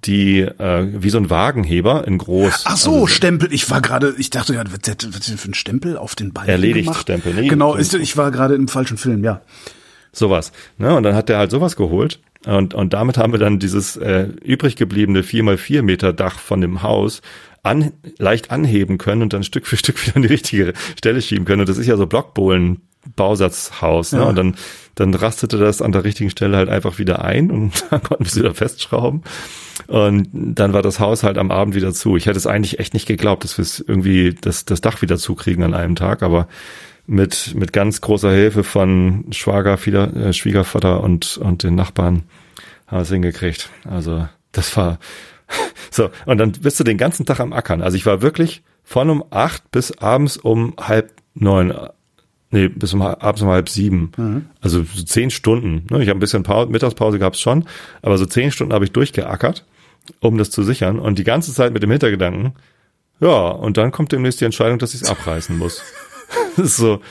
die 0.05 0.41
äh, 0.41 0.87
wie 1.01 1.09
so 1.09 1.17
ein 1.17 1.31
Wagenheber 1.31 2.05
in 2.05 2.19
groß. 2.19 2.65
Ach 2.65 2.77
so, 2.77 2.91
Also 2.91 3.07
Stempel. 3.07 3.51
Ich 3.51 3.67
war 3.71 3.81
gerade, 3.81 4.13
ich 4.19 4.29
dachte 4.29 4.53
gerade, 4.53 4.69
was 4.69 4.87
ist 4.87 5.03
das 5.03 5.25
denn 5.25 5.39
für 5.39 5.49
ein 5.49 5.55
Stempel 5.55 5.97
auf 5.97 6.13
den 6.13 6.33
Balken 6.33 6.51
Erledigt 6.51 6.85
gemacht? 6.85 7.01
Stempel, 7.01 7.33
nee. 7.33 7.47
Genau, 7.47 7.73
ist, 7.73 7.95
ich 7.95 8.15
war 8.15 8.29
gerade 8.29 8.53
im 8.53 8.67
falschen 8.67 8.97
Film, 8.97 9.23
ja. 9.23 9.41
Sowas. 10.11 10.51
Ne? 10.77 10.95
Und 10.95 11.03
dann 11.03 11.15
hat 11.15 11.29
der 11.29 11.37
halt 11.37 11.51
sowas 11.51 11.75
geholt. 11.75 12.19
Und, 12.45 12.73
und 12.73 12.93
damit 12.93 13.17
haben 13.17 13.33
wir 13.33 13.39
dann 13.39 13.59
dieses 13.59 13.97
äh, 13.97 14.27
übrig 14.43 14.75
gebliebene 14.75 15.21
4x4 15.21 15.81
Meter 15.81 16.13
Dach 16.13 16.39
von 16.39 16.61
dem 16.61 16.83
Haus 16.83 17.21
an, 17.63 17.91
leicht 18.17 18.51
anheben 18.51 18.97
können 18.97 19.21
und 19.21 19.33
dann 19.33 19.43
Stück 19.43 19.67
für 19.67 19.77
Stück 19.77 20.01
wieder 20.05 20.15
an 20.15 20.21
die 20.21 20.29
richtige 20.29 20.73
Stelle 20.97 21.21
schieben 21.21 21.45
können. 21.45 21.61
Und 21.61 21.69
das 21.69 21.77
ist 21.77 21.87
ja 21.87 21.97
so 21.97 22.07
Blockbohlen. 22.07 22.81
Bausatzhaus, 23.15 24.11
ne? 24.11 24.19
Ja. 24.19 24.25
Und 24.25 24.35
dann, 24.35 24.55
dann 24.95 25.13
rastete 25.13 25.57
das 25.57 25.81
an 25.81 25.93
der 25.93 26.03
richtigen 26.03 26.29
Stelle 26.29 26.57
halt 26.57 26.67
einfach 26.67 26.99
wieder 26.99 27.23
ein 27.23 27.49
und 27.49 27.85
dann 27.89 28.03
konnten 28.03 28.25
wir 28.25 28.29
es 28.29 28.35
wieder 28.35 28.53
festschrauben. 28.53 29.23
Und 29.87 30.27
dann 30.33 30.73
war 30.73 30.81
das 30.81 30.99
Haus 30.99 31.23
halt 31.23 31.37
am 31.37 31.49
Abend 31.49 31.75
wieder 31.75 31.93
zu. 31.93 32.17
Ich 32.17 32.25
hätte 32.25 32.37
es 32.37 32.45
eigentlich 32.45 32.77
echt 32.79 32.93
nicht 32.93 33.07
geglaubt, 33.07 33.45
dass 33.45 33.57
wir 33.57 33.63
es 33.63 33.79
irgendwie 33.79 34.35
das, 34.39 34.65
das 34.65 34.81
Dach 34.81 35.01
wieder 35.01 35.17
zukriegen 35.17 35.63
an 35.63 35.73
einem 35.73 35.95
Tag, 35.95 36.21
aber 36.21 36.47
mit, 37.09 37.55
mit 37.55 37.73
ganz 37.73 38.01
großer 38.01 38.31
Hilfe 38.31 38.63
von 38.63 39.25
Schwager, 39.31 39.77
Fieder, 39.77 40.15
äh, 40.15 40.33
Schwiegervater 40.33 41.01
und, 41.01 41.37
und 41.37 41.63
den 41.63 41.73
Nachbarn 41.73 42.23
haben 42.85 42.97
wir 42.97 43.01
es 43.01 43.09
hingekriegt. 43.09 43.69
Also 43.83 44.27
das 44.51 44.77
war 44.77 44.99
so. 45.91 46.11
Und 46.27 46.37
dann 46.37 46.51
bist 46.51 46.79
du 46.79 46.83
den 46.83 46.99
ganzen 46.99 47.25
Tag 47.25 47.39
am 47.39 47.51
Ackern. 47.51 47.81
Also 47.81 47.97
ich 47.97 48.05
war 48.05 48.21
wirklich 48.21 48.61
von 48.83 49.09
um 49.09 49.23
acht 49.31 49.71
bis 49.71 49.97
abends 49.97 50.37
um 50.37 50.75
halb 50.79 51.11
neun. 51.33 51.73
Nee, 52.51 52.67
bis 52.67 52.93
um 52.93 53.01
abends 53.01 53.41
um 53.41 53.49
halb 53.49 53.69
sieben. 53.69 54.11
Also 54.61 54.83
so 54.83 55.03
zehn 55.03 55.31
Stunden. 55.31 55.87
Ne? 55.89 56.03
Ich 56.03 56.09
habe 56.09 56.17
ein 56.17 56.19
bisschen 56.19 56.43
Pause, 56.43 56.71
Mittagspause 56.71 57.17
gab's 57.17 57.39
schon, 57.39 57.65
aber 58.01 58.17
so 58.17 58.25
zehn 58.25 58.51
Stunden 58.51 58.73
habe 58.73 58.85
ich 58.85 58.91
durchgeackert, 58.91 59.65
um 60.19 60.37
das 60.37 60.51
zu 60.51 60.63
sichern. 60.63 60.99
Und 60.99 61.19
die 61.19 61.23
ganze 61.23 61.53
Zeit 61.53 61.73
mit 61.73 61.83
dem 61.83 61.91
Hintergedanken, 61.91 62.53
ja, 63.19 63.49
und 63.49 63.77
dann 63.77 63.91
kommt 63.91 64.11
demnächst 64.11 64.41
die 64.41 64.45
Entscheidung, 64.45 64.79
dass 64.79 64.93
ich 64.93 65.01
es 65.01 65.09
abreißen 65.09 65.57
muss. 65.57 65.83
So, 66.57 67.01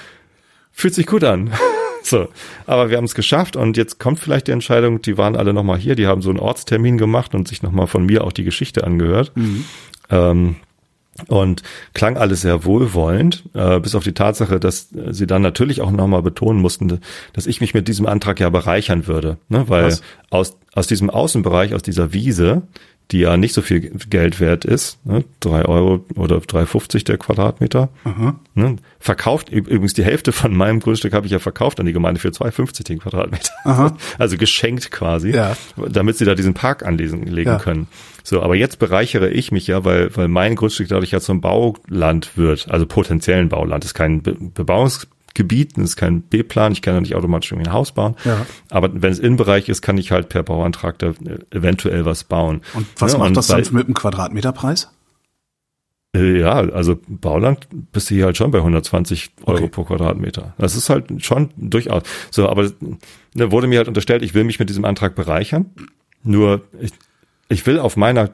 fühlt 0.72 0.94
sich 0.94 1.06
gut 1.06 1.24
an. 1.24 1.52
So, 2.00 2.28
aber 2.64 2.88
wir 2.88 2.96
haben 2.96 3.04
es 3.04 3.14
geschafft 3.14 3.54
und 3.54 3.76
jetzt 3.76 3.98
kommt 3.98 4.18
vielleicht 4.18 4.46
die 4.46 4.52
Entscheidung, 4.52 5.02
die 5.02 5.18
waren 5.18 5.36
alle 5.36 5.52
nochmal 5.52 5.76
hier, 5.76 5.94
die 5.94 6.06
haben 6.06 6.22
so 6.22 6.30
einen 6.30 6.38
Ortstermin 6.38 6.96
gemacht 6.96 7.34
und 7.34 7.46
sich 7.48 7.62
nochmal 7.62 7.86
von 7.86 8.06
mir 8.06 8.24
auch 8.24 8.32
die 8.32 8.44
Geschichte 8.44 8.84
angehört. 8.84 9.32
Ähm, 10.08 10.56
und 11.26 11.62
klang 11.94 12.16
alles 12.16 12.42
sehr 12.42 12.64
wohlwollend, 12.64 13.44
äh, 13.52 13.80
bis 13.80 13.94
auf 13.94 14.04
die 14.04 14.14
Tatsache, 14.14 14.60
dass 14.60 14.88
sie 15.10 15.26
dann 15.26 15.42
natürlich 15.42 15.80
auch 15.80 15.90
nochmal 15.90 16.22
betonen 16.22 16.60
mussten, 16.60 17.00
dass 17.32 17.46
ich 17.46 17.60
mich 17.60 17.74
mit 17.74 17.88
diesem 17.88 18.06
Antrag 18.06 18.40
ja 18.40 18.48
bereichern 18.48 19.06
würde. 19.06 19.36
Ne? 19.48 19.68
Weil 19.68 19.86
Was? 19.86 20.02
aus, 20.30 20.56
aus 20.72 20.86
diesem 20.86 21.10
Außenbereich, 21.10 21.74
aus 21.74 21.82
dieser 21.82 22.12
Wiese, 22.12 22.62
die 23.10 23.20
ja 23.20 23.38
nicht 23.38 23.54
so 23.54 23.62
viel 23.62 23.80
Geld 24.10 24.38
wert 24.38 24.66
ist, 24.66 25.04
ne? 25.06 25.24
drei 25.40 25.64
Euro 25.64 26.04
oder 26.14 26.36
3,50 26.36 27.04
der 27.06 27.16
Quadratmeter, 27.16 27.88
ne? 28.54 28.76
verkauft, 29.00 29.48
üb- 29.50 29.66
übrigens 29.66 29.94
die 29.94 30.04
Hälfte 30.04 30.30
von 30.32 30.54
meinem 30.54 30.80
Grundstück 30.80 31.14
habe 31.14 31.24
ich 31.24 31.32
ja 31.32 31.38
verkauft 31.38 31.80
an 31.80 31.86
die 31.86 31.94
Gemeinde 31.94 32.20
für 32.20 32.28
2,50 32.28 32.84
den 32.84 32.98
Quadratmeter. 32.98 33.50
Also 34.18 34.36
geschenkt 34.36 34.90
quasi, 34.90 35.30
Ja. 35.30 35.56
damit 35.90 36.18
sie 36.18 36.24
da 36.26 36.34
diesen 36.34 36.52
Park 36.54 36.84
anlegen 36.84 37.22
legen 37.26 37.48
Ja. 37.50 37.58
können. 37.58 37.86
So, 38.24 38.42
aber 38.42 38.56
jetzt 38.56 38.78
bereichere 38.78 39.30
ich 39.30 39.52
mich 39.52 39.66
ja, 39.68 39.86
weil, 39.86 40.14
weil 40.14 40.28
mein 40.28 40.54
Grundstück 40.54 40.88
dadurch 40.88 41.10
ja 41.12 41.20
zum 41.20 41.40
Bauland 41.40 42.36
wird, 42.36 42.68
also 42.70 42.84
potenziellen 42.84 43.48
Bauland. 43.48 43.84
Das 43.84 43.92
ist 43.92 43.94
kein 43.94 44.20
Be 44.22 44.36
Bebauungsgebiet, 44.38 45.14
das 45.46 45.84
ist 45.90 45.96
kein 45.96 46.22
B-Plan, 46.22 46.72
ich 46.72 46.82
kann 46.82 46.94
ja 46.94 47.00
nicht 47.00 47.14
automatisch 47.14 47.52
irgendwie 47.52 47.68
ein 47.68 47.72
Haus 47.72 47.92
bauen. 47.92 48.16
Ja. 48.24 48.46
Aber 48.70 48.90
wenn 49.02 49.12
es 49.12 49.18
Innenbereich 49.18 49.68
ist, 49.68 49.82
kann 49.82 49.98
ich 49.98 50.10
halt 50.10 50.28
per 50.28 50.42
Bauantrag 50.42 50.98
da 50.98 51.08
äh, 51.08 51.38
eventuell 51.50 52.04
was 52.04 52.24
bauen. 52.24 52.62
Und 52.74 52.86
was 52.98 53.12
Ne, 53.12 53.18
macht 53.18 53.28
und 53.28 53.36
das 53.36 53.46
dann 53.46 53.62
mit 53.72 53.86
dem 53.88 53.94
Quadratmeterpreis? 53.94 54.90
Äh, 56.14 56.40
Ja, 56.40 56.54
also 56.54 56.98
Bauland 57.06 57.68
bist 57.92 58.10
du 58.10 58.14
hier 58.14 58.24
halt 58.26 58.36
schon 58.36 58.50
bei 58.50 58.58
120 58.58 59.30
Euro 59.44 59.58
Okay. 59.58 59.68
pro 59.68 59.84
Quadratmeter. 59.84 60.54
Das 60.58 60.74
ist 60.76 60.88
halt 60.90 61.24
schon 61.24 61.50
durchaus. 61.56 62.02
So, 62.30 62.48
aber 62.48 62.70
da 63.34 63.50
wurde 63.50 63.66
mir 63.66 63.78
halt 63.78 63.88
unterstellt, 63.88 64.22
ich 64.22 64.34
will 64.34 64.44
mich 64.44 64.58
mit 64.58 64.68
diesem 64.68 64.84
Antrag 64.84 65.14
bereichern. 65.14 65.66
Nur 66.22 66.62
ich, 66.80 66.92
ich 67.48 67.66
will 67.66 67.78
auf 67.78 67.96
meiner, 67.96 68.30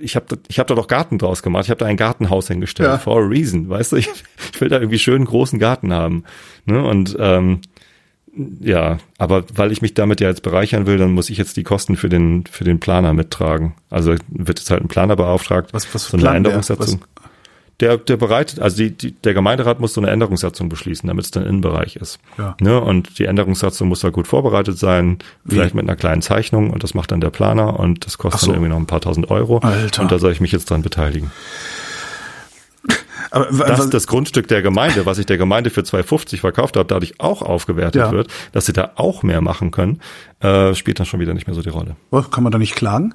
ich 0.00 0.16
habe 0.16 0.38
ich 0.48 0.58
hab 0.58 0.66
da 0.68 0.74
doch 0.74 0.86
Garten 0.86 1.18
draus 1.18 1.42
gemacht. 1.42 1.64
Ich 1.64 1.70
habe 1.70 1.78
da 1.78 1.86
ein 1.86 1.96
Gartenhaus 1.96 2.48
hingestellt 2.48 2.88
Ja. 2.88 2.98
for 2.98 3.22
a 3.22 3.26
reason, 3.26 3.68
weißt 3.68 3.92
du? 3.92 3.96
Ich, 3.96 4.08
ich 4.52 4.60
will 4.60 4.68
da 4.68 4.76
irgendwie 4.78 4.98
schönen 4.98 5.24
großen 5.26 5.58
Garten 5.58 5.92
haben. 5.92 6.24
Ne? 6.64 6.82
Und 6.82 7.16
ähm, 7.18 7.60
ja, 8.60 8.98
aber 9.18 9.44
weil 9.54 9.70
ich 9.70 9.80
mich 9.82 9.94
damit 9.94 10.20
ja 10.20 10.28
jetzt 10.28 10.42
bereichern 10.42 10.86
will, 10.86 10.96
dann 10.98 11.12
muss 11.12 11.30
ich 11.30 11.38
jetzt 11.38 11.56
die 11.56 11.62
Kosten 11.62 11.96
für 11.96 12.08
den 12.08 12.44
für 12.50 12.64
den 12.64 12.80
Planer 12.80 13.12
mittragen. 13.12 13.74
Also 13.90 14.14
wird 14.28 14.58
jetzt 14.58 14.70
halt 14.70 14.82
ein 14.82 14.88
Planer 14.88 15.14
beauftragt, 15.14 15.72
Was- 15.72 15.94
was 15.94 16.06
so 16.08 16.16
eine? 16.16 16.28
Änderungssatzung. 16.36 17.04
Der, 17.80 17.96
der 17.98 18.16
bereitet, 18.16 18.60
also 18.60 18.76
die, 18.76 18.90
die, 18.92 19.10
der 19.12 19.34
Gemeinderat 19.34 19.80
muss 19.80 19.94
so 19.94 20.00
eine 20.00 20.08
Änderungssatzung 20.10 20.68
beschließen, 20.68 21.08
damit 21.08 21.24
es 21.24 21.30
dann 21.32 21.44
Innenbereich 21.44 21.96
ist. 21.96 22.20
Ja. 22.38 22.56
Ne? 22.60 22.80
Und 22.80 23.18
die 23.18 23.24
Änderungssatzung 23.24 23.88
muss 23.88 23.98
da 24.00 24.10
gut 24.10 24.28
vorbereitet 24.28 24.78
sein, 24.78 25.18
vielleicht 25.44 25.74
mit 25.74 25.82
einer 25.84 25.96
kleinen 25.96 26.22
Zeichnung 26.22 26.70
und 26.70 26.84
das 26.84 26.94
macht 26.94 27.10
dann 27.10 27.20
der 27.20 27.30
Planer 27.30 27.78
und 27.80 28.06
das 28.06 28.16
kostet 28.16 28.42
so. 28.42 28.46
dann 28.46 28.54
irgendwie 28.56 28.70
noch 28.70 28.78
ein 28.78 28.86
paar 28.86 29.00
tausend 29.00 29.28
Euro. 29.30 29.58
Alter. 29.58 30.02
Und 30.02 30.12
da 30.12 30.20
soll 30.20 30.30
ich 30.30 30.40
mich 30.40 30.52
jetzt 30.52 30.70
dran 30.70 30.82
beteiligen. 30.82 31.32
Aber 33.30 33.46
Dass 33.46 33.78
was- 33.80 33.90
das 33.90 34.06
Grundstück 34.06 34.46
der 34.46 34.62
Gemeinde, 34.62 35.06
was 35.06 35.18
ich 35.18 35.26
der 35.26 35.38
Gemeinde 35.38 35.70
für 35.70 35.80
2,50 35.82 36.38
verkauft 36.40 36.76
habe, 36.76 36.86
dadurch 36.86 37.14
auch 37.18 37.42
aufgewertet 37.42 37.96
Ja. 38.00 38.12
wird, 38.12 38.28
dass 38.52 38.66
sie 38.66 38.72
da 38.72 38.92
auch 38.94 39.24
mehr 39.24 39.40
machen 39.40 39.72
können, 39.72 40.00
äh, 40.40 40.74
spielt 40.74 41.00
dann 41.00 41.06
schon 41.06 41.18
wieder 41.18 41.34
nicht 41.34 41.46
mehr 41.48 41.54
so 41.54 41.62
die 41.62 41.70
Rolle. 41.70 41.96
was, 42.10 42.30
kann 42.30 42.44
man 42.44 42.52
da 42.52 42.58
nicht 42.58 42.76
klagen? 42.76 43.12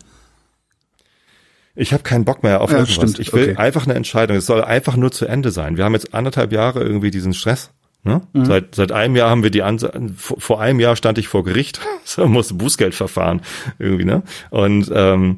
Ich 1.81 1.93
habe 1.93 2.03
keinen 2.03 2.25
Bock 2.25 2.43
mehr 2.43 2.59
auf 2.61 2.71
Ja, 2.71 2.79
irgendwas. 2.79 2.95
stimmt, 2.95 3.19
Ich 3.19 3.31
will 3.31 3.51
okay. 3.51 3.55
einfach 3.55 3.85
eine 3.85 3.93
Entscheidung. 3.95 4.35
Es 4.37 4.45
soll 4.45 4.61
einfach 4.63 4.97
nur 4.97 5.11
zu 5.11 5.25
Ende 5.25 5.49
sein. 5.51 5.77
Wir 5.77 5.85
haben 5.85 5.93
jetzt 5.93 6.13
anderthalb 6.13 6.51
Jahre 6.51 6.81
irgendwie 6.83 7.09
diesen 7.09 7.33
Stress. 7.33 7.71
Ne? 8.03 8.21
Mhm. 8.33 8.45
Seit, 8.45 8.75
seit 8.75 8.91
einem 8.91 9.15
Jahr 9.15 9.29
haben 9.29 9.43
wir 9.43 9.49
die 9.49 9.63
Ansa 9.63 9.91
vor, 10.17 10.39
vor 10.39 10.61
einem 10.61 10.79
Jahr 10.79 10.95
stand 10.95 11.17
ich 11.17 11.27
vor 11.29 11.43
Gericht, 11.43 11.79
so 12.03 12.27
musste 12.27 12.53
Bußgeld 12.53 12.95
verfahren 12.95 13.41
irgendwie, 13.77 14.05
ne? 14.05 14.23
Und 14.49 14.91
ähm, 14.93 15.37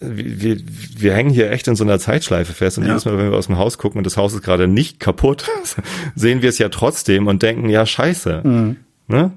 wir, 0.00 0.42
wir, 0.42 0.56
wir 0.98 1.14
hängen 1.14 1.30
hier 1.30 1.50
echt 1.50 1.66
in 1.68 1.76
so 1.76 1.84
einer 1.84 1.98
Zeitschleife 1.98 2.52
fest 2.52 2.76
und 2.78 2.84
Ja. 2.84 2.90
jedes 2.90 3.04
Mal, 3.06 3.16
wenn 3.16 3.30
wir 3.30 3.36
aus 3.38 3.46
dem 3.46 3.56
Haus 3.58 3.78
gucken 3.78 3.98
und 3.98 4.04
das 4.04 4.16
Haus 4.18 4.34
ist 4.34 4.42
gerade 4.42 4.66
nicht 4.68 5.00
kaputt, 5.00 5.46
sehen 6.14 6.42
wir 6.42 6.48
es 6.50 6.58
ja 6.58 6.68
trotzdem 6.68 7.26
und 7.26 7.42
denken, 7.42 7.68
ja 7.70 7.86
scheiße. 7.86 8.40
Mhm. 8.44 8.76
Ne? 9.08 9.30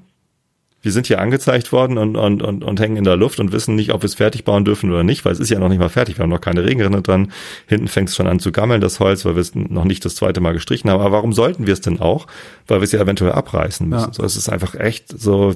Wir 0.81 0.91
sind 0.91 1.07
hier 1.07 1.19
angezeigt 1.19 1.71
worden 1.71 1.97
und, 1.97 2.15
und, 2.15 2.43
und, 2.43 2.63
und 2.63 2.79
hängen 2.79 2.97
in 2.97 3.03
der 3.03 3.17
Luft 3.17 3.39
und 3.39 3.51
wissen 3.51 3.75
nicht, 3.75 3.93
ob 3.93 4.03
wir 4.03 4.05
es 4.05 4.15
fertig 4.15 4.43
bauen 4.43 4.63
dürfen 4.63 4.91
oder 4.91 5.03
nicht, 5.03 5.25
weil 5.25 5.33
es 5.33 5.39
ist 5.39 5.49
ja 5.49 5.59
noch 5.59 5.69
nicht 5.69 5.79
mal 5.79 5.89
fertig. 5.89 6.17
Wir 6.17 6.23
haben 6.23 6.29
noch 6.29 6.41
keine 6.41 6.63
Regenrinne 6.63 7.01
dran. 7.01 7.31
Hinten 7.65 7.87
fängt 7.87 8.09
es 8.09 8.15
schon 8.15 8.27
an 8.27 8.39
zu 8.39 8.51
gammeln, 8.51 8.79
das 8.79 8.99
Holz, 8.99 9.25
weil 9.25 9.35
wir 9.35 9.41
es 9.41 9.55
noch 9.55 9.85
nicht 9.85 10.05
das 10.05 10.15
zweite 10.15 10.39
Mal 10.39 10.53
gestrichen 10.53 10.89
haben. 10.89 11.01
Aber 11.01 11.11
warum 11.11 11.33
sollten 11.33 11.65
wir 11.65 11.73
es 11.73 11.81
denn 11.81 11.99
auch? 11.99 12.27
Weil 12.67 12.79
wir 12.79 12.85
es 12.85 12.91
ja 12.91 13.01
eventuell 13.01 13.31
abreißen 13.31 13.89
müssen. 13.89 14.07
Ja. 14.07 14.13
So, 14.13 14.23
es 14.23 14.35
ist 14.35 14.49
einfach 14.49 14.75
echt 14.75 15.19
so, 15.19 15.55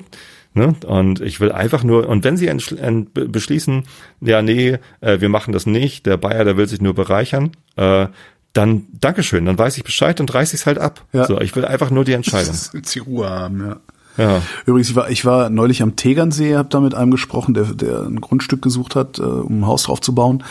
Ne? 0.54 0.76
Und 0.86 1.22
ich 1.22 1.40
will 1.40 1.52
einfach 1.52 1.84
nur, 1.84 2.10
und 2.10 2.26
wenn 2.26 2.36
sie 2.36 2.52
beschließen, 3.14 3.86
ja, 4.20 4.42
nee, 4.42 4.80
äh, 5.00 5.22
wir 5.22 5.30
machen 5.30 5.54
das 5.54 5.66
nicht, 5.66 6.06
der 6.06 6.18
Bayer, 6.18 6.44
der 6.44 6.58
will 6.58 6.68
sich 6.68 6.82
nur 6.82 6.94
bereichern, 6.94 7.52
äh, 7.78 8.08
dann 8.52 8.88
Dankeschön, 8.92 9.46
dann 9.46 9.58
weiß 9.58 9.78
ich 9.78 9.86
Bescheid 9.86 10.20
und 10.20 10.34
reiß 10.34 10.54
ich's 10.54 10.66
halt 10.66 10.78
ab. 10.78 11.06
Ja. 11.14 11.26
So, 11.26 11.40
ich 11.40 11.56
will 11.56 11.64
einfach 11.64 11.90
nur 11.90 12.04
die 12.04 12.12
Entscheidung. 12.12 12.54
Sie 12.84 13.00
Ruhe 13.00 13.30
haben, 13.30 13.66
ja. 13.66 13.80
Ja. 14.18 14.42
Übrigens, 14.66 14.90
ich 14.90 14.96
war, 14.96 15.10
ich 15.10 15.26
war 15.26 15.50
neulich 15.50 15.82
am 15.82 15.96
Tegernsee, 15.96 16.56
habe 16.56 16.70
da 16.70 16.80
mit 16.80 16.96
einem 16.96 17.12
gesprochen, 17.12 17.54
der, 17.54 17.66
der 17.66 18.02
ein 18.04 18.22
Grundstück 18.22 18.62
gesucht 18.62 18.96
hat, 18.96 19.20
äh, 19.20 19.22
um 19.22 19.62
ein 19.62 19.68
Haus 19.68 19.84
drauf 19.84 20.02
zu 20.02 20.14
bauen. 20.14 20.44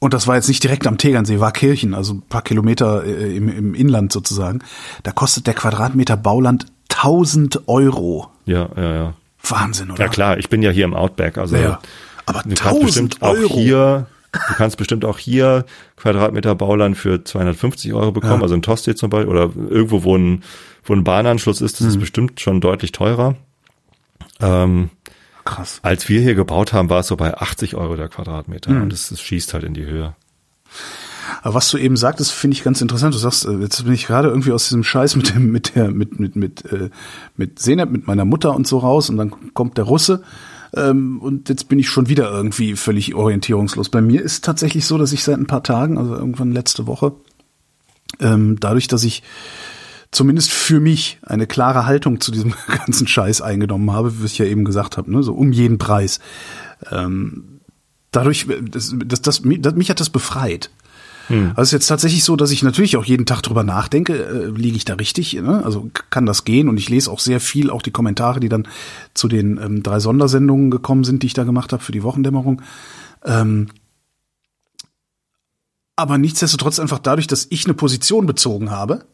Und 0.00 0.14
das 0.14 0.26
war 0.26 0.36
jetzt 0.36 0.48
nicht 0.48 0.62
direkt 0.62 0.86
am 0.86 0.96
Tegernsee, 0.96 1.40
war 1.40 1.52
Kirchen, 1.52 1.94
also 1.94 2.14
ein 2.14 2.22
paar 2.22 2.42
Kilometer 2.42 3.04
äh, 3.04 3.36
im, 3.36 3.48
im 3.48 3.74
Inland 3.74 4.12
sozusagen. 4.12 4.60
Da 5.02 5.10
kostet 5.10 5.46
der 5.46 5.54
Quadratmeter 5.54 6.16
Bauland 6.16 6.66
1000 6.90 7.68
Euro. 7.68 8.28
Ja, 8.46 8.68
ja, 8.76 8.94
ja. 8.94 9.14
Wahnsinn, 9.42 9.90
oder? 9.90 10.04
Ja 10.04 10.08
klar, 10.08 10.38
ich 10.38 10.48
bin 10.48 10.62
ja 10.62 10.70
hier 10.70 10.84
im 10.84 10.94
Outback, 10.94 11.38
also 11.38 11.56
ja, 11.56 11.80
aber 12.26 12.42
du 12.44 12.54
kannst 12.54 12.82
bestimmt 12.82 13.22
Euro. 13.22 13.46
auch 13.46 13.54
hier, 13.54 14.06
du 14.32 14.54
kannst 14.54 14.76
bestimmt 14.76 15.04
auch 15.04 15.18
hier 15.18 15.64
Quadratmeter 15.96 16.54
Bauland 16.54 16.96
für 16.96 17.24
250 17.24 17.92
Euro 17.94 18.12
bekommen, 18.12 18.36
ja. 18.36 18.42
also 18.42 18.54
in 18.54 18.62
Tosted 18.62 18.98
zum 18.98 19.10
Beispiel 19.10 19.30
oder 19.30 19.50
irgendwo, 19.70 20.02
wo 20.02 20.16
ein, 20.16 20.42
wo 20.88 20.94
ein 20.94 21.04
Bahnanschluss 21.04 21.60
ist, 21.60 21.80
das 21.80 21.82
mhm. 21.82 21.88
ist 21.88 22.00
bestimmt 22.00 22.40
schon 22.40 22.60
deutlich 22.60 22.92
teurer. 22.92 23.36
Ähm, 24.40 24.90
Krass. 25.44 25.80
Als 25.82 26.08
wir 26.08 26.20
hier 26.20 26.34
gebaut 26.34 26.72
haben, 26.72 26.90
war 26.90 27.00
es 27.00 27.06
so 27.06 27.16
bei 27.16 27.34
80 27.34 27.74
Euro 27.74 27.96
der 27.96 28.08
Quadratmeter 28.08 28.70
mhm. 28.70 28.82
und 28.82 28.92
es 28.92 29.18
schießt 29.18 29.54
halt 29.54 29.64
in 29.64 29.74
die 29.74 29.86
Höhe. 29.86 30.14
Aber 31.42 31.54
was 31.54 31.70
du 31.70 31.78
eben 31.78 31.96
sagtest, 31.96 32.32
finde 32.32 32.54
ich 32.54 32.64
ganz 32.64 32.80
interessant. 32.80 33.14
Du 33.14 33.18
sagst, 33.18 33.46
äh, 33.46 33.52
jetzt 33.58 33.82
bin 33.84 33.92
ich 33.92 34.06
gerade 34.06 34.28
irgendwie 34.28 34.52
aus 34.52 34.64
diesem 34.64 34.84
Scheiß 34.84 35.16
mit 35.16 35.34
dem, 35.34 35.50
mit 35.50 35.74
der, 35.74 35.90
mit, 35.90 36.18
mit, 36.20 36.36
mit, 36.36 36.64
äh, 36.70 36.90
mit 37.36 37.58
Senep, 37.58 37.90
mit 37.90 38.06
meiner 38.06 38.24
Mutter 38.24 38.54
und 38.54 38.66
so 38.66 38.78
raus 38.78 39.10
und 39.10 39.16
dann 39.16 39.54
kommt 39.54 39.78
der 39.78 39.84
Russe. 39.84 40.22
Ähm, 40.74 41.20
und 41.20 41.48
jetzt 41.48 41.68
bin 41.68 41.78
ich 41.78 41.88
schon 41.88 42.08
wieder 42.08 42.30
irgendwie 42.30 42.76
völlig 42.76 43.14
orientierungslos. 43.14 43.88
Bei 43.88 44.00
mir 44.00 44.22
ist 44.22 44.44
tatsächlich 44.44 44.84
so, 44.84 44.98
dass 44.98 45.12
ich 45.12 45.24
seit 45.24 45.38
ein 45.38 45.46
paar 45.46 45.62
Tagen, 45.62 45.96
also 45.96 46.14
irgendwann 46.14 46.52
letzte 46.52 46.86
Woche, 46.86 47.12
ähm, 48.20 48.58
dadurch, 48.60 48.88
dass 48.88 49.04
ich 49.04 49.22
zumindest 50.10 50.50
für 50.50 50.80
mich 50.80 51.18
eine 51.22 51.46
klare 51.46 51.86
Haltung 51.86 52.20
zu 52.20 52.32
diesem 52.32 52.54
ganzen 52.86 53.06
Scheiß 53.06 53.42
eingenommen 53.42 53.92
habe, 53.92 54.20
wie 54.20 54.26
ich 54.26 54.38
ja 54.38 54.46
eben 54.46 54.64
gesagt 54.64 54.96
habe, 54.96 55.10
ne, 55.10 55.22
so 55.22 55.34
um 55.34 55.52
jeden 55.52 55.78
Preis. 55.78 56.20
Ähm, 56.90 57.60
dadurch, 58.10 58.46
das, 58.70 58.94
das, 59.04 59.22
das, 59.22 59.44
mich 59.44 59.90
hat 59.90 60.00
das 60.00 60.10
befreit. 60.10 60.70
Hm. 61.28 61.50
Also 61.50 61.62
es 61.62 61.68
ist 61.68 61.72
jetzt 61.72 61.86
tatsächlich 61.88 62.24
so, 62.24 62.36
dass 62.36 62.50
ich 62.50 62.62
natürlich 62.62 62.96
auch 62.96 63.04
jeden 63.04 63.26
Tag 63.26 63.42
drüber 63.42 63.62
nachdenke, 63.62 64.14
äh, 64.14 64.46
liege 64.46 64.76
ich 64.76 64.86
da 64.86 64.94
richtig, 64.94 65.34
ne? 65.34 65.62
also 65.64 65.90
kann 66.08 66.24
das 66.24 66.44
gehen 66.44 66.68
und 66.68 66.78
ich 66.78 66.88
lese 66.88 67.10
auch 67.10 67.20
sehr 67.20 67.38
viel, 67.38 67.70
auch 67.70 67.82
die 67.82 67.90
Kommentare, 67.90 68.40
die 68.40 68.48
dann 68.48 68.66
zu 69.12 69.28
den 69.28 69.58
ähm, 69.62 69.82
drei 69.82 70.00
Sondersendungen 70.00 70.70
gekommen 70.70 71.04
sind, 71.04 71.22
die 71.22 71.26
ich 71.26 71.34
da 71.34 71.44
gemacht 71.44 71.72
habe 71.72 71.82
für 71.82 71.92
die 71.92 72.02
Wochendämmerung. 72.02 72.62
Ähm, 73.24 73.68
aber 75.96 76.16
nichtsdestotrotz 76.16 76.78
einfach 76.78 76.98
dadurch, 76.98 77.26
dass 77.26 77.46
ich 77.50 77.66
eine 77.66 77.74
Position 77.74 78.24
bezogen 78.24 78.70
habe, 78.70 79.04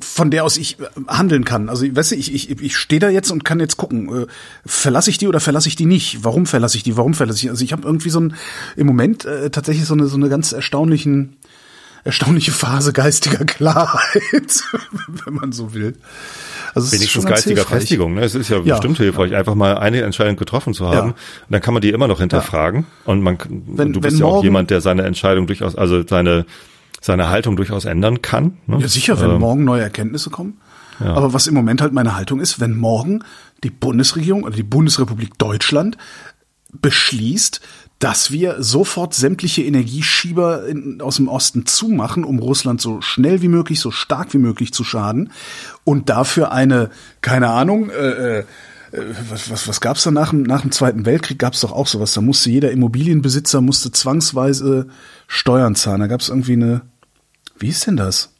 von 0.00 0.30
der 0.30 0.44
aus 0.44 0.56
ich 0.56 0.78
äh, 0.80 0.84
handeln 1.08 1.44
kann. 1.44 1.68
Also, 1.68 1.84
weißt 1.84 2.12
du, 2.12 2.16
ich, 2.16 2.34
ich, 2.34 2.50
ich 2.50 2.76
stehe 2.76 3.00
da 3.00 3.08
jetzt 3.08 3.30
und 3.30 3.44
kann 3.44 3.60
jetzt 3.60 3.76
gucken, 3.76 4.22
äh, 4.22 4.26
verlasse 4.66 5.10
ich 5.10 5.18
die 5.18 5.28
oder 5.28 5.40
verlasse 5.40 5.68
ich 5.68 5.76
die 5.76 5.86
nicht? 5.86 6.24
Warum 6.24 6.46
verlasse 6.46 6.76
ich 6.76 6.82
die? 6.82 6.96
Warum 6.96 7.14
verlasse 7.14 7.44
ich? 7.44 7.50
Also 7.50 7.64
ich 7.64 7.72
habe 7.72 7.82
irgendwie 7.84 8.10
so 8.10 8.20
ein 8.20 8.34
im 8.76 8.86
Moment 8.86 9.24
äh, 9.24 9.50
tatsächlich 9.50 9.86
so 9.86 9.94
eine 9.94 10.06
so 10.06 10.16
eine 10.16 10.28
ganz 10.28 10.52
erstaunlichen 10.52 11.36
erstaunliche 12.04 12.52
Phase 12.52 12.92
geistiger 12.92 13.44
Klarheit, 13.46 14.62
wenn 15.24 15.34
man 15.34 15.52
so 15.52 15.74
will. 15.74 15.94
Also 16.74 16.92
Wenigstens 16.92 17.24
geistiger 17.24 17.62
hilfreich. 17.62 17.80
Festigung. 17.80 18.14
Ne? 18.14 18.22
Es 18.22 18.34
ist 18.34 18.50
ja, 18.50 18.58
ja 18.58 18.74
bestimmt 18.74 18.98
hilfreich, 18.98 19.34
einfach 19.34 19.54
mal 19.54 19.78
eine 19.78 20.02
Entscheidung 20.02 20.36
getroffen 20.36 20.74
zu 20.74 20.86
haben. 20.86 20.96
Ja. 20.96 21.14
Und 21.14 21.14
dann 21.50 21.60
kann 21.60 21.72
man 21.72 21.80
die 21.80 21.90
immer 21.90 22.08
noch 22.08 22.20
hinterfragen. 22.20 22.80
Ja. 22.80 23.12
Und 23.12 23.22
man, 23.22 23.38
wenn, 23.48 23.92
du 23.92 24.00
bist 24.00 24.18
ja 24.18 24.26
auch 24.26 24.42
jemand, 24.42 24.70
der 24.70 24.80
seine 24.80 25.04
Entscheidung 25.04 25.46
durchaus, 25.46 25.76
also 25.76 26.04
seine 26.06 26.46
seine 27.04 27.28
Haltung 27.28 27.56
durchaus 27.56 27.84
ändern 27.84 28.22
kann. 28.22 28.56
Ne? 28.66 28.78
Ja, 28.80 28.88
sicher, 28.88 29.20
wenn 29.20 29.32
ähm, 29.32 29.38
morgen 29.38 29.64
neue 29.64 29.82
Erkenntnisse 29.82 30.30
kommen. 30.30 30.58
Ja. 31.00 31.12
Aber 31.12 31.34
was 31.34 31.46
im 31.46 31.52
Moment 31.52 31.82
halt 31.82 31.92
meine 31.92 32.16
Haltung 32.16 32.40
ist, 32.40 32.60
wenn 32.60 32.78
morgen 32.78 33.22
die 33.62 33.68
Bundesregierung 33.68 34.44
oder 34.44 34.56
die 34.56 34.62
Bundesrepublik 34.62 35.36
Deutschland 35.36 35.98
beschließt, 36.72 37.60
dass 37.98 38.30
wir 38.30 38.62
sofort 38.62 39.12
sämtliche 39.12 39.62
Energieschieber 39.64 40.66
in, 40.66 41.02
aus 41.02 41.16
dem 41.16 41.28
Osten 41.28 41.66
zumachen, 41.66 42.24
um 42.24 42.38
Russland 42.38 42.80
so 42.80 43.02
schnell 43.02 43.42
wie 43.42 43.48
möglich, 43.48 43.80
so 43.80 43.90
stark 43.90 44.32
wie 44.32 44.38
möglich 44.38 44.72
zu 44.72 44.82
schaden 44.82 45.30
und 45.84 46.08
dafür 46.08 46.52
eine, 46.52 46.88
keine 47.20 47.50
Ahnung, 47.50 47.90
äh, 47.90 48.38
äh, 48.38 48.44
was, 49.28 49.50
was, 49.50 49.68
was 49.68 49.80
gab 49.80 49.96
es 49.96 50.04
da 50.04 50.10
nach 50.10 50.30
dem, 50.30 50.42
nach 50.42 50.62
dem 50.62 50.70
Zweiten 50.70 51.04
Weltkrieg? 51.04 51.38
Gab 51.38 51.54
es 51.54 51.60
doch 51.60 51.72
auch 51.72 51.86
sowas. 51.86 52.14
Da 52.14 52.20
musste 52.20 52.50
jeder 52.50 52.70
Immobilienbesitzer 52.70 53.60
musste 53.60 53.90
zwangsweise 53.90 54.86
Steuern 55.26 55.74
zahlen. 55.74 56.00
Da 56.00 56.06
gab 56.06 56.20
es 56.20 56.28
irgendwie 56.28 56.52
eine, 56.52 56.82
wie 57.58 57.68
ist 57.68 57.86
denn 57.86 57.96
das? 57.96 58.33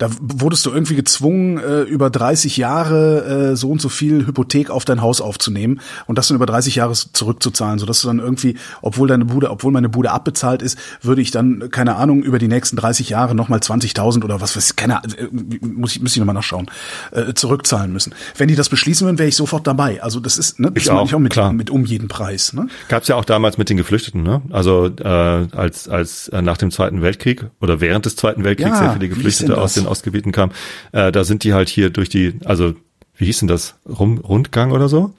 Da 0.00 0.08
wurdest 0.18 0.64
du 0.64 0.70
irgendwie 0.70 0.94
gezwungen, 0.94 1.58
äh, 1.58 1.82
über 1.82 2.08
30 2.08 2.56
Jahre 2.56 3.50
äh, 3.50 3.56
so 3.56 3.70
und 3.70 3.82
so 3.82 3.90
viel 3.90 4.26
Hypothek 4.26 4.70
auf 4.70 4.86
dein 4.86 5.02
Haus 5.02 5.20
aufzunehmen 5.20 5.82
und 6.06 6.16
das 6.16 6.28
dann 6.28 6.36
über 6.36 6.46
30 6.46 6.76
Jahre 6.76 6.94
zurückzuzahlen, 6.94 7.78
sodass 7.78 8.00
du 8.00 8.06
dann 8.08 8.18
irgendwie, 8.18 8.56
obwohl 8.80 9.08
deine 9.08 9.26
Bude, 9.26 9.50
obwohl 9.50 9.72
meine 9.72 9.90
Bude 9.90 10.10
abbezahlt 10.10 10.62
ist, 10.62 10.78
würde 11.02 11.20
ich 11.20 11.32
dann, 11.32 11.68
keine 11.70 11.96
Ahnung, 11.96 12.22
über 12.22 12.38
die 12.38 12.48
nächsten 12.48 12.76
30 12.76 13.10
Jahre 13.10 13.34
nochmal 13.34 13.58
20.000 13.58 14.24
oder 14.24 14.40
was 14.40 14.56
weiß 14.56 14.70
ich, 14.70 14.76
keine 14.76 15.04
Ahnung, 15.04 15.16
äh, 15.18 15.66
muss 15.66 15.96
ich, 15.96 16.00
muss 16.00 16.12
ich 16.12 16.18
nochmal 16.18 16.34
nachschauen, 16.34 16.70
äh, 17.12 17.34
zurückzahlen 17.34 17.92
müssen. 17.92 18.14
Wenn 18.38 18.48
die 18.48 18.54
das 18.54 18.70
beschließen 18.70 19.06
würden, 19.06 19.18
wäre 19.18 19.28
ich 19.28 19.36
sofort 19.36 19.66
dabei. 19.66 20.02
Also 20.02 20.18
das 20.18 20.38
ist, 20.38 20.60
ne, 20.60 20.70
das 20.72 20.82
ich 20.82 20.90
auch, 20.90 21.04
ich 21.04 21.14
auch 21.14 21.18
mit, 21.18 21.34
klar. 21.34 21.52
mit 21.52 21.68
um 21.68 21.84
jeden 21.84 22.08
Preis. 22.08 22.54
Ne? 22.54 22.68
Gab 22.88 23.02
es 23.02 23.08
ja 23.08 23.16
auch 23.16 23.26
damals 23.26 23.58
mit 23.58 23.68
den 23.68 23.76
Geflüchteten, 23.76 24.22
ne? 24.22 24.40
Also 24.48 24.86
äh, 24.86 25.04
als, 25.04 25.90
als 25.90 26.28
äh, 26.28 26.40
nach 26.40 26.56
dem 26.56 26.70
Zweiten 26.70 27.02
Weltkrieg 27.02 27.44
oder 27.60 27.82
während 27.82 28.06
des 28.06 28.16
Zweiten 28.16 28.44
Weltkriegs 28.44 28.70
ja, 28.70 28.78
sehr 28.78 28.92
viele 28.94 29.10
Geflüchtete 29.10 29.58
aus 29.58 29.74
den 29.74 29.89
Ostgebieten 29.90 30.32
kamen, 30.32 30.52
äh, 30.92 31.12
da 31.12 31.24
sind 31.24 31.44
die 31.44 31.52
halt 31.52 31.68
hier 31.68 31.90
durch 31.90 32.08
die, 32.08 32.38
also 32.44 32.74
wie 33.16 33.26
hieß 33.26 33.40
denn 33.40 33.48
das, 33.48 33.74
Rum, 33.86 34.18
Rundgang 34.18 34.72
oder 34.72 34.88
so? 34.88 35.12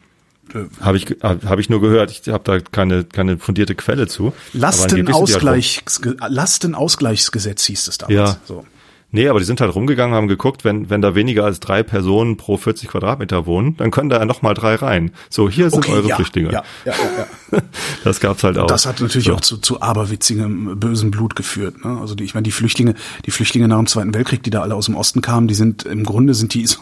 Äh, 0.54 0.66
habe 0.82 0.98
ich 0.98 1.06
hab 1.22 1.60
ich 1.60 1.70
nur 1.70 1.82
gehört. 1.82 2.12
Ich 2.12 2.28
habe 2.32 2.44
da 2.44 2.60
keine 2.60 3.04
keine 3.04 3.38
fundierte 3.38 3.76
Quelle 3.76 4.08
zu. 4.08 4.34
Lastenausgleich, 4.54 5.84
halt 6.04 6.20
Lastenausgleichsgesetz 6.28 7.66
hieß 7.66 7.88
es 7.88 7.98
damals. 7.98 8.16
Ja. 8.16 8.38
So. 8.46 8.66
Nee, 9.14 9.28
aber 9.28 9.40
die 9.40 9.46
sind 9.46 9.60
halt 9.60 9.76
rumgegangen, 9.76 10.16
haben 10.16 10.30
geguckt, 10.30 10.64
wenn, 10.64 10.90
wenn 10.90 11.02
da 11.02 11.16
weniger 11.16 11.44
als 11.44 11.60
drei 11.60 11.84
Personen 11.84 12.38
pro 12.38 12.56
40 12.56 12.88
Quadratmeter 12.88 13.46
wohnen, 13.46 13.76
dann 13.76 13.92
können 13.92 14.10
da 14.10 14.20
ja 14.20 14.26
nochmal 14.26 14.54
drei 14.54 14.76
rein. 14.76 15.12
So, 15.30 15.50
hier 15.50 15.70
sind 15.70 15.84
okay, 15.84 15.92
eure 15.92 16.08
ja, 16.08 16.16
Flüchtlinge. 16.16 16.52
Ja, 16.52 16.64
ja, 16.86 16.94
ja. 16.94 17.62
Das 18.06 18.22
gab's 18.22 18.44
halt 18.44 18.58
auch. 18.58 18.68
Das 18.68 18.86
hat 18.86 19.02
natürlich 19.02 19.28
so. 19.28 19.34
auch 19.34 19.42
zu, 19.42 19.58
zu 19.58 19.82
aberwitzigem, 19.82 20.80
bösen 20.80 21.12
Blut 21.12 21.36
geführt. 21.36 21.84
Ne? 21.84 22.00
Also 22.00 22.16
die, 22.16 22.24
ich 22.24 22.34
meine, 22.34 22.44
die 22.44 22.52
Flüchtlinge, 22.52 22.96
die 23.26 23.32
Flüchtlinge 23.32 23.68
nach 23.68 23.78
dem 23.78 23.88
Zweiten 23.88 24.14
Weltkrieg, 24.14 24.44
die 24.44 24.50
da 24.50 24.62
alle 24.62 24.76
aus 24.76 24.86
dem 24.86 24.96
Osten 24.96 25.22
kamen, 25.22 25.50
die 25.50 25.56
sind 25.56 25.84
im 25.84 26.06
Grunde 26.06 26.34
sind 26.34 26.54
die, 26.54 26.66
so, 26.66 26.80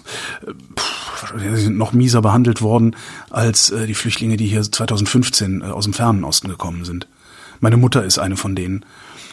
pff, 0.78 1.34
die 1.44 1.56
sind 1.56 1.78
noch 1.78 1.94
mieser 1.94 2.22
behandelt 2.22 2.62
worden 2.62 2.96
als 3.32 3.72
äh, 3.72 3.88
die 3.88 3.96
Flüchtlinge, 3.96 4.38
die 4.38 4.46
hier 4.46 4.62
2015 4.62 5.62
äh, 5.62 5.66
aus 5.66 5.86
dem 5.86 5.94
fernen 5.94 6.24
Osten 6.24 6.48
gekommen 6.48 6.86
sind. 6.86 7.08
Meine 7.60 7.78
Mutter 7.78 8.06
ist 8.06 8.20
eine 8.20 8.38
von 8.38 8.56
denen. 8.56 8.86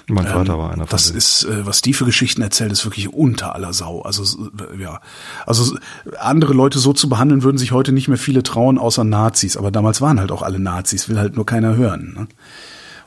Mein 0.09 0.27
Vater 0.27 0.53
ähm, 0.53 0.59
war 0.59 0.71
einer 0.71 0.87
von 0.87 0.91
Das 0.91 1.07
denen. 1.07 1.19
ist, 1.19 1.45
äh, 1.45 1.67
was 1.67 1.83
die 1.83 1.93
für 1.93 2.05
Geschichten 2.05 2.41
erzählt, 2.41 2.71
ist 2.71 2.85
wirklich 2.85 3.13
unter 3.13 3.55
aller 3.55 3.73
Sau. 3.73 4.03
Also 4.03 4.23
äh, 4.23 4.81
ja, 4.81 5.01
also 5.47 5.77
andere 6.21 6.53
Leute 6.53 6.79
so 6.79 6.93
zu 6.93 7.09
behandeln, 7.09 7.43
würden 7.43 7.59
sich 7.59 7.73
heute 7.73 7.93
nicht 7.93 8.07
mehr 8.07 8.19
viele 8.19 8.43
trauen, 8.43 8.79
außer 8.79 9.03
Nazis. 9.03 9.57
Aber 9.57 9.71
damals 9.73 10.01
waren 10.01 10.21
halt 10.21 10.31
auch 10.31 10.43
alle 10.43 10.61
Nazis, 10.61 11.09
will 11.09 11.19
halt 11.19 11.35
nur 11.35 11.45
keiner 11.45 11.77
hören. 11.77 12.15
Ne? 12.17 12.27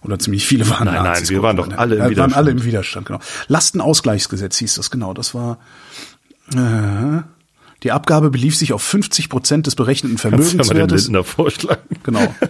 Oder 0.02 0.20
ziemlich 0.20 0.45
viele 0.45 0.70
waren 0.70 0.86
nein, 0.86 1.04
Nazis. 1.04 1.30
Nein, 1.30 1.36
wir 1.38 1.43
waren 1.43 1.58
doch 1.58 1.70
alle 1.78 1.95
im 1.95 2.02
Widerstand. 2.02 2.10
Wir 2.10 2.18
waren 2.22 2.34
alle 2.34 2.52
im 2.52 2.64
Widerstand, 2.66 3.06
genau. 3.06 3.20
Lastenausgleichsgesetz 3.47 4.58
hieß 4.58 4.76
das, 4.76 4.91
genau. 4.91 5.14
Das 5.14 5.34
war 5.34 5.58
äh, 6.54 7.22
die 7.84 7.91
Abgabe 7.93 8.30
belief 8.30 8.58
sich 8.58 8.74
auf 8.74 8.82
50 8.84 9.30
Prozent 9.30 9.68
des 9.68 9.76
berechneten 9.76 10.18
Vermögenswertes. 10.18 10.58
Kannst 10.58 10.72
du 10.72 10.76
ja 10.76 10.84
mal 10.84 10.88
den 10.88 10.97
Lindner 10.97 11.24
vorschlagen. 11.24 11.82
Genau. 12.04 12.36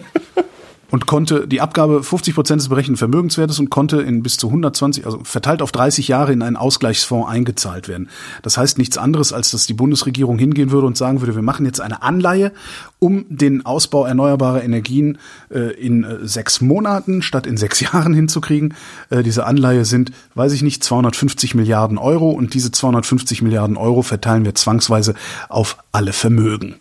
und 0.90 1.06
konnte 1.06 1.46
die 1.46 1.60
Abgabe 1.60 2.02
50 2.02 2.34
Prozent 2.34 2.60
des 2.60 2.68
berechneten 2.68 2.96
Vermögenswertes 2.96 3.58
und 3.58 3.70
konnte 3.70 4.00
in 4.00 4.22
bis 4.22 4.36
zu 4.36 4.48
120, 4.48 5.06
also 5.06 5.20
verteilt 5.24 5.62
auf 5.62 5.72
30 5.72 6.08
Jahre 6.08 6.32
in 6.32 6.42
einen 6.42 6.56
Ausgleichsfonds 6.56 7.28
eingezahlt 7.28 7.88
werden. 7.88 8.08
Das 8.42 8.56
heißt 8.56 8.78
nichts 8.78 8.98
anderes, 8.98 9.32
als 9.32 9.50
dass 9.50 9.66
die 9.66 9.74
Bundesregierung 9.74 10.38
hingehen 10.38 10.70
würde 10.70 10.86
und 10.86 10.96
sagen 10.96 11.20
würde, 11.20 11.34
wir 11.34 11.42
machen 11.42 11.66
jetzt 11.66 11.80
eine 11.80 12.02
Anleihe, 12.02 12.52
um 12.98 13.24
den 13.28 13.64
Ausbau 13.64 14.04
erneuerbarer 14.04 14.62
Energien 14.62 15.18
äh, 15.50 15.72
in 15.72 16.04
äh, 16.04 16.18
sechs 16.26 16.60
Monaten 16.60 17.22
statt 17.22 17.46
in 17.46 17.56
sechs 17.56 17.80
Jahren 17.80 18.14
hinzukriegen. 18.14 18.74
Äh, 19.10 19.22
diese 19.22 19.46
Anleihe 19.46 19.84
sind, 19.84 20.12
weiß 20.34 20.52
ich 20.52 20.62
nicht, 20.62 20.82
250 20.84 21.54
Milliarden 21.54 21.98
Euro 21.98 22.30
und 22.30 22.54
diese 22.54 22.72
250 22.72 23.42
Milliarden 23.42 23.76
Euro 23.76 24.02
verteilen 24.02 24.44
wir 24.44 24.54
zwangsweise 24.54 25.14
auf 25.48 25.78
alle 25.92 26.12
Vermögen. 26.12 26.76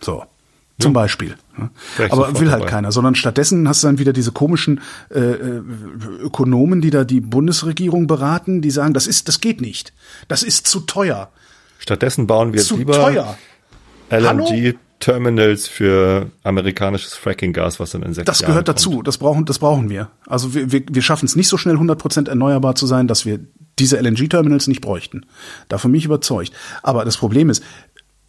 So. 0.00 0.24
Zum 0.78 0.94
Beispiel. 0.94 1.36
Aber 2.10 2.38
will 2.40 2.50
halt 2.50 2.62
dabei. 2.62 2.70
keiner, 2.70 2.92
sondern 2.92 3.14
stattdessen 3.14 3.68
hast 3.68 3.82
du 3.82 3.88
dann 3.88 3.98
wieder 3.98 4.12
diese 4.12 4.32
komischen 4.32 4.80
äh, 5.10 5.18
äh, 5.18 5.62
Ökonomen, 6.22 6.80
die 6.80 6.90
da 6.90 7.04
die 7.04 7.20
Bundesregierung 7.20 8.06
beraten, 8.06 8.62
die 8.62 8.70
sagen, 8.70 8.94
das 8.94 9.06
ist, 9.06 9.28
das 9.28 9.40
geht 9.40 9.60
nicht, 9.60 9.92
das 10.28 10.42
ist 10.42 10.66
zu 10.66 10.80
teuer. 10.80 11.30
Stattdessen 11.78 12.26
bauen 12.26 12.52
wir 12.52 12.60
Zu 12.60 12.76
lieber 12.76 12.92
teuer. 12.92 13.36
LNG-Terminals 14.10 15.68
für 15.68 16.30
amerikanisches 16.42 17.14
Fracking-Gas, 17.14 17.80
was 17.80 17.90
dann 17.90 18.02
in 18.02 18.12
sechs 18.14 18.26
Das 18.26 18.40
Jahren 18.40 18.50
gehört 18.52 18.66
kommt. 18.66 18.78
dazu. 18.78 19.02
Das 19.02 19.18
brauchen, 19.18 19.44
das 19.44 19.58
brauchen 19.58 19.88
wir. 19.88 20.10
Also 20.26 20.54
wir, 20.54 20.72
wir, 20.72 20.82
wir 20.90 21.02
schaffen 21.02 21.26
es 21.26 21.36
nicht 21.36 21.48
so 21.48 21.56
schnell 21.56 21.76
100% 21.76 22.28
erneuerbar 22.28 22.74
zu 22.74 22.86
sein, 22.86 23.08
dass 23.08 23.24
wir 23.24 23.40
diese 23.78 23.98
LNG-Terminals 23.98 24.66
nicht 24.66 24.80
bräuchten. 24.82 25.26
Davon 25.68 25.92
bin 25.92 25.98
ich 25.98 26.04
überzeugt. 26.04 26.52
Aber 26.82 27.04
das 27.04 27.16
Problem 27.16 27.48
ist, 27.48 27.62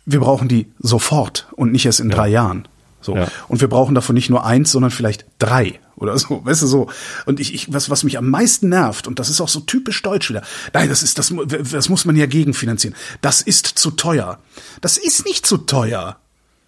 wir 0.06 0.20
brauchen 0.20 0.48
die 0.48 0.72
sofort 0.80 1.48
und 1.56 1.72
nicht 1.72 1.86
erst 1.86 2.00
in 2.00 2.10
drei 2.10 2.30
Jahren. 2.30 2.68
So. 3.02 3.16
Ja. 3.16 3.28
Und 3.48 3.62
wir 3.62 3.68
brauchen 3.68 3.96
davon 3.96 4.16
nicht 4.16 4.30
nur 4.30 4.46
eins, 4.46 4.72
sondern 4.72 4.92
vielleicht 4.92 5.26
drei 5.40 5.80
oder 5.96 6.18
so, 6.18 6.42
weißt 6.46 6.62
du 6.64 6.68
so. 6.68 6.90
Und 7.26 7.40
ich, 7.40 7.54
ich 7.54 7.74
was, 7.74 7.90
was 7.90 8.04
mich 8.04 8.18
am 8.18 8.30
meisten 8.30 8.70
nervt, 8.70 9.08
und 9.08 9.20
das 9.20 9.30
ist 9.30 9.42
auch 9.42 9.50
so 9.50 9.60
typisch 9.62 10.02
deutsch 10.02 10.30
wieder. 10.30 10.44
Nein, 10.74 10.90
das 10.90 11.04
ist, 11.04 11.18
das, 11.18 11.34
das 11.72 11.90
muss 11.90 12.06
man 12.06 12.16
ja 12.16 12.26
gegenfinanzieren. 12.26 12.96
Das 13.22 13.42
ist 13.42 13.68
zu 13.68 13.92
teuer. 13.92 14.40
Das 14.82 14.98
ist 14.98 15.26
nicht 15.26 15.46
zu 15.46 15.58
teuer. 15.58 16.18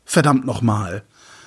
Verdammt 0.06 0.46
nochmal. 0.46 1.04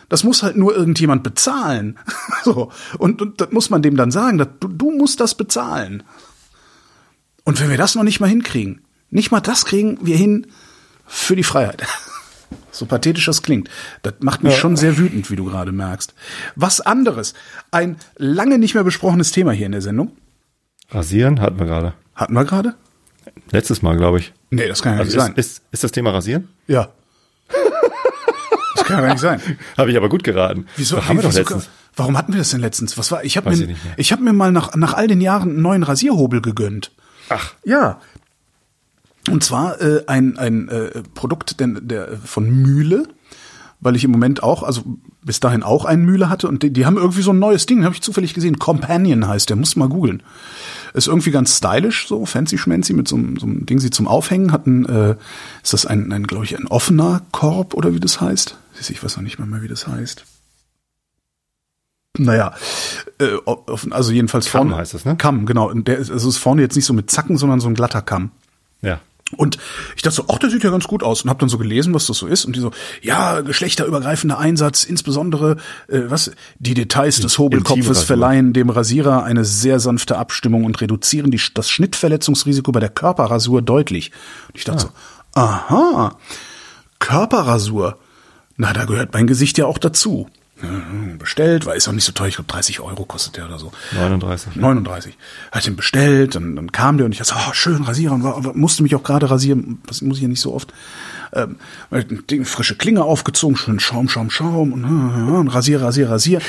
Das 0.08 0.22
muss 0.22 0.42
halt 0.42 0.56
nur 0.56 0.74
irgendjemand 0.74 1.22
bezahlen. 1.22 1.98
so. 2.44 2.70
Und, 2.98 3.20
und 3.20 3.40
das 3.40 3.50
muss 3.50 3.70
man 3.70 3.82
dem 3.82 3.96
dann 3.96 4.10
sagen, 4.10 4.38
dass, 4.38 4.48
du, 4.60 4.68
du 4.68 4.90
musst 4.92 5.20
das 5.20 5.34
bezahlen. 5.34 6.02
Und 7.44 7.60
wenn 7.60 7.70
wir 7.70 7.78
das 7.78 7.94
noch 7.94 8.02
nicht 8.02 8.20
mal 8.20 8.28
hinkriegen, 8.28 8.82
nicht 9.10 9.30
mal 9.30 9.40
das 9.40 9.64
kriegen 9.64 9.98
wir 10.02 10.16
hin 10.16 10.48
für 11.06 11.36
die 11.36 11.44
Freiheit. 11.44 11.86
So 12.70 12.86
pathetisch 12.86 13.24
das 13.26 13.42
klingt. 13.42 13.68
Das 14.02 14.14
macht 14.20 14.42
mich 14.42 14.56
schon 14.56 14.76
sehr 14.76 14.98
wütend, 14.98 15.30
wie 15.30 15.36
du 15.36 15.44
gerade 15.46 15.72
merkst. 15.72 16.14
Was 16.54 16.80
anderes. 16.80 17.34
Ein 17.70 17.96
lange 18.16 18.58
nicht 18.58 18.74
mehr 18.74 18.84
besprochenes 18.84 19.32
Thema 19.32 19.52
hier 19.52 19.66
in 19.66 19.72
der 19.72 19.82
Sendung. 19.82 20.12
Rasieren 20.90 21.40
hatten 21.40 21.58
wir 21.58 21.66
gerade. 21.66 21.94
Hatten 22.14 22.34
wir 22.34 22.44
gerade? 22.44 22.74
Letztes 23.50 23.82
Mal, 23.82 23.96
glaube 23.96 24.18
ich. 24.18 24.32
Nee, 24.50 24.68
das 24.68 24.82
kann 24.82 24.94
ja 24.94 25.00
Also 25.00 25.16
nicht 25.16 25.20
sein. 25.26 25.34
ist, 25.36 25.58
ist, 25.58 25.62
ist 25.72 25.84
das 25.84 25.92
Thema 25.92 26.10
Rasieren? 26.10 26.48
ja. 26.66 26.88
Das 28.74 28.84
kann 28.84 29.02
ja 29.02 29.08
nicht 29.10 29.20
sein. 29.20 29.40
Habe 29.78 29.90
ich 29.90 29.96
aber 29.96 30.08
gut 30.08 30.22
geraten. 30.22 30.66
Wieso? 30.76 31.04
haben 31.04 31.16
wir 31.18 31.22
doch 31.22 31.32
letztens. 31.32 31.68
Warum 31.96 32.16
hatten 32.18 32.32
wir 32.32 32.38
das 32.38 32.50
denn 32.50 32.60
letztens? 32.60 32.96
Was 32.98 33.10
war? 33.10 33.24
Ich 33.24 33.36
habe 33.36 33.50
mir, 33.50 33.70
ich 33.70 33.76
ich 33.96 34.12
habe 34.12 34.22
mir 34.22 34.32
mal 34.34 34.52
nach 34.52 34.74
nach 34.76 34.92
all 34.94 35.08
den 35.08 35.20
Jahren 35.20 35.50
einen 35.50 35.62
neuen 35.62 35.82
Rasierhobel 35.82 36.40
gegönnt. 36.42 36.92
Ach, 37.30 37.54
Ja. 37.64 38.00
Und 39.30 39.42
zwar 39.44 39.80
äh, 39.80 40.04
ein, 40.06 40.38
ein 40.38 40.68
äh, 40.68 41.02
Produkt 41.14 41.58
der, 41.60 41.66
der, 41.68 42.16
von 42.18 42.48
Mühle, 42.50 43.08
weil 43.80 43.96
ich 43.96 44.04
im 44.04 44.10
Moment 44.10 44.42
auch, 44.42 44.62
also 44.62 44.82
bis 45.22 45.40
dahin 45.40 45.62
auch 45.62 45.84
einen 45.84 46.04
Mühle 46.04 46.28
hatte 46.30 46.48
und 46.48 46.62
die, 46.62 46.70
die 46.72 46.86
haben 46.86 46.96
irgendwie 46.96 47.22
so 47.22 47.32
ein 47.32 47.38
neues 47.38 47.66
Ding, 47.66 47.84
habe 47.84 47.94
ich 47.94 48.00
zufällig 48.02 48.32
gesehen. 48.34 48.58
Companion 48.58 49.26
heißt 49.26 49.48
der, 49.48 49.56
muss 49.56 49.74
mal 49.76 49.88
googeln. 49.88 50.22
Ist 50.94 51.08
irgendwie 51.08 51.30
ganz 51.32 51.56
stylisch, 51.58 52.06
so 52.08 52.24
fancy 52.24 52.56
schmancy 52.56 52.94
mit 52.94 53.06
so, 53.08 53.16
einem- 53.16 53.36
so 53.38 53.46
einem 53.46 53.66
Ding 53.66 53.78
sie 53.80 53.90
zum 53.90 54.08
Aufhängen. 54.08 54.52
Hat 54.52 54.66
ein, 54.66 54.86
äh, 54.86 55.16
ist 55.62 55.72
das 55.72 55.84
ein, 55.84 56.10
ein 56.12 56.26
glaube 56.26 56.44
ich, 56.44 56.56
ein 56.56 56.68
offener 56.68 57.22
Korb 57.32 57.74
oder 57.74 57.92
wie 57.92 58.00
das 58.00 58.20
heißt? 58.20 58.56
Siehst 58.74 58.88
du, 58.88 58.92
Ich 58.94 59.04
weiß 59.04 59.16
noch 59.16 59.24
nicht 59.24 59.38
mal 59.38 59.46
mehr, 59.46 59.60
wie 59.62 59.68
das 59.68 59.86
heißt. 59.86 60.24
Naja, 62.18 62.54
äh, 63.18 63.26
also 63.90 64.10
jedenfalls 64.12 64.46
Kamm 64.50 64.68
vorne. 64.68 64.76
heißt 64.76 64.94
das, 64.94 65.04
ne? 65.04 65.16
Kamm, 65.16 65.44
genau. 65.44 65.68
Und 65.68 65.86
der 65.86 65.98
ist, 65.98 66.10
also 66.10 66.28
ist 66.30 66.38
vorne 66.38 66.62
jetzt 66.62 66.76
nicht 66.76 66.86
so 66.86 66.94
mit 66.94 67.10
Zacken, 67.10 67.36
sondern 67.36 67.60
so 67.60 67.68
ein 67.68 67.74
glatter 67.74 68.00
Kamm. 68.02 68.30
ja. 68.80 69.00
Und 69.36 69.58
ich 69.96 70.02
dachte 70.02 70.16
so, 70.16 70.24
ach, 70.28 70.38
der 70.38 70.50
sieht 70.50 70.62
ja 70.62 70.70
ganz 70.70 70.86
gut 70.86 71.02
aus. 71.02 71.22
Und 71.22 71.30
habe 71.30 71.40
dann 71.40 71.48
so 71.48 71.58
gelesen, 71.58 71.94
was 71.94 72.06
das 72.06 72.16
so 72.18 72.28
ist. 72.28 72.44
Und 72.44 72.54
die 72.54 72.60
so, 72.60 72.70
ja, 73.02 73.40
geschlechterübergreifender 73.40 74.38
Einsatz, 74.38 74.84
insbesondere 74.84 75.56
äh, 75.88 76.02
was 76.08 76.30
die 76.60 76.74
Details 76.74 77.20
des 77.20 77.36
Hobelkopfes 77.38 78.04
verleihen 78.04 78.52
dem 78.52 78.70
Rasierer 78.70 79.24
eine 79.24 79.44
sehr 79.44 79.80
sanfte 79.80 80.16
Abstimmung 80.16 80.64
und 80.64 80.80
reduzieren 80.80 81.32
die, 81.32 81.40
das 81.54 81.68
Schnittverletzungsrisiko 81.70 82.70
bei 82.70 82.80
der 82.80 82.88
Körperrasur 82.88 83.62
deutlich. 83.62 84.12
Und 84.48 84.58
ich 84.58 84.64
dachte 84.64 84.82
so, 84.82 84.88
aha, 85.40 86.16
Körperrasur, 87.00 87.98
na, 88.56 88.72
da 88.72 88.84
gehört 88.84 89.12
mein 89.12 89.26
Gesicht 89.26 89.58
ja 89.58 89.66
auch 89.66 89.78
dazu. 89.78 90.28
Ja, 90.62 90.68
Bestellt, 91.18 91.66
weil 91.66 91.76
ist 91.76 91.86
auch 91.86 91.92
nicht 91.92 92.04
so 92.04 92.12
teuer, 92.12 92.28
ich 92.28 92.36
glaube 92.36 92.50
30 92.50 92.80
Euro 92.80 93.04
kostet 93.04 93.36
der 93.36 93.46
oder 93.46 93.58
so. 93.58 93.72
39. 93.92 94.56
39. 94.56 95.16
Hat 95.52 95.66
ihn 95.66 95.76
bestellt, 95.76 96.34
dann, 96.34 96.56
dann 96.56 96.72
kam 96.72 96.96
der 96.96 97.04
und 97.04 97.12
ich 97.12 97.18
dachte, 97.18 97.34
oh, 97.36 97.52
schön 97.52 97.82
rasieren 97.82 98.14
und 98.14 98.24
war, 98.24 98.54
musste 98.54 98.82
mich 98.82 98.94
auch 98.94 99.02
gerade 99.02 99.30
rasieren. 99.30 99.82
Das 99.86 100.00
muss 100.00 100.16
ich 100.16 100.22
ja 100.22 100.28
nicht 100.28 100.40
so 100.40 100.54
oft. 100.54 100.72
Ähm, 101.36 101.56
Ding, 102.30 102.44
frische 102.44 102.76
Klinge 102.76 103.04
aufgezogen, 103.04 103.56
schön 103.56 103.78
Schaum, 103.80 104.08
Schaum, 104.08 104.30
Schaum 104.30 104.72
und, 104.72 104.84
äh, 104.84 105.32
und 105.38 105.48
rasier, 105.48 105.82
rasier, 105.82 106.10
rasier. 106.10 106.40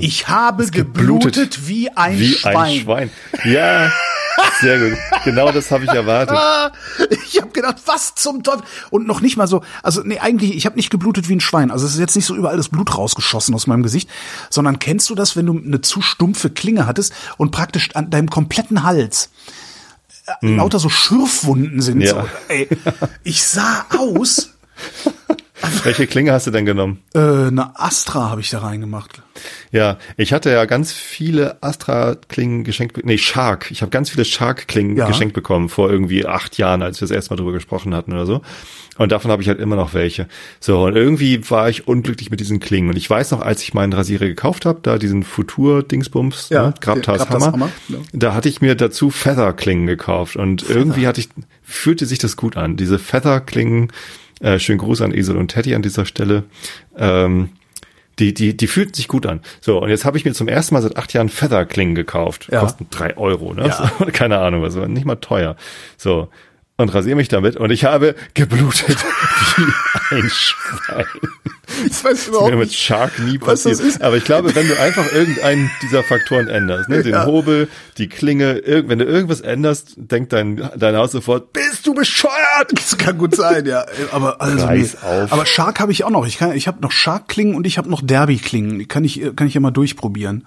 Ich 0.00 0.28
habe 0.28 0.66
geblutet, 0.66 1.34
geblutet 1.34 1.68
wie 1.68 1.90
ein 1.90 2.18
Wie 2.18 2.32
Schwein. 2.32 2.56
ein 2.56 2.80
Schwein. 2.80 3.10
Ja, 3.44 3.92
sehr 4.60 4.78
gut. 4.78 4.98
Genau 5.24 5.50
das 5.52 5.70
habe 5.70 5.84
ich 5.84 5.90
erwartet. 5.90 6.36
Ah, 6.36 6.72
Ich 7.26 7.40
habe 7.40 7.50
gedacht, 7.50 7.76
was 7.86 8.14
zum 8.14 8.42
Teufel? 8.42 8.62
Und 8.90 9.06
noch 9.06 9.20
nicht 9.20 9.36
mal 9.36 9.46
so, 9.48 9.62
also 9.82 10.02
nee, 10.04 10.18
eigentlich, 10.20 10.54
ich 10.54 10.66
habe 10.66 10.76
nicht 10.76 10.90
geblutet 10.90 11.28
wie 11.28 11.34
ein 11.34 11.40
Schwein. 11.40 11.70
Also 11.70 11.86
es 11.86 11.94
ist 11.94 11.98
jetzt 11.98 12.14
nicht 12.14 12.26
so 12.26 12.34
überall 12.36 12.56
das 12.56 12.68
Blut 12.68 12.96
rausgeschossen 12.96 13.54
aus 13.54 13.66
meinem 13.66 13.82
Gesicht, 13.82 14.08
sondern 14.50 14.78
kennst 14.78 15.10
du 15.10 15.14
das, 15.14 15.36
wenn 15.36 15.46
du 15.46 15.58
eine 15.58 15.80
zu 15.80 16.00
stumpfe 16.00 16.50
Klinge 16.50 16.86
hattest 16.86 17.12
und 17.36 17.50
praktisch 17.50 17.90
an 17.94 18.10
deinem 18.10 18.30
kompletten 18.30 18.84
Hals 18.84 19.30
äh, 20.26 20.46
lauter 20.56 20.78
so 20.78 20.88
Schürfwunden 20.88 21.80
sind? 21.80 22.00
Ja. 22.00 22.22
So, 22.22 22.28
ey, 22.48 22.68
ich 23.22 23.44
sah 23.44 23.86
aus, 23.98 24.54
Welche 25.84 26.06
Klinge 26.06 26.32
hast 26.32 26.46
du 26.46 26.50
denn 26.50 26.64
genommen? 26.66 27.00
äh, 27.14 27.18
eine 27.18 27.72
Astra 27.78 28.30
habe 28.30 28.40
ich 28.40 28.50
da 28.50 28.58
reingemacht. 28.60 29.22
Ja, 29.72 29.98
ich 30.16 30.32
hatte 30.32 30.50
ja 30.50 30.64
ganz 30.64 30.92
viele 30.92 31.62
Astra-Klingen 31.62 32.64
geschenkt, 32.64 33.04
nee, 33.04 33.18
Shark. 33.18 33.70
Ich 33.70 33.82
habe 33.82 33.90
ganz 33.90 34.10
viele 34.10 34.24
Shark-Klingen 34.24 34.96
Ja. 34.96 35.06
geschenkt 35.08 35.34
bekommen 35.34 35.68
vor 35.68 35.90
irgendwie 35.90 36.26
acht 36.26 36.56
Jahren, 36.58 36.82
als 36.82 37.00
wir 37.00 37.08
das 37.08 37.14
erste 37.14 37.32
Mal 37.32 37.36
drüber 37.38 37.52
gesprochen 37.52 37.94
hatten 37.94 38.12
oder 38.12 38.26
so. 38.26 38.42
Und 38.96 39.10
davon 39.10 39.32
habe 39.32 39.42
ich 39.42 39.48
halt 39.48 39.58
immer 39.58 39.74
noch 39.74 39.92
welche. 39.92 40.28
So, 40.60 40.84
und 40.84 40.94
irgendwie 40.94 41.50
war 41.50 41.68
ich 41.68 41.88
unglücklich 41.88 42.30
mit 42.30 42.38
diesen 42.38 42.60
Klingen. 42.60 42.90
Und 42.90 42.96
ich 42.96 43.10
weiß 43.10 43.32
noch, 43.32 43.40
als 43.40 43.60
ich 43.62 43.74
meinen 43.74 43.92
Rasierer 43.92 44.26
gekauft 44.26 44.66
habe, 44.66 44.78
da 44.82 44.98
diesen 44.98 45.24
Futur-Dingsbums, 45.24 46.50
Ja, 46.50 46.68
ne, 46.68 46.74
Grabtas 46.80 47.28
Hammer, 47.28 47.46
Hammer, 47.52 47.68
ja. 47.88 47.98
da 48.12 48.34
hatte 48.34 48.48
ich 48.48 48.60
mir 48.60 48.76
dazu 48.76 49.10
Feather-Klingen 49.10 49.86
gekauft. 49.88 50.36
Und 50.36 50.68
irgendwie 50.68 51.08
hatte 51.08 51.20
ich, 51.20 51.28
fühlte 51.64 52.06
sich 52.06 52.20
das 52.20 52.36
gut 52.36 52.56
an. 52.56 52.76
Diese 52.76 53.00
Feather-Klingen, 53.00 53.90
äh, 54.40 54.58
schönen 54.58 54.78
Gruß 54.78 55.02
an 55.02 55.14
Esel 55.14 55.36
und 55.36 55.48
Teddy 55.48 55.74
an 55.74 55.82
dieser 55.82 56.06
Stelle. 56.06 56.44
Ähm, 56.96 57.50
die, 58.18 58.32
die, 58.32 58.56
die 58.56 58.66
fühlten 58.66 58.94
sich 58.94 59.08
gut 59.08 59.26
an. 59.26 59.40
So, 59.60 59.82
und 59.82 59.88
jetzt 59.88 60.04
habe 60.04 60.16
ich 60.16 60.24
mir 60.24 60.32
zum 60.32 60.48
ersten 60.48 60.74
Mal 60.74 60.82
seit 60.82 60.96
acht 60.96 61.12
Jahren 61.12 61.28
Featherklingen 61.28 61.94
gekauft. 61.94 62.48
Ja. 62.50 62.60
Kosten 62.60 62.86
drei 62.90 63.16
Euro, 63.16 63.54
ne? 63.54 63.66
Ja. 63.66 63.92
So, 63.98 64.06
keine 64.12 64.38
Ahnung, 64.38 64.62
was 64.62 64.76
war 64.76 64.86
nicht 64.88 65.04
mal 65.04 65.16
teuer. 65.16 65.56
So. 65.96 66.28
Und 66.76 66.92
rasiere 66.92 67.14
mich 67.14 67.28
damit 67.28 67.56
und 67.56 67.70
ich 67.70 67.84
habe 67.84 68.16
geblutet 68.34 68.98
wie 69.56 70.16
ein 70.16 70.28
Schwein. 70.28 71.04
Ich 71.86 72.04
weiß 72.04 72.26
Das 72.26 72.28
ist 72.28 72.40
mir 72.40 72.56
mit 72.56 72.72
Shark 72.72 73.18
nie 73.18 73.38
passiert. 73.38 73.80
Aber 74.00 74.16
ich 74.16 74.24
glaube, 74.24 74.54
wenn 74.54 74.68
du 74.68 74.78
einfach 74.78 75.12
irgendeinen 75.12 75.70
dieser 75.82 76.02
Faktoren 76.02 76.48
änderst, 76.48 76.88
ne, 76.88 77.02
den 77.02 77.12
Ja. 77.12 77.26
Hobel, 77.26 77.68
die 77.98 78.08
Klinge, 78.08 78.62
wenn 78.64 78.98
du 78.98 79.04
irgendwas 79.04 79.40
änderst, 79.40 79.94
denkt 79.96 80.32
dein, 80.32 80.68
dein 80.76 80.96
Haus 80.96 81.12
sofort, 81.12 81.52
bist 81.52 81.86
du 81.86 81.94
bescheuert? 81.94 82.34
Das 82.72 82.96
kann 82.98 83.18
gut 83.18 83.34
sein, 83.34 83.66
ja. 83.66 83.84
Aber 84.12 84.40
also 84.40 84.64
Reiß 84.64 85.02
auf. 85.02 85.32
Aber 85.32 85.46
Shark 85.46 85.80
habe 85.80 85.92
ich 85.92 86.04
auch 86.04 86.10
noch. 86.10 86.26
Ich 86.26 86.38
kann, 86.38 86.52
ich 86.52 86.66
habe 86.66 86.80
noch 86.80 86.92
Shark-Klingen 86.92 87.54
und 87.54 87.66
ich 87.66 87.78
habe 87.78 87.88
noch 87.90 88.02
Derby-Klingen. 88.02 88.78
Die 88.78 88.86
kann 88.86 89.04
ich, 89.04 89.20
kann 89.36 89.46
ich 89.46 89.54
ja 89.54 89.60
mal 89.60 89.70
durchprobieren. 89.70 90.46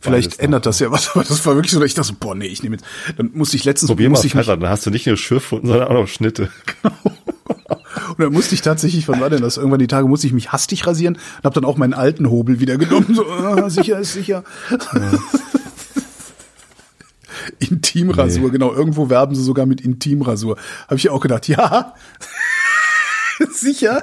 Vielleicht 0.00 0.38
ändert 0.38 0.66
das 0.66 0.80
ja 0.80 0.90
was, 0.90 1.10
aber 1.10 1.24
das 1.24 1.44
war 1.44 1.56
wirklich 1.56 1.72
so, 1.72 1.80
dass 1.80 1.88
ich 1.88 1.94
dachte 1.94 2.14
boah, 2.18 2.34
nee, 2.34 2.46
ich 2.46 2.62
nehme 2.62 2.76
jetzt, 2.76 2.86
dann 3.16 3.30
musste 3.34 3.56
ich 3.56 3.64
letztens, 3.64 3.90
Probier 3.90 4.08
mal 4.08 4.12
musste 4.12 4.26
ich 4.26 4.34
mich, 4.34 4.46
dann 4.46 4.66
hast 4.68 4.86
du 4.86 4.90
nicht 4.90 5.06
nur 5.06 5.16
Schürfwunden, 5.16 5.68
sondern 5.68 5.88
auch 5.88 5.94
noch 5.94 6.08
Schnitte. 6.08 6.48
und 8.16 8.20
dann 8.24 8.32
musste 8.32 8.54
ich 8.54 8.62
tatsächlich, 8.62 9.06
wann 9.08 9.20
war 9.20 9.30
denn 9.30 9.42
das? 9.42 9.56
Irgendwann 9.56 9.78
die 9.80 9.86
Tage 9.86 10.06
musste 10.08 10.26
ich 10.26 10.32
mich 10.32 10.52
hastig 10.52 10.86
rasieren 10.86 11.14
und 11.38 11.44
habe 11.44 11.54
dann 11.54 11.64
auch 11.64 11.76
meinen 11.76 11.94
alten 11.94 12.30
Hobel 12.30 12.60
wieder 12.60 12.76
genommen, 12.78 13.14
so, 13.14 13.26
ah, 13.28 13.68
sicher 13.70 13.98
ist 13.98 14.12
sicher. 14.14 14.44
Intimrasur, 17.58 18.50
genau. 18.50 18.72
Irgendwo 18.72 19.10
werben 19.10 19.34
sie 19.34 19.42
sogar 19.42 19.66
mit 19.66 19.80
Intimrasur. 19.80 20.56
Habe 20.86 20.96
ich 20.96 21.04
ja 21.04 21.10
auch 21.12 21.20
gedacht, 21.20 21.48
ja. 21.48 21.94
Sicher. 23.52 24.02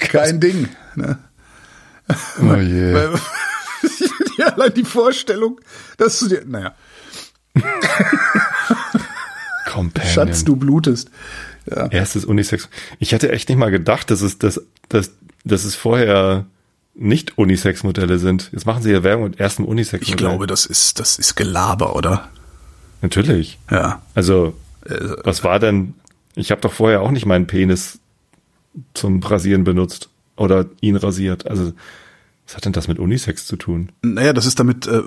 Kein 0.00 0.40
Ding. 0.40 0.68
Ne? 0.96 1.18
Oh 2.40 2.56
je. 2.56 2.92
Weil- 2.94 3.14
ja, 4.38 4.46
allein 4.46 4.74
die 4.74 4.84
Vorstellung, 4.84 5.60
dass 5.98 6.18
du 6.18 6.28
dir, 6.28 6.42
naja, 6.46 6.74
Companion. 9.72 10.12
Schatz, 10.12 10.44
du 10.44 10.56
blutest. 10.56 11.10
Ja. 11.70 11.86
Erstes 11.88 12.24
Unisex. 12.24 12.68
Ich 12.98 13.12
hätte 13.12 13.30
echt 13.30 13.48
nicht 13.48 13.58
mal 13.58 13.70
gedacht, 13.70 14.10
dass 14.10 14.20
es, 14.20 14.38
dass, 14.38 14.60
dass, 14.88 15.12
dass 15.44 15.64
es 15.64 15.74
vorher 15.74 16.46
nicht 16.94 17.38
Unisex-Modelle 17.38 18.18
sind. 18.18 18.50
Jetzt 18.52 18.66
machen 18.66 18.82
sie 18.82 18.90
ja 18.90 19.02
Werbung 19.02 19.30
mit 19.30 19.40
ersten 19.40 19.64
Unisex-Modell. 19.64 20.10
Ich 20.10 20.16
glaube, 20.16 20.46
das 20.46 20.66
ist, 20.66 21.00
das 21.00 21.18
ist 21.18 21.36
Gelaber, 21.36 21.96
oder? 21.96 22.28
Natürlich. 23.00 23.58
Ja. 23.70 24.02
Also, 24.14 24.54
was 25.24 25.44
war 25.44 25.58
denn? 25.58 25.94
Ich 26.34 26.50
habe 26.50 26.60
doch 26.60 26.72
vorher 26.72 27.02
auch 27.02 27.10
nicht 27.10 27.26
meinen 27.26 27.46
Penis 27.46 27.98
zum 28.94 29.22
Rasieren 29.22 29.64
benutzt 29.64 30.08
oder 30.36 30.66
ihn 30.80 30.96
rasiert. 30.96 31.46
Also 31.46 31.72
Was 32.46 32.56
hat 32.56 32.64
denn 32.64 32.72
das 32.72 32.88
mit 32.88 32.98
Unisex 32.98 33.46
zu 33.46 33.56
tun? 33.56 33.90
Naja, 34.02 34.32
das 34.32 34.46
ist 34.46 34.58
damit, 34.58 34.86
äh, 34.86 35.02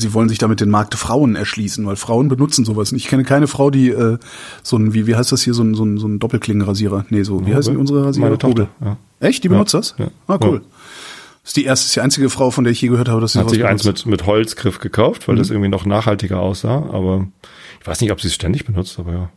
sie 0.00 0.14
wollen 0.14 0.28
sich 0.28 0.38
damit 0.38 0.60
den 0.60 0.70
Markt 0.70 0.94
Frauen 0.94 1.34
erschließen, 1.36 1.84
weil 1.84 1.96
Frauen 1.96 2.28
benutzen 2.28 2.64
sowas. 2.64 2.92
Ich 2.92 3.08
kenne 3.08 3.24
keine 3.24 3.48
Frau, 3.48 3.70
die 3.70 3.88
äh, 3.90 4.18
so 4.62 4.76
ein, 4.76 4.94
wie, 4.94 5.06
wie 5.06 5.16
heißt 5.16 5.32
das 5.32 5.42
hier, 5.42 5.52
so 5.52 5.62
ein, 5.62 5.74
so 5.74 5.84
ein, 5.84 5.98
so 5.98 6.06
ein 6.06 6.18
Doppelklingenrasierer. 6.20 7.04
Nee, 7.10 7.24
so, 7.24 7.44
wie 7.46 7.54
heißen 7.54 7.76
unsere 7.76 8.04
Rasierer? 8.06 8.26
Meine 8.26 8.38
Tochter, 8.38 8.62
Hobel. 8.62 8.68
ja. 8.80 8.96
Echt? 9.20 9.42
Die 9.44 9.48
benutzt 9.48 9.74
das? 9.74 9.94
ja. 9.98 10.10
Ah, 10.28 10.38
cool. 10.42 10.62
Ja. 10.64 10.70
Ist 11.44 11.56
die 11.56 11.64
erste, 11.64 11.86
ist 11.86 11.96
die 11.96 12.00
einzige 12.00 12.30
Frau, 12.30 12.50
von 12.50 12.64
der 12.64 12.72
ich 12.72 12.80
je 12.80 12.88
gehört 12.88 13.08
habe, 13.08 13.20
dass 13.20 13.32
sie 13.34 13.40
Hat 13.40 13.50
sich 13.50 13.64
eins 13.64 13.82
benutzt. 13.82 14.06
mit, 14.06 14.20
mit 14.20 14.26
Holzgriff 14.26 14.78
gekauft, 14.78 15.26
weil 15.28 15.34
Mhm. 15.34 15.38
das 15.40 15.50
irgendwie 15.50 15.68
noch 15.68 15.86
nachhaltiger 15.86 16.40
aussah, 16.40 16.88
aber 16.90 17.26
ich 17.80 17.86
weiß 17.86 18.00
nicht, 18.00 18.10
ob 18.12 18.20
sie 18.20 18.28
es 18.28 18.34
ständig 18.34 18.64
benutzt, 18.64 18.98
aber 18.98 19.12
ja. 19.12 19.30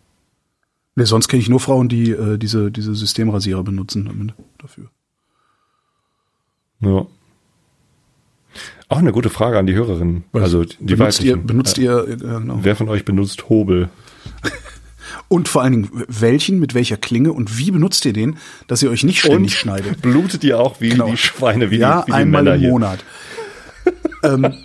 Nee, 0.95 1.05
sonst 1.05 1.27
kenne 1.27 1.41
ich 1.41 1.49
nur 1.49 1.59
Frauen, 1.59 1.87
die 1.89 2.11
äh, 2.11 2.37
diese, 2.37 2.71
diese 2.71 2.93
Systemrasierer 2.95 3.63
benutzen 3.63 4.05
damit, 4.05 4.33
dafür. 4.59 4.85
Ja. 6.81 7.05
Auch 8.87 8.97
eine 8.97 9.11
gute 9.11 9.29
Frage 9.29 9.57
an 9.59 9.67
die 9.67 9.75
Hörerin. 9.75 10.23
Also 10.33 10.63
die 10.63 10.95
benutzt 10.95 11.23
ihr, 11.23 11.37
benutzt 11.37 11.77
Äh, 11.77 11.83
ihr, 11.83 12.07
äh, 12.07 12.15
genau. 12.17 12.59
Wer 12.61 12.75
von 12.75 12.89
euch 12.89 13.05
benutzt 13.05 13.49
Hobel? 13.49 13.89
Und 15.27 15.47
vor 15.47 15.61
allen 15.63 15.73
Dingen, 15.73 16.05
welchen, 16.07 16.59
mit 16.59 16.73
welcher 16.75 16.97
Klinge 16.97 17.33
und 17.33 17.57
wie 17.57 17.71
benutzt 17.71 18.05
ihr 18.05 18.13
den, 18.13 18.37
dass 18.67 18.83
ihr 18.83 18.91
euch 18.91 19.03
nicht 19.03 19.19
ständig 19.19 19.57
schneidet? 19.57 20.01
Blutet 20.03 20.43
ihr 20.43 20.59
auch 20.59 20.81
wie 20.81 20.89
Genau. 20.89 21.09
die 21.09 21.17
Schweine, 21.17 21.71
wie 21.71 21.77
ja, 21.77 22.01
die, 22.01 22.07
wie 22.07 22.11
die 22.11 22.17
einmal 22.17 22.43
Männer 22.43 22.55
im? 22.63 22.69
Monat. 22.69 22.99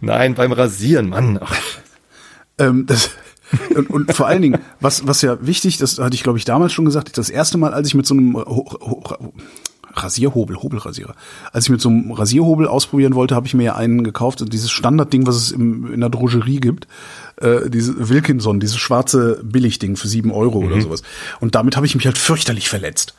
Nein, 0.00 0.34
beim 0.34 0.52
Rasieren, 0.52 1.08
Mann. 1.10 1.40
Ähm, 2.58 2.86
das, 2.86 3.10
und, 3.74 3.90
und 3.90 4.12
vor 4.14 4.26
allen 4.26 4.42
Dingen, 4.42 4.60
was, 4.80 5.06
was 5.06 5.22
ja 5.22 5.38
wichtig, 5.46 5.78
das 5.78 5.98
hatte 5.98 6.14
ich 6.14 6.22
glaube 6.22 6.38
ich 6.38 6.44
damals 6.44 6.72
schon 6.72 6.84
gesagt, 6.84 7.16
das 7.16 7.30
erste 7.30 7.58
Mal, 7.58 7.72
als 7.72 7.88
ich 7.88 7.94
mit 7.94 8.06
so 8.06 8.14
einem 8.14 8.36
Ho 8.36 8.66
Ho 8.80 9.32
Rasierhobel, 9.94 10.56
Hobelrasierer, 10.56 11.14
als 11.52 11.64
ich 11.64 11.70
mit 11.70 11.80
so 11.80 11.88
einem 11.88 12.12
Rasierhobel 12.12 12.66
ausprobieren 12.66 13.14
wollte, 13.14 13.34
habe 13.34 13.46
ich 13.46 13.54
mir 13.54 13.64
ja 13.64 13.74
einen 13.76 14.04
gekauft 14.04 14.42
und 14.42 14.52
dieses 14.52 14.70
Standardding, 14.70 15.26
was 15.26 15.36
es 15.36 15.52
im, 15.52 15.92
in 15.92 16.00
der 16.00 16.10
Drogerie 16.10 16.60
gibt, 16.60 16.86
äh, 17.36 17.68
diese 17.70 18.08
Wilkinson, 18.08 18.60
dieses 18.60 18.76
schwarze 18.76 19.40
Billigding 19.42 19.96
für 19.96 20.08
sieben 20.08 20.32
Euro 20.32 20.58
oder 20.58 20.80
sowas. 20.80 21.02
Und 21.40 21.54
damit 21.54 21.76
habe 21.76 21.86
ich 21.86 21.94
mich 21.94 22.06
halt 22.06 22.18
fürchterlich 22.18 22.68
verletzt. 22.68 23.14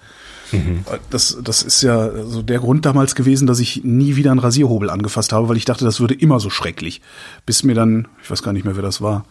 Das, 1.09 1.37
das 1.43 1.63
ist 1.63 1.81
ja 1.81 2.25
so 2.25 2.41
der 2.41 2.59
Grund 2.59 2.85
damals 2.85 3.15
gewesen, 3.15 3.47
dass 3.47 3.59
ich 3.59 3.83
nie 3.83 4.15
wieder 4.15 4.31
einen 4.31 4.39
Rasierhobel 4.39 4.89
angefasst 4.89 5.33
habe, 5.33 5.49
weil 5.49 5.57
ich 5.57 5.65
dachte, 5.65 5.85
das 5.85 5.99
würde 5.99 6.13
immer 6.13 6.39
so 6.39 6.49
schrecklich. 6.49 7.01
Bis 7.45 7.63
mir 7.63 7.75
dann, 7.75 8.07
ich 8.23 8.29
weiß 8.29 8.43
gar 8.43 8.53
nicht 8.53 8.65
mehr, 8.65 8.75
wer 8.75 8.83
das 8.83 9.01
war. 9.01 9.25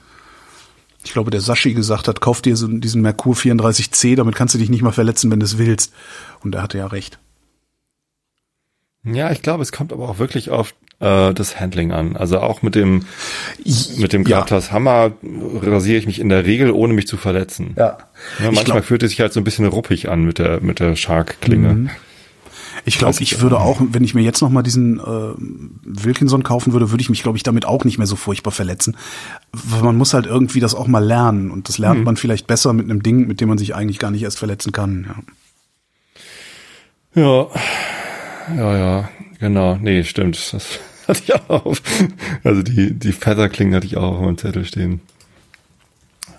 Ich 1.04 1.12
glaube, 1.12 1.30
der 1.30 1.40
Sashi 1.40 1.74
gesagt 1.74 2.08
hat, 2.08 2.20
kauf 2.20 2.40
dir 2.40 2.56
so 2.56 2.66
diesen 2.66 3.02
Merkur 3.02 3.34
34C, 3.34 4.16
damit 4.16 4.34
kannst 4.34 4.54
du 4.54 4.58
dich 4.58 4.70
nicht 4.70 4.82
mal 4.82 4.92
verletzen, 4.92 5.30
wenn 5.30 5.40
du 5.40 5.44
es 5.44 5.58
willst. 5.58 5.92
Und 6.40 6.54
er 6.54 6.62
hatte 6.62 6.78
ja 6.78 6.86
recht. 6.86 7.18
Ja, 9.05 9.31
ich 9.31 9.43
glaube, 9.43 9.62
es 9.62 9.70
kommt 9.72 9.93
aber 9.93 10.09
auch 10.09 10.18
wirklich 10.18 10.51
auf 10.51 10.74
äh, 11.01 11.35
das 11.35 11.60
Handling 11.60 11.93
an. 11.93 12.16
Also 12.16 12.40
auch 12.40 12.62
mit 12.62 12.74
dem 12.74 13.05
mit 13.98 14.12
dem 14.12 14.22
Ja. 14.26 14.39
Gratas 14.40 14.72
Hammer 14.72 15.12
rasiere 15.22 15.98
ich 15.98 16.06
mich 16.06 16.20
in 16.20 16.28
der 16.31 16.47
Regel, 16.47 16.70
ohne 16.70 16.94
mich 16.94 17.06
zu 17.06 17.16
verletzen. 17.16 17.74
Ja. 17.76 17.98
Ja, 18.39 18.47
manchmal 18.47 18.64
glaub- 18.64 18.85
fühlt 18.85 19.02
es 19.02 19.10
sich 19.10 19.20
halt 19.20 19.32
so 19.32 19.40
ein 19.40 19.44
bisschen 19.44 19.66
ruppig 19.66 20.09
an 20.09 20.24
mit 20.24 20.39
der 20.39 20.60
mit 20.60 20.81
der 20.81 20.97
Shark-Klinge. 20.97 21.68
Mhm. 21.74 21.90
Ich 22.86 22.98
glaube, 22.98 23.16
ich 23.20 23.40
würde 23.40 23.60
auch, 23.60 23.81
wenn 23.93 24.05
ich 24.05 24.14
mir 24.14 24.20
jetzt 24.22 24.43
noch 24.43 24.51
mal 24.51 24.62
diesen 24.62 24.98
äh, 24.98 25.02
Wilkinson 25.85 26.43
kaufen 26.43 26.72
würde, 26.74 26.90
würde 26.90 27.01
ich 27.01 27.09
mich, 27.09 27.22
glaube 27.22 27.39
ich, 27.39 27.43
damit 27.43 27.64
auch 27.64 27.85
nicht 27.85 27.97
mehr 27.97 28.06
so 28.06 28.16
furchtbar 28.16 28.51
verletzen. 28.51 28.97
Man 29.81 29.97
muss 29.97 30.12
halt 30.12 30.26
irgendwie 30.26 30.60
das 30.60 30.74
auch 30.74 30.86
mal 30.86 31.02
lernen. 31.02 31.51
Und 31.51 31.68
das 31.68 31.78
lernt 31.78 32.05
man 32.05 32.16
vielleicht 32.16 32.47
besser 32.47 32.72
mit 32.74 32.85
einem 32.90 33.02
Ding, 33.02 33.26
mit 33.26 33.40
dem 33.40 33.48
man 33.48 33.56
sich 33.56 33.74
eigentlich 33.74 33.98
gar 33.98 34.10
nicht 34.10 34.22
erst 34.22 34.39
verletzen 34.39 34.72
kann. 34.72 35.06
Ja. 37.14 37.22
Ja, 37.22 37.47
ja, 38.56 38.76
ja, 38.76 39.08
genau. 39.38 39.76
Nee, 39.76 40.04
stimmt. 40.04 40.52
Das 40.52 40.80
hatte 41.08 41.22
ich 41.24 41.34
auch 41.34 41.66
auf. 41.66 41.82
Also 42.42 42.62
die, 42.62 42.94
die 42.94 43.12
Featherklingen 43.12 43.74
hatte 43.74 43.86
ich 43.86 43.96
auch 43.96 44.14
auf 44.14 44.20
meinem 44.20 44.38
Zettel 44.38 44.64
stehen. 44.64 45.00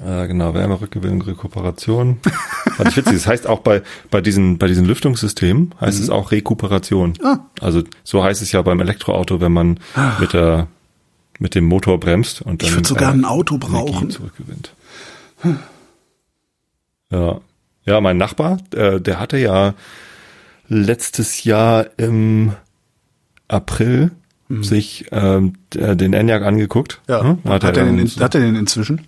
Äh, 0.04 0.28
genau, 0.28 0.54
Wärmerückgewinnung, 0.54 1.22
Rekuperation. 1.22 2.20
Fand 2.76 2.90
ich 2.90 2.98
witzig. 2.98 3.14
Das 3.14 3.28
heißt 3.28 3.48
auch 3.48 3.60
bei, 3.60 3.82
bei 4.12 4.22
diesen, 4.22 4.58
bei 4.58 4.68
diesen 4.68 4.86
Lüftungssystemen 4.86 5.74
heißt 5.80 6.00
es 6.00 6.10
auch 6.10 6.32
Rekuperation. 6.32 7.14
Mhm. 7.20 7.26
Ah. 7.26 7.40
Also 7.62 7.84
so 8.04 8.24
heißt 8.24 8.42
es 8.42 8.52
ja 8.52 8.62
beim 8.62 8.80
Elektroauto, 8.82 9.40
wenn 9.40 9.54
man 9.54 9.80
mit 10.20 10.34
der, 10.34 10.68
mit 11.40 11.56
dem 11.56 11.66
Motor 11.66 12.00
bremst 12.00 12.42
und 12.42 12.62
dann. 12.62 12.70
Ich 12.70 12.76
würd 12.76 12.88
sogar 12.88 13.12
ein 13.12 13.26
Auto 13.26 13.56
Energie 13.56 13.74
brauchen. 13.74 14.10
Zurückgewinnt. 14.10 14.74
Ja. 17.12 17.40
Ja, 17.86 18.02
mein 18.02 18.18
Nachbar, 18.18 18.58
äh, 18.74 19.00
der 19.00 19.20
hatte 19.20 19.38
ja 19.38 19.76
letztes 20.68 21.44
Jahr 21.44 21.88
im 21.98 22.54
April 23.48 24.12
sich 24.50 25.06
ähm, 25.12 25.54
d- 25.74 25.96
den 25.96 26.14
Enyaq 26.14 26.44
angeguckt. 26.44 27.02
Mhm. 27.08 27.14
Ja. 27.14 27.24
Hm? 27.24 27.40
Hat, 27.46 27.64
er 27.64 27.72
dann 27.72 27.98
den, 27.98 28.08
hat 28.08 28.36
er 28.36 28.42
den 28.42 28.56
inzwischen? 28.56 29.02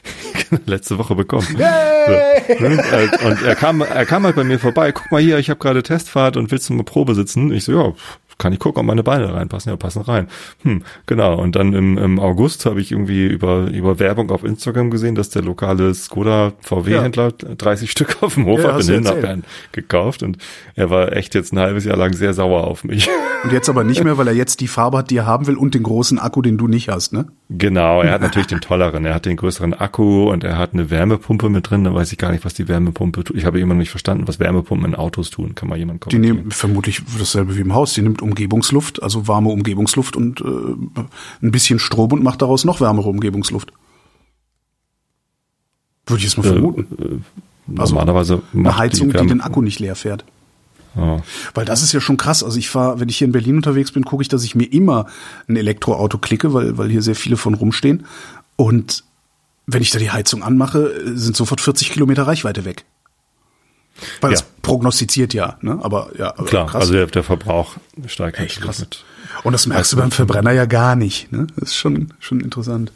letzte 0.66 0.98
Woche 0.98 1.14
bekommen. 1.14 1.46
So. 1.46 1.58
Ne? 1.58 2.82
Äh, 2.92 3.26
Und 3.26 3.42
er 3.42 3.54
kam, 3.54 3.80
er 3.82 4.06
kam 4.06 4.24
halt 4.24 4.36
bei 4.36 4.44
mir 4.44 4.58
vorbei. 4.58 4.92
Guck 4.92 5.10
mal 5.12 5.20
hier, 5.20 5.38
ich 5.38 5.50
habe 5.50 5.58
gerade 5.60 5.82
Testfahrt 5.82 6.36
und 6.36 6.50
willst 6.50 6.68
du 6.68 6.72
mal 6.74 6.84
Probe 6.84 7.14
sitzen? 7.14 7.52
Ich 7.52 7.64
so, 7.64 7.72
ja, 7.72 7.92
kann 8.38 8.52
ich 8.52 8.58
gucken, 8.58 8.80
ob 8.80 8.86
meine 8.86 9.02
Beine 9.02 9.32
reinpassen? 9.32 9.70
Ja, 9.70 9.76
passen 9.76 10.02
rein. 10.02 10.28
Hm, 10.62 10.82
genau. 11.06 11.40
Und 11.40 11.56
dann 11.56 11.72
im, 11.72 11.96
im 11.96 12.18
August 12.18 12.66
habe 12.66 12.80
ich 12.80 12.92
irgendwie 12.92 13.26
über, 13.26 13.68
über 13.68 13.98
Werbung 13.98 14.30
auf 14.30 14.44
Instagram 14.44 14.90
gesehen, 14.90 15.14
dass 15.14 15.30
der 15.30 15.42
lokale 15.42 15.94
Skoda 15.94 16.52
VW-Händler 16.60 17.32
30 17.32 17.90
Stück 17.90 18.22
auf 18.22 18.34
dem 18.34 18.46
Hof 18.46 18.60
Ja, 18.60 18.74
hat 18.74 18.82
in. 18.82 18.94
Hinterbeeren 18.94 19.44
gekauft 19.72 20.22
und 20.22 20.38
er 20.74 20.90
war 20.90 21.12
echt 21.12 21.34
jetzt 21.34 21.52
ein 21.52 21.58
halbes 21.58 21.84
Jahr 21.84 21.96
lang 21.96 22.12
sehr 22.12 22.34
sauer 22.34 22.64
auf 22.64 22.84
mich. 22.84 23.08
Und 23.44 23.52
jetzt 23.52 23.68
aber 23.68 23.84
nicht 23.84 24.02
mehr, 24.04 24.18
weil 24.18 24.28
er 24.28 24.34
jetzt 24.34 24.60
die 24.60 24.68
Farbe 24.68 24.98
hat, 24.98 25.10
die 25.10 25.16
er 25.16 25.26
haben 25.26 25.46
will 25.46 25.56
und 25.56 25.74
den 25.74 25.82
großen 25.82 26.18
Akku, 26.18 26.42
den 26.42 26.58
du 26.58 26.68
nicht 26.68 26.88
hast, 26.88 27.12
ne? 27.12 27.26
Genau, 27.48 28.02
er 28.02 28.10
hat 28.12 28.22
natürlich 28.22 28.48
den 28.48 28.60
tolleren. 28.60 29.04
Er 29.06 29.14
hat 29.14 29.24
den 29.24 29.36
größeren 29.36 29.72
Akku 29.72 30.30
und 30.32 30.42
er 30.42 30.58
hat 30.58 30.72
eine 30.72 30.90
Wärmepumpe 30.90 31.48
mit 31.48 31.70
drin. 31.70 31.84
Da 31.84 31.94
weiß 31.94 32.10
ich 32.10 32.18
gar 32.18 32.32
nicht, 32.32 32.44
was 32.44 32.54
die 32.54 32.66
Wärmepumpe 32.66 33.22
tut. 33.22 33.36
Ich 33.36 33.44
habe 33.44 33.60
immer 33.60 33.74
noch 33.74 33.78
nicht 33.78 33.90
verstanden, 33.90 34.26
was 34.26 34.40
Wärmepumpen 34.40 34.84
in 34.88 34.94
Autos 34.96 35.30
tun. 35.30 35.54
Kann 35.54 35.68
mal 35.68 35.78
jemand 35.78 36.04
Die 36.06 36.10
kommentieren? 36.16 36.36
nehmen 36.38 36.50
vermutlich 36.50 37.02
dasselbe 37.18 37.56
wie 37.56 37.60
im 37.60 37.72
Haus. 37.72 37.94
Die 37.94 38.02
nimmt 38.02 38.20
Umgebungsluft, 38.20 39.00
also 39.00 39.28
warme 39.28 39.50
Umgebungsluft 39.50 40.16
und 40.16 40.40
äh, 40.40 40.44
ein 41.40 41.52
bisschen 41.52 41.78
Strom 41.78 42.10
und 42.12 42.24
macht 42.24 42.42
daraus 42.42 42.64
noch 42.64 42.80
wärmere 42.80 43.08
Umgebungsluft. 43.08 43.72
Würde 46.06 46.18
ich 46.18 46.24
jetzt 46.24 46.36
mal 46.38 46.44
vermuten. 46.44 47.24
also 47.76 47.94
Normalerweise 47.94 48.42
Eine 48.54 48.62
macht 48.62 48.78
Heizung, 48.78 49.08
die, 49.10 49.14
Wärme- 49.14 49.28
den 49.28 49.40
Akku 49.40 49.62
nicht 49.62 49.78
leer 49.78 49.94
fährt. 49.94 50.24
Ja. 50.96 51.22
Weil 51.54 51.64
das 51.64 51.82
ist 51.82 51.92
ja 51.92 52.00
schon 52.00 52.16
krass. 52.16 52.42
Also 52.42 52.58
ich 52.58 52.68
fahre, 52.70 53.00
wenn 53.00 53.08
ich 53.08 53.18
hier 53.18 53.26
in 53.26 53.32
Berlin 53.32 53.56
unterwegs 53.56 53.92
bin, 53.92 54.04
gucke 54.04 54.22
ich, 54.22 54.28
dass 54.28 54.44
ich 54.44 54.54
mir 54.54 54.64
immer 54.72 55.06
ein 55.48 55.56
Elektroauto 55.56 56.18
klicke, 56.18 56.52
weil, 56.54 56.78
weil 56.78 56.88
hier 56.90 57.02
sehr 57.02 57.14
viele 57.16 57.36
von 57.36 57.54
rumstehen. 57.54 58.06
Und 58.56 59.04
wenn 59.66 59.82
ich 59.82 59.90
da 59.90 59.98
die 59.98 60.10
Heizung 60.10 60.42
anmache, 60.42 60.92
sind 61.16 61.36
sofort 61.36 61.60
40 61.60 61.90
Kilometer 61.90 62.26
Reichweite 62.26 62.64
weg. 62.64 62.84
Weil 64.20 64.30
Ja. 64.32 64.38
das 64.38 64.46
prognostiziert 64.62 65.32
ja, 65.34 65.56
ne? 65.62 65.78
Aber 65.82 66.10
ja, 66.18 66.30
aber 66.36 66.44
Klar, 66.44 66.66
krass. 66.66 66.82
also 66.82 66.92
der, 66.92 67.06
der 67.06 67.22
Verbrauch 67.22 67.76
steigt 68.06 68.38
Echt 68.38 68.60
krass. 68.60 68.80
mit. 68.80 69.04
Und 69.42 69.52
das 69.54 69.66
merkst 69.66 69.92
du 69.92 69.96
beim 69.96 70.10
Verbrenner 70.10 70.52
ja 70.52 70.66
gar 70.66 70.96
nicht. 70.96 71.32
Ne? 71.32 71.46
Das 71.56 71.70
ist 71.70 71.76
schon, 71.76 72.12
schon 72.20 72.40
interessant. 72.40 72.92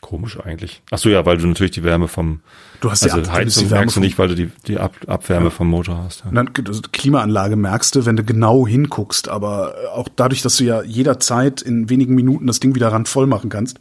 Komisch 0.00 0.38
eigentlich. 0.38 0.82
Ach 0.90 0.98
so, 0.98 1.08
ja, 1.08 1.24
weil 1.26 1.38
du 1.38 1.46
natürlich 1.46 1.72
die 1.72 1.82
Wärme 1.82 2.06
vom, 2.06 2.40
Du 2.80 2.90
hast 2.90 3.04
die 3.04 3.10
also 3.10 3.18
Ab- 3.18 3.24
du 3.24 3.30
hast 3.30 3.38
Heizung 3.38 3.64
die 3.64 3.70
Wärme 3.70 3.80
merkst 3.80 3.96
du 3.96 4.00
nicht, 4.00 4.18
weil 4.18 4.28
du 4.28 4.34
die, 4.34 4.50
die 4.66 4.78
Ab 4.78 4.94
Abwärme 5.06 5.50
vom 5.50 5.68
Motor 5.68 5.96
hast. 6.04 6.24
Ja. 6.24 6.30
Dann 6.30 6.50
also 6.66 6.82
Klimaanlage 6.92 7.56
merkst 7.56 7.94
du, 7.96 8.06
wenn 8.06 8.16
du 8.16 8.22
genau 8.22 8.66
hinguckst, 8.66 9.28
aber 9.28 9.74
auch 9.94 10.08
dadurch, 10.14 10.42
dass 10.42 10.56
du 10.58 10.64
ja 10.64 10.82
jederzeit 10.82 11.62
in 11.62 11.88
wenigen 11.88 12.14
Minuten 12.14 12.46
das 12.46 12.60
Ding 12.60 12.74
wieder 12.74 12.88
ran 12.92 13.06
voll 13.06 13.26
machen 13.26 13.48
kannst. 13.50 13.80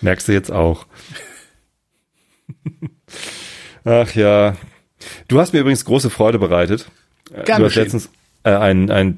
Merkst 0.00 0.28
du 0.28 0.32
jetzt 0.32 0.50
auch. 0.50 0.86
Ach 3.84 4.10
ja. 4.14 4.56
Du 5.28 5.38
hast 5.38 5.52
mir 5.52 5.60
übrigens 5.60 5.84
große 5.84 6.10
Freude 6.10 6.38
bereitet. 6.38 6.90
Äh, 7.32 7.44
Gern 7.44 7.60
du 7.60 7.66
hast 7.66 7.74
letztens 7.76 8.10
äh, 8.42 8.50
ein, 8.54 8.90
ein 8.90 9.16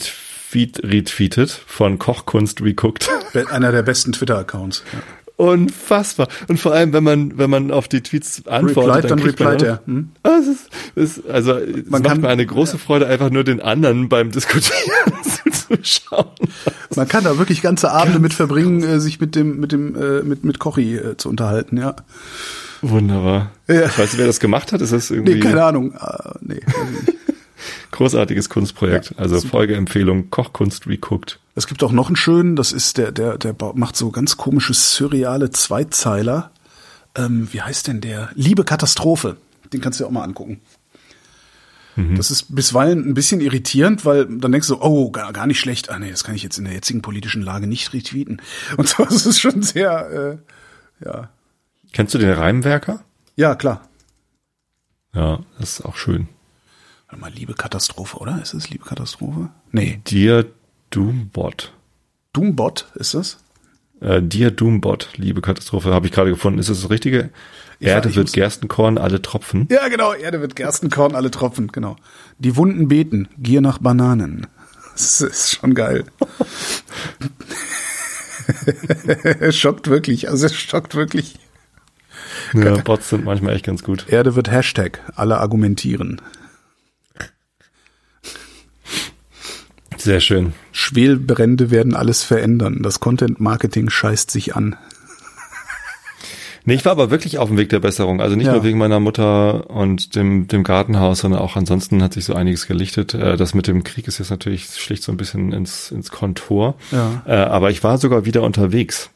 Tweet 0.51 0.81
retweetet 0.83 1.51
von 1.67 1.99
Kochkunst 1.99 2.63
Recooked. 2.63 3.09
Einer 3.51 3.73
der 3.73 3.83
besten 3.83 4.13
Twitter-Accounts. 4.13 4.83
Ja. 4.93 5.01
Unfassbar. 5.39 6.29
Und 6.49 6.59
vor 6.59 6.73
allem, 6.73 6.95
wenn 6.95 7.05
man, 7.05 7.37
wenn 7.37 7.51
man 7.51 7.71
auf 7.71 7.89
die 7.89 8.01
Tweets 8.01 8.47
antwortet, 8.47 9.05
Replied, 9.05 9.11
dann 9.11 9.19
man 9.19 9.29
replied 9.29 9.63
er. 9.63 9.83
Hm? 9.85 10.11
Ah, 10.23 10.39
es 10.41 10.47
ist, 10.95 11.29
also, 11.29 11.53
es 11.57 11.75
Man 11.91 12.01
macht 12.01 12.05
kann- 12.05 12.21
mir 12.23 12.29
eine 12.29 12.47
große 12.47 12.79
Freude, 12.79 13.07
einfach 13.07 13.29
nur 13.29 13.45
den 13.45 13.61
anderen 13.61 14.09
beim 14.09 14.31
Diskutieren 14.31 15.13
zuzuschauen. 15.45 16.31
Man 16.95 17.07
kann 17.09 17.25
da 17.25 17.37
wirklich 17.37 17.61
ganze 17.61 17.91
Abende 17.91 18.19
mit 18.19 18.33
verbringen, 18.33 18.83
äh, 18.83 18.99
sich 18.99 19.21
mit 19.21 19.35
dem, 19.35 19.61
mit 19.61 19.73
dem, 19.73 19.95
äh, 19.95 20.23
mit, 20.23 20.45
mit 20.45 20.59
Kochi 20.59 20.97
äh, 20.97 21.17
zu 21.19 21.29
unterhalten, 21.29 21.77
ja. 21.77 21.97
Wunderbar. 22.81 23.51
Ja. 23.69 23.83
Weißt 23.99 24.15
du, 24.15 24.19
wer 24.19 24.27
das 24.27 24.41
gemacht 24.41 24.73
hat? 24.73 24.81
Ist 24.81 24.93
das 24.93 25.11
irgendwie 25.11 25.35
Nee, 25.35 25.41
keine 25.41 25.65
Ahnung. 25.65 25.95
Ah, 25.97 26.37
nee, 26.41 26.61
weiß 26.65 26.75
ich 27.01 27.07
nicht. 27.09 27.19
Großartiges 27.91 28.49
Kunstprojekt? 28.49 29.11
Ja, 29.11 29.19
also 29.19 29.37
super. 29.37 29.51
Folgeempfehlung, 29.51 30.31
Kochkunst 30.31 30.87
recooked. 30.87 31.41
Es 31.55 31.67
gibt 31.67 31.83
auch 31.83 31.93
noch 31.93 32.09
einen 32.09 32.17
schönen, 32.17 32.57
das 32.57 32.73
ist 32.73 32.99
der, 32.99 33.13
der, 33.13 33.39
der 33.39 33.55
macht 33.75 33.97
so 33.97 34.11
ganz 34.11 34.37
komische, 34.37 34.75
surreale 34.75 35.51
Zweizeiler. 35.51 36.51
Ähm, 37.15 37.49
wie 37.53 37.63
heißt 37.63 37.87
denn 37.87 38.01
der? 38.01 38.31
Liebe 38.35 38.65
Katastrophe. 38.65 39.37
Den 39.73 39.81
kannst 39.81 39.99
du 39.99 40.05
dir 40.05 40.09
auch 40.09 40.13
mal 40.13 40.23
angucken. 40.23 40.61
Das 41.97 42.31
ist 42.31 42.55
bisweilen 42.55 43.09
ein 43.09 43.15
bisschen 43.15 43.41
irritierend, 43.41 44.05
weil 44.05 44.27
dann 44.27 44.53
denkst 44.53 44.69
du, 44.69 44.83
oh, 44.83 45.11
gar, 45.11 45.33
gar 45.33 45.47
nicht 45.47 45.59
schlecht. 45.59 45.89
Ah 45.89 45.99
nee, 45.99 46.11
das 46.11 46.25
kann 46.25 46.35
ich 46.35 46.43
jetzt 46.43 46.59
in 46.59 46.65
der 46.65 46.75
jetzigen 46.75 47.01
politischen 47.01 47.41
Lage 47.41 47.67
nicht 47.67 47.95
retweeten. 47.95 48.43
Und 48.77 48.89
so, 48.89 49.03
ist 49.05 49.41
schon 49.41 49.63
sehr, 49.63 50.39
äh, 51.01 51.05
ja. 51.05 51.31
Kennst 51.93 52.13
du 52.13 52.19
den 52.19 52.33
Reimwerker? 52.33 53.03
Ja, 53.35 53.55
klar. 53.55 53.89
Ja, 55.15 55.41
das 55.59 55.79
ist 55.79 55.87
auch 55.87 55.97
schön. 55.97 56.29
Warte 57.19 57.33
mal, 57.33 57.39
Liebe 57.39 57.55
Katastrophe, 57.55 58.19
oder? 58.19 58.41
Ist 58.43 58.53
es 58.53 58.69
Liebe 58.69 58.85
Katastrophe? 58.85 59.49
Nee. 59.73 60.01
Dear 60.07 60.45
Doombot. 60.91 61.73
Doombot 62.35 62.87
ist 62.95 63.15
das? 63.15 63.39
Äh, 64.01 64.21
Dear 64.23 64.51
Doombot, 64.51 65.09
liebe 65.17 65.41
Katastrophe, 65.41 65.95
habe 65.95 66.07
ich 66.07 66.13
gerade 66.13 66.29
gefunden. 66.31 66.59
Ist 66.59 66.69
das 66.69 66.83
das 66.83 66.91
Richtige? 66.91 67.31
Ich- 67.81 67.87
Erde 67.89 68.15
wird 68.15 68.33
Gerstenkorn, 68.35 68.99
alle 68.99 69.23
Tropfen. 69.23 69.67
Ja, 69.71 69.89
genau. 69.89 70.13
Erde 70.13 70.43
wird 70.43 70.57
Gerstenkorn, 70.57 71.15
alle 71.15 71.31
Tropfen, 71.31 71.69
genau. 71.69 71.97
Die 72.39 72.57
Wunden 72.57 72.89
beten, 72.89 73.29
Gier 73.39 73.61
nach 73.63 73.79
Bananen. 73.79 74.47
Das 74.97 75.21
ist 75.21 75.51
schon 75.53 75.75
geil. 75.75 76.05
es 79.41 79.55
schockt 79.59 79.89
wirklich, 79.89 80.31
also 80.31 80.47
es 80.47 80.55
schockt 80.55 80.95
wirklich. 80.95 81.39
Ja, 82.55 82.77
Bots 82.79 83.11
sind 83.11 83.23
manchmal 83.25 83.55
echt 83.55 83.67
ganz 83.67 83.83
gut. 83.83 84.07
Erde 84.09 84.37
wird 84.37 84.51
Hashtag, 84.51 85.01
alle 85.15 85.37
argumentieren. 85.39 86.23
Sehr 89.99 90.21
schön. 90.21 90.53
Schwelbrände 90.73 91.71
werden 91.71 91.95
alles 91.95 92.23
verändern. 92.23 92.81
Das 92.83 93.01
Content 93.01 93.41
Marketing 93.41 93.91
scheißt 93.91 94.31
sich 94.31 94.55
an. 94.57 94.77
Nee, 96.69 96.75
ich 96.75 96.85
war 96.85 96.93
aber 96.93 97.13
wirklich 97.13 97.39
auf 97.39 97.49
dem 97.49 97.59
Weg 97.59 97.69
der 97.69 97.79
Besserung. 97.79 98.21
Also 98.21 98.35
nicht 98.35 98.47
Ja. 98.49 98.53
nur 98.55 98.65
wegen 98.65 98.77
meiner 98.77 98.99
Mutter 98.99 99.71
und 99.71 100.17
dem, 100.17 100.49
dem 100.49 100.65
Gartenhaus, 100.65 101.21
sondern 101.21 101.41
auch 101.41 101.55
ansonsten 101.55 102.03
hat 102.03 102.13
sich 102.15 102.25
so 102.25 102.35
einiges 102.35 102.67
gelichtet. 102.67 103.15
Äh, 103.15 103.37
Das 103.37 103.55
mit 103.55 103.69
dem 103.69 103.85
Krieg 103.85 104.09
ist 104.09 104.19
jetzt 104.19 104.31
natürlich 104.31 104.67
schlicht 104.67 105.05
so 105.05 105.13
ein 105.13 105.17
bisschen 105.17 105.53
ins, 105.53 105.93
ins 105.93 106.11
Kontor. 106.11 106.75
Ja. 106.91 107.23
Äh, 107.25 107.35
Aber 107.37 107.71
ich 107.71 107.85
war 107.85 107.99
sogar 107.99 108.25
wieder 108.25 108.43
unterwegs. 108.43 109.11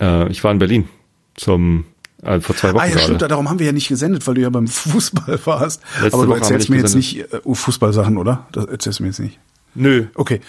Äh, 0.00 0.30
Ich 0.30 0.44
war 0.44 0.52
in 0.52 0.60
Berlin 0.60 0.88
zum, 1.34 1.84
äh, 2.22 2.38
vor 2.38 2.54
zwei 2.54 2.68
Wochen 2.74 2.78
Ah 2.82 2.84
ja, 2.86 2.90
gerade. 2.92 3.04
stimmt, 3.06 3.22
darum 3.22 3.48
haben 3.50 3.58
wir 3.58 3.66
ja 3.66 3.72
nicht 3.72 3.88
gesendet, 3.88 4.24
weil 4.28 4.34
du 4.34 4.42
ja 4.42 4.50
beim 4.50 4.68
Fußball 4.68 5.40
warst. 5.46 5.82
Letzte 6.00 6.14
Aber 6.14 6.26
du 6.26 6.30
Woche 6.30 6.38
erzählst 6.38 6.70
mir 6.70 6.76
jetzt 6.76 6.94
gesendet. 6.94 7.32
nicht 7.34 7.44
äh, 7.44 7.54
Fußballsachen, 7.56 8.16
oder? 8.16 8.46
Das 8.52 8.66
erzählst 8.66 9.00
du 9.00 9.02
mir 9.02 9.08
jetzt 9.08 9.18
nicht. 9.18 9.40
Nö, 9.74 10.06
Okay. 10.14 10.40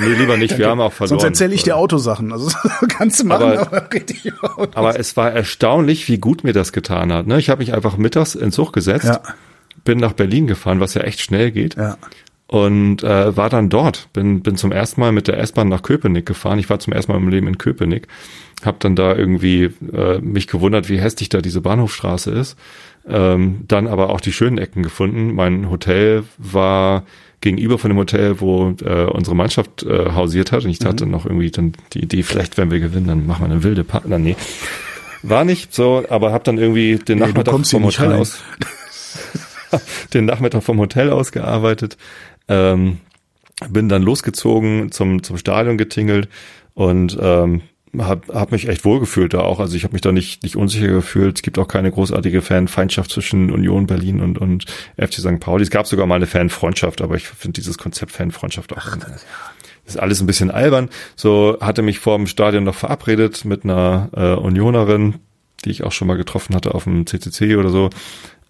nee, 0.00 0.14
lieber 0.14 0.36
nicht. 0.36 0.58
Wir 0.58 0.68
haben 0.68 0.80
auch 0.80 0.92
verloren. 0.92 1.20
Sonst 1.20 1.24
erzähle 1.24 1.54
ich 1.54 1.62
dir 1.62 1.76
Autosachen. 1.76 2.32
Also 2.32 2.50
kannst 2.88 3.20
du 3.20 3.26
machen, 3.26 3.42
Aber- 3.52 3.60
aber, 3.60 3.92
richtig 3.92 4.30
Autos. 4.42 4.74
Aber 4.76 4.98
es 4.98 5.16
war 5.16 5.32
erstaunlich, 5.32 6.08
wie 6.08 6.18
gut 6.18 6.44
mir 6.44 6.52
das 6.52 6.72
getan 6.72 7.12
hat. 7.12 7.26
Ne? 7.26 7.38
Ich 7.38 7.48
habe 7.50 7.60
mich 7.60 7.72
einfach 7.72 7.96
mittags 7.96 8.34
in 8.34 8.52
Zug 8.52 8.72
gesetzt, 8.72 9.06
Ja. 9.06 9.20
bin 9.84 9.98
nach 9.98 10.12
Berlin 10.12 10.46
gefahren, 10.46 10.80
was 10.80 10.94
ja 10.94 11.02
echt 11.02 11.20
schnell 11.20 11.50
geht. 11.50 11.76
Ja. 11.76 11.96
Und 12.46 13.02
äh, 13.02 13.34
war 13.36 13.48
dann 13.48 13.70
dort. 13.70 14.08
Bin, 14.12 14.42
bin 14.42 14.56
zum 14.56 14.70
ersten 14.70 15.00
Mal 15.00 15.12
mit 15.12 15.28
der 15.28 15.38
S-Bahn 15.38 15.68
nach 15.70 15.82
Köpenick 15.82 16.26
gefahren. 16.26 16.58
Ich 16.58 16.68
war 16.68 16.78
zum 16.78 16.92
ersten 16.92 17.10
Mal 17.12 17.18
im 17.18 17.28
Leben 17.28 17.46
in 17.48 17.56
Köpenick. 17.58 18.06
Hab 18.64 18.80
dann 18.80 18.94
da 18.96 19.14
irgendwie 19.14 19.70
äh, 19.92 20.18
mich 20.20 20.46
gewundert, 20.46 20.88
wie 20.90 21.00
hässlich 21.00 21.30
da 21.30 21.40
diese 21.40 21.62
Bahnhofstraße 21.62 22.30
ist. 22.32 22.56
Ähm, 23.08 23.60
dann 23.66 23.86
aber 23.86 24.10
auch 24.10 24.20
die 24.20 24.32
schönen 24.32 24.58
Ecken 24.58 24.82
gefunden. 24.82 25.34
Mein 25.34 25.70
Hotel 25.70 26.24
war 26.38 27.04
gegenüber 27.44 27.78
von 27.78 27.90
dem 27.90 27.98
Hotel, 27.98 28.40
wo 28.40 28.74
äh, 28.82 29.04
unsere 29.04 29.36
Mannschaft 29.36 29.82
äh, 29.82 30.12
hausiert 30.12 30.50
hat. 30.50 30.64
Und 30.64 30.70
ich 30.70 30.80
hatte 30.84 31.04
noch 31.04 31.26
irgendwie 31.26 31.50
dann 31.50 31.72
die 31.92 32.02
Idee, 32.02 32.22
vielleicht 32.22 32.56
wenn 32.56 32.70
wir 32.70 32.80
gewinnen, 32.80 33.06
dann 33.06 33.26
machen 33.26 33.42
wir 33.46 33.50
eine 33.52 33.62
wilde 33.62 33.84
Partner. 33.84 34.18
Nee. 34.18 34.34
War 35.22 35.44
nicht 35.44 35.74
so, 35.74 36.04
aber 36.08 36.32
hab 36.32 36.44
dann 36.44 36.56
irgendwie 36.56 36.96
den 36.96 37.18
Nee, 37.18 37.26
Nachmittag 37.26 37.66
vom 37.66 37.84
Hotel 37.84 38.08
rein. 38.12 38.20
aus 38.20 38.38
den 40.14 40.24
Nachmittag 40.24 40.62
vom 40.62 40.78
Hotel 40.78 41.10
aus 41.10 41.32
gearbeitet, 41.32 41.98
ähm, 42.48 42.98
bin 43.68 43.88
dann 43.90 44.02
losgezogen, 44.02 44.90
zum, 44.90 45.22
zum 45.22 45.36
Stadion 45.36 45.76
getingelt 45.76 46.28
und 46.72 47.16
ähm, 47.20 47.60
hab, 47.98 48.28
hab 48.28 48.52
mich 48.52 48.68
echt 48.68 48.84
wohlgefühlt 48.84 49.34
da 49.34 49.40
auch. 49.40 49.60
Also 49.60 49.76
ich 49.76 49.84
habe 49.84 49.92
mich 49.92 50.02
da 50.02 50.12
nicht, 50.12 50.42
nicht 50.42 50.56
unsicher 50.56 50.88
gefühlt. 50.88 51.38
Es 51.38 51.42
gibt 51.42 51.58
auch 51.58 51.68
keine 51.68 51.90
großartige 51.90 52.42
Fanfeindschaft 52.42 53.10
zwischen 53.10 53.50
Union 53.50 53.86
Berlin 53.86 54.20
und, 54.20 54.38
und 54.38 54.64
FC 54.96 55.14
St. 55.14 55.40
Pauli. 55.40 55.62
Es 55.62 55.70
gab 55.70 55.86
sogar 55.86 56.06
mal 56.06 56.16
eine 56.16 56.26
Fanfreundschaft, 56.26 57.02
aber 57.02 57.16
ich 57.16 57.26
finde 57.26 57.60
dieses 57.60 57.78
Konzept 57.78 58.12
Fanfreundschaft 58.12 58.72
auch 58.72 58.96
ist 59.86 59.98
alles 59.98 60.20
ein 60.20 60.26
bisschen 60.26 60.50
albern. 60.50 60.88
So 61.16 61.58
hatte 61.60 61.82
mich 61.82 61.98
vor 61.98 62.16
dem 62.16 62.26
Stadion 62.26 62.64
noch 62.64 62.74
verabredet 62.74 63.44
mit 63.44 63.64
einer 63.64 64.08
äh, 64.14 64.32
Unionerin, 64.32 65.16
die 65.64 65.70
ich 65.70 65.84
auch 65.84 65.92
schon 65.92 66.08
mal 66.08 66.16
getroffen 66.16 66.54
hatte 66.54 66.74
auf 66.74 66.84
dem 66.84 67.06
CCC 67.06 67.56
oder 67.56 67.70
so. 67.70 67.90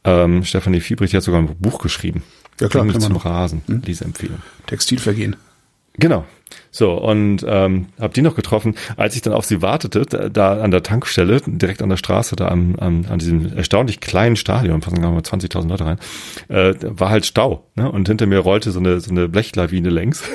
Ähm, 0.04 0.44
Stefanie 0.44 0.80
Fiebrich 0.80 1.10
die 1.10 1.16
hat 1.16 1.24
sogar 1.24 1.40
ein 1.40 1.56
Buch 1.58 1.80
geschrieben. 1.80 2.22
Ja, 2.60 2.68
klar, 2.68 2.84
kann 2.84 2.92
man 2.92 3.00
zum 3.00 3.14
noch. 3.14 3.24
Rasen. 3.24 3.62
Leseempfehlung. 3.66 4.38
Textilvergehen. 4.66 5.36
Genau. 5.96 6.24
So, 6.70 6.92
und 6.92 7.44
ähm, 7.46 7.86
habe 8.00 8.12
die 8.12 8.22
noch 8.22 8.34
getroffen. 8.34 8.74
Als 8.96 9.14
ich 9.14 9.22
dann 9.22 9.32
auf 9.32 9.44
sie 9.44 9.62
wartete, 9.62 10.02
da, 10.02 10.28
da 10.28 10.60
an 10.60 10.70
der 10.72 10.82
Tankstelle, 10.82 11.40
direkt 11.46 11.82
an 11.82 11.88
der 11.88 11.96
Straße, 11.96 12.34
da 12.34 12.48
am, 12.48 12.74
am, 12.76 13.06
an 13.08 13.18
diesem 13.18 13.56
erstaunlich 13.56 14.00
kleinen 14.00 14.36
Stadion, 14.36 14.80
passen 14.80 15.00
wir 15.00 15.08
mal 15.08 15.20
20.000 15.20 15.68
Leute 15.68 15.86
rein, 15.86 15.98
äh, 16.48 16.74
war 16.80 17.10
halt 17.10 17.26
Stau. 17.26 17.68
Ne? 17.76 17.90
Und 17.90 18.08
hinter 18.08 18.26
mir 18.26 18.40
rollte 18.40 18.72
so 18.72 18.80
eine, 18.80 19.00
so 19.00 19.10
eine 19.10 19.28
Blechlawine 19.28 19.90
längs. 19.90 20.24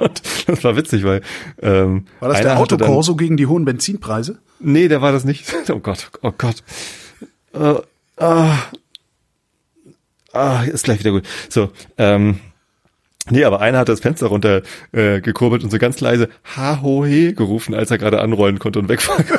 Und 0.00 0.22
das 0.46 0.64
war 0.64 0.76
witzig, 0.76 1.04
weil 1.04 1.22
ähm, 1.62 2.06
War 2.20 2.28
das 2.30 2.40
der 2.40 2.58
Autokorso 2.58 3.14
gegen 3.14 3.36
die 3.36 3.46
hohen 3.46 3.64
Benzinpreise? 3.64 4.38
Nee, 4.58 4.88
der 4.88 5.02
war 5.02 5.12
das 5.12 5.24
nicht. 5.24 5.44
Oh 5.72 5.78
Gott, 5.78 6.10
oh 6.22 6.32
Gott. 6.36 6.56
Äh, 7.52 7.74
ah, 8.16 8.58
ah, 10.32 10.62
ist 10.64 10.84
gleich 10.84 10.98
wieder 10.98 11.12
gut. 11.12 11.24
So, 11.48 11.70
ähm, 11.96 12.40
nee, 13.30 13.44
aber 13.44 13.60
einer 13.60 13.78
hat 13.78 13.88
das 13.88 14.00
Fenster 14.00 14.26
runter 14.26 14.62
äh, 14.92 15.20
gekurbelt 15.20 15.64
und 15.64 15.70
so 15.70 15.78
ganz 15.78 16.00
leise 16.00 16.28
Ha 16.56 16.80
ho 16.82 17.04
he 17.04 17.32
gerufen, 17.32 17.74
als 17.74 17.90
er 17.90 17.98
gerade 17.98 18.20
anrollen 18.20 18.58
konnte 18.58 18.78
und 18.78 18.88
wegfahren. 18.88 19.24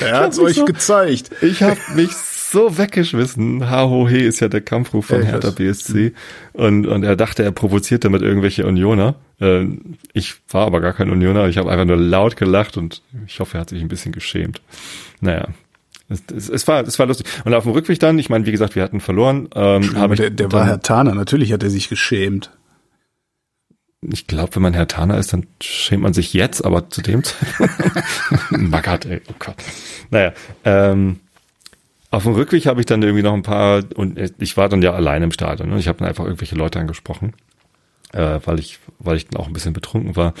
Er 0.00 0.20
hat's 0.20 0.38
euch 0.38 0.56
so- 0.56 0.64
gezeigt. 0.66 1.30
Ich 1.40 1.62
habe 1.62 1.78
mich 1.94 2.12
so 2.12 2.76
weggeschmissen. 2.78 3.70
Ha 3.70 3.88
ho 3.88 4.06
he 4.08 4.18
ist 4.20 4.40
ja 4.40 4.48
der 4.48 4.60
Kampfruf 4.60 5.06
von 5.06 5.22
ich 5.22 5.26
Hertha. 5.28 5.50
BSC 5.50 6.12
und 6.52 6.86
und 6.86 7.02
er 7.02 7.16
dachte, 7.16 7.42
er 7.42 7.50
provoziert 7.50 8.04
damit 8.04 8.22
irgendwelche 8.22 8.66
Unioner. 8.66 9.14
Äh, 9.40 9.64
ich 10.12 10.34
war 10.50 10.66
aber 10.66 10.80
gar 10.80 10.92
kein 10.92 11.10
Unioner. 11.10 11.48
Ich 11.48 11.56
habe 11.56 11.70
einfach 11.70 11.86
nur 11.86 11.96
laut 11.96 12.36
gelacht 12.36 12.76
und 12.76 13.02
ich 13.26 13.40
hoffe, 13.40 13.56
er 13.56 13.62
hat 13.62 13.70
sich 13.70 13.80
ein 13.80 13.88
bisschen 13.88 14.12
geschämt. 14.12 14.60
Naja. 15.20 15.48
Es, 16.08 16.22
es, 16.34 16.48
es 16.48 16.68
war 16.68 16.82
es 16.86 16.98
war 16.98 17.06
lustig 17.06 17.26
und 17.44 17.54
auf 17.54 17.64
dem 17.64 17.72
Rückweg 17.72 17.98
dann 17.98 18.18
ich 18.18 18.30
meine 18.30 18.46
wie 18.46 18.52
gesagt 18.52 18.76
wir 18.76 18.82
hatten 18.82 19.00
verloren 19.00 19.48
ähm, 19.54 19.96
habe 19.96 20.14
ich 20.14 20.20
der 20.20 20.30
der 20.30 20.48
dann, 20.48 20.60
war 20.60 20.66
Herr 20.66 20.80
Taner, 20.80 21.14
natürlich 21.14 21.52
hat 21.52 21.62
er 21.62 21.70
sich 21.70 21.88
geschämt. 21.88 22.50
ich 24.02 24.26
glaube, 24.26 24.54
wenn 24.54 24.62
man 24.62 24.74
Herr 24.74 24.88
Taner 24.88 25.18
ist, 25.18 25.32
dann 25.32 25.46
schämt 25.60 26.02
man 26.02 26.14
sich 26.14 26.32
jetzt, 26.32 26.64
aber 26.64 26.90
zu 26.90 27.02
dem 27.02 27.24
Zeitpunkt. 27.24 27.74
Magat, 28.50 29.04
ey, 29.06 29.20
oh 29.28 29.34
Gott. 29.38 29.56
Naja, 30.10 30.32
ähm, 30.64 31.20
auf 32.10 32.22
dem 32.22 32.34
Rückweg 32.34 32.66
habe 32.66 32.80
ich 32.80 32.86
dann 32.86 33.02
irgendwie 33.02 33.22
noch 33.22 33.34
ein 33.34 33.42
paar, 33.42 33.82
und 33.94 34.18
ich 34.38 34.56
war 34.56 34.68
dann 34.68 34.82
ja 34.82 34.92
alleine 34.92 35.26
im 35.26 35.32
Stadion, 35.32 35.70
ne? 35.70 35.78
ich 35.78 35.88
habe 35.88 35.98
dann 35.98 36.08
einfach 36.08 36.24
irgendwelche 36.24 36.54
Leute 36.54 36.78
angesprochen, 36.78 37.34
äh, 38.12 38.38
weil 38.44 38.58
ich, 38.58 38.78
weil 38.98 39.16
ich 39.16 39.28
dann 39.28 39.40
auch 39.40 39.46
ein 39.46 39.52
bisschen 39.52 39.72
betrunken 39.72 40.16
war. 40.16 40.34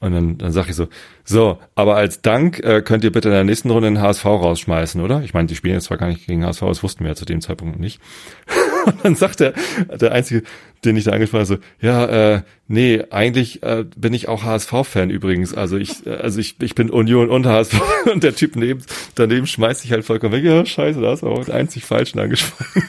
Und 0.00 0.12
dann, 0.12 0.38
dann 0.38 0.52
sage 0.52 0.70
ich 0.70 0.76
so, 0.76 0.88
so, 1.24 1.58
aber 1.74 1.96
als 1.96 2.20
Dank 2.20 2.60
äh, 2.60 2.82
könnt 2.82 3.04
ihr 3.04 3.12
bitte 3.12 3.28
in 3.28 3.34
der 3.34 3.44
nächsten 3.44 3.70
Runde 3.70 3.88
den 3.88 4.00
HSV 4.00 4.24
rausschmeißen, 4.26 5.00
oder? 5.00 5.22
Ich 5.22 5.32
meine, 5.32 5.48
die 5.48 5.56
spielen 5.56 5.74
jetzt 5.74 5.84
zwar 5.84 5.96
gar 5.96 6.08
nicht 6.08 6.26
gegen 6.26 6.44
HSV, 6.44 6.60
das 6.60 6.82
wussten 6.82 7.04
wir 7.04 7.10
ja 7.10 7.14
zu 7.14 7.24
dem 7.24 7.40
Zeitpunkt 7.40 7.80
nicht. 7.80 8.00
Und 8.86 9.02
dann 9.02 9.14
sagt 9.14 9.40
der, 9.40 9.54
der 9.98 10.12
Einzige, 10.12 10.42
den 10.84 10.96
ich 10.96 11.04
da 11.04 11.12
angesprochen 11.12 11.40
habe, 11.40 11.46
so, 11.46 11.58
ja, 11.80 12.34
äh, 12.34 12.42
nee, 12.68 13.02
eigentlich 13.10 13.62
äh, 13.62 13.84
bin 13.96 14.12
ich 14.12 14.28
auch 14.28 14.44
HSV-Fan 14.44 15.08
übrigens. 15.08 15.54
Also 15.54 15.78
ich, 15.78 16.06
äh, 16.06 16.10
also 16.10 16.38
ich, 16.40 16.56
ich 16.60 16.74
bin 16.74 16.90
Union 16.90 17.30
und 17.30 17.46
HSV. 17.46 17.80
Und 18.12 18.22
der 18.22 18.34
Typ 18.34 18.56
neben, 18.56 18.82
daneben 19.14 19.46
schmeißt 19.46 19.80
sich 19.80 19.92
halt 19.92 20.04
vollkommen 20.04 20.34
weg. 20.34 20.44
Ja, 20.44 20.66
scheiße, 20.66 21.00
da 21.00 21.12
hast 21.12 21.22
du 21.22 21.28
aber 21.28 21.42
den 21.42 21.54
einzig 21.54 21.84
Falschen 21.84 22.18
angesprochen. 22.18 22.82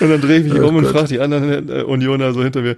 Und 0.00 0.10
dann 0.10 0.20
drehe 0.20 0.38
ich 0.40 0.52
mich 0.52 0.60
Oh 0.62 0.68
um 0.68 0.76
und 0.76 0.84
Gott. 0.84 0.92
frage 0.92 1.08
die 1.08 1.20
anderen 1.20 1.68
äh, 1.68 1.82
Unioner 1.82 2.32
so 2.32 2.42
hinter 2.42 2.62
mir, 2.62 2.76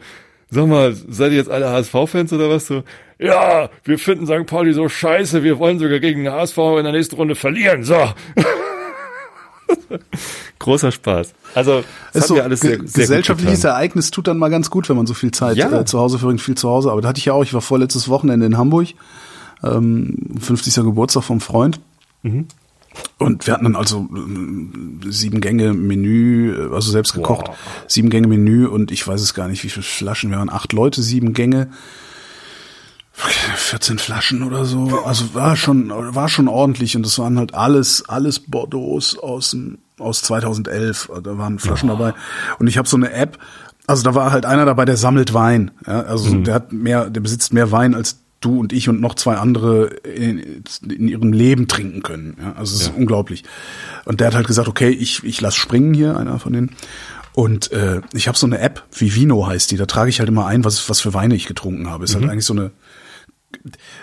sag 0.50 0.66
mal, 0.66 0.94
seid 0.94 1.32
ihr 1.32 1.38
jetzt 1.38 1.50
alle 1.50 1.68
HSV-Fans 1.70 2.32
oder 2.32 2.48
was? 2.50 2.66
So, 2.66 2.82
ja, 3.18 3.68
wir 3.84 3.98
finden 3.98 4.26
St. 4.26 4.46
Pauli 4.46 4.72
so 4.72 4.88
scheiße, 4.88 5.42
wir 5.42 5.58
wollen 5.58 5.78
sogar 5.78 5.98
gegen 6.00 6.24
den 6.24 6.32
HSV 6.32 6.56
in 6.78 6.84
der 6.84 6.92
nächsten 6.92 7.16
Runde 7.16 7.34
verlieren. 7.34 7.84
So. 7.84 7.96
Großer 10.58 10.92
Spaß. 10.92 11.32
Also, 11.54 11.82
das 12.12 12.22
Ist 12.24 12.28
so, 12.28 12.40
alles 12.40 12.60
sehr, 12.60 12.70
sehr 12.70 12.78
gesellschaftliches. 12.78 13.64
Ereignis 13.64 14.10
tut 14.10 14.26
dann 14.28 14.36
mal 14.38 14.50
ganz 14.50 14.70
gut, 14.70 14.88
wenn 14.88 14.96
man 14.96 15.06
so 15.06 15.14
viel 15.14 15.30
Zeit 15.30 15.56
Ja. 15.56 15.70
äh, 15.72 15.84
zu 15.84 15.98
Hause 15.98 16.18
verbringt, 16.18 16.40
viel 16.40 16.56
zu 16.56 16.68
Hause. 16.68 16.90
Aber 16.90 17.00
da 17.00 17.08
hatte 17.08 17.18
ich 17.18 17.24
ja 17.26 17.32
auch, 17.32 17.42
ich 17.42 17.54
war 17.54 17.60
vorletztes 17.60 18.08
Wochenende 18.08 18.46
in 18.46 18.58
Hamburg, 18.58 18.88
ähm, 19.62 20.16
50. 20.40 20.74
Geburtstag 20.84 21.22
vom 21.24 21.40
Freund. 21.40 21.80
Mhm. 22.22 22.46
Und 23.18 23.46
wir 23.46 23.54
hatten 23.54 23.64
dann 23.64 23.76
also 23.76 24.08
ähm, 24.14 25.00
sieben 25.08 25.40
Gänge 25.40 25.74
Menü, 25.74 26.54
äh, 26.54 26.74
also 26.74 26.90
selbst 26.90 27.12
gekocht, 27.12 27.48
Wow. 27.48 27.56
sieben 27.86 28.10
Gänge 28.10 28.28
Menü 28.28 28.66
und 28.66 28.90
ich 28.90 29.06
weiß 29.06 29.20
es 29.20 29.34
gar 29.34 29.48
nicht, 29.48 29.62
wie 29.62 29.68
viele 29.68 29.84
Flaschen, 29.84 30.30
wir 30.30 30.38
waren 30.38 30.50
acht 30.50 30.72
Leute, 30.72 31.02
sieben 31.02 31.32
Gänge. 31.32 31.70
14 33.12 33.98
Flaschen 33.98 34.42
oder 34.42 34.64
so. 34.64 35.02
Also 35.04 35.34
war 35.34 35.54
schon, 35.54 35.90
war 35.90 36.28
schon 36.30 36.48
ordentlich 36.48 36.96
und 36.96 37.04
das 37.04 37.18
waren 37.18 37.38
halt 37.38 37.54
alles, 37.54 38.08
alles 38.08 38.40
Bordeaux 38.40 38.98
aus 39.20 39.50
dem 39.50 39.78
aus 40.00 40.22
2011. 40.22 41.10
Da 41.22 41.38
waren 41.38 41.58
Flaschen 41.58 41.90
oh. 41.90 41.96
dabei. 41.96 42.14
Und 42.58 42.66
ich 42.66 42.78
habe 42.78 42.88
so 42.88 42.96
eine 42.96 43.12
App. 43.12 43.38
Also 43.86 44.02
da 44.02 44.14
war 44.14 44.32
halt 44.32 44.46
einer 44.46 44.64
dabei, 44.64 44.84
der 44.84 44.96
sammelt 44.96 45.34
Wein. 45.34 45.70
Ja, 45.86 46.02
also 46.02 46.32
mhm. 46.32 46.44
der 46.44 46.54
hat 46.54 46.72
mehr, 46.72 47.10
der 47.10 47.20
besitzt 47.20 47.52
mehr 47.52 47.70
Wein 47.70 47.94
als 47.94 48.20
du 48.40 48.58
und 48.58 48.72
ich 48.72 48.88
und 48.88 49.00
noch 49.00 49.14
zwei 49.14 49.36
andere 49.36 49.86
in, 49.86 50.64
in 50.88 51.08
ihrem 51.08 51.32
Leben 51.32 51.68
trinken 51.68 52.02
können. 52.02 52.36
Ja, 52.40 52.54
also 52.54 52.74
es 52.74 52.86
ja. 52.86 52.90
ist 52.90 52.96
unglaublich. 52.96 53.44
Und 54.04 54.20
der 54.20 54.28
hat 54.28 54.34
halt 54.34 54.46
gesagt, 54.46 54.68
okay, 54.68 54.88
ich, 54.88 55.22
ich 55.24 55.40
lass 55.40 55.54
springen 55.54 55.94
hier, 55.94 56.16
einer 56.16 56.38
von 56.38 56.52
denen. 56.52 56.70
Und 57.32 57.70
äh, 57.70 58.00
ich 58.12 58.28
habe 58.28 58.36
so 58.36 58.46
eine 58.46 58.58
App, 58.58 58.84
Vivino 58.92 59.46
heißt 59.46 59.70
die, 59.70 59.76
da 59.76 59.86
trage 59.86 60.10
ich 60.10 60.18
halt 60.18 60.28
immer 60.28 60.46
ein, 60.46 60.64
was, 60.64 60.90
was 60.90 61.00
für 61.00 61.14
Weine 61.14 61.34
ich 61.34 61.46
getrunken 61.46 61.88
habe. 61.88 62.04
Ist 62.04 62.14
halt 62.14 62.22
mhm. 62.22 62.28
halt 62.28 62.32
eigentlich 62.32 62.46
so 62.46 62.54
eine, 62.54 62.70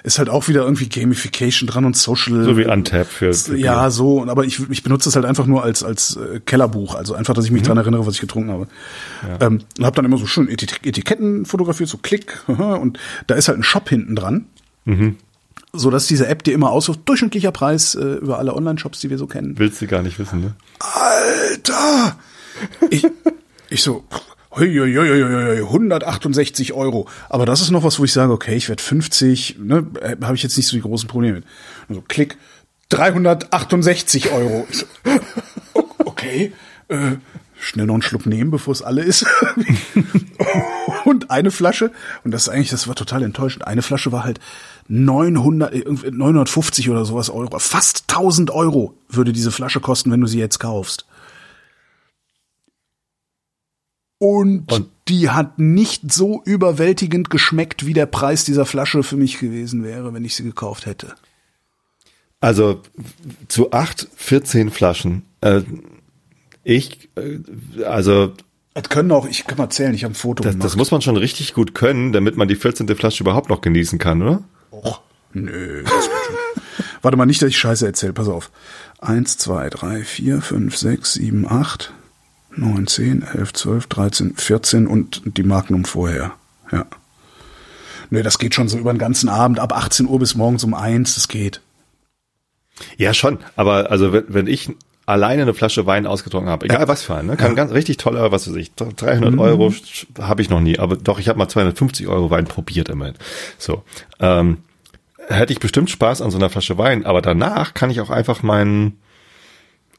ist 0.03 0.19
halt 0.19 0.29
auch 0.29 0.47
wieder 0.47 0.63
irgendwie 0.63 0.87
Gamification 0.87 1.67
dran 1.67 1.85
und 1.85 1.95
Social. 1.95 2.43
So 2.43 2.57
wie 2.57 2.65
Untap 2.65 3.07
für. 3.07 3.31
ja, 3.55 3.89
so, 3.89 4.25
aber 4.27 4.45
ich, 4.45 4.69
ich 4.69 4.83
benutze 4.83 5.09
es 5.09 5.15
halt 5.15 5.25
einfach 5.25 5.45
nur 5.45 5.63
als, 5.63 5.83
als 5.83 6.17
äh, 6.17 6.39
Kellerbuch. 6.39 6.95
Also 6.95 7.13
einfach, 7.13 7.33
dass 7.33 7.45
ich 7.45 7.51
mich 7.51 7.63
mhm. 7.63 7.67
dran 7.67 7.77
erinnere, 7.77 8.05
was 8.05 8.15
ich 8.15 8.21
getrunken 8.21 8.51
habe. 8.51 8.67
Ja. 9.27 9.47
Ähm, 9.47 9.61
und 9.77 9.85
habe 9.85 9.95
dann 9.95 10.05
immer 10.05 10.17
so 10.17 10.25
schön 10.25 10.49
Etiketten 10.49 11.45
fotografiert, 11.45 11.89
so 11.89 11.97
Klick, 11.97 12.43
und 12.47 12.99
da 13.27 13.35
ist 13.35 13.47
halt 13.47 13.57
ein 13.57 13.63
Shop 13.63 13.89
hinten 13.89 14.15
dran. 14.15 14.45
Mhm 14.85 15.17
so 15.73 15.91
dass 15.91 16.07
diese 16.07 16.27
App 16.27 16.43
dir 16.43 16.53
immer 16.53 16.71
aussucht, 16.71 17.01
durchschnittlicher 17.05 17.51
Preis 17.51 17.93
äh, 17.95 18.03
über 18.03 18.39
alle 18.39 18.55
Online-Shops, 18.55 18.99
die 18.99 19.09
wir 19.09 19.17
so 19.17 19.27
kennen. 19.27 19.59
Willst 19.59 19.81
du 19.81 19.87
gar 19.87 20.01
nicht 20.01 20.17
wissen, 20.17 20.41
ne? 20.41 20.55
Alter! 20.79 22.17
Ich, 22.89 23.05
ich 23.69 23.83
so, 23.83 24.03
168 24.57 26.73
Euro. 26.73 27.07
Aber 27.29 27.45
das 27.45 27.61
ist 27.61 27.71
noch 27.71 27.83
was, 27.83 27.99
wo 27.99 28.03
ich 28.03 28.13
sage, 28.13 28.33
okay, 28.33 28.55
ich 28.55 28.69
werde 28.69 28.81
50, 28.81 29.57
ne, 29.59 29.85
habe 30.21 30.35
ich 30.35 30.43
jetzt 30.43 30.57
nicht 30.57 30.67
so 30.67 30.75
die 30.75 30.81
großen 30.81 31.07
Probleme 31.07 31.37
mit. 31.37 31.45
Also 31.89 32.03
klick, 32.07 32.37
368 32.89 34.31
Euro. 34.31 34.67
Okay, 36.05 36.53
äh, 36.87 37.17
schnell 37.59 37.85
noch 37.85 37.95
einen 37.95 38.01
Schluck 38.01 38.25
nehmen, 38.25 38.51
bevor 38.51 38.71
es 38.71 38.81
alle 38.81 39.03
ist. 39.03 39.25
und 41.05 41.29
eine 41.29 41.51
Flasche, 41.51 41.91
und 42.23 42.31
das 42.31 42.43
ist 42.43 42.49
eigentlich, 42.49 42.69
das 42.69 42.87
war 42.87 42.95
total 42.95 43.23
enttäuschend, 43.23 43.67
eine 43.67 43.81
Flasche 43.81 44.11
war 44.11 44.23
halt 44.23 44.39
900, 44.87 46.11
950 46.11 46.89
oder 46.89 47.05
sowas 47.05 47.29
Euro. 47.29 47.59
Fast 47.59 48.05
1000 48.09 48.51
Euro 48.51 48.93
würde 49.09 49.33
diese 49.33 49.51
Flasche 49.51 49.79
kosten, 49.79 50.11
wenn 50.11 50.21
du 50.21 50.27
sie 50.27 50.39
jetzt 50.39 50.59
kaufst. 50.59 51.05
Und, 54.19 54.71
und, 54.71 54.89
die 55.07 55.29
hat 55.29 55.59
nicht 55.59 56.11
so 56.11 56.41
überwältigend 56.43 57.29
geschmeckt, 57.29 57.85
wie 57.85 57.93
der 57.93 58.07
Preis 58.07 58.43
dieser 58.43 58.65
Flasche 58.65 59.03
für 59.03 59.15
mich 59.15 59.39
gewesen 59.39 59.83
wäre, 59.83 60.13
wenn 60.13 60.25
ich 60.25 60.35
sie 60.35 60.43
gekauft 60.43 60.85
hätte. 60.85 61.15
Also 62.39 62.81
zu 63.47 63.71
acht, 63.71 64.07
14 64.15 64.69
Flaschen. 64.69 65.23
Äh, 65.41 65.61
ich, 66.63 67.09
äh, 67.15 67.83
also. 67.83 68.33
Das 68.73 68.89
können 68.89 69.11
auch, 69.11 69.27
ich 69.27 69.45
kann 69.45 69.57
mal 69.57 69.69
zählen, 69.69 69.93
ich 69.93 70.03
habe 70.03 70.13
ein 70.13 70.15
Foto 70.15 70.43
das, 70.43 70.53
gemacht. 70.53 70.65
Das 70.65 70.75
muss 70.75 70.91
man 70.91 71.01
schon 71.01 71.17
richtig 71.17 71.53
gut 71.53 71.73
können, 71.73 72.11
damit 72.11 72.37
man 72.37 72.47
die 72.47 72.55
14. 72.55 72.87
Flasche 72.95 73.23
überhaupt 73.23 73.49
noch 73.49 73.61
genießen 73.61 73.97
kann, 73.97 74.21
oder? 74.21 74.43
Och, 74.71 75.01
nö. 75.33 75.83
Warte 77.01 77.17
mal, 77.17 77.25
nicht, 77.25 77.41
dass 77.41 77.49
ich 77.49 77.57
Scheiße 77.57 77.85
erzähle, 77.87 78.13
pass 78.13 78.27
auf. 78.27 78.51
Eins, 78.99 79.37
zwei, 79.37 79.69
drei, 79.69 80.03
vier, 80.03 80.41
fünf, 80.41 80.77
sechs, 80.77 81.13
sieben, 81.13 81.47
acht. 81.47 81.93
9, 82.57 82.87
10, 82.87 83.23
11, 83.23 83.53
12, 83.53 83.87
13, 83.87 84.35
14 84.35 84.87
und 84.87 85.21
die 85.25 85.43
Magnum 85.43 85.85
vorher. 85.85 86.33
Ja. 86.71 86.85
Nee, 88.09 88.23
das 88.23 88.39
geht 88.39 88.55
schon 88.55 88.67
so 88.67 88.77
über 88.77 88.93
den 88.93 88.99
ganzen 88.99 89.29
Abend, 89.29 89.59
ab 89.59 89.75
18 89.75 90.07
Uhr 90.07 90.19
bis 90.19 90.35
morgens 90.35 90.63
um 90.63 90.73
eins, 90.73 91.15
das 91.15 91.27
geht. 91.27 91.61
Ja, 92.97 93.13
schon. 93.13 93.39
Aber 93.55 93.91
also 93.91 94.13
wenn, 94.13 94.25
wenn 94.27 94.47
ich 94.47 94.69
alleine 95.05 95.43
eine 95.43 95.53
Flasche 95.53 95.85
Wein 95.85 96.05
ausgetrunken 96.05 96.49
habe, 96.49 96.65
egal 96.65 96.81
ja. 96.81 96.87
was 96.87 97.01
für 97.01 97.15
einen, 97.15 97.29
ne? 97.29 97.37
kann 97.37 97.51
ja. 97.51 97.55
ganz 97.55 97.71
richtig 97.71 97.97
toller, 97.97 98.31
was 98.31 98.47
weiß 98.47 98.55
ich, 98.55 98.73
300 98.73 99.31
mhm. 99.31 99.39
Euro 99.39 99.73
habe 100.19 100.41
ich 100.41 100.49
noch 100.49 100.59
nie, 100.59 100.77
aber 100.79 100.95
doch, 100.95 101.19
ich 101.19 101.29
habe 101.29 101.39
mal 101.39 101.47
250 101.47 102.07
Euro 102.07 102.29
Wein 102.29 102.45
probiert 102.45 102.89
immerhin. 102.89 103.15
So, 103.57 103.83
ähm, 104.19 104.59
hätte 105.27 105.53
ich 105.53 105.59
bestimmt 105.59 105.89
Spaß 105.89 106.21
an 106.21 106.31
so 106.31 106.37
einer 106.37 106.49
Flasche 106.49 106.77
Wein, 106.77 107.05
aber 107.05 107.21
danach 107.21 107.73
kann 107.73 107.89
ich 107.89 108.01
auch 108.01 108.09
einfach 108.09 108.43
meinen 108.43 108.99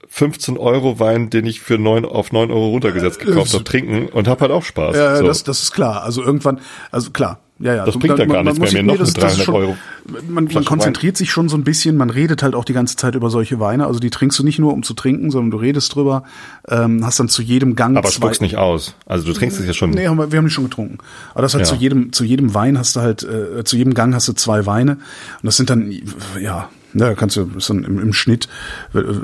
15 0.09 0.57
Euro 0.57 0.99
Wein, 0.99 1.31
den 1.31 1.47
ich 1.47 1.61
für 1.61 1.79
neun 1.79 2.05
auf 2.05 2.33
neun 2.33 2.51
Euro 2.51 2.69
runtergesetzt 2.69 3.21
gekauft 3.21 3.53
habe, 3.53 3.65
trinken 3.65 4.09
und 4.09 4.27
habe 4.27 4.41
halt 4.41 4.51
auch 4.51 4.65
Spaß. 4.65 4.97
Ja, 4.97 5.17
so. 5.17 5.27
das, 5.27 5.45
das 5.45 5.63
ist 5.63 5.73
klar. 5.73 6.03
Also 6.03 6.23
irgendwann, 6.23 6.61
also 6.91 7.11
klar, 7.11 7.41
ja, 7.61 7.75
ja. 7.75 7.85
Das 7.85 7.99
bringt 7.99 8.19
ja 8.19 8.25
gar 8.25 8.45
nichts 8.45 8.59
mehr, 8.59 8.73
mir 8.73 8.83
noch 8.85 8.99
das, 8.99 9.15
300 9.15 9.45
schon, 9.45 9.55
Euro. 9.55 9.77
Man, 10.29 10.45
man 10.53 10.65
konzentriert 10.65 11.15
Wein. 11.15 11.19
sich 11.19 11.31
schon 11.31 11.49
so 11.49 11.57
ein 11.57 11.65
bisschen, 11.65 11.97
man 11.97 12.09
redet 12.09 12.43
halt 12.43 12.55
auch 12.55 12.65
die 12.65 12.73
ganze 12.73 12.95
Zeit 12.95 13.17
über 13.17 13.31
solche 13.31 13.59
Weine. 13.59 13.87
Also 13.87 13.99
die 13.99 14.11
trinkst 14.11 14.39
du 14.39 14.45
nicht 14.45 14.61
nur, 14.61 14.73
um 14.73 14.85
zu 14.85 14.95
trinken, 14.95 15.31
sondern 15.31 15.51
du 15.51 15.57
redest 15.57 15.95
drüber, 15.95 16.23
ähm, 16.69 17.05
hast 17.05 17.19
dann 17.19 17.29
zu 17.29 17.43
jedem 17.43 17.75
Gang 17.75 17.97
Aber 17.97 18.11
spuckst 18.11 18.41
nicht 18.41 18.57
aus. 18.57 18.95
Also 19.07 19.27
du 19.27 19.33
trinkst 19.33 19.59
es 19.59 19.67
ja 19.67 19.73
schon. 19.73 19.91
Nee, 19.91 20.07
haben 20.07 20.19
wir, 20.19 20.31
wir 20.31 20.39
haben 20.39 20.47
die 20.47 20.53
schon 20.53 20.65
getrunken. 20.65 20.99
Aber 21.33 21.43
das 21.43 21.55
halt 21.55 21.67
ja. 21.67 21.73
zu 21.73 21.75
jedem, 21.75 22.13
zu 22.13 22.25
jedem 22.25 22.55
Wein 22.55 22.79
hast 22.79 22.95
du 22.95 23.01
halt, 23.01 23.25
äh, 23.25 23.65
zu 23.65 23.77
jedem 23.77 23.95
Gang 23.95 24.15
hast 24.15 24.29
du 24.29 24.35
zwei 24.35 24.65
Weine. 24.67 24.93
Und 24.93 25.01
das 25.43 25.57
sind 25.57 25.69
dann, 25.69 25.93
ja, 26.41 26.69
ja, 26.95 27.15
kannst 27.15 27.37
du, 27.37 27.51
ist 27.57 27.71
dann 27.71 27.85
im, 27.85 27.99
im 27.99 28.13
Schnitt, 28.13 28.49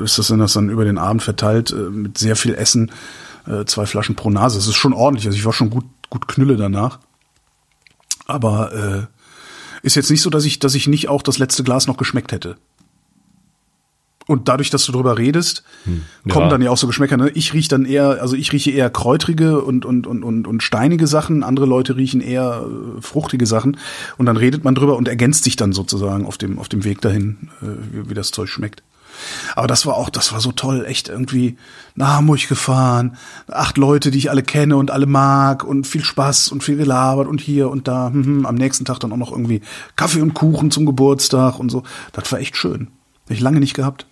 ist 0.03 0.19
das 0.19 0.29
dann, 0.29 0.39
das 0.39 0.53
dann 0.53 0.69
über 0.69 0.85
den 0.85 0.99
Abend 0.99 1.23
verteilt, 1.23 1.71
äh, 1.71 1.91
mit 1.91 2.19
sehr 2.19 2.37
viel 2.37 2.55
Essen, 2.55 2.93
äh, 3.47 3.65
zwei 3.65 3.87
Flaschen 3.87 4.17
pro 4.17 4.31
Nase. 4.31 4.59
Das 4.59 4.67
ist 4.67 4.77
schon 4.77 4.93
ordentlich. 4.93 5.27
Also 5.27 5.39
ich 5.39 5.45
war 5.45 5.53
schon 5.53 5.71
gut, 5.71 5.85
gut 6.11 6.29
knülle 6.29 6.57
danach. 6.57 6.99
Aber 8.27 9.09
äh, 9.13 9.87
ist 9.87 9.97
jetzt 9.97 10.11
nicht 10.11 10.23
so, 10.23 10.31
dass 10.31 10.45
ich, 10.45 10.59
dass 10.59 10.75
ich 10.75 10.87
nicht 10.87 11.09
auch 11.09 11.23
das 11.23 11.39
letzte 11.39 11.63
Glas 11.63 11.87
noch 11.87 11.97
geschmeckt 11.97 12.33
hätte. 12.33 12.57
Und 14.27 14.49
dadurch, 14.49 14.71
dass 14.71 14.87
du 14.87 14.93
drüber 14.93 15.19
redest, 15.19 15.65
hm, 15.85 16.03
ja. 16.25 16.33
kommen 16.33 16.49
dann 16.49 16.63
ja 16.63 16.71
auch 16.71 16.79
so 16.79 16.87
Geschmäcker. 16.87 17.17
Ne? 17.19 17.31
Ich 17.31 17.53
rieche 17.53 17.69
dann 17.69 17.85
eher, 17.85 18.23
also 18.23 18.37
ich 18.37 18.53
rieche 18.53 18.71
eher 18.71 18.89
kräutrige 18.89 19.61
und, 19.61 19.85
und, 19.85 20.07
und, 20.07 20.23
und, 20.23 20.47
und 20.47 20.63
steinige 20.63 21.07
Sachen. 21.07 21.43
Andere 21.43 21.67
Leute 21.67 21.97
riechen 21.97 22.23
eher 22.23 22.65
äh, 22.65 23.03
fruchtige 23.03 23.45
Sachen. 23.45 23.77
Und 24.17 24.27
dann 24.27 24.39
redet 24.39 24.65
man 24.65 24.75
drüber 24.75 24.97
und 24.97 25.09
ergänzt 25.09 25.45
sich 25.45 25.57
dann 25.57 25.73
sozusagen 25.73 26.25
auf 26.25 26.39
dem, 26.39 26.59
auf 26.59 26.69
dem 26.71 26.85
Weg 26.85 27.03
dahin, 27.03 27.51
äh, 27.61 27.67
wie, 27.93 28.11
wie 28.11 28.15
das 28.15 28.31
Zeug 28.31 28.49
schmeckt. 28.49 28.83
Aber 29.55 29.67
das 29.67 29.87
war 29.87 29.95
auch, 29.97 30.11
das 30.11 30.33
war 30.33 30.41
so 30.41 30.53
toll, 30.53 30.85
echt 30.87 31.09
irgendwie 31.09 31.57
nach 31.95 32.15
Hamburg 32.15 32.49
gefahren, 32.49 33.17
acht 33.49 33.79
Leute, 33.79 34.11
die 34.11 34.19
ich 34.19 34.31
alle 34.31 34.43
kenne 34.43 34.77
und 34.77 34.91
alle 34.91 35.07
mag 35.07 35.65
und 35.65 35.87
viel 35.87 36.03
Spaß 36.03 36.49
und 36.49 36.65
viel 36.65 36.77
gelabert 36.77 37.29
und 37.29 37.41
hier 37.41 37.71
und 37.71 37.89
da. 37.89 38.09
Hm, 38.09 38.25
hm, 38.25 38.47
am 38.47 38.55
nächsten 38.55 38.85
Tag 38.85 39.01
dann 39.01 39.13
auch 39.13 39.17
noch 39.17 39.33
irgendwie 39.33 39.61
Kaffee 39.97 40.23
und 40.23 40.35
Kuchen 40.35 40.71
zum 40.71 40.87
Geburtstag 40.87 41.59
und 41.59 41.71
so. 41.71 41.83
Das 42.13 42.31
war 42.33 42.41
echt 42.41 42.57
schön. 42.57 42.89
Hab 43.25 43.31
ich 43.31 43.41
lange 43.41 43.61
nicht 43.61 43.75
gehabt. 43.75 44.07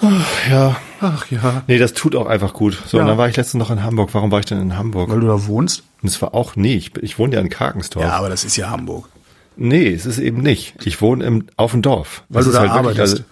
Ach, 0.00 0.50
ja. 0.50 0.76
Ach 1.00 1.30
ja. 1.30 1.62
Nee, 1.66 1.78
das 1.78 1.92
tut 1.92 2.16
auch 2.16 2.26
einfach 2.26 2.52
gut. 2.52 2.82
So, 2.86 2.96
ja. 2.96 3.02
und 3.02 3.08
dann 3.08 3.18
war 3.18 3.28
ich 3.28 3.36
letztens 3.36 3.60
noch 3.60 3.70
in 3.70 3.82
Hamburg. 3.82 4.10
Warum 4.12 4.30
war 4.30 4.40
ich 4.40 4.46
denn 4.46 4.60
in 4.60 4.76
Hamburg? 4.76 5.10
Weil 5.10 5.20
du 5.20 5.26
da 5.26 5.46
wohnst? 5.46 5.82
Und 6.02 6.08
es 6.08 6.20
war 6.20 6.34
auch, 6.34 6.56
nee, 6.56 6.74
ich, 6.74 6.96
ich 6.98 7.18
wohne 7.18 7.34
ja 7.34 7.40
in 7.40 7.48
Karkensdorf. 7.48 8.04
Ja, 8.04 8.12
aber 8.12 8.28
das 8.28 8.44
ist 8.44 8.56
ja 8.56 8.70
Hamburg. 8.70 9.08
Nee, 9.56 9.92
es 9.92 10.06
ist 10.06 10.18
eben 10.18 10.42
nicht. 10.42 10.74
Ich 10.84 11.00
wohne 11.00 11.24
im, 11.24 11.46
auf 11.56 11.72
dem 11.72 11.82
Dorf. 11.82 12.24
Weil 12.28 12.42
das 12.42 12.46
du 12.46 12.52
da 12.52 12.60
halt 12.60 12.70
arbeitest. 12.70 13.00
Also, 13.00 13.24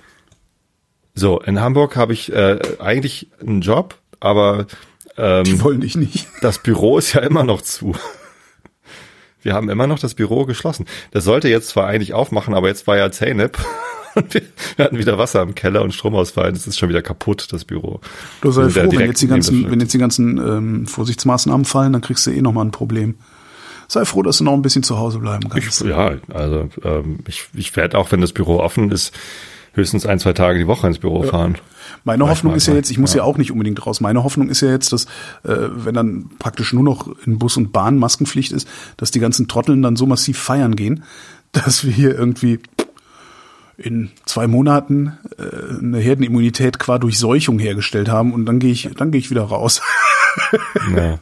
so, 1.15 1.41
in 1.41 1.61
Hamburg 1.61 1.97
habe 1.97 2.13
ich 2.13 2.33
äh, 2.33 2.59
eigentlich 2.79 3.29
einen 3.41 3.61
Job, 3.61 3.99
aber 4.21 4.67
ähm, 5.17 5.45
die 5.45 5.63
wollen 5.63 5.81
dich 5.81 5.97
nicht. 5.97 6.29
Das 6.41 6.59
Büro 6.59 6.99
ist 6.99 7.13
ja 7.13 7.21
immer 7.21 7.45
noch 7.45 7.63
zu. 7.63 7.95
Wir 9.43 9.55
haben 9.55 9.69
immer 9.69 9.87
noch 9.87 9.99
das 9.99 10.15
Büro 10.15 10.47
geschlossen. 10.47 10.87
Das 11.11 11.25
sollte 11.25 11.49
jetzt 11.49 11.69
zwar 11.69 11.87
eigentlich 11.87 12.15
aufmachen, 12.15 12.55
aber 12.55 12.69
jetzt 12.69 12.87
war 12.87 12.97
ja 12.97 13.11
Zeynep 13.11 13.59
und 14.15 14.35
wir, 14.35 14.43
wir 14.77 14.85
hatten 14.85 14.99
wieder 14.99 15.19
Wasser 15.19 15.43
im 15.43 15.55
Keller 15.55 15.83
und 15.83 15.95
Stromausfall. 15.95 16.53
Das 16.53 16.67
ist 16.67 16.79
schon 16.79 16.89
wieder 16.89 17.03
kaputt, 17.03 17.49
das 17.51 17.65
Büro. 17.65 18.01
Du 18.41 18.51
sei 18.51 18.69
froh, 18.69 18.91
wenn 18.93 19.07
jetzt 19.07 19.23
die 19.23 19.29
ganzen, 19.29 19.71
wenn 19.71 19.81
jetzt 19.81 19.95
die 19.95 19.99
ganzen 19.99 20.39
ähm, 20.39 20.87
Vorsichtsmaßnahmen 20.87 21.65
fallen, 21.65 21.93
dann 21.93 22.03
kriegst 22.03 22.27
du 22.27 22.31
eh 22.31 22.43
nochmal 22.43 22.67
ein 22.67 22.71
Problem. 22.71 23.17
Sei 23.89 24.05
froh, 24.05 24.23
dass 24.23 24.39
du 24.39 24.45
noch 24.45 24.55
ein 24.55 24.63
bisschen 24.63 24.83
zu 24.83 24.99
Hause 24.99 25.19
bleiben 25.19 25.49
kannst. 25.49 25.83
Ich, 25.83 25.89
ja, 25.89 26.13
also 26.33 26.71
ähm, 26.83 27.19
ich, 27.29 27.45
ich 27.55 27.77
werde 27.77 27.99
auch, 27.99 28.11
wenn 28.11 28.21
das 28.21 28.33
Büro 28.33 28.59
offen 28.59 28.91
ist, 28.91 29.13
höchstens 29.75 30.07
ein, 30.07 30.19
zwei 30.19 30.33
Tage 30.33 30.59
die 30.59 30.67
Woche 30.67 30.87
ins 30.87 30.99
Büro 30.99 31.23
fahren. 31.23 31.57
Meine 32.05 32.29
Hoffnung 32.29 32.55
ist 32.55 32.67
ja 32.67 32.75
jetzt, 32.75 32.91
ich 32.91 32.99
muss 32.99 33.15
ja. 33.15 33.19
ja. 33.19 33.25
auch 33.25 33.39
nicht 33.39 33.51
unbedingt 33.53 33.85
raus. 33.87 34.01
Meine 34.01 34.25
Hoffnung 34.25 34.49
ist 34.49 34.61
ja 34.61 34.71
jetzt, 34.71 34.93
dass 34.93 35.05
äh, 35.45 35.69
wenn 35.71 35.95
dann 35.95 36.31
praktisch 36.39 36.73
nur 36.73 36.83
noch 36.83 37.09
in 37.27 37.39
Bus 37.39 37.57
und 37.57 37.73
Bahn 37.73 37.99
Maskenpflicht 37.99 38.53
ist, 38.53 38.69
dass 38.97 39.11
die 39.11 39.21
ganzen 39.21 39.49
Trotteln 39.49 39.83
dann 39.83 39.97
so 39.97 40.07
massiv 40.07 40.39
feiern 40.39 40.77
gehen, 40.77 41.05
dass 41.53 41.85
wir 41.85 41.93
hier 41.93 42.15
irgendwie 42.17 42.61
in 43.77 44.11
zwei 44.27 44.47
Monaten 44.47 45.19
äh, 45.39 45.79
eine 45.79 45.99
Herdenimmunität 45.99 46.79
qua 46.79 46.99
Durchseuchung 46.99 47.59
hergestellt 47.59 48.09
haben 48.09 48.33
und 48.33 48.47
dann 48.47 48.59
gehe 48.59 48.73
ich, 48.73 48.89
dann 48.97 49.11
gehe 49.11 49.21
ich 49.21 49.31
wieder 49.31 49.43
raus. 49.43 49.83
ja, 50.97 51.19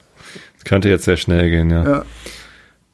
das 0.55 0.65
könnte 0.65 0.89
jetzt 0.89 1.05
sehr 1.05 1.17
schnell 1.17 1.51
gehen, 1.51 1.71
ja. 1.71 1.85
Ja, 1.85 2.05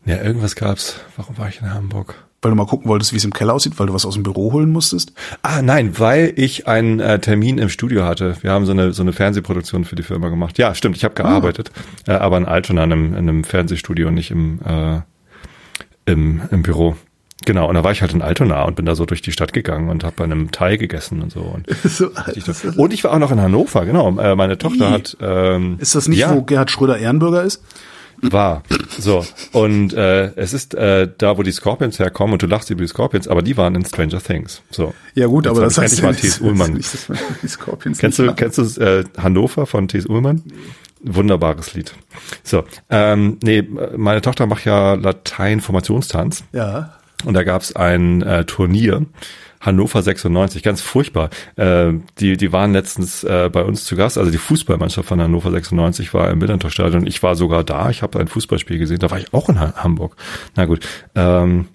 ja 0.05 0.23
irgendwas 0.23 0.57
gab's. 0.57 1.01
Warum 1.17 1.39
war 1.39 1.49
ich 1.49 1.61
in 1.61 1.73
Hamburg? 1.73 2.15
Weil 2.43 2.51
du 2.51 2.57
mal 2.57 2.67
gucken 2.67 2.89
wolltest, 2.89 3.13
wie 3.13 3.17
es 3.17 3.25
im 3.25 3.33
Keller 3.33 3.55
aussieht, 3.55 3.79
weil 3.79 3.87
du 3.87 3.95
was 3.95 4.05
aus 4.05 4.15
dem 4.15 4.23
Büro 4.23 4.53
holen 4.53 4.71
musstest? 4.71 5.13
Ah, 5.43 5.63
nein, 5.63 5.99
weil 5.99 6.33
ich 6.37 6.69
einen 6.69 7.01
äh, 7.01 7.19
Termin 7.19 7.59
im 7.59 7.71
Studio 7.71 8.05
hatte. 8.05 8.37
Wir 8.43 8.53
haben 8.53 8.67
so 8.67 8.73
eine 8.73 8.93
so 8.93 9.03
eine 9.03 9.13
Fernsehproduktion 9.13 9.85
für 9.85 9.97
die 9.97 10.03
Firma 10.03 10.29
gemacht. 10.29 10.59
Ja, 10.59 10.75
stimmt, 10.75 10.97
ich 10.97 11.05
habe 11.05 11.15
gearbeitet, 11.15 11.73
ah. 12.07 12.13
äh, 12.13 12.17
aber 12.17 12.37
in 12.37 12.45
Altona 12.45 12.85
in 12.85 12.93
einem, 12.93 13.07
in 13.15 13.17
einem 13.17 13.45
Fernsehstudio, 13.45 14.11
nicht 14.11 14.31
im 14.31 14.61
äh, 14.65 15.01
im, 16.07 16.43
im 16.51 16.63
Büro. 16.63 16.97
Genau, 17.45 17.69
und 17.69 17.75
da 17.75 17.85
war 17.85 17.93
ich 17.93 18.01
halt 18.01 18.13
in 18.15 18.23
Altona 18.23 18.65
und 18.65 18.77
bin 18.77 18.87
da 18.87 18.95
so 18.95 19.05
durch 19.05 19.21
die 19.23 19.31
Stadt 19.31 19.53
gegangen 19.53 19.89
und 19.91 20.05
habe 20.05 20.15
bei 20.17 20.25
einem 20.25 20.51
Thai 20.51 20.77
gegessen 20.79 21.23
und 21.23 21.31
so. 21.31 21.41
Und, 21.41 21.67
So, 21.85 22.11
und 22.77 22.93
ich 22.93 23.05
war 23.05 23.13
auch 23.13 23.19
noch 23.19 23.31
in 23.31 23.41
Hannover, 23.41 23.85
genau. 23.85 24.19
Äh, 24.19 24.35
meine 24.35 24.59
Tochter 24.59 24.89
Ih. 24.89 24.93
hat 24.93 25.17
ähm, 25.21 25.77
ist 25.79 25.95
das 25.95 26.09
nicht, 26.09 26.19
ja, 26.19 26.35
wo 26.35 26.43
Gerhard 26.43 26.71
Schröder 26.71 26.99
Ehrenbürger 26.99 27.43
ist? 27.43 27.63
war. 28.23 28.63
So. 28.99 29.27
Und 29.53 29.93
äh, 29.93 30.35
es 30.37 30.55
ist 30.55 30.75
äh, 30.75 31.07
da, 31.19 31.37
wo 31.37 31.43
die 31.43 31.53
Scorpions 31.53 31.99
herkommen 31.99 32.33
und 32.33 32.43
du 32.43 32.47
lachst 32.47 32.71
über 32.71 32.81
die 32.81 32.89
Scorpions, 32.89 33.29
aber 33.29 33.43
die 33.43 33.59
waren 33.59 33.75
in 33.75 33.85
Stranger 33.85 34.23
Things. 34.23 34.63
So. 34.71 34.95
Ja 35.15 35.27
gut, 35.27 35.45
Jetzt 35.45 35.51
aber 35.51 35.61
das 35.61 35.77
heißt 35.77 35.99
ja 35.99 36.05
mal 36.05 36.11
nicht, 36.13 36.23
T.S. 36.23 36.41
Ullmann. 36.41 36.73
nicht, 36.73 36.93
dass 36.95 37.09
man 37.11 37.19
die 37.43 37.49
Scorpions 37.49 37.99
Kennst 37.99 38.19
du, 38.19 38.33
kennst 38.35 38.57
du 38.57 38.63
äh, 38.81 39.05
Hannover 39.19 39.67
von 39.67 39.87
T.S. 39.87 40.07
Ullmann? 40.07 40.43
Wunderbares 41.03 41.75
Lied. 41.75 41.93
So, 42.43 42.65
ähm, 42.89 43.37
nee, 43.43 43.63
meine 43.97 44.23
Tochter 44.23 44.47
macht 44.47 44.65
ja 44.65 44.95
Latein-Formationstanz 44.95 46.45
Ja. 46.53 46.95
Und 47.25 47.35
da 47.35 47.43
gab's 47.43 47.75
ein 47.75 48.23
äh, 48.23 48.45
Turnier, 48.45 49.07
Hannover 49.61 50.03
96, 50.03 50.63
ganz 50.63 50.81
furchtbar. 50.81 51.31
Äh, 51.57 51.95
die, 52.21 52.37
die 52.37 52.53
waren 52.53 52.73
letztens 52.73 53.25
äh, 53.25 53.51
bei 53.53 53.65
uns 53.65 53.85
zu 53.85 53.97
Gast, 53.97 54.19
also 54.19 54.31
die 54.31 54.39
Fußballmannschaft 54.39 55.09
von 55.09 55.21
Hannover 55.21 55.51
96 55.51 56.13
war 56.15 56.31
im 56.31 56.39
Millantor-Stadion. 56.39 57.07
Ich 57.07 57.23
war 57.23 57.35
sogar 57.35 57.65
da, 57.65 57.91
ich 57.91 58.03
habe 58.03 58.21
ein 58.21 58.29
Fußballspiel 58.29 58.79
gesehen, 58.79 58.99
da 58.99 59.11
war 59.11 59.19
ich 59.19 59.33
auch 59.33 59.49
in 59.49 59.59
ha 59.59 59.75
Hamburg. 59.77 60.17
Na 60.55 60.67
gut. 60.67 60.87
Ähm, 61.15 61.69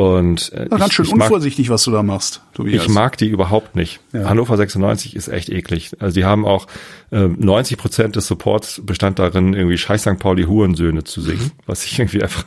und 0.00 0.50
äh, 0.54 0.66
Na, 0.70 0.78
ganz 0.78 0.88
ich, 0.88 0.94
schön 0.94 1.04
ich 1.04 1.14
mag, 1.14 1.26
unvorsichtig, 1.26 1.68
was 1.68 1.84
du 1.84 1.90
da 1.90 2.02
machst, 2.02 2.40
Tobias. 2.54 2.82
ich 2.82 2.88
mag 2.88 3.18
die 3.18 3.28
überhaupt 3.28 3.76
nicht. 3.76 4.00
Ja. 4.14 4.30
Hannover 4.30 4.56
96 4.56 5.14
ist 5.14 5.28
echt 5.28 5.50
eklig. 5.50 5.90
Also 5.98 6.14
die 6.14 6.24
haben 6.24 6.46
auch 6.46 6.68
äh, 7.10 7.28
90 7.28 7.76
Prozent 7.76 8.16
des 8.16 8.26
Supports 8.26 8.80
bestand 8.82 9.18
darin, 9.18 9.52
irgendwie 9.52 9.76
Scheiß 9.76 10.00
St. 10.00 10.18
Pauli 10.18 10.44
Hurensöhne 10.44 11.04
zu 11.04 11.20
singen, 11.20 11.50
was 11.66 11.84
ich 11.84 11.98
irgendwie 11.98 12.22
einfach, 12.22 12.46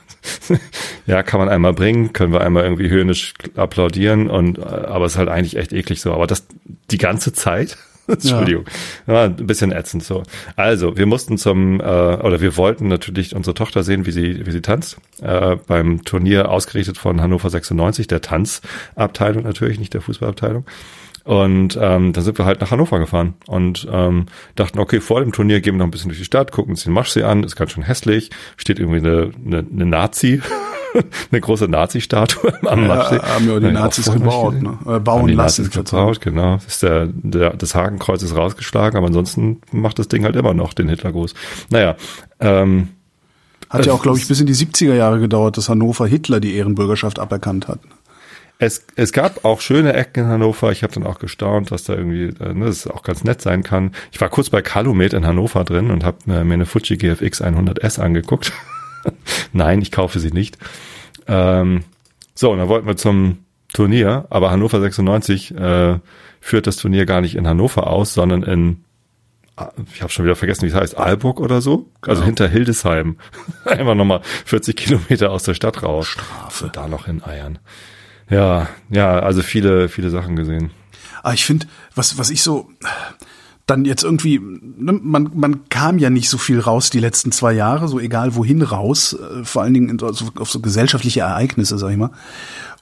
ja, 1.05 1.21
kann 1.21 1.39
man 1.39 1.47
einmal 1.47 1.73
bringen, 1.73 2.11
können 2.11 2.33
wir 2.33 2.41
einmal 2.41 2.63
irgendwie 2.63 2.89
höhnisch 2.89 3.35
applaudieren 3.55 4.31
und, 4.31 4.57
äh, 4.57 4.63
aber 4.63 5.05
es 5.05 5.11
ist 5.11 5.17
halt 5.19 5.29
eigentlich 5.29 5.55
echt 5.55 5.73
eklig 5.73 6.01
so. 6.01 6.11
Aber 6.11 6.25
das 6.25 6.47
die 6.89 6.97
ganze 6.97 7.33
Zeit. 7.33 7.77
Entschuldigung. 8.07 8.65
Ja. 9.07 9.25
ein 9.25 9.35
bisschen 9.35 9.71
ätzend 9.71 10.03
so. 10.03 10.23
Also, 10.55 10.97
wir 10.97 11.05
mussten 11.05 11.37
zum, 11.37 11.79
äh, 11.79 11.83
oder 11.83 12.41
wir 12.41 12.57
wollten 12.57 12.87
natürlich 12.87 13.35
unsere 13.35 13.53
Tochter 13.53 13.83
sehen, 13.83 14.05
wie 14.05 14.11
sie, 14.11 14.45
wie 14.45 14.51
sie 14.51 14.61
tanzt. 14.61 14.97
Äh, 15.21 15.57
beim 15.67 16.03
Turnier 16.03 16.49
ausgerichtet 16.49 16.97
von 16.97 17.21
Hannover 17.21 17.49
96, 17.49 18.07
der 18.07 18.21
Tanzabteilung 18.21 19.43
natürlich, 19.43 19.79
nicht 19.79 19.93
der 19.93 20.01
Fußballabteilung. 20.01 20.65
Und 21.23 21.77
ähm, 21.81 22.11
dann 22.11 22.23
sind 22.23 22.37
wir 22.37 22.45
halt 22.45 22.59
nach 22.59 22.71
Hannover 22.71 22.99
gefahren 22.99 23.35
und 23.47 23.87
ähm, 23.89 24.25
dachten, 24.55 24.79
okay, 24.79 24.99
vor 24.99 25.21
dem 25.21 25.31
Turnier 25.31 25.61
gehen 25.61 25.75
wir 25.75 25.79
noch 25.79 25.85
ein 25.85 25.91
bisschen 25.91 26.09
durch 26.09 26.19
die 26.19 26.25
Stadt, 26.25 26.51
gucken 26.51 26.71
uns 26.71 26.83
den 26.83 26.91
Maschsee 26.91 27.23
an, 27.23 27.45
ist 27.45 27.55
ganz 27.55 27.71
schön 27.71 27.83
hässlich, 27.83 28.29
steht 28.57 28.77
irgendwie 28.77 28.99
eine, 28.99 29.31
eine, 29.45 29.59
eine 29.59 29.85
Nazi, 29.85 30.41
eine 31.31 31.41
große 31.41 31.67
Nazi-Statue 31.67 32.53
am 32.65 32.87
Maschsee. 32.87 33.15
Ja, 33.17 33.27
haben 33.35 33.47
ja 33.47 33.59
die 33.59 33.71
Nazis 33.71 34.11
gebaut, 34.11 34.61
ne? 34.61 34.77
Äh, 34.85 34.99
bauen 34.99 35.27
die 35.27 35.33
lassen, 35.33 35.63
Nazis 35.63 35.89
gebaut, 35.91 36.21
genau. 36.21 36.59
Ist 36.67 36.83
der, 36.83 37.07
der, 37.11 37.51
das 37.51 37.75
Hakenkreuz 37.75 38.21
ist 38.23 38.35
rausgeschlagen, 38.35 38.97
aber 38.97 39.07
ansonsten 39.07 39.61
macht 39.71 39.99
das 39.99 40.07
Ding 40.07 40.23
halt 40.23 40.35
immer 40.35 40.53
noch 40.53 40.73
den 40.73 40.89
Hitlergruß. 40.89 41.33
Naja, 41.69 41.95
ähm, 42.39 42.89
Hat 43.69 43.85
ja 43.85 43.91
Äh, 43.91 43.95
auch, 43.95 44.01
glaube 44.01 44.17
ich, 44.19 44.27
bis 44.27 44.39
in 44.39 44.47
die 44.47 44.55
70er 44.55 44.93
Jahre 44.93 45.19
gedauert, 45.19 45.57
dass 45.57 45.69
Hannover 45.69 46.07
Hitler 46.07 46.39
die 46.39 46.55
Ehrenbürgerschaft 46.55 47.19
aberkannt 47.19 47.67
hat. 47.67 47.79
Es, 48.59 48.85
es 48.95 49.11
gab 49.11 49.43
auch 49.43 49.59
schöne 49.59 49.93
Ecken 49.93 50.25
in 50.25 50.29
Hannover. 50.29 50.71
Ich 50.71 50.83
habe 50.83 50.93
dann 50.93 51.05
auch 51.05 51.19
gestaunt, 51.19 51.71
dass 51.71 51.83
da 51.83 51.95
irgendwie, 51.95 52.25
äh, 52.41 52.53
ne, 52.53 52.65
das 52.67 52.87
auch 52.87 53.03
ganz 53.03 53.23
nett 53.23 53.41
sein 53.41 53.63
kann. 53.63 53.91
Ich 54.11 54.21
war 54.21 54.29
kurz 54.29 54.49
bei 54.49 54.61
Calumet 54.61 55.13
in 55.13 55.25
Hannover 55.25 55.63
drin 55.65 55.91
und 55.91 56.05
habe 56.05 56.17
mir 56.25 56.53
eine 56.53 56.65
Fuji 56.65 56.95
GFX 56.97 57.41
100S 57.41 57.99
angeguckt. 57.99 58.53
Nein, 59.53 59.81
ich 59.81 59.91
kaufe 59.91 60.19
sie 60.19 60.31
nicht. 60.31 60.57
Ähm, 61.27 61.83
so, 62.35 62.51
und 62.51 62.57
dann 62.59 62.67
wollten 62.67 62.87
wir 62.87 62.97
zum 62.97 63.39
Turnier, 63.73 64.25
aber 64.29 64.51
Hannover 64.51 64.79
96 64.81 65.55
äh, 65.55 65.99
führt 66.41 66.67
das 66.67 66.77
Turnier 66.77 67.05
gar 67.05 67.21
nicht 67.21 67.35
in 67.35 67.47
Hannover 67.47 67.87
aus, 67.87 68.13
sondern 68.13 68.43
in 68.43 68.83
ich 69.93 70.01
habe 70.01 70.11
schon 70.11 70.25
wieder 70.25 70.35
vergessen, 70.35 70.63
wie 70.63 70.69
es 70.69 70.73
heißt, 70.73 70.97
Aalburg 70.97 71.39
oder 71.39 71.61
so, 71.61 71.87
also 72.01 72.15
Genau. 72.15 72.25
hinter 72.25 72.47
Hildesheim. 72.47 73.17
Einfach 73.65 73.93
nochmal 73.93 74.21
40 74.45 74.75
Kilometer 74.75 75.29
aus 75.31 75.43
der 75.43 75.53
Stadt 75.53 75.83
raus. 75.83 76.07
Strafe. 76.07 76.65
Und 76.65 76.75
da 76.75 76.87
noch 76.87 77.07
in 77.07 77.23
Eiern. 77.23 77.59
Ja, 78.29 78.67
ja, 78.89 79.19
also 79.19 79.43
viele, 79.43 79.89
viele 79.89 80.09
Sachen 80.09 80.35
gesehen. 80.35 80.71
Aber 81.21 81.35
ich 81.35 81.45
finde, 81.45 81.67
was, 81.93 82.17
was 82.17 82.31
ich 82.31 82.41
so 82.41 82.67
dann 83.65 83.85
jetzt 83.85 84.03
irgendwie, 84.03 84.39
ne, 84.39 84.93
man, 84.93 85.31
man 85.33 85.69
kam 85.69 85.97
ja 85.97 86.09
nicht 86.09 86.29
so 86.29 86.37
viel 86.37 86.59
raus 86.59 86.89
die 86.89 86.99
letzten 86.99 87.31
zwei 87.31 87.53
Jahre, 87.53 87.87
so 87.87 87.99
egal 87.99 88.35
wohin 88.35 88.61
raus, 88.61 89.13
äh, 89.13 89.45
vor 89.45 89.61
allen 89.61 89.73
Dingen 89.73 89.89
in, 89.89 90.01
also 90.03 90.29
auf 90.35 90.51
so 90.51 90.59
gesellschaftliche 90.59 91.21
Ereignisse, 91.21 91.77
sag 91.77 91.91
ich 91.91 91.97
mal. 91.97 92.11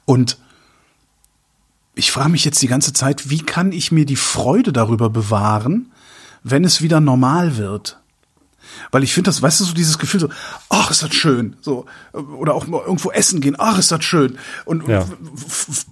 Und 0.05 0.37
ich 1.93 2.11
frage 2.11 2.29
mich 2.29 2.45
jetzt 2.45 2.61
die 2.61 2.67
ganze 2.67 2.93
Zeit, 2.93 3.29
wie 3.29 3.41
kann 3.41 3.71
ich 3.71 3.91
mir 3.91 4.05
die 4.05 4.15
Freude 4.15 4.73
darüber 4.73 5.09
bewahren, 5.09 5.91
wenn 6.43 6.63
es 6.63 6.81
wieder 6.81 6.99
normal 6.99 7.57
wird? 7.57 8.00
Weil 8.91 9.03
ich 9.03 9.13
finde 9.13 9.29
das, 9.29 9.41
weißt 9.41 9.61
du, 9.61 9.63
so 9.63 9.73
dieses 9.73 9.97
Gefühl 9.99 10.19
so, 10.19 10.29
ach, 10.69 10.91
ist 10.91 11.01
das 11.01 11.13
schön, 11.15 11.55
so, 11.61 11.85
oder 12.13 12.53
auch 12.53 12.67
mal 12.67 12.81
irgendwo 12.81 13.09
essen 13.11 13.39
gehen, 13.39 13.55
ach, 13.57 13.79
ist 13.79 13.89
das 13.91 14.03
schön. 14.03 14.37
Und 14.65 14.85
Ja. 14.87 15.05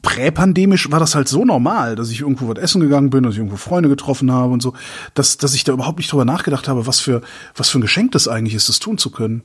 präpandemisch 0.02 0.92
war 0.92 1.00
das 1.00 1.16
halt 1.16 1.28
so 1.30 1.46
normal, 1.46 1.96
dass 1.96 2.10
ich 2.10 2.22
irgendwo 2.22 2.48
was 2.50 2.58
essen 2.58 2.82
gegangen 2.82 3.10
bin, 3.10 3.24
dass 3.24 3.34
ich 3.34 3.38
irgendwo 3.40 3.58
Freunde 3.58 3.90
getroffen 3.90 4.32
habe 4.32 4.52
und 4.52 4.62
so, 4.62 4.74
dass, 5.14 5.38
dass 5.38 5.54
ich 5.54 5.64
da 5.64 5.72
überhaupt 5.72 5.98
nicht 5.98 6.12
drüber 6.12 6.26
nachgedacht 6.26 6.68
habe, 6.68 6.88
was 6.88 7.00
für, 7.00 7.22
was 7.56 7.70
für 7.70 7.80
ein 7.80 7.82
Geschenk 7.82 8.12
das 8.12 8.28
eigentlich 8.28 8.54
ist, 8.56 8.68
das 8.70 8.80
tun 8.80 8.98
zu 8.98 9.12
können. 9.12 9.44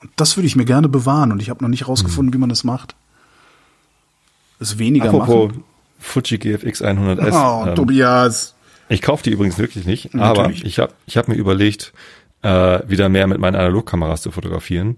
Und 0.00 0.10
das 0.16 0.36
würde 0.36 0.46
ich 0.46 0.56
mir 0.56 0.64
gerne 0.64 0.88
bewahren 0.88 1.32
und 1.32 1.40
ich 1.42 1.50
habe 1.50 1.62
noch 1.62 1.68
nicht 1.68 1.86
rausgefunden, 1.88 2.32
wie 2.34 2.38
man 2.38 2.48
das 2.48 2.64
macht. 2.64 2.94
Das 4.58 4.78
weniger 4.78 5.06
Apropos 5.10 5.48
machen. 5.50 5.64
Fuji 6.00 6.38
GFX 6.38 6.82
100S. 6.82 7.32
Oh, 7.32 7.66
ähm, 7.68 7.74
Tobias. 7.74 8.54
ich 8.88 9.02
kaufe 9.02 9.22
die 9.24 9.30
übrigens 9.30 9.58
wirklich 9.58 9.84
nicht, 9.86 10.14
aber 10.14 10.42
Natürlich. 10.42 10.64
ich 10.64 10.78
habe 10.78 10.92
ich 11.06 11.16
hab 11.16 11.28
mir 11.28 11.34
überlegt, 11.34 11.92
äh, 12.42 12.80
wieder 12.88 13.08
mehr 13.08 13.26
mit 13.26 13.38
meinen 13.38 13.56
Analogkameras 13.56 14.22
zu 14.22 14.30
fotografieren. 14.30 14.96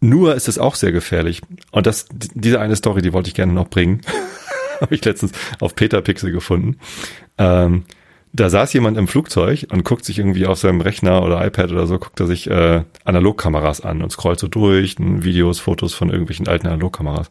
Nur 0.00 0.34
ist 0.34 0.48
es 0.48 0.58
auch 0.58 0.74
sehr 0.74 0.92
gefährlich. 0.92 1.40
Und 1.72 1.86
das, 1.86 2.06
die- 2.12 2.28
diese 2.34 2.60
eine 2.60 2.76
Story, 2.76 3.00
die 3.02 3.12
wollte 3.12 3.28
ich 3.28 3.34
gerne 3.34 3.52
noch 3.52 3.68
bringen. 3.68 4.00
habe 4.80 4.94
ich 4.94 5.04
letztens 5.04 5.32
auf 5.60 5.74
Peter 5.74 6.02
Pixel 6.02 6.30
gefunden. 6.32 6.78
Ähm, 7.38 7.84
da 8.36 8.50
saß 8.50 8.72
jemand 8.72 8.98
im 8.98 9.06
Flugzeug 9.06 9.68
und 9.70 9.84
guckt 9.84 10.04
sich 10.04 10.18
irgendwie 10.18 10.46
auf 10.46 10.58
seinem 10.58 10.80
Rechner 10.80 11.22
oder 11.22 11.46
iPad 11.46 11.70
oder 11.70 11.86
so, 11.86 12.00
guckt 12.00 12.18
er 12.18 12.26
sich 12.26 12.50
äh, 12.50 12.82
Analogkameras 13.04 13.80
an 13.82 14.02
und 14.02 14.10
scrollt 14.10 14.40
so 14.40 14.48
durch, 14.48 14.96
Videos, 14.98 15.60
Fotos 15.60 15.94
von 15.94 16.10
irgendwelchen 16.10 16.48
alten 16.48 16.66
Analogkameras. 16.66 17.30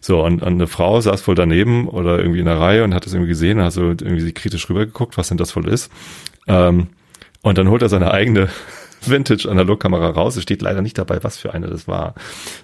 So, 0.00 0.24
und, 0.24 0.42
und 0.42 0.48
eine 0.54 0.66
Frau 0.66 1.00
saß 1.00 1.26
wohl 1.28 1.36
daneben 1.36 1.86
oder 1.88 2.18
irgendwie 2.18 2.40
in 2.40 2.46
der 2.46 2.58
Reihe 2.58 2.82
und 2.82 2.94
hat 2.94 3.06
das 3.06 3.12
irgendwie 3.12 3.28
gesehen 3.28 3.62
hat 3.62 3.72
so 3.72 3.90
irgendwie 3.90 4.32
kritisch 4.32 4.68
rübergeguckt, 4.68 5.16
was 5.16 5.28
denn 5.28 5.38
das 5.38 5.54
wohl 5.54 5.68
ist. 5.68 5.88
Ähm, 6.48 6.88
und 7.42 7.58
dann 7.58 7.68
holt 7.68 7.82
er 7.82 7.88
seine 7.88 8.12
eigene 8.12 8.48
Vintage-Analogkamera 9.04 10.10
raus. 10.10 10.36
Es 10.36 10.42
steht 10.42 10.62
leider 10.62 10.82
nicht 10.82 10.98
dabei, 10.98 11.22
was 11.22 11.38
für 11.38 11.54
eine 11.54 11.68
das 11.68 11.88
war. 11.88 12.14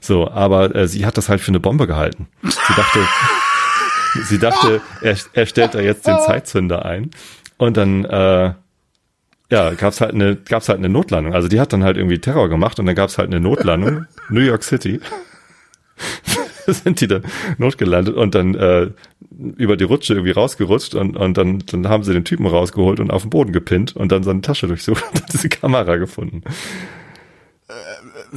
So, 0.00 0.30
aber 0.30 0.74
äh, 0.74 0.88
sie 0.88 1.06
hat 1.06 1.16
das 1.16 1.28
halt 1.28 1.40
für 1.40 1.48
eine 1.50 1.60
Bombe 1.60 1.86
gehalten. 1.86 2.28
Sie 2.42 2.74
dachte, 2.74 3.00
sie 4.24 4.38
dachte, 4.38 4.80
er, 5.00 5.16
er 5.32 5.46
stellt 5.46 5.74
da 5.74 5.80
jetzt 5.80 6.06
den 6.06 6.18
Zeitzünder 6.18 6.84
ein. 6.84 7.10
Und 7.56 7.76
dann, 7.78 8.04
äh, 8.04 8.52
ja, 9.50 9.70
gab's 9.74 10.00
halt 10.00 10.12
eine, 10.12 10.36
gab's 10.36 10.68
halt 10.68 10.78
eine 10.78 10.90
Notlandung. 10.90 11.32
Also 11.32 11.48
die 11.48 11.60
hat 11.60 11.72
dann 11.72 11.84
halt 11.84 11.96
irgendwie 11.96 12.18
Terror 12.18 12.48
gemacht 12.48 12.78
und 12.78 12.86
dann 12.86 12.94
gab's 12.94 13.16
halt 13.16 13.28
eine 13.28 13.40
Notlandung, 13.40 14.06
New 14.28 14.40
York 14.40 14.62
City. 14.62 15.00
sind 16.66 17.00
die 17.00 17.06
dann 17.06 17.24
notgelandet 17.58 18.14
und 18.16 18.34
dann 18.34 18.54
äh, 18.54 18.90
über 19.56 19.76
die 19.76 19.84
Rutsche 19.84 20.14
irgendwie 20.14 20.32
rausgerutscht 20.32 20.94
und, 20.94 21.16
und 21.16 21.36
dann, 21.36 21.62
dann 21.66 21.88
haben 21.88 22.04
sie 22.04 22.12
den 22.12 22.24
Typen 22.24 22.46
rausgeholt 22.46 23.00
und 23.00 23.10
auf 23.10 23.22
den 23.22 23.30
Boden 23.30 23.52
gepinnt 23.52 23.96
und 23.96 24.12
dann 24.12 24.22
seine 24.22 24.40
Tasche 24.40 24.66
durchsucht 24.66 25.04
und 25.12 25.22
hat 25.22 25.32
diese 25.32 25.48
Kamera 25.48 25.96
gefunden. 25.96 26.42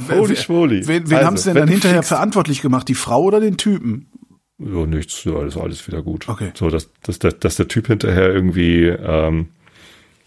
Holy 0.08 0.36
schwoli. 0.36 0.86
Wen, 0.86 1.08
wen 1.08 1.16
Also, 1.16 1.26
haben 1.26 1.36
sie 1.36 1.44
denn 1.50 1.56
dann 1.56 1.68
hinterher 1.68 2.02
verantwortlich 2.02 2.62
gemacht? 2.62 2.88
Die 2.88 2.94
Frau 2.94 3.22
oder 3.22 3.40
den 3.40 3.56
Typen? 3.56 4.06
Ja, 4.58 4.86
nichts, 4.86 5.24
ja, 5.24 5.42
das 5.42 5.56
war 5.56 5.64
alles 5.64 5.86
wieder 5.86 6.02
gut. 6.02 6.28
Okay. 6.28 6.50
So, 6.54 6.68
dass, 6.68 6.90
dass, 7.02 7.18
der, 7.18 7.32
dass 7.32 7.56
der 7.56 7.68
Typ 7.68 7.86
hinterher 7.86 8.32
irgendwie 8.32 8.84
ähm, 8.84 9.48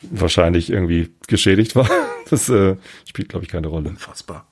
wahrscheinlich 0.02 0.72
irgendwie 0.72 1.10
geschädigt 1.28 1.76
war, 1.76 1.90
das 2.30 2.50
äh, 2.50 2.76
spielt, 3.06 3.30
glaube 3.30 3.46
ich, 3.46 3.52
keine 3.52 3.68
Rolle. 3.68 3.90
Unfassbar. 3.90 4.48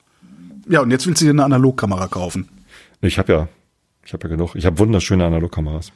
Ja, 0.68 0.80
und 0.80 0.90
jetzt 0.90 1.06
willst 1.06 1.20
du 1.20 1.24
dir 1.24 1.32
eine 1.32 1.44
Analogkamera 1.44 2.06
kaufen. 2.06 2.48
Ich 3.00 3.18
habe 3.18 3.32
ja, 3.32 3.48
ich 4.04 4.12
habe 4.12 4.28
ja 4.28 4.34
genug. 4.34 4.54
Ich 4.54 4.66
habe 4.66 4.78
wunderschöne 4.78 5.24
Analogkameras. 5.24 5.92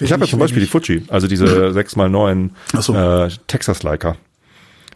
Ich 0.00 0.12
habe 0.12 0.24
ja 0.24 0.30
zum 0.30 0.40
Beispiel 0.40 0.60
die 0.60 0.64
nicht. 0.64 0.72
Fuji, 0.72 1.04
also 1.08 1.28
diese 1.28 1.46
6x9 1.68 2.50
Ach 2.74 2.82
so. 2.82 2.94
äh, 2.94 3.30
Texas 3.46 3.82
Leica. 3.82 4.16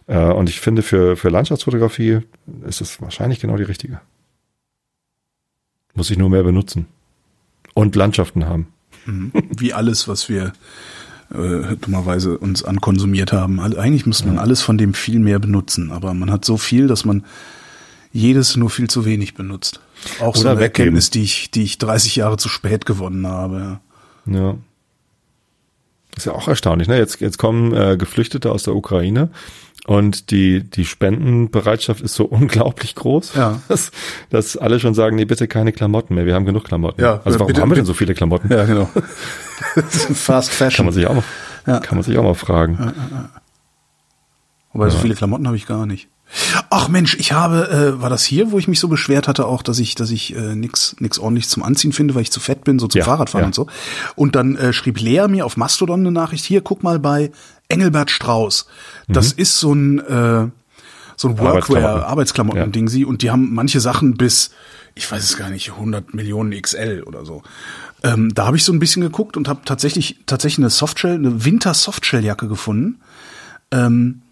Äh, 0.07 0.19
und 0.19 0.49
ich 0.49 0.61
finde, 0.61 0.83
für, 0.83 1.17
für 1.17 1.29
Landschaftsfotografie 1.29 2.21
ist 2.67 2.81
es 2.81 3.01
wahrscheinlich 3.01 3.41
genau 3.41 3.57
die 3.57 3.63
richtige. 3.63 4.01
Muss 5.95 6.11
ich 6.11 6.19
nur 6.19 6.31
mehr 6.31 6.43
benutzen. 6.43 6.87
Und 7.75 7.95
Landschaften 7.95 8.47
haben. 8.47 8.69
Wie 9.57 9.73
alles, 9.73 10.09
was 10.09 10.29
wir 10.29 10.53
äh, 11.33 11.77
dummerweise 11.81 12.39
uns 12.39 12.65
ankonsumiert 12.65 13.33
haben. 13.33 13.61
Eigentlich 13.61 14.07
müsste 14.07 14.27
man 14.27 14.39
alles 14.39 14.63
von 14.63 14.79
dem 14.79 14.95
viel 14.95 15.19
mehr 15.19 15.39
benutzen, 15.39 15.93
aber 15.93 16.15
man 16.15 16.31
hat 16.31 16.45
so 16.45 16.57
viel, 16.57 16.87
dass 16.89 17.05
man 17.05 17.25
jedes 18.13 18.57
nur 18.57 18.71
viel 18.71 18.89
zu 18.89 19.05
wenig 19.05 19.35
benutzt. 19.35 19.81
Auch 20.21 20.35
so 20.37 20.43
Oder 20.43 20.51
eine 20.53 20.61
weggeben. 20.61 20.63
Erkenntnis, 20.97 21.11
die 21.11 21.23
ich, 21.23 21.51
die 21.51 21.63
ich 21.65 21.79
30 21.79 22.17
Jahre 22.17 22.37
zu 22.37 22.49
spät 22.49 22.87
gewonnen 22.87 23.27
habe. 23.27 23.81
Ja. 24.27 24.57
Ist 26.17 26.27
ja 26.27 26.33
auch 26.33 26.49
erstaunlich, 26.49 26.89
ne? 26.89 26.97
Jetzt, 26.99 27.21
jetzt 27.21 27.39
kommen 27.39 27.73
äh, 27.75 27.97
Geflüchtete 27.97 28.51
aus 28.51 28.65
der 28.65 28.75
Ukraine 28.75 29.31
und 29.87 30.31
die, 30.33 30.63
die 30.69 30.85
Spendenbereitschaft 30.85 32.01
ist 32.01 32.15
so 32.15 32.25
unglaublich 32.27 32.95
groß, 32.97 33.35
Ja. 33.35 33.61
dass, 33.69 33.93
dass 34.31 34.57
alle 34.57 34.81
schon 34.81 34.95
sagen, 34.95 35.17
nee, 35.17 35.25
bitte 35.25 35.47
keine 35.49 35.73
Klamotten 35.73 36.15
mehr, 36.17 36.27
wir 36.27 36.35
haben 36.35 36.45
genug 36.45 36.65
Klamotten. 36.65 37.01
Ja, 37.01 37.21
also 37.25 37.39
warum 37.39 37.47
bitte- 37.49 37.61
haben 37.63 37.71
wir 37.71 37.77
denn 37.77 37.85
so 37.87 37.95
viele 37.95 38.15
Klamotten? 38.15 38.53
Ja, 38.53 38.65
genau. 38.65 38.87
Fast 40.15 40.51
Kann 40.51 40.57
Fashion. 40.71 40.87
man 40.87 40.93
sich 40.95 41.07
auch 41.07 41.15
mal, 41.15 41.25
Ja. 41.67 41.79
kann 41.81 41.97
man 41.97 42.03
sich 42.03 42.19
auch 42.19 42.25
mal 42.25 42.35
fragen. 42.35 42.93
Wobei 44.73 44.91
so 44.91 44.99
viele 44.99 45.15
Klamotten 45.15 45.47
habe 45.47 45.57
ich 45.57 45.67
gar 45.67 45.87
nicht. 45.87 46.09
Ach 46.71 46.89
Mensch, 46.89 47.17
ich 47.19 47.33
habe, 47.33 47.69
äh, 47.71 48.03
war 48.03 48.11
das 48.11 48.23
hier, 48.25 48.53
wo 48.53 48.59
ich 48.59 48.69
mich 48.69 48.81
so 48.81 48.89
beschwert 48.89 49.29
hatte, 49.29 49.47
auch, 49.47 49.63
dass 49.63 49.79
ich, 49.79 49.95
dass 49.95 50.11
ich 50.11 50.37
äh, 50.37 50.55
nix, 50.55 50.95
nix 50.99 51.19
ordentlich 51.19 51.49
zum 51.49 51.63
Anziehen 51.63 51.93
finde, 51.93 52.15
weil 52.15 52.23
ich 52.23 52.31
zu 52.31 52.41
fett 52.41 52.65
bin, 52.65 52.79
so 52.79 52.87
zum 52.87 52.99
Ja, 52.99 53.05
Fahrradfahren 53.05 53.45
ja. 53.45 53.47
und 53.47 53.55
so. 53.55 53.67
Und 54.15 54.37
dann 54.37 54.57
äh, 54.57 54.73
schrieb 54.73 55.01
Lea 55.01 55.27
mir 55.29 55.47
auf 55.47 55.57
Mastodon 55.57 56.01
eine 56.01 56.13
Nachricht, 56.13 56.45
hier, 56.45 56.61
guck 56.61 56.83
mal 56.83 56.99
bei 56.99 57.31
Engelbert 57.69 58.11
Strauß. 58.11 58.67
Das 59.09 59.33
ist 59.33 59.59
so 59.59 59.73
ein, 59.73 59.99
äh, 60.01 60.49
so 61.17 61.29
ein 61.29 61.35
Mhm. 61.35 61.39
Workwear, 61.39 62.07
Arbeitsklamotten-Ding 62.07 62.89
sie 62.89 63.05
und 63.05 63.23
die 63.23 63.31
haben 63.31 63.55
manche 63.55 63.81
Sachen 63.81 64.17
bis, 64.17 64.51
ich 64.95 65.11
weiß 65.11 65.25
es 65.25 65.37
gar 65.37 65.51
nicht, 65.51 65.71
100 65.71 66.13
Millionen 66.15 66.51
XL 66.61 67.05
oder 67.07 67.25
so. 67.25 67.43
Ähm, 68.03 68.33
da 68.35 68.47
habe 68.47 68.57
ich 68.57 68.65
so 68.65 68.73
ein 68.73 68.79
bisschen 68.79 69.03
geguckt 69.03 69.37
und 69.37 69.49
habe 69.49 69.61
tatsächlich 69.65 70.21
tatsächlich 70.27 70.59
eine 70.59 70.71
Softshell, 70.71 71.15
eine 71.15 71.45
Winter-Softshell-Jacke 71.45 72.49
gefunden. 72.49 73.01
Ähm, 73.73 74.23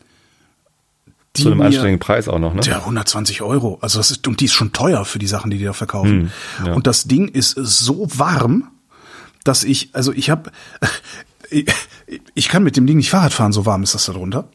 die 1.37 1.43
Zu 1.43 1.51
einem 1.51 1.61
anständigen 1.61 1.99
Preis 1.99 2.29
auch 2.29 2.39
noch, 2.39 2.55
ne? 2.55 2.61
ja, 2.65 2.79
120 2.79 3.43
Euro. 3.43 3.79
Also 3.81 3.99
das 3.99 4.11
ist, 4.11 4.27
und 4.27 4.41
die 4.41 4.47
ist 4.47 4.55
schon 4.55 4.73
teuer 4.73 5.05
für 5.05 5.19
die 5.19 5.27
Sachen, 5.27 5.51
die 5.51 5.59
die 5.59 5.65
da 5.65 5.73
verkaufen. 5.73 6.31
Hm, 6.59 6.67
ja. 6.67 6.73
Und 6.75 6.87
das 6.87 7.05
Ding 7.05 7.29
ist 7.29 7.51
so 7.51 8.09
warm, 8.19 8.69
dass 9.45 9.65
ich, 9.65 9.91
also 9.93 10.13
ich 10.13 10.31
habe, 10.31 10.51
ich, 12.35 12.49
kann 12.49 12.63
mit 12.63 12.77
dem 12.77 12.87
Ding 12.87 12.97
nicht 12.97 13.11
Fahrrad 13.11 13.33
fahren, 13.33 13.53
so 13.53 13.67
warm 13.67 13.83
ist 13.83 13.95
das 13.95 14.07
da 14.07 14.13
drunter. 14.13 14.49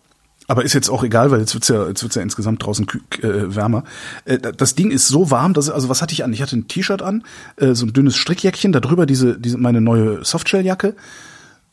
Aber 0.47 0.65
ist 0.65 0.73
jetzt 0.73 0.89
auch 0.89 1.03
egal, 1.03 1.31
weil 1.31 1.39
jetzt 1.39 1.53
wird's 1.53 1.69
ja, 1.69 1.87
jetzt 1.87 2.03
wird's 2.03 2.15
ja 2.15 2.21
insgesamt 2.21 2.65
draußen 2.65 2.85
äh, 3.21 3.55
wärmer. 3.55 3.85
Äh, 4.25 4.37
das 4.39 4.75
Ding 4.75 4.91
ist 4.91 5.07
so 5.07 5.31
warm, 5.31 5.53
dass 5.53 5.69
also 5.69 5.87
was 5.87 6.01
hatte 6.01 6.13
ich 6.13 6.25
an? 6.25 6.33
Ich 6.33 6.41
hatte 6.41 6.57
ein 6.57 6.67
T-Shirt 6.67 7.01
an, 7.01 7.23
äh, 7.55 7.73
so 7.73 7.85
ein 7.85 7.93
dünnes 7.93 8.17
Strickjäckchen, 8.17 8.73
darüber 8.73 9.05
diese, 9.05 9.39
diese 9.39 9.57
meine 9.57 9.79
neue 9.79 10.25
Softshelljacke 10.25 10.95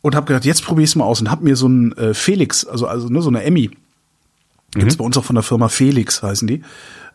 und 0.00 0.14
habe 0.14 0.26
gedacht, 0.26 0.44
jetzt 0.44 0.64
probiere 0.64 0.84
ich 0.84 0.96
mal 0.96 1.04
aus 1.04 1.20
und 1.20 1.30
habe 1.30 1.44
mir 1.44 1.56
so 1.56 1.68
ein 1.68 1.96
äh, 1.96 2.14
Felix, 2.14 2.64
also 2.64 2.86
also 2.86 3.08
ne, 3.08 3.20
so 3.20 3.30
eine 3.30 3.42
Emmy, 3.42 3.70
gibt's 4.78 4.96
bei 4.96 5.04
uns 5.04 5.16
auch 5.16 5.24
von 5.24 5.34
der 5.34 5.42
Firma 5.42 5.68
Felix 5.68 6.22
heißen 6.22 6.46
die, 6.48 6.62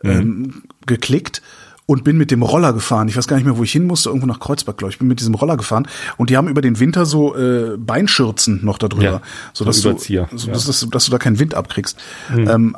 ähm, 0.03 0.63
geklickt 0.85 1.41
und 1.85 2.03
bin 2.05 2.17
mit 2.17 2.31
dem 2.31 2.41
Roller 2.43 2.71
gefahren. 2.73 3.07
Ich 3.09 3.17
weiß 3.17 3.27
gar 3.27 3.35
nicht 3.35 3.45
mehr, 3.45 3.57
wo 3.57 3.63
ich 3.63 3.71
hin 3.71 3.85
musste, 3.85 4.09
irgendwo 4.09 4.25
nach 4.27 4.39
Kreuzberg, 4.39 4.77
glaube 4.77 4.91
ich. 4.93 4.99
Bin 4.99 5.07
mit 5.07 5.19
diesem 5.19 5.35
Roller 5.35 5.57
gefahren 5.57 5.87
und 6.17 6.29
die 6.29 6.37
haben 6.37 6.47
über 6.47 6.61
den 6.61 6.79
Winter 6.79 7.05
so 7.05 7.35
äh, 7.35 7.75
Beinschürzen 7.77 8.63
noch 8.63 8.77
darüber, 8.77 9.03
Ja, 9.03 9.21
so 9.53 9.65
dass 9.65 9.81
du, 9.81 9.97
so, 9.97 10.13
ja. 10.13 10.27
dass, 10.31 10.45
dass, 10.65 10.79
du- 10.79 10.87
dass 10.87 11.05
du 11.05 11.11
da 11.11 11.17
keinen 11.17 11.39
Wind 11.39 11.55
abkriegst. 11.55 11.97
Ähm, 12.35 12.75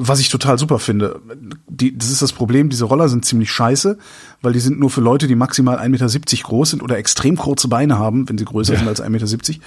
was 0.00 0.20
ich 0.20 0.28
total 0.28 0.58
super 0.60 0.78
finde. 0.78 1.20
Die, 1.68 1.98
das 1.98 2.10
ist 2.10 2.22
das 2.22 2.32
Problem, 2.32 2.68
diese 2.68 2.84
Roller 2.84 3.08
sind 3.08 3.24
ziemlich 3.24 3.50
scheiße, 3.50 3.98
weil 4.42 4.52
die 4.52 4.60
sind 4.60 4.78
nur 4.78 4.90
für 4.90 5.00
Leute, 5.00 5.26
die 5.26 5.34
maximal 5.34 5.76
1,70 5.78 5.88
Meter 5.88 6.42
groß 6.44 6.70
sind 6.70 6.82
oder 6.84 6.98
extrem 6.98 7.36
kurze 7.36 7.66
Beine 7.66 7.98
haben, 7.98 8.28
wenn 8.28 8.38
sie 8.38 8.44
größer 8.44 8.76
sind 8.76 8.86
als 8.86 9.02
1,70 9.02 9.08
Meter. 9.10 9.60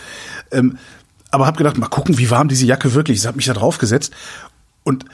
Ähm, 0.52 0.78
aber 1.32 1.46
habe 1.48 1.58
gedacht, 1.58 1.78
mal 1.78 1.88
gucken, 1.88 2.18
wie 2.18 2.30
warm 2.30 2.48
diese 2.48 2.66
Jacke 2.66 2.94
wirklich 2.94 3.18
ist. 3.18 3.26
Habe 3.26 3.38
mich 3.38 3.46
da 3.46 3.54
drauf 3.54 3.78
gesetzt 3.78 4.14
und 4.84 5.06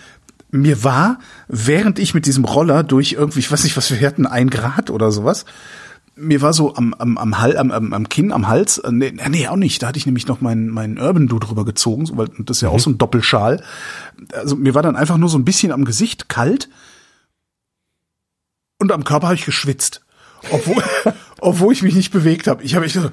mir 0.50 0.84
war, 0.84 1.20
während 1.48 2.00
ich 2.00 2.14
mit 2.14 2.26
diesem 2.26 2.46
Roller 2.46 2.84
durch 2.84 3.14
irgendwie, 3.14 3.40
ich 3.40 3.52
weiß 3.52 3.64
nicht, 3.64 3.78
was 3.78 3.92
wir 3.92 4.08
hatten, 4.08 4.26
ein 4.26 4.50
Grad 4.50 4.90
oder 4.90 5.12
sowas, 5.12 5.46
mir 6.16 6.42
war 6.42 6.54
so 6.54 6.76
am, 6.76 6.94
am, 6.96 7.18
am, 7.18 7.40
Hal, 7.40 7.58
am, 7.58 7.72
am, 7.72 7.94
am 7.94 8.10
Kinn, 8.10 8.32
am 8.32 8.48
Hals, 8.48 8.80
äh, 8.80 8.92
nee, 8.92 9.14
nee, 9.30 9.48
auch 9.48 9.56
nicht, 9.56 9.82
da 9.82 9.88
hatte 9.88 10.00
ich 10.00 10.06
nämlich 10.06 10.28
noch 10.28 10.42
meinen, 10.42 10.70
meinen 10.70 10.98
Urban 10.98 11.28
Do 11.28 11.38
drüber 11.40 11.64
gezogen, 11.64 12.06
so, 12.06 12.18
weil 12.18 12.30
das 12.40 12.58
ist 12.58 12.62
ja 12.62 12.70
auch 12.70 12.80
so 12.80 12.90
ein 12.90 12.98
Doppelschal. 12.98 13.64
Also 14.34 14.56
mir 14.56 14.74
war 14.74 14.82
dann 14.82 14.96
einfach 14.96 15.18
nur 15.18 15.30
so 15.30 15.38
ein 15.38 15.46
bisschen 15.46 15.72
am 15.72 15.86
Gesicht 15.86 16.28
kalt 16.28 16.70
und 18.80 18.92
am 18.92 19.04
Körper 19.04 19.28
habe 19.28 19.36
ich 19.36 19.46
geschwitzt. 19.46 20.04
Obwohl, 20.52 20.84
obwohl 21.48 21.74
ich 21.74 21.82
mich 21.84 21.96
nicht 21.96 22.12
bewegt 22.12 22.48
habe. 22.48 22.64
Ich 22.64 22.76
habe 22.76 22.86
echt 22.86 22.96
so, 22.96 23.10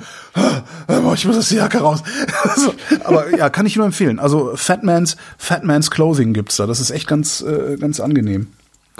ich 1.15 1.24
muss 1.27 1.36
aus 1.36 1.48
der 1.48 1.59
Jacke 1.59 1.78
raus. 1.78 2.02
aber 3.05 3.36
ja, 3.36 3.48
kann 3.51 3.66
ich 3.66 3.77
nur 3.77 3.86
empfehlen. 3.86 4.19
Also 4.19 4.52
Fatman's, 4.55 5.16
Fatman's 5.39 5.90
Clothing 5.90 6.32
gibt's 6.35 6.56
da. 6.56 6.66
Das 6.66 6.81
ist 6.81 6.90
echt 6.90 7.06
ganz, 7.06 7.40
äh, 7.43 7.77
ganz 7.77 8.01
angenehm. 8.01 8.48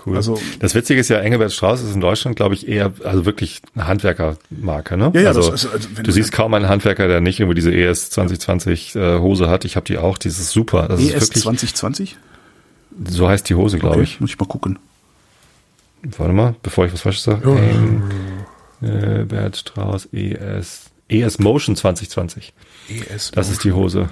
Cool. 0.05 0.17
Also- 0.17 0.41
das 0.59 0.75
Witzige 0.75 0.99
ist 1.01 1.09
ja, 1.09 1.19
Engelbert 1.19 1.53
Strauß 1.53 1.83
ist 1.83 1.95
in 1.95 2.01
Deutschland, 2.01 2.37
glaube 2.37 2.55
ich, 2.55 2.67
eher, 2.69 2.93
also 3.05 3.25
wirklich 3.27 3.63
eine 3.75 3.87
Handwerkermarke, 3.87 4.97
ne? 4.97 5.13
Ja, 5.15 5.21
ja, 5.21 5.29
also, 5.29 5.51
das 5.51 5.65
ist- 5.65 5.73
also 5.73 5.89
wenn 5.95 6.05
du 6.05 6.11
siehst 6.11 6.33
kaum 6.33 6.53
einen 6.55 6.69
Handwerker, 6.69 7.07
der 7.07 7.21
nicht 7.21 7.39
irgendwie 7.41 7.55
diese 7.55 7.73
ES 7.73 8.11
2020 8.11 8.97
äh, 8.97 9.19
Hose 9.19 9.49
hat. 9.49 9.65
Ich 9.65 9.77
habe 9.77 9.87
die 9.87 9.99
auch, 9.99 10.19
die 10.19 10.29
ist 10.29 10.51
super. 10.51 10.89
Das 10.89 11.01
ist 11.01 11.11
ES 11.11 11.23
wirklich, 11.29 11.43
2020? 11.45 12.17
so 13.09 13.29
heißt 13.29 13.49
die 13.49 13.55
Hose, 13.55 13.79
glaube 13.79 14.03
ich. 14.03 14.21
Muss 14.21 14.31
ich 14.31 14.39
mal 14.39 14.47
gucken. 14.47 14.79
Warte 16.19 16.33
mal, 16.35 16.55
bevor 16.63 16.87
ich 16.87 16.93
was 16.93 17.01
Falsches 17.01 17.25
sage. 17.25 17.41
Engelbert 18.85 19.57
Strauß 19.57 20.09
ES, 20.13 20.91
ES 21.09 21.39
Motion 21.39 21.77
2020. 21.77 22.53
ES. 22.89 23.31
Das 23.33 23.49
ist 23.51 23.65
die 23.65 23.73
Hose, 23.73 24.09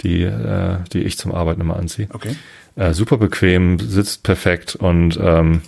die, 0.00 0.22
äh, 0.22 0.78
die 0.92 1.00
ich 1.00 1.18
zum 1.18 1.32
Arbeiten 1.34 1.60
immer 1.60 1.76
anziehe. 1.76 2.08
Okay. 2.12 2.36
Äh, 2.76 2.92
super 2.94 3.16
bequem, 3.18 3.78
sitzt 3.78 4.22
perfekt 4.24 4.74
und, 4.76 5.18
ähm, 5.22 5.62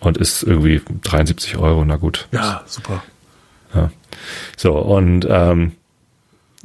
und 0.00 0.16
ist 0.16 0.42
irgendwie 0.42 0.80
73 1.02 1.56
Euro, 1.58 1.84
na 1.84 1.96
gut. 1.96 2.28
Ja, 2.32 2.62
super. 2.66 3.02
Ja. 3.74 3.90
So, 4.56 4.74
und 4.78 5.26
ähm, 5.28 5.72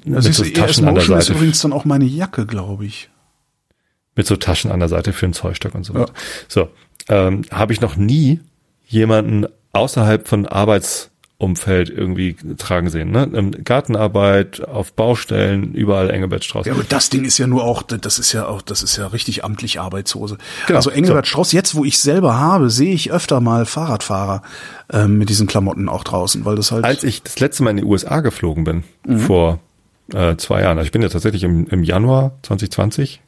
Das 0.06 0.24
mit 0.26 0.32
ist, 0.32 0.38
so 0.38 0.44
Taschen 0.46 0.88
an 0.88 0.96
der 0.96 1.04
Motion 1.04 1.18
ist 1.20 1.26
Seite. 1.26 1.38
übrigens 1.38 1.60
dann 1.62 1.74
auch 1.74 1.86
meine 1.86 2.06
Jacke, 2.06 2.46
glaube 2.46 2.86
ich. 2.86 3.10
Mit 4.16 4.28
so 4.28 4.36
Taschen 4.36 4.72
an 4.72 4.80
der 4.80 4.90
Seite 4.90 5.14
für 5.14 5.26
den 5.28 5.34
Zollstock 5.34 5.76
und 5.76 5.84
so 5.86 5.94
Ja. 5.94 6.02
weiter. 6.02 6.14
So, 6.48 6.70
ähm, 7.10 7.44
habe 7.52 7.74
ich 7.74 7.82
noch 7.82 7.96
nie 7.98 8.40
jemanden 8.88 9.46
außerhalb 9.74 10.28
von 10.28 10.46
Arbeitsumfeld 11.42 11.90
irgendwie 11.90 12.36
tragen 12.58 12.90
sehen. 12.90 13.12
Ne? 13.12 13.30
Ähm, 13.34 13.52
Gartenarbeit, 13.64 14.68
auf 14.68 14.94
Baustellen, 14.94 15.74
überall 15.74 16.10
Engelbert 16.10 16.44
Strauß. 16.44 16.66
Ja, 16.68 16.74
aber 16.74 16.84
das 16.88 17.10
Ding 17.10 17.26
ist 17.26 17.38
ja 17.38 17.48
nur 17.48 17.64
auch, 17.64 17.82
das 17.84 18.20
ist 18.20 18.32
ja 18.34 18.46
auch, 18.48 18.62
das 18.62 18.84
ist 18.84 18.98
ja 18.98 19.08
richtig 19.08 19.44
amtlich 19.44 19.80
Arbeitshose. 19.80 20.38
Genau, 20.68 20.78
Also 20.78 20.90
Engelbert 20.92 21.28
Strauß, 21.28 21.52
jetzt 21.52 21.76
wo 21.76 21.84
ich 21.84 22.00
selber 22.00 22.38
habe, 22.38 22.70
sehe 22.70 22.94
ich 22.94 23.12
öfter 23.12 23.42
mal 23.42 23.66
Fahrradfahrer 23.66 24.44
ähm, 24.92 25.18
mit 25.18 25.30
diesen 25.30 25.48
Klamotten 25.48 25.90
auch 25.90 26.04
draußen, 26.04 26.46
weil 26.46 26.56
das 26.56 26.72
halt. 26.72 26.86
Als 26.86 27.04
ich 27.04 27.24
das 27.24 27.40
letzte 27.40 27.64
Mal 27.64 27.72
in 27.72 27.78
die 27.78 27.84
USA 27.86 28.20
geflogen 28.22 28.64
bin, 28.64 28.84
Mhm. 29.06 29.20
vor 29.20 29.60
äh, 30.14 30.36
zwei 30.36 30.62
Jahren, 30.62 30.78
also 30.78 30.86
ich 30.86 30.92
bin 30.92 31.02
ja 31.02 31.10
tatsächlich 31.10 31.42
im, 31.44 31.66
im 31.68 31.84
Januar 31.84 32.34
2020 32.44 33.22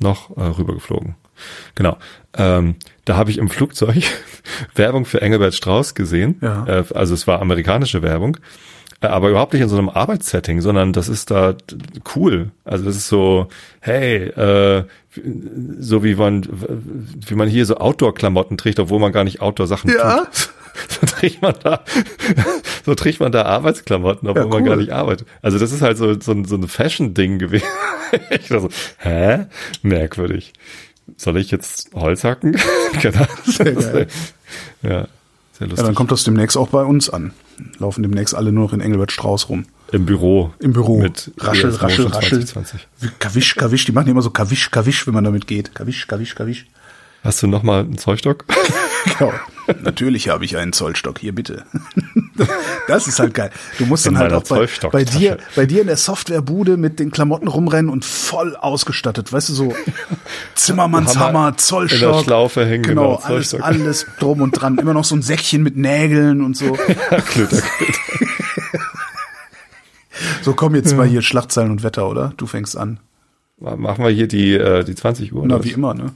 noch 0.00 0.36
äh, 0.36 0.42
rübergeflogen. 0.42 1.14
Genau. 1.76 1.96
Ähm, 2.36 2.74
da 3.08 3.16
habe 3.16 3.30
ich 3.30 3.38
im 3.38 3.48
Flugzeug 3.48 4.02
Werbung 4.74 5.04
für 5.04 5.20
Engelbert 5.22 5.54
Strauß 5.54 5.94
gesehen. 5.94 6.36
Ja. 6.40 6.66
Äh, 6.66 6.84
also 6.94 7.14
es 7.14 7.26
war 7.26 7.40
amerikanische 7.40 8.02
Werbung, 8.02 8.36
äh, 9.00 9.06
aber 9.06 9.30
überhaupt 9.30 9.52
nicht 9.54 9.62
in 9.62 9.68
so 9.68 9.78
einem 9.78 9.88
Arbeitssetting, 9.88 10.60
sondern 10.60 10.92
das 10.92 11.08
ist 11.08 11.30
da 11.30 11.54
cool. 12.14 12.50
Also 12.64 12.84
das 12.84 12.96
ist 12.96 13.08
so, 13.08 13.48
hey, 13.80 14.24
äh, 14.28 14.84
so 15.80 16.04
wie 16.04 16.14
man, 16.14 16.46
wie 17.26 17.34
man 17.34 17.48
hier 17.48 17.66
so 17.66 17.76
Outdoor-Klamotten 17.78 18.56
trägt, 18.58 18.78
obwohl 18.78 19.00
man 19.00 19.10
gar 19.12 19.24
nicht 19.24 19.40
Outdoor-Sachen 19.40 19.90
Ja. 19.90 20.24
tut. 20.26 20.50
So 21.00 21.06
trägt 21.06 21.42
man 21.42 21.54
da, 21.64 21.82
so 22.86 22.94
trägt 22.94 23.18
man 23.18 23.32
da 23.32 23.42
Arbeitsklamotten, 23.42 24.28
obwohl 24.28 24.44
Ja, 24.44 24.48
man 24.48 24.62
cool. 24.62 24.68
gar 24.68 24.76
nicht 24.76 24.92
arbeitet. 24.92 25.26
Also 25.42 25.58
das 25.58 25.72
ist 25.72 25.82
halt 25.82 25.96
so, 25.98 26.20
so, 26.20 26.30
ein- 26.30 26.44
so 26.44 26.54
ein 26.54 26.68
Fashion-Ding 26.68 27.40
gewesen. 27.40 27.66
ich 28.30 28.46
dachte 28.46 28.60
so, 28.60 28.68
hä? 28.98 29.46
Merkwürdig. 29.82 30.52
Soll 31.16 31.36
ich 31.38 31.50
jetzt 31.50 31.90
Holz 31.94 32.24
hacken? 32.24 32.56
genau. 33.02 33.26
Sehr 33.44 33.72
geil. 33.72 34.06
Ja, 34.82 34.88
sehr 34.88 34.98
ja, 35.60 35.66
lustig. 35.66 35.86
dann 35.86 35.94
kommt 35.94 36.12
das 36.12 36.24
demnächst 36.24 36.56
auch 36.56 36.68
bei 36.68 36.82
uns 36.82 37.10
an. 37.10 37.32
Laufen 37.78 38.02
demnächst 38.02 38.34
alle 38.34 38.52
nur 38.52 38.64
noch 38.64 38.72
in 38.72 38.80
Engelbert 38.80 39.12
Strauß 39.12 39.48
rum. 39.48 39.66
Im 39.90 40.06
Büro. 40.06 40.52
Im 40.60 40.72
Büro. 40.72 41.00
Mit 41.00 41.32
raschel, 41.38 41.70
ES 41.70 41.82
raschel, 41.82 42.06
raschel. 42.06 42.44
2020. 42.44 42.86
Wie 43.00 43.08
Kawisch, 43.18 43.54
kawisch. 43.56 43.84
Die 43.86 43.92
machen 43.92 44.08
immer 44.08 44.22
so 44.22 44.30
kawisch, 44.30 44.70
kawisch, 44.70 45.06
wenn 45.06 45.14
man 45.14 45.24
damit 45.24 45.46
geht. 45.46 45.74
Kawisch, 45.74 46.06
kawisch, 46.06 46.34
kawisch. 46.34 46.66
Hast 47.24 47.42
du 47.42 47.46
noch 47.46 47.62
mal 47.62 47.80
einen 47.80 47.98
Zollstock? 47.98 48.44
Genau. 49.18 49.32
Natürlich 49.82 50.28
habe 50.28 50.44
ich 50.44 50.56
einen 50.56 50.72
Zollstock. 50.72 51.18
Hier 51.18 51.34
bitte. 51.34 51.64
Das 52.88 53.06
ist 53.06 53.18
halt 53.18 53.34
geil. 53.34 53.50
Du 53.78 53.84
musst 53.86 54.06
In 54.06 54.14
dann 54.14 54.22
halt 54.22 54.32
auch 54.32 54.42
bei, 54.44 54.66
bei 54.90 55.04
dir, 55.04 55.38
bei 55.56 55.66
dir 55.66 55.80
in 55.82 55.88
der 55.88 55.96
Softwarebude 55.96 56.76
mit 56.76 56.98
den 57.00 57.10
Klamotten 57.10 57.48
rumrennen 57.48 57.90
und 57.90 58.04
voll 58.04 58.56
ausgestattet. 58.56 59.32
Weißt 59.32 59.48
du, 59.50 59.52
so 59.54 59.74
Zimmermannshammer, 60.54 61.26
Hammer 61.26 61.56
Zollstock. 61.56 62.00
in 62.02 62.16
der 62.16 62.22
Schlaufe 62.24 62.64
hängen, 62.66 62.82
Genau, 62.84 63.16
genau, 63.16 63.22
alles, 63.26 63.54
alles 63.54 64.06
drum 64.20 64.40
und 64.40 64.52
dran. 64.52 64.78
Immer 64.78 64.94
noch 64.94 65.04
so 65.04 65.14
ein 65.16 65.22
Säckchen 65.22 65.62
mit 65.62 65.76
Nägeln 65.76 66.42
und 66.42 66.56
so. 66.56 66.72
Klöter, 66.72 67.20
Klöter. 67.22 67.62
So 70.42 70.54
komm 70.54 70.74
jetzt 70.74 70.96
mal 70.96 71.06
hier 71.06 71.22
Schlagzeilen 71.22 71.70
und 71.70 71.82
Wetter, 71.82 72.08
oder? 72.08 72.32
Du 72.36 72.46
fängst 72.46 72.76
an. 72.76 73.00
Machen 73.58 74.04
wir 74.04 74.10
hier 74.10 74.28
die, 74.28 74.54
äh, 74.54 74.84
die 74.84 74.94
20 74.94 75.32
Uhr. 75.34 75.44
Na, 75.46 75.62
wie 75.64 75.70
immer, 75.72 75.92
ne? 75.94 76.12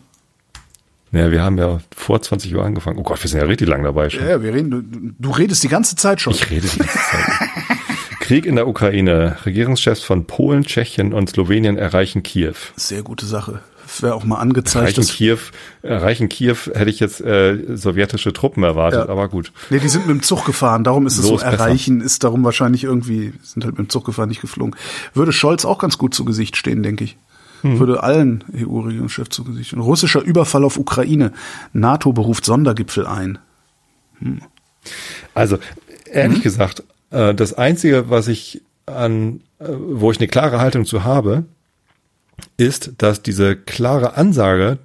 Naja, 1.12 1.30
wir 1.30 1.42
haben 1.42 1.58
ja 1.58 1.78
vor 1.94 2.20
20 2.20 2.54
Uhr 2.54 2.64
angefangen. 2.64 2.98
Oh 2.98 3.02
Gott, 3.02 3.22
wir 3.22 3.28
sind 3.30 3.40
ja 3.40 3.46
richtig 3.46 3.68
lang 3.68 3.82
dabei 3.84 4.10
schon. 4.10 4.26
Ja, 4.26 4.42
wir 4.42 4.52
reden, 4.54 4.70
du, 4.70 4.82
du 5.18 5.30
redest 5.30 5.62
die 5.62 5.68
ganze 5.68 5.94
Zeit 5.94 6.20
schon. 6.20 6.32
Ich 6.32 6.50
rede 6.50 6.66
die 6.66 6.78
ganze 6.78 6.98
Zeit. 6.98 7.24
Krieg 8.20 8.46
in 8.46 8.56
der 8.56 8.66
Ukraine. 8.66 9.36
Regierungschefs 9.44 10.02
von 10.02 10.26
Polen, 10.26 10.64
Tschechien 10.64 11.12
und 11.12 11.28
Slowenien 11.28 11.76
erreichen 11.76 12.22
Kiew. 12.22 12.54
Sehr 12.76 13.02
gute 13.02 13.26
Sache. 13.26 13.60
Wäre 14.00 14.14
auch 14.14 14.24
mal 14.24 14.36
angezeigt, 14.38 14.96
Erreichen 14.96 15.04
Kiew, 15.12 15.36
erreichen 15.82 16.28
Kiew 16.30 16.56
hätte 16.72 16.88
ich 16.88 16.98
jetzt 16.98 17.20
äh, 17.20 17.58
sowjetische 17.76 18.32
Truppen 18.32 18.62
erwartet, 18.62 19.04
Ja. 19.06 19.12
aber 19.12 19.28
gut. 19.28 19.52
Nee, 19.68 19.80
die 19.80 19.88
sind 19.90 20.06
mit 20.06 20.16
dem 20.16 20.22
Zug 20.22 20.46
gefahren, 20.46 20.82
darum 20.82 21.06
ist 21.06 21.18
es 21.18 21.26
so 21.26 21.34
besser. 21.34 21.46
erreichen, 21.48 22.00
ist 22.00 22.24
darum 22.24 22.42
wahrscheinlich 22.42 22.84
irgendwie, 22.84 23.34
sind 23.42 23.64
halt 23.64 23.76
mit 23.76 23.88
dem 23.88 23.90
Zug 23.90 24.06
gefahren, 24.06 24.30
nicht 24.30 24.40
geflogen. 24.40 24.76
Würde 25.12 25.32
Scholz 25.32 25.66
auch 25.66 25.78
ganz 25.78 25.98
gut 25.98 26.14
zu 26.14 26.24
Gesicht 26.24 26.56
stehen, 26.56 26.82
denke 26.82 27.04
ich. 27.04 27.18
Hm. 27.62 27.78
Würde 27.78 28.02
allen 28.02 28.44
EU-Regierungschefs 28.54 29.30
zu 29.30 29.44
Gesicht 29.44 29.68
stehen. 29.68 29.80
Russischer 29.80 30.20
Überfall 30.20 30.64
auf 30.64 30.76
Ukraine. 30.78 31.32
NATO 31.72 32.12
beruft 32.12 32.44
Sondergipfel 32.44 33.06
ein. 33.06 33.38
Also 35.34 35.58
ehrlich 36.10 36.38
Mhm. 36.38 36.42
gesagt, 36.42 36.82
äh, 37.10 37.34
das 37.34 37.54
Einzige, 37.54 38.10
was 38.10 38.28
ich 38.28 38.62
an, 38.86 39.40
äh, 39.58 39.66
wo 39.68 40.10
ich 40.10 40.18
eine 40.18 40.28
klare 40.28 40.60
Haltung 40.60 40.84
zu 40.84 41.04
habe, 41.04 41.44
ist, 42.56 42.92
dass 42.98 43.22
diese 43.22 43.56
klare 43.56 44.16
Ansage 44.16 44.78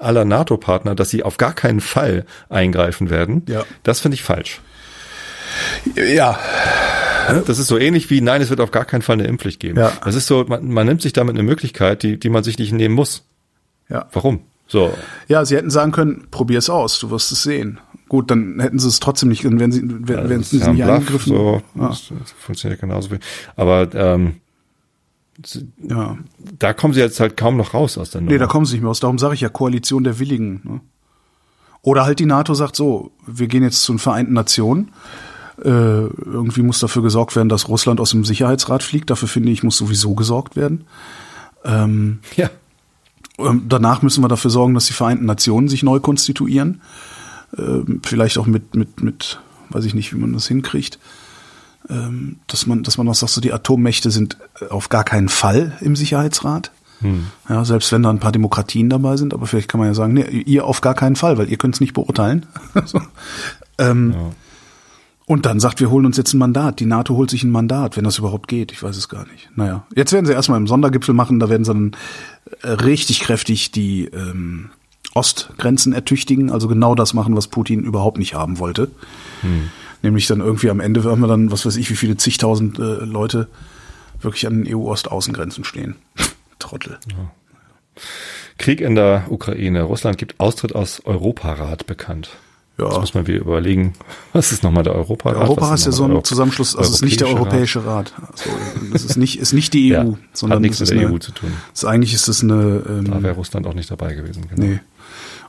aller 0.00 0.24
NATO-Partner, 0.24 0.94
dass 0.94 1.10
sie 1.10 1.22
auf 1.22 1.36
gar 1.38 1.52
keinen 1.52 1.80
Fall 1.80 2.24
eingreifen 2.48 3.10
werden, 3.10 3.42
Ja. 3.48 3.64
das 3.84 4.00
finde 4.00 4.16
ich 4.16 4.22
falsch. 4.24 4.60
Ja, 5.96 6.38
Das 7.46 7.58
ist 7.58 7.66
so 7.68 7.78
ähnlich 7.78 8.10
wie, 8.10 8.20
nein, 8.20 8.42
es 8.42 8.50
wird 8.50 8.60
auf 8.60 8.70
gar 8.70 8.84
keinen 8.84 9.02
Fall 9.02 9.14
eine 9.14 9.26
Impfpflicht 9.26 9.60
geben. 9.60 9.78
Ja. 9.78 9.92
Das 10.04 10.14
ist 10.14 10.26
so, 10.26 10.44
man, 10.46 10.68
man 10.70 10.86
nimmt 10.86 11.02
sich 11.02 11.12
damit 11.12 11.34
eine 11.34 11.42
Möglichkeit, 11.42 12.02
die, 12.02 12.18
die 12.18 12.28
man 12.28 12.44
sich 12.44 12.58
nicht 12.58 12.72
nehmen 12.72 12.94
muss. 12.94 13.24
ja. 13.88 14.06
Warum? 14.12 14.40
So, 14.66 14.94
Ja, 15.28 15.44
sie 15.44 15.56
hätten 15.56 15.68
sagen 15.68 15.92
können, 15.92 16.26
probier 16.30 16.58
es 16.58 16.70
aus, 16.70 16.98
du 16.98 17.10
wirst 17.10 17.30
es 17.32 17.42
sehen. 17.42 17.80
Gut, 18.08 18.30
dann 18.30 18.58
hätten 18.60 18.78
sie 18.78 18.88
es 18.88 18.98
trotzdem 18.98 19.28
nicht, 19.28 19.44
wenn 19.44 19.70
sie, 19.70 19.82
wenn, 19.84 20.16
Also 20.16 20.30
wenn 20.30 20.42
sie 20.42 20.58
ja 20.58 20.72
nicht 20.72 20.84
Bluff, 20.84 20.94
eingegriffen. 20.94 21.32
so, 21.36 21.62
ja, 21.74 21.88
das, 21.88 22.12
das 22.18 22.32
funktioniert 22.32 22.80
genauso 22.80 23.10
viel. 23.10 23.20
Aber 23.56 23.94
ähm, 23.94 24.36
ja. 25.86 26.16
da 26.58 26.72
kommen 26.72 26.94
sie 26.94 27.00
jetzt 27.00 27.20
halt 27.20 27.36
kaum 27.36 27.56
noch 27.58 27.74
raus 27.74 27.98
aus 27.98 28.10
der 28.10 28.20
Nummer. 28.22 28.32
Nee, 28.32 28.38
da 28.38 28.46
kommen 28.46 28.64
sie 28.66 28.74
nicht 28.74 28.82
mehr 28.82 28.90
aus. 28.90 29.00
Darum 29.00 29.18
sage 29.18 29.34
ich 29.34 29.42
ja 29.42 29.48
Koalition 29.50 30.02
der 30.04 30.18
Willigen. 30.18 30.60
Ne? 30.64 30.80
Oder 31.82 32.04
halt 32.04 32.18
die 32.18 32.26
NATO 32.26 32.54
sagt 32.54 32.76
so, 32.76 33.10
wir 33.26 33.46
gehen 33.48 33.62
jetzt 33.62 33.82
zu 33.82 33.92
den 33.92 33.98
Vereinten 33.98 34.32
Nationen. 34.32 34.92
Äh, 35.64 35.68
irgendwie 35.68 36.60
muss 36.62 36.78
dafür 36.78 37.02
gesorgt 37.02 37.34
werden, 37.36 37.48
dass 37.48 37.68
Russland 37.68 37.98
aus 37.98 38.10
dem 38.10 38.24
Sicherheitsrat 38.24 38.82
fliegt. 38.82 39.08
Dafür 39.08 39.28
finde 39.28 39.50
ich, 39.50 39.62
muss 39.62 39.78
sowieso 39.78 40.14
gesorgt 40.14 40.56
werden. 40.56 40.84
Ähm, 41.64 42.18
ja. 42.36 42.50
ähm, 43.38 43.62
danach 43.66 44.02
müssen 44.02 44.22
wir 44.22 44.28
dafür 44.28 44.50
sorgen, 44.50 44.74
dass 44.74 44.86
die 44.86 44.92
Vereinten 44.92 45.24
Nationen 45.24 45.68
sich 45.68 45.82
neu 45.82 46.00
konstituieren. 46.00 46.82
Ähm, 47.56 48.02
vielleicht 48.04 48.36
auch 48.36 48.46
mit, 48.46 48.74
mit, 48.74 49.02
mit, 49.02 49.40
weiß 49.70 49.86
ich 49.86 49.94
nicht, 49.94 50.12
wie 50.12 50.18
man 50.18 50.34
das 50.34 50.46
hinkriegt. 50.46 50.98
Ähm, 51.88 52.40
dass 52.46 52.66
man, 52.66 52.82
dass 52.82 52.98
man 52.98 53.06
noch 53.06 53.14
sagt, 53.14 53.32
so 53.32 53.40
die 53.40 53.52
Atommächte 53.52 54.10
sind 54.10 54.36
äh, 54.60 54.66
auf 54.66 54.90
gar 54.90 55.04
keinen 55.04 55.30
Fall 55.30 55.78
im 55.80 55.96
Sicherheitsrat. 55.96 56.72
Ja, 57.48 57.64
selbst 57.64 57.90
wenn 57.92 58.02
da 58.02 58.10
ein 58.10 58.20
paar 58.20 58.32
Demokratien 58.32 58.88
dabei 58.88 59.16
sind, 59.16 59.34
aber 59.34 59.46
vielleicht 59.46 59.68
kann 59.68 59.78
man 59.78 59.88
ja 59.88 59.94
sagen, 59.94 60.14
nee, 60.14 60.22
ihr 60.22 60.64
auf 60.64 60.80
gar 60.80 60.94
keinen 60.94 61.16
Fall, 61.16 61.36
weil 61.36 61.50
ihr 61.50 61.58
könnt 61.58 61.74
es 61.74 61.80
nicht 61.80 61.92
beurteilen. 61.92 62.46
so. 62.84 63.00
ähm, 63.78 64.12
Ja. 64.12 64.32
Und 65.26 65.46
dann 65.46 65.58
sagt, 65.58 65.80
wir 65.80 65.90
holen 65.90 66.04
uns 66.04 66.18
jetzt 66.18 66.34
ein 66.34 66.38
Mandat. 66.38 66.80
Die 66.80 66.86
NATO 66.86 67.16
holt 67.16 67.30
sich 67.30 67.44
ein 67.44 67.50
Mandat, 67.50 67.96
wenn 67.96 68.04
das 68.04 68.18
überhaupt 68.18 68.46
geht. 68.46 68.72
Ich 68.72 68.82
weiß 68.82 68.96
es 68.96 69.08
gar 69.08 69.26
nicht. 69.26 69.48
Naja, 69.56 69.86
jetzt 69.94 70.12
werden 70.12 70.26
sie 70.26 70.32
erstmal 70.32 70.58
im 70.58 70.66
Sondergipfel 70.66 71.14
machen, 71.14 71.40
da 71.40 71.48
werden 71.48 71.64
sie 71.64 71.72
dann 71.72 71.96
äh, 72.62 72.68
richtig 72.68 73.20
kräftig 73.20 73.72
die 73.72 74.04
ähm, 74.06 74.70
Ostgrenzen 75.14 75.92
ertüchtigen, 75.92 76.50
also 76.50 76.68
genau 76.68 76.94
das 76.94 77.14
machen, 77.14 77.36
was 77.36 77.48
Putin 77.48 77.84
überhaupt 77.84 78.18
nicht 78.18 78.34
haben 78.34 78.58
wollte. 78.58 78.90
Nämlich 80.02 80.26
dann 80.26 80.40
irgendwie 80.40 80.70
am 80.70 80.80
Ende 80.80 81.02
haben 81.04 81.20
wir 81.20 81.28
dann, 81.28 81.50
was 81.50 81.64
weiß 81.64 81.76
ich, 81.76 81.88
wie 81.88 81.96
viele 81.96 82.16
zigtausend 82.16 82.78
äh, 82.78 82.82
Leute 82.82 83.48
wirklich 84.20 84.46
an 84.46 84.64
den 84.64 84.74
EU-Ost-Außengrenzen 84.74 85.64
stehen. 85.64 85.94
Trottel. 86.58 86.98
Krieg 88.58 88.80
in 88.80 88.94
der 88.94 89.26
Ukraine. 89.30 89.82
Russland 89.82 90.18
gibt 90.18 90.38
Austritt 90.40 90.74
aus 90.74 91.00
Europarat 91.04 91.86
bekannt. 91.86 92.30
Ja. 92.76 92.86
Jetzt 92.86 93.00
muss 93.00 93.14
man 93.14 93.26
wieder 93.26 93.40
überlegen, 93.40 93.92
was 94.32 94.50
ist 94.50 94.64
nochmal 94.64 94.82
der 94.82 94.94
Europarat? 94.94 95.36
Der 95.36 95.42
Europarat 95.44 95.78
ist 95.78 95.86
ja 95.86 95.92
so 95.92 96.04
ein 96.04 96.24
Zusammenschluss, 96.24 96.74
also 96.74 96.88
es 96.88 96.96
ist 96.96 97.04
nicht 97.04 97.20
der 97.20 97.28
Europäische 97.28 97.84
Rat. 97.86 98.12
Also, 98.32 98.50
es 98.92 99.04
ist 99.04 99.16
nicht, 99.16 99.38
ist 99.38 99.52
nicht 99.52 99.72
die 99.74 99.94
EU, 99.94 99.96
Ja, 100.10 100.18
sondern 100.32 100.56
hat 100.56 100.62
nichts 100.62 100.80
mit 100.80 100.88
ist 100.88 100.92
der 100.92 101.06
eine, 101.06 101.14
EU 101.14 101.18
zu 101.18 101.32
tun. 101.32 101.52
Ist, 101.72 101.84
eigentlich 101.84 102.14
ist 102.14 102.26
es 102.26 102.42
eine, 102.42 102.82
ähm, 102.88 103.10
Da 103.10 103.22
wäre 103.22 103.34
Russland 103.34 103.66
auch 103.66 103.74
nicht 103.74 103.90
dabei 103.90 104.14
gewesen. 104.14 104.46
Genau. 104.48 104.66
Nee. 104.66 104.80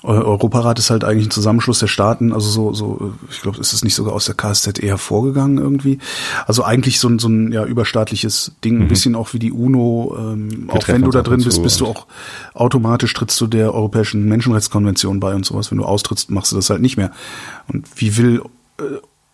Eu- 0.04 0.22
Europarat 0.24 0.78
ist 0.80 0.90
halt 0.90 1.04
eigentlich 1.04 1.28
ein 1.28 1.32
Zusammenschluss 1.32 1.80
der 1.80 1.88
Staaten, 1.88 2.32
also 2.34 2.50
so, 2.50 2.74
so, 2.74 3.14
ich 3.32 3.42
glaube, 3.42 3.60
ist 3.60 3.74
es 3.74 3.84
nicht 3.84 3.96
sogar 3.96 4.14
aus 4.14 4.26
der 4.26 4.36
KSZE 4.36 4.74
hervorgegangen 4.84 5.58
irgendwie. 5.58 6.00
Also 6.46 6.64
eigentlich 6.64 7.00
so 7.00 7.08
ein, 7.08 7.18
so 7.20 7.28
ein 7.28 7.52
ja, 7.52 7.66
überstaatliches 7.66 8.52
Ding, 8.64 8.82
ein 8.82 8.88
bisschen 8.88 9.16
auch 9.16 9.34
wie 9.34 9.40
die 9.40 9.52
UNO, 9.52 10.16
ähm, 10.18 10.70
auch 10.70 10.76
Mhm. 10.88 10.92
wenn 10.94 11.02
du 11.04 11.12
da 11.12 11.22
drin 11.22 11.44
bist, 11.44 11.62
bist 11.64 11.80
du 11.80 11.88
auch 11.88 12.08
automatisch 12.54 13.14
trittst 13.14 13.40
du 13.42 13.48
der 13.48 13.74
Europäischen 13.74 14.26
Menschenrechtskonvention 14.28 15.20
bei 15.20 15.34
und 15.34 15.46
sowas. 15.46 15.72
Wenn 15.72 15.78
du 15.80 15.86
austrittst, 15.86 16.30
machst 16.30 16.52
du 16.52 16.56
das 16.56 16.70
halt 16.70 16.82
nicht 16.82 16.98
mehr. 16.98 17.12
Und 17.68 17.88
wie 17.96 18.18
will 18.18 18.42
äh, 18.80 18.84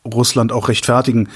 Russland 0.07 0.51
auch 0.51 0.69
rechtfertigen, 0.69 1.27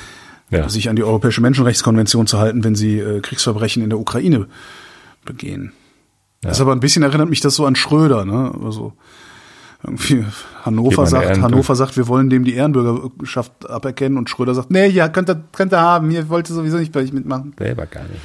Ja. 0.52 0.70
sich 0.70 0.90
an 0.90 0.96
die 0.96 1.04
Europäische 1.04 1.42
Menschenrechtskonvention 1.42 2.28
zu 2.28 2.38
halten, 2.40 2.64
wenn 2.64 2.76
sie 2.76 3.00
äh, 3.00 3.20
Kriegsverbrechen 3.20 3.84
in 3.84 3.90
der 3.90 4.00
Ukraine 4.00 4.48
begehen? 5.26 5.74
Das 6.42 6.62
aber 6.62 6.74
ein 6.74 6.80
bisschen 6.80 7.04
erinnert 7.04 7.30
mich 7.30 7.42
das 7.42 7.56
so 7.56 7.66
an 7.66 7.76
Schröder, 7.76 8.24
ne? 8.26 8.54
Also 8.64 8.94
irgendwie 9.84 10.26
Hannover 10.64 11.06
sagt, 11.08 11.42
Hannover 11.42 11.76
sagt, 11.76 11.96
wir 11.98 12.08
wollen 12.08 12.30
dem 12.30 12.44
die 12.44 12.54
Ehrenbürgerschaft 12.56 13.70
aberkennen 13.70 14.18
und 14.18 14.30
Schröder 14.30 14.54
sagt, 14.56 14.72
nee, 14.72 14.88
ja, 14.88 15.10
könnt 15.10 15.30
ihr, 15.30 15.44
könnt 15.52 15.74
ihr 15.74 15.80
haben, 15.80 16.10
ihr 16.12 16.28
wollt 16.30 16.48
sowieso 16.48 16.78
nicht 16.78 16.92
bei 16.92 17.02
euch 17.02 17.14
mitmachen. 17.14 17.54
Selber 17.58 17.86
gar 17.86 18.04
nicht. 18.04 18.22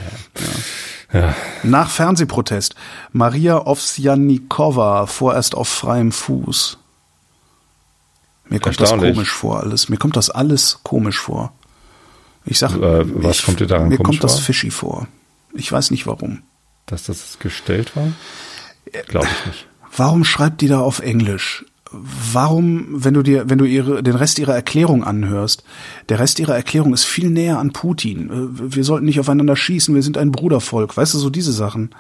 Ja. 1.13 1.21
Ja. 1.21 1.35
Nach 1.65 1.91
Fernsehprotest. 1.91 2.77
Maria 3.13 3.67
Ovsjanikova 3.67 5.07
vorerst 5.07 5.55
auf 5.55 5.69
freiem 5.69 6.13
Fuß. 6.13 6.79
Mir 8.49 8.61
kommt 8.61 8.81
das 8.81 8.91
komisch 8.91 9.31
vor 9.33 9.61
alles. 9.61 9.89
Mir 9.89 9.97
kommt 9.97 10.17
das 10.17 10.31
alles 10.31 10.81
komisch 10.83 11.19
vor. 11.19 11.53
Ich 12.45 12.59
sag, 12.59 12.77
Äh, 12.77 13.05
was 13.23 13.39
ich, 13.41 13.45
kommt 13.45 13.61
dir 13.61 13.67
daran 13.67 13.89
Mir 13.89 13.99
kommt 13.99 14.23
das 14.25 14.35
vor? 14.35 14.43
fishy 14.43 14.71
vor. 14.71 15.09
Ich 15.53 15.71
weiß 15.71 15.91
nicht 15.91 16.07
warum. 16.07 16.43
Dass 16.91 17.05
das 17.05 17.39
gestellt 17.39 17.97
war? 17.97 18.09
Glaube 19.07 19.29
ich 19.41 19.47
nicht. 19.47 19.67
Warum 19.97 20.25
schreibt 20.25 20.61
die 20.61 20.69
da 20.69 20.81
auf 20.81 21.01
Englisch? 21.01 21.65
Warum, 21.93 22.87
wenn 23.05 23.15
du 23.15 23.23
dir, 23.23 23.51
wenn 23.51 23.59
du 23.59 23.65
ihre, 23.65 24.03
den 24.03 24.15
Rest 24.15 24.39
ihrer 24.39 24.55
Erklärung 24.55 25.03
anhörst, 25.03 25.65
der 26.09 26.21
Rest 26.21 26.39
ihrer 26.39 26.55
Erklärung 26.55 26.95
ist 26.95 27.05
viel 27.05 27.31
näher 27.31 27.59
an 27.59 27.73
Putin. 27.73 28.31
Äh, 28.31 28.77
Wir 28.77 28.85
sollten 28.85 29.07
nicht 29.07 29.19
aufeinander 29.19 29.57
schießen, 29.57 29.93
wir 29.95 30.03
sind 30.03 30.17
ein 30.17 30.31
Brudervolk. 30.31 30.97
Weißt 30.97 31.15
du, 31.15 31.19
so 31.19 31.31
diese 31.31 31.53
Sachen. 31.53 31.91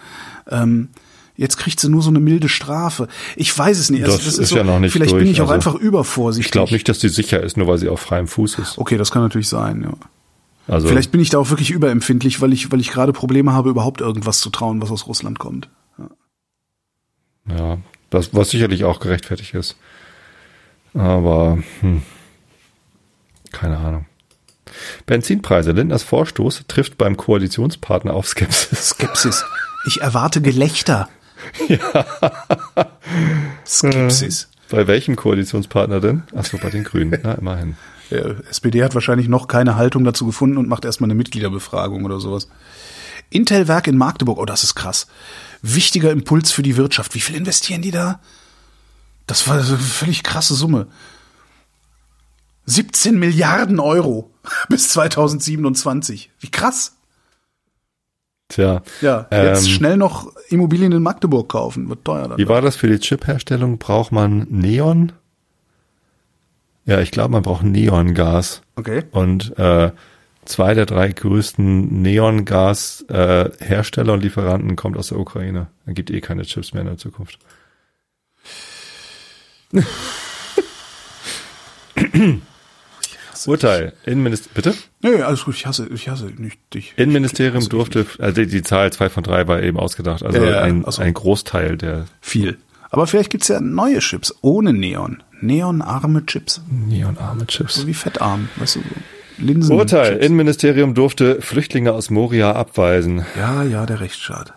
Ähm, 0.48 0.88
jetzt 1.36 1.56
kriegt 1.56 1.80
sie 1.80 1.88
nur 1.88 2.02
so 2.02 2.10
eine 2.10 2.20
milde 2.20 2.48
Strafe. 2.48 3.08
Ich 3.34 3.56
weiß 3.56 3.78
es 3.80 3.90
nicht. 3.90 4.04
Also 4.04 4.16
Das 4.16 4.38
ist 4.38 4.52
ja 4.52 4.62
noch 4.62 4.78
nicht 4.78 4.92
Vielleicht 4.92 5.10
bin 5.12 5.24
durch, 5.24 5.30
ich 5.32 5.40
auch 5.40 5.50
also 5.50 5.70
einfach 5.70 5.74
übervorsichtig. 5.74 6.46
Ich 6.46 6.52
glaube 6.52 6.72
nicht, 6.72 6.88
dass 6.88 7.00
die 7.00 7.08
sicher 7.08 7.42
ist, 7.42 7.56
nur 7.56 7.66
weil 7.66 7.78
sie 7.78 7.88
auf 7.88 8.00
freiem 8.00 8.28
Fuß 8.28 8.58
ist. 8.60 8.78
Okay, 8.78 8.96
das 8.96 9.10
kann 9.10 9.22
natürlich 9.22 9.48
sein, 9.48 9.82
ja. 9.82 9.92
Also 10.66 10.88
Vielleicht 10.88 11.10
bin 11.10 11.20
ich 11.20 11.30
da 11.30 11.38
auch 11.38 11.50
wirklich 11.50 11.70
überempfindlich, 11.70 12.40
weil 12.40 12.52
ich, 12.52 12.70
weil 12.70 12.80
ich 12.80 12.90
gerade 12.90 13.12
Probleme 13.12 13.52
habe, 13.52 13.70
überhaupt 13.70 14.00
irgendwas 14.00 14.40
zu 14.40 14.50
trauen, 14.50 14.80
was 14.80 14.90
aus 14.90 15.06
Russland 15.06 15.38
kommt. 15.38 15.68
ja, 17.48 17.78
das 18.10 18.34
was 18.34 18.50
sicherlich 18.50 18.84
auch 18.84 19.00
gerechtfertigt 19.00 19.54
ist. 19.54 19.76
Aber 20.94 21.58
hm, 21.80 22.02
keine 23.52 23.78
Ahnung. 23.78 24.06
Benzinpreise. 25.06 25.72
Lindners 25.72 26.02
Vorstoß 26.02 26.64
trifft 26.68 26.96
beim 26.98 27.16
Koalitionspartner 27.16 28.14
auf 28.14 28.28
Skepsis. 28.28 28.90
Skepsis. 28.90 29.44
Ich 29.86 30.00
erwarte 30.00 30.40
Gelächter. 30.40 31.08
Skepsis. 33.66 34.48
Bei 34.70 34.86
welchem 34.86 35.16
Koalitionspartner 35.16 36.00
denn? 36.00 36.22
Achso, 36.34 36.58
bei 36.58 36.70
den 36.70 36.84
Grünen. 36.84 37.18
Na, 37.22 37.34
immerhin. 37.34 37.76
Ja, 38.10 38.34
SPD 38.48 38.82
hat 38.82 38.94
wahrscheinlich 38.94 39.28
noch 39.28 39.48
keine 39.48 39.76
Haltung 39.76 40.04
dazu 40.04 40.26
gefunden 40.26 40.56
und 40.58 40.68
macht 40.68 40.84
erstmal 40.84 41.08
eine 41.08 41.16
Mitgliederbefragung 41.16 42.04
oder 42.04 42.20
sowas. 42.20 42.48
Intel-Werk 43.30 43.86
in 43.86 43.96
Magdeburg, 43.96 44.38
oh, 44.38 44.44
das 44.44 44.64
ist 44.64 44.74
krass. 44.74 45.06
Wichtiger 45.62 46.10
Impuls 46.10 46.50
für 46.50 46.62
die 46.62 46.76
Wirtschaft. 46.76 47.14
Wie 47.14 47.20
viel 47.20 47.36
investieren 47.36 47.82
die 47.82 47.92
da? 47.92 48.20
Das 49.26 49.46
war 49.46 49.54
eine 49.54 49.64
völlig 49.64 50.24
krasse 50.24 50.54
Summe. 50.54 50.88
17 52.66 53.18
Milliarden 53.18 53.78
Euro 53.78 54.30
bis 54.68 54.88
2027. 54.90 56.30
Wie 56.40 56.50
krass. 56.50 56.96
Tja. 58.48 58.82
Ja, 59.00 59.28
jetzt 59.30 59.66
ähm, 59.66 59.72
schnell 59.72 59.96
noch 59.96 60.32
Immobilien 60.48 60.90
in 60.90 61.02
Magdeburg 61.02 61.48
kaufen. 61.48 61.88
Wird 61.88 62.04
teuer 62.04 62.26
dann. 62.26 62.38
Wie 62.38 62.48
war 62.48 62.60
das 62.60 62.74
für 62.74 62.88
die 62.88 62.98
Chip-Herstellung? 62.98 63.78
Braucht 63.78 64.10
man 64.10 64.48
Neon? 64.50 65.12
Ja, 66.86 67.01
ich 67.01 67.11
glaube, 67.11 67.32
man 67.32 67.43
braucht 67.43 67.62
Neongas. 67.62 68.62
Okay. 68.77 69.02
Und 69.11 69.59
äh, 69.59 69.90
zwei 70.44 70.74
der 70.74 70.86
drei 70.86 71.09
größten 71.09 72.02
Neongas-Hersteller 72.02 74.12
und 74.12 74.23
Lieferanten 74.23 74.77
kommt 74.77 74.97
aus 74.97 75.09
der 75.09 75.19
Ukraine. 75.19 75.66
Dann 75.86 75.94
gibt 75.94 76.11
eh 76.11 76.20
keine 76.20 76.43
Chips 76.43 76.73
mehr 76.73 76.82
in 76.82 76.89
der 76.89 76.98
Zukunft. 76.98 77.39
Urteil. 83.47 83.94
Innenminister, 84.05 84.51
bitte? 84.52 84.74
Nee, 85.01 85.23
alles 85.23 85.44
gut, 85.44 85.55
ich 85.55 85.66
hasse, 85.66 85.89
ich 85.93 86.09
hasse 86.09 86.27
nicht 86.36 86.59
dich. 86.74 86.93
Innenministerium 86.97 87.69
durfte, 87.69 88.05
also 88.19 88.43
die, 88.43 88.48
die 88.48 88.62
Zahl 88.62 88.93
zwei 88.93 89.09
von 89.09 89.23
drei 89.23 89.48
war 89.48 89.62
eben 89.62 89.78
ausgedacht, 89.78 90.23
also 90.23 90.44
ja, 90.44 90.61
ein, 90.61 90.85
ach 90.86 90.93
so. 90.93 91.02
ein 91.02 91.15
Großteil 91.15 91.78
der 91.78 92.07
Viel. 92.20 92.59
Aber 92.90 93.07
vielleicht 93.07 93.31
gibt's 93.31 93.48
ja 93.48 93.61
neue 93.61 94.01
Chips 94.01 94.35
ohne 94.43 94.73
Neon. 94.73 95.23
Neonarme 95.40 96.24
Chips. 96.26 96.62
neonarme 96.70 97.46
Chips. 97.46 97.76
So 97.76 97.86
wie 97.86 97.94
fettarm, 97.94 98.48
weißt 98.56 98.76
du, 98.76 98.80
so 98.80 99.44
Linsen. 99.44 99.74
Urteil. 99.76 100.12
Chips. 100.14 100.26
Innenministerium 100.26 100.94
durfte 100.94 101.40
Flüchtlinge 101.40 101.92
aus 101.92 102.10
Moria 102.10 102.52
abweisen. 102.52 103.24
Ja, 103.38 103.62
ja, 103.62 103.86
der 103.86 104.00
Rechtsstaat. 104.00 104.52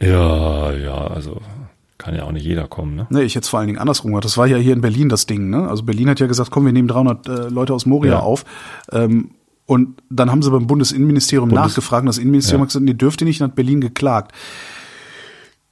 Ja, 0.00 0.72
ja, 0.72 0.94
also 1.06 1.40
kann 1.98 2.14
ja 2.14 2.24
auch 2.24 2.32
nicht 2.32 2.44
jeder 2.44 2.68
kommen, 2.68 2.94
ne? 2.94 3.06
Nee, 3.08 3.22
ich 3.22 3.34
hätte 3.34 3.48
vor 3.48 3.58
allen 3.60 3.68
Dingen 3.68 3.78
andersrum 3.78 4.10
gemacht. 4.10 4.26
Das 4.26 4.36
war 4.36 4.46
ja 4.46 4.58
hier 4.58 4.74
in 4.74 4.82
Berlin 4.82 5.08
das 5.08 5.24
Ding, 5.26 5.48
ne? 5.48 5.68
Also 5.68 5.82
Berlin 5.84 6.10
hat 6.10 6.20
ja 6.20 6.26
gesagt, 6.26 6.50
komm, 6.50 6.66
wir 6.66 6.72
nehmen 6.72 6.88
300 6.88 7.28
äh, 7.28 7.32
Leute 7.48 7.72
aus 7.72 7.86
Moria 7.86 8.12
Ja. 8.12 8.18
auf. 8.20 8.44
Ähm, 8.92 9.30
und 9.64 10.00
dann 10.10 10.30
haben 10.30 10.42
sie 10.42 10.50
beim 10.50 10.66
Bundesinnenministerium 10.66 11.48
Bundes- 11.48 11.68
nachgefragt. 11.70 12.02
und 12.02 12.06
Das 12.08 12.18
Innenministerium 12.18 12.60
Ja. 12.60 12.64
hat 12.64 12.68
gesagt, 12.68 12.84
nee, 12.84 12.92
dürft 12.94 13.22
ihr 13.22 13.26
nicht, 13.26 13.40
und 13.40 13.48
hat 13.48 13.56
Berlin 13.56 13.80
geklagt. 13.80 14.32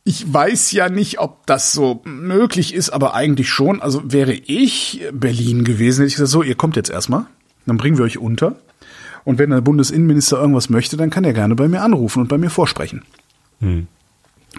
Ich 0.06 0.30
weiß 0.32 0.72
ja 0.72 0.90
nicht, 0.90 1.18
ob 1.18 1.46
das 1.46 1.72
so 1.72 2.02
möglich 2.04 2.74
ist, 2.74 2.90
aber 2.90 3.14
eigentlich 3.14 3.48
schon. 3.48 3.80
Also 3.80 4.02
wäre 4.04 4.32
ich 4.34 5.02
Berlin 5.12 5.64
gewesen, 5.64 6.00
hätte 6.00 6.08
ich 6.08 6.14
gesagt, 6.14 6.30
so, 6.30 6.42
ihr 6.42 6.54
kommt 6.56 6.76
jetzt 6.76 6.90
erstmal, 6.90 7.24
dann 7.64 7.78
bringen 7.78 7.96
wir 7.96 8.04
euch 8.04 8.18
unter. 8.18 8.56
Und 9.24 9.38
wenn 9.38 9.48
der 9.48 9.62
Bundesinnenminister 9.62 10.38
irgendwas 10.38 10.68
möchte, 10.68 10.98
dann 10.98 11.08
kann 11.08 11.24
er 11.24 11.32
gerne 11.32 11.54
bei 11.54 11.68
mir 11.68 11.80
anrufen 11.80 12.20
und 12.20 12.28
bei 12.28 12.36
mir 12.36 12.50
vorsprechen. 12.50 13.02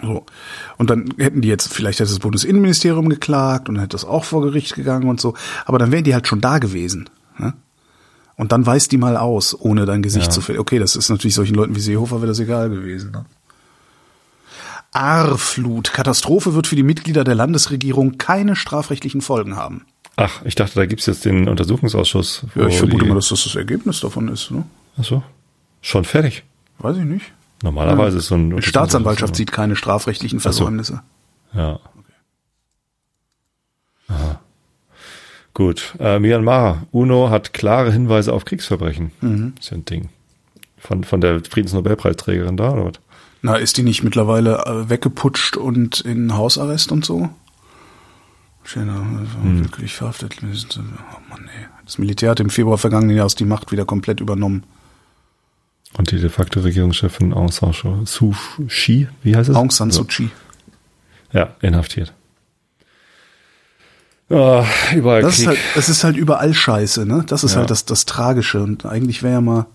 So. 0.02 0.26
Und 0.78 0.90
dann 0.90 1.14
hätten 1.16 1.40
die 1.42 1.48
jetzt, 1.48 1.72
vielleicht 1.72 2.00
hätte 2.00 2.10
das 2.10 2.18
Bundesinnenministerium 2.18 3.08
geklagt 3.08 3.68
und 3.68 3.76
dann 3.76 3.82
hätte 3.82 3.94
das 3.94 4.04
auch 4.04 4.24
vor 4.24 4.42
Gericht 4.42 4.74
gegangen 4.74 5.08
und 5.08 5.20
so. 5.20 5.34
Aber 5.64 5.78
dann 5.78 5.92
wären 5.92 6.02
die 6.02 6.12
halt 6.14 6.26
schon 6.26 6.40
da 6.40 6.58
gewesen. 6.58 7.08
Ne? 7.38 7.54
Und 8.34 8.50
dann 8.50 8.66
weist 8.66 8.90
die 8.90 8.98
mal 8.98 9.16
aus, 9.16 9.58
ohne 9.58 9.86
dein 9.86 10.02
Gesicht 10.02 10.26
Ja. 10.26 10.32
zu 10.32 10.40
ver 10.40 10.58
Okay, 10.58 10.80
das 10.80 10.96
ist 10.96 11.08
natürlich 11.08 11.36
solchen 11.36 11.54
Leuten 11.54 11.76
wie 11.76 11.80
Seehofer 11.80 12.16
wäre 12.16 12.26
das 12.26 12.40
egal 12.40 12.68
gewesen. 12.68 13.12
Ne? 13.12 13.24
Ahrflut. 14.96 15.92
Katastrophe 15.92 16.54
wird 16.54 16.66
für 16.66 16.76
die 16.76 16.82
Mitglieder 16.82 17.24
der 17.24 17.34
Landesregierung 17.34 18.18
keine 18.18 18.56
strafrechtlichen 18.56 19.20
Folgen 19.20 19.56
haben. 19.56 19.84
Ach, 20.16 20.40
ich 20.44 20.54
dachte, 20.54 20.74
da 20.76 20.86
gibt's 20.86 21.06
jetzt 21.06 21.24
den 21.26 21.46
Untersuchungsausschuss. 21.48 22.46
Ja, 22.54 22.66
ich 22.66 22.78
vermute 22.78 23.04
mal, 23.04 23.14
dass 23.14 23.28
das 23.28 23.44
das 23.44 23.54
Ergebnis 23.54 24.00
davon 24.00 24.28
ist. 24.28 24.50
Ne? 24.50 24.64
Ach 24.98 25.04
so. 25.04 25.22
Schon 25.82 26.04
fertig. 26.04 26.42
Weiß 26.78 26.96
ich 26.96 27.04
nicht. 27.04 27.26
Normalerweise 27.62 28.18
ist 28.18 28.28
so 28.28 28.34
ein 28.34 28.56
Die 28.56 28.62
Staatsanwaltschaft 28.62 29.36
sieht 29.36 29.52
keine 29.52 29.76
strafrechtlichen 29.76 30.38
so. 30.38 30.44
Versäumnisse. 30.44 31.02
Ja. 31.54 31.80
Aha. 34.08 34.40
Gut. 35.54 35.94
Äh, 35.98 36.18
Myanmar. 36.18 36.86
UNO 36.90 37.30
hat 37.30 37.52
klare 37.52 37.92
Hinweise 37.92 38.32
auf 38.32 38.44
Kriegsverbrechen. 38.44 39.12
Mhm. 39.20 39.54
Ist 39.58 39.70
ja 39.70 39.76
ein 39.76 39.84
Ding. 39.84 40.08
Von, 40.78 41.04
von 41.04 41.20
der 41.20 41.42
Friedensnobelpreisträgerin 41.44 42.56
da, 42.56 42.72
oder 42.72 42.84
was? 42.86 42.94
Na, 43.42 43.56
ist 43.56 43.76
die 43.76 43.82
nicht 43.82 44.02
mittlerweile 44.02 44.64
äh, 44.66 44.88
weggeputscht 44.90 45.56
und 45.56 46.00
in 46.00 46.34
Hausarrest 46.36 46.90
und 46.92 47.04
so? 47.04 47.28
Schöner, 48.64 48.94
Hm. 49.42 49.64
wirklich 49.64 49.94
verhaftet. 49.94 50.38
Oh 50.42 50.80
Mann, 51.28 51.44
ey. 51.56 51.66
Das 51.84 51.98
Militär 51.98 52.30
hat 52.30 52.40
im 52.40 52.50
Februar 52.50 52.78
vergangenen 52.78 53.16
Jahres 53.16 53.36
die 53.36 53.44
Macht 53.44 53.70
wieder 53.70 53.84
komplett 53.84 54.20
übernommen. 54.20 54.64
Und 55.96 56.10
die 56.10 56.18
de 56.18 56.28
facto 56.30 56.60
Regierungschefin 56.60 57.32
Aung 57.32 57.52
San 57.52 57.72
Suu 58.04 58.34
Kyi, 58.68 59.06
wie 59.22 59.36
heißt 59.36 59.50
es? 59.50 59.56
Aung 59.56 59.70
San 59.70 59.90
Suu 59.92 60.04
Kyi. 60.04 60.30
Ja, 61.32 61.54
inhaftiert. 61.60 62.12
Ja, 64.28 64.66
überall 64.94 65.22
Das 65.22 65.38
ist 65.38 65.46
Krieg. 65.46 65.48
halt, 65.48 65.76
es 65.76 65.88
ist 65.88 66.02
halt 66.02 66.16
überall 66.16 66.52
Scheiße, 66.52 67.06
ne? 67.06 67.24
Das 67.28 67.44
ist 67.44 67.52
Ja. 67.52 67.58
halt 67.60 67.70
das, 67.70 67.84
das 67.84 68.06
Tragische. 68.06 68.60
Und 68.62 68.84
eigentlich 68.84 69.22
wäre 69.22 69.34
ja 69.34 69.40
mal. 69.40 69.66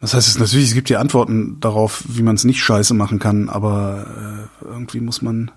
Das 0.00 0.14
heißt, 0.14 0.28
es 0.28 0.38
natürlich, 0.38 0.68
es 0.68 0.74
gibt 0.74 0.90
ja 0.90 1.00
Antworten 1.00 1.58
darauf, 1.60 2.04
wie 2.06 2.22
man 2.22 2.36
es 2.36 2.44
nicht 2.44 2.60
scheiße 2.60 2.94
machen 2.94 3.18
kann, 3.18 3.48
aber 3.48 4.48
äh, 4.62 4.64
irgendwie 4.66 5.00
muss 5.00 5.22
man. 5.22 5.50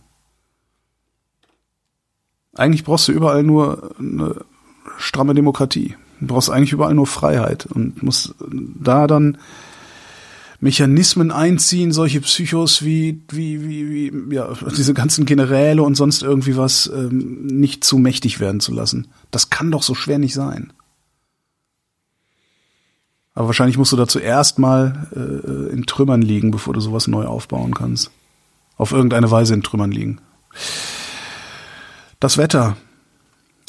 Eigentlich 2.56 2.84
brauchst 2.84 3.08
du 3.08 3.12
überall 3.12 3.44
nur 3.44 3.96
eine 4.00 4.44
stramme 4.98 5.34
Demokratie. 5.34 5.96
Du 6.20 6.28
brauchst 6.28 6.50
eigentlich 6.50 6.74
überall 6.74 6.94
nur 6.94 7.08
Freiheit 7.08 7.66
und 7.66 8.02
musst 8.04 8.36
da 8.40 9.08
dann 9.08 9.38
Mechanismen 10.62 11.32
einziehen, 11.32 11.94
solche 11.94 12.20
Psychos 12.20 12.84
wie, 12.84 13.22
wie, 13.30 13.64
wie, 13.64 14.12
wie, 14.12 14.36
ja, 14.36 14.54
diese 14.76 14.94
ganzen 14.94 15.26
Generäle 15.26 15.84
und 15.84 15.96
sonst 15.96 16.22
irgendwie 16.22 16.58
was 16.58 16.92
ähm, 16.94 17.46
nicht 17.46 17.86
zu 17.86 17.98
mächtig 17.98 18.42
werden 18.42 18.60
zu 18.60 18.74
lassen. 18.74 19.08
Das 19.32 19.50
kann 19.50 19.72
doch 19.72 19.84
so 19.84 19.96
schwer 19.96 20.20
nicht 20.20 20.34
sein. 20.34 20.74
Aber 23.40 23.48
wahrscheinlich 23.48 23.78
musst 23.78 23.94
du 23.94 23.96
da 23.96 24.06
zuerst 24.06 24.60
mal 24.60 25.08
äh, 25.16 25.72
in 25.72 25.86
Trümmern 25.86 26.22
liegen, 26.22 26.52
bevor 26.52 26.74
du 26.74 26.82
sowas 26.82 27.08
neu 27.08 27.24
aufbauen 27.24 27.74
kannst. 27.74 28.12
Auf 28.76 28.92
irgendeine 28.92 29.32
Weise 29.32 29.54
in 29.54 29.64
Trümmern 29.64 29.94
liegen. 29.94 30.20
Das 32.20 32.38
Wetter. 32.38 32.76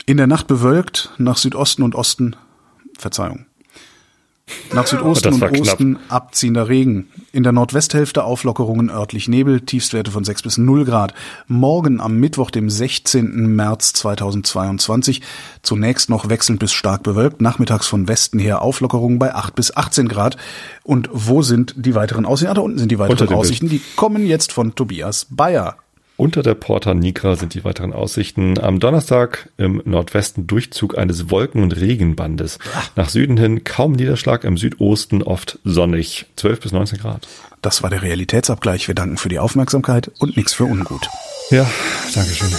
In 0.07 0.17
der 0.17 0.27
Nacht 0.27 0.49
bewölkt, 0.49 1.11
nach 1.19 1.37
Südosten 1.37 1.85
und 1.85 1.95
Osten, 1.95 2.35
Verzeihung. 2.99 3.47
Nach 4.73 4.87
Südosten 4.87 5.35
und 5.35 5.41
knapp. 5.41 5.61
Osten 5.61 5.99
abziehender 6.09 6.69
Regen. 6.69 7.09
In 7.33 7.43
der 7.43 7.53
Nordwesthälfte 7.53 8.25
Auflockerungen 8.25 8.91
örtlich 8.91 9.29
Nebel, 9.29 9.61
Tiefstwerte 9.61 10.11
von 10.11 10.25
6 10.25 10.43
bis 10.43 10.59
0 10.59 10.85
Grad. 10.85 11.15
Morgen 11.47 12.01
am 12.01 12.17
Mittwoch, 12.17 12.51
dem 12.51 12.71
16. 12.71 13.55
März 13.55 13.93
2022, 13.95 15.23
zunächst 15.63 16.11
noch 16.11 16.29
wechselnd 16.29 16.61
bis 16.61 16.73
stark 16.73 17.03
bewölkt, 17.03 17.41
nachmittags 17.41 17.87
von 17.87 18.09
Westen 18.09 18.39
her 18.39 18.63
Auflockerungen 18.63 19.19
bei 19.19 19.35
8 19.35 19.55
bis 19.55 19.77
18 19.77 20.09
Grad. 20.09 20.37
Und 20.83 21.09
wo 21.13 21.43
sind 21.43 21.75
die 21.77 21.95
weiteren 21.95 22.27
Aussichten? 22.27 22.51
Ah, 22.51 22.55
da 22.55 22.61
unten 22.63 22.79
sind 22.79 22.91
die 22.91 22.99
weiteren 22.99 23.19
dem 23.19 23.27
Bild. 23.29 23.39
Aussichten. 23.39 23.69
Die 23.69 23.81
kommen 23.97 24.27
jetzt 24.27 24.53
von 24.53 24.75
Tobias 24.75 25.27
Bayer. 25.31 25.77
Unter 26.21 26.43
der 26.43 26.55
Porta 26.55 26.93
Nigra 26.93 27.35
sind 27.35 27.55
die 27.55 27.65
weiteren 27.65 27.95
Aussichten. 27.95 28.59
Am 28.61 28.79
Donnerstag 28.79 29.49
im 29.57 29.81
Nordwesten 29.87 30.47
Durchzug 30.47 30.99
eines 30.99 31.31
Wolken- 31.31 31.63
und 31.63 31.75
Regenbandes. 31.81 32.59
Nach 32.95 33.09
Süden 33.09 33.39
hin 33.39 33.65
kaum 33.65 33.93
Niederschlag, 33.93 34.45
im 34.45 34.59
Südosten 34.59 35.23
oft 35.23 35.59
sonnig. 35.65 36.27
12 36.37 36.61
bis 36.61 36.73
19 36.73 36.99
Grad. 36.99 37.27
Das 37.63 37.83
war 37.83 37.89
der 37.89 38.03
Realitätsabgleich. 38.03 38.87
Wir 38.87 38.95
danken 38.95 39.17
für 39.17 39.31
die 39.31 39.39
Aufmerksamkeit 39.39 40.11
und 40.19 40.37
nichts 40.37 40.53
für 40.53 40.65
ungut. 40.65 41.09
Ja, 41.49 41.67
Dankeschön. 42.15 42.51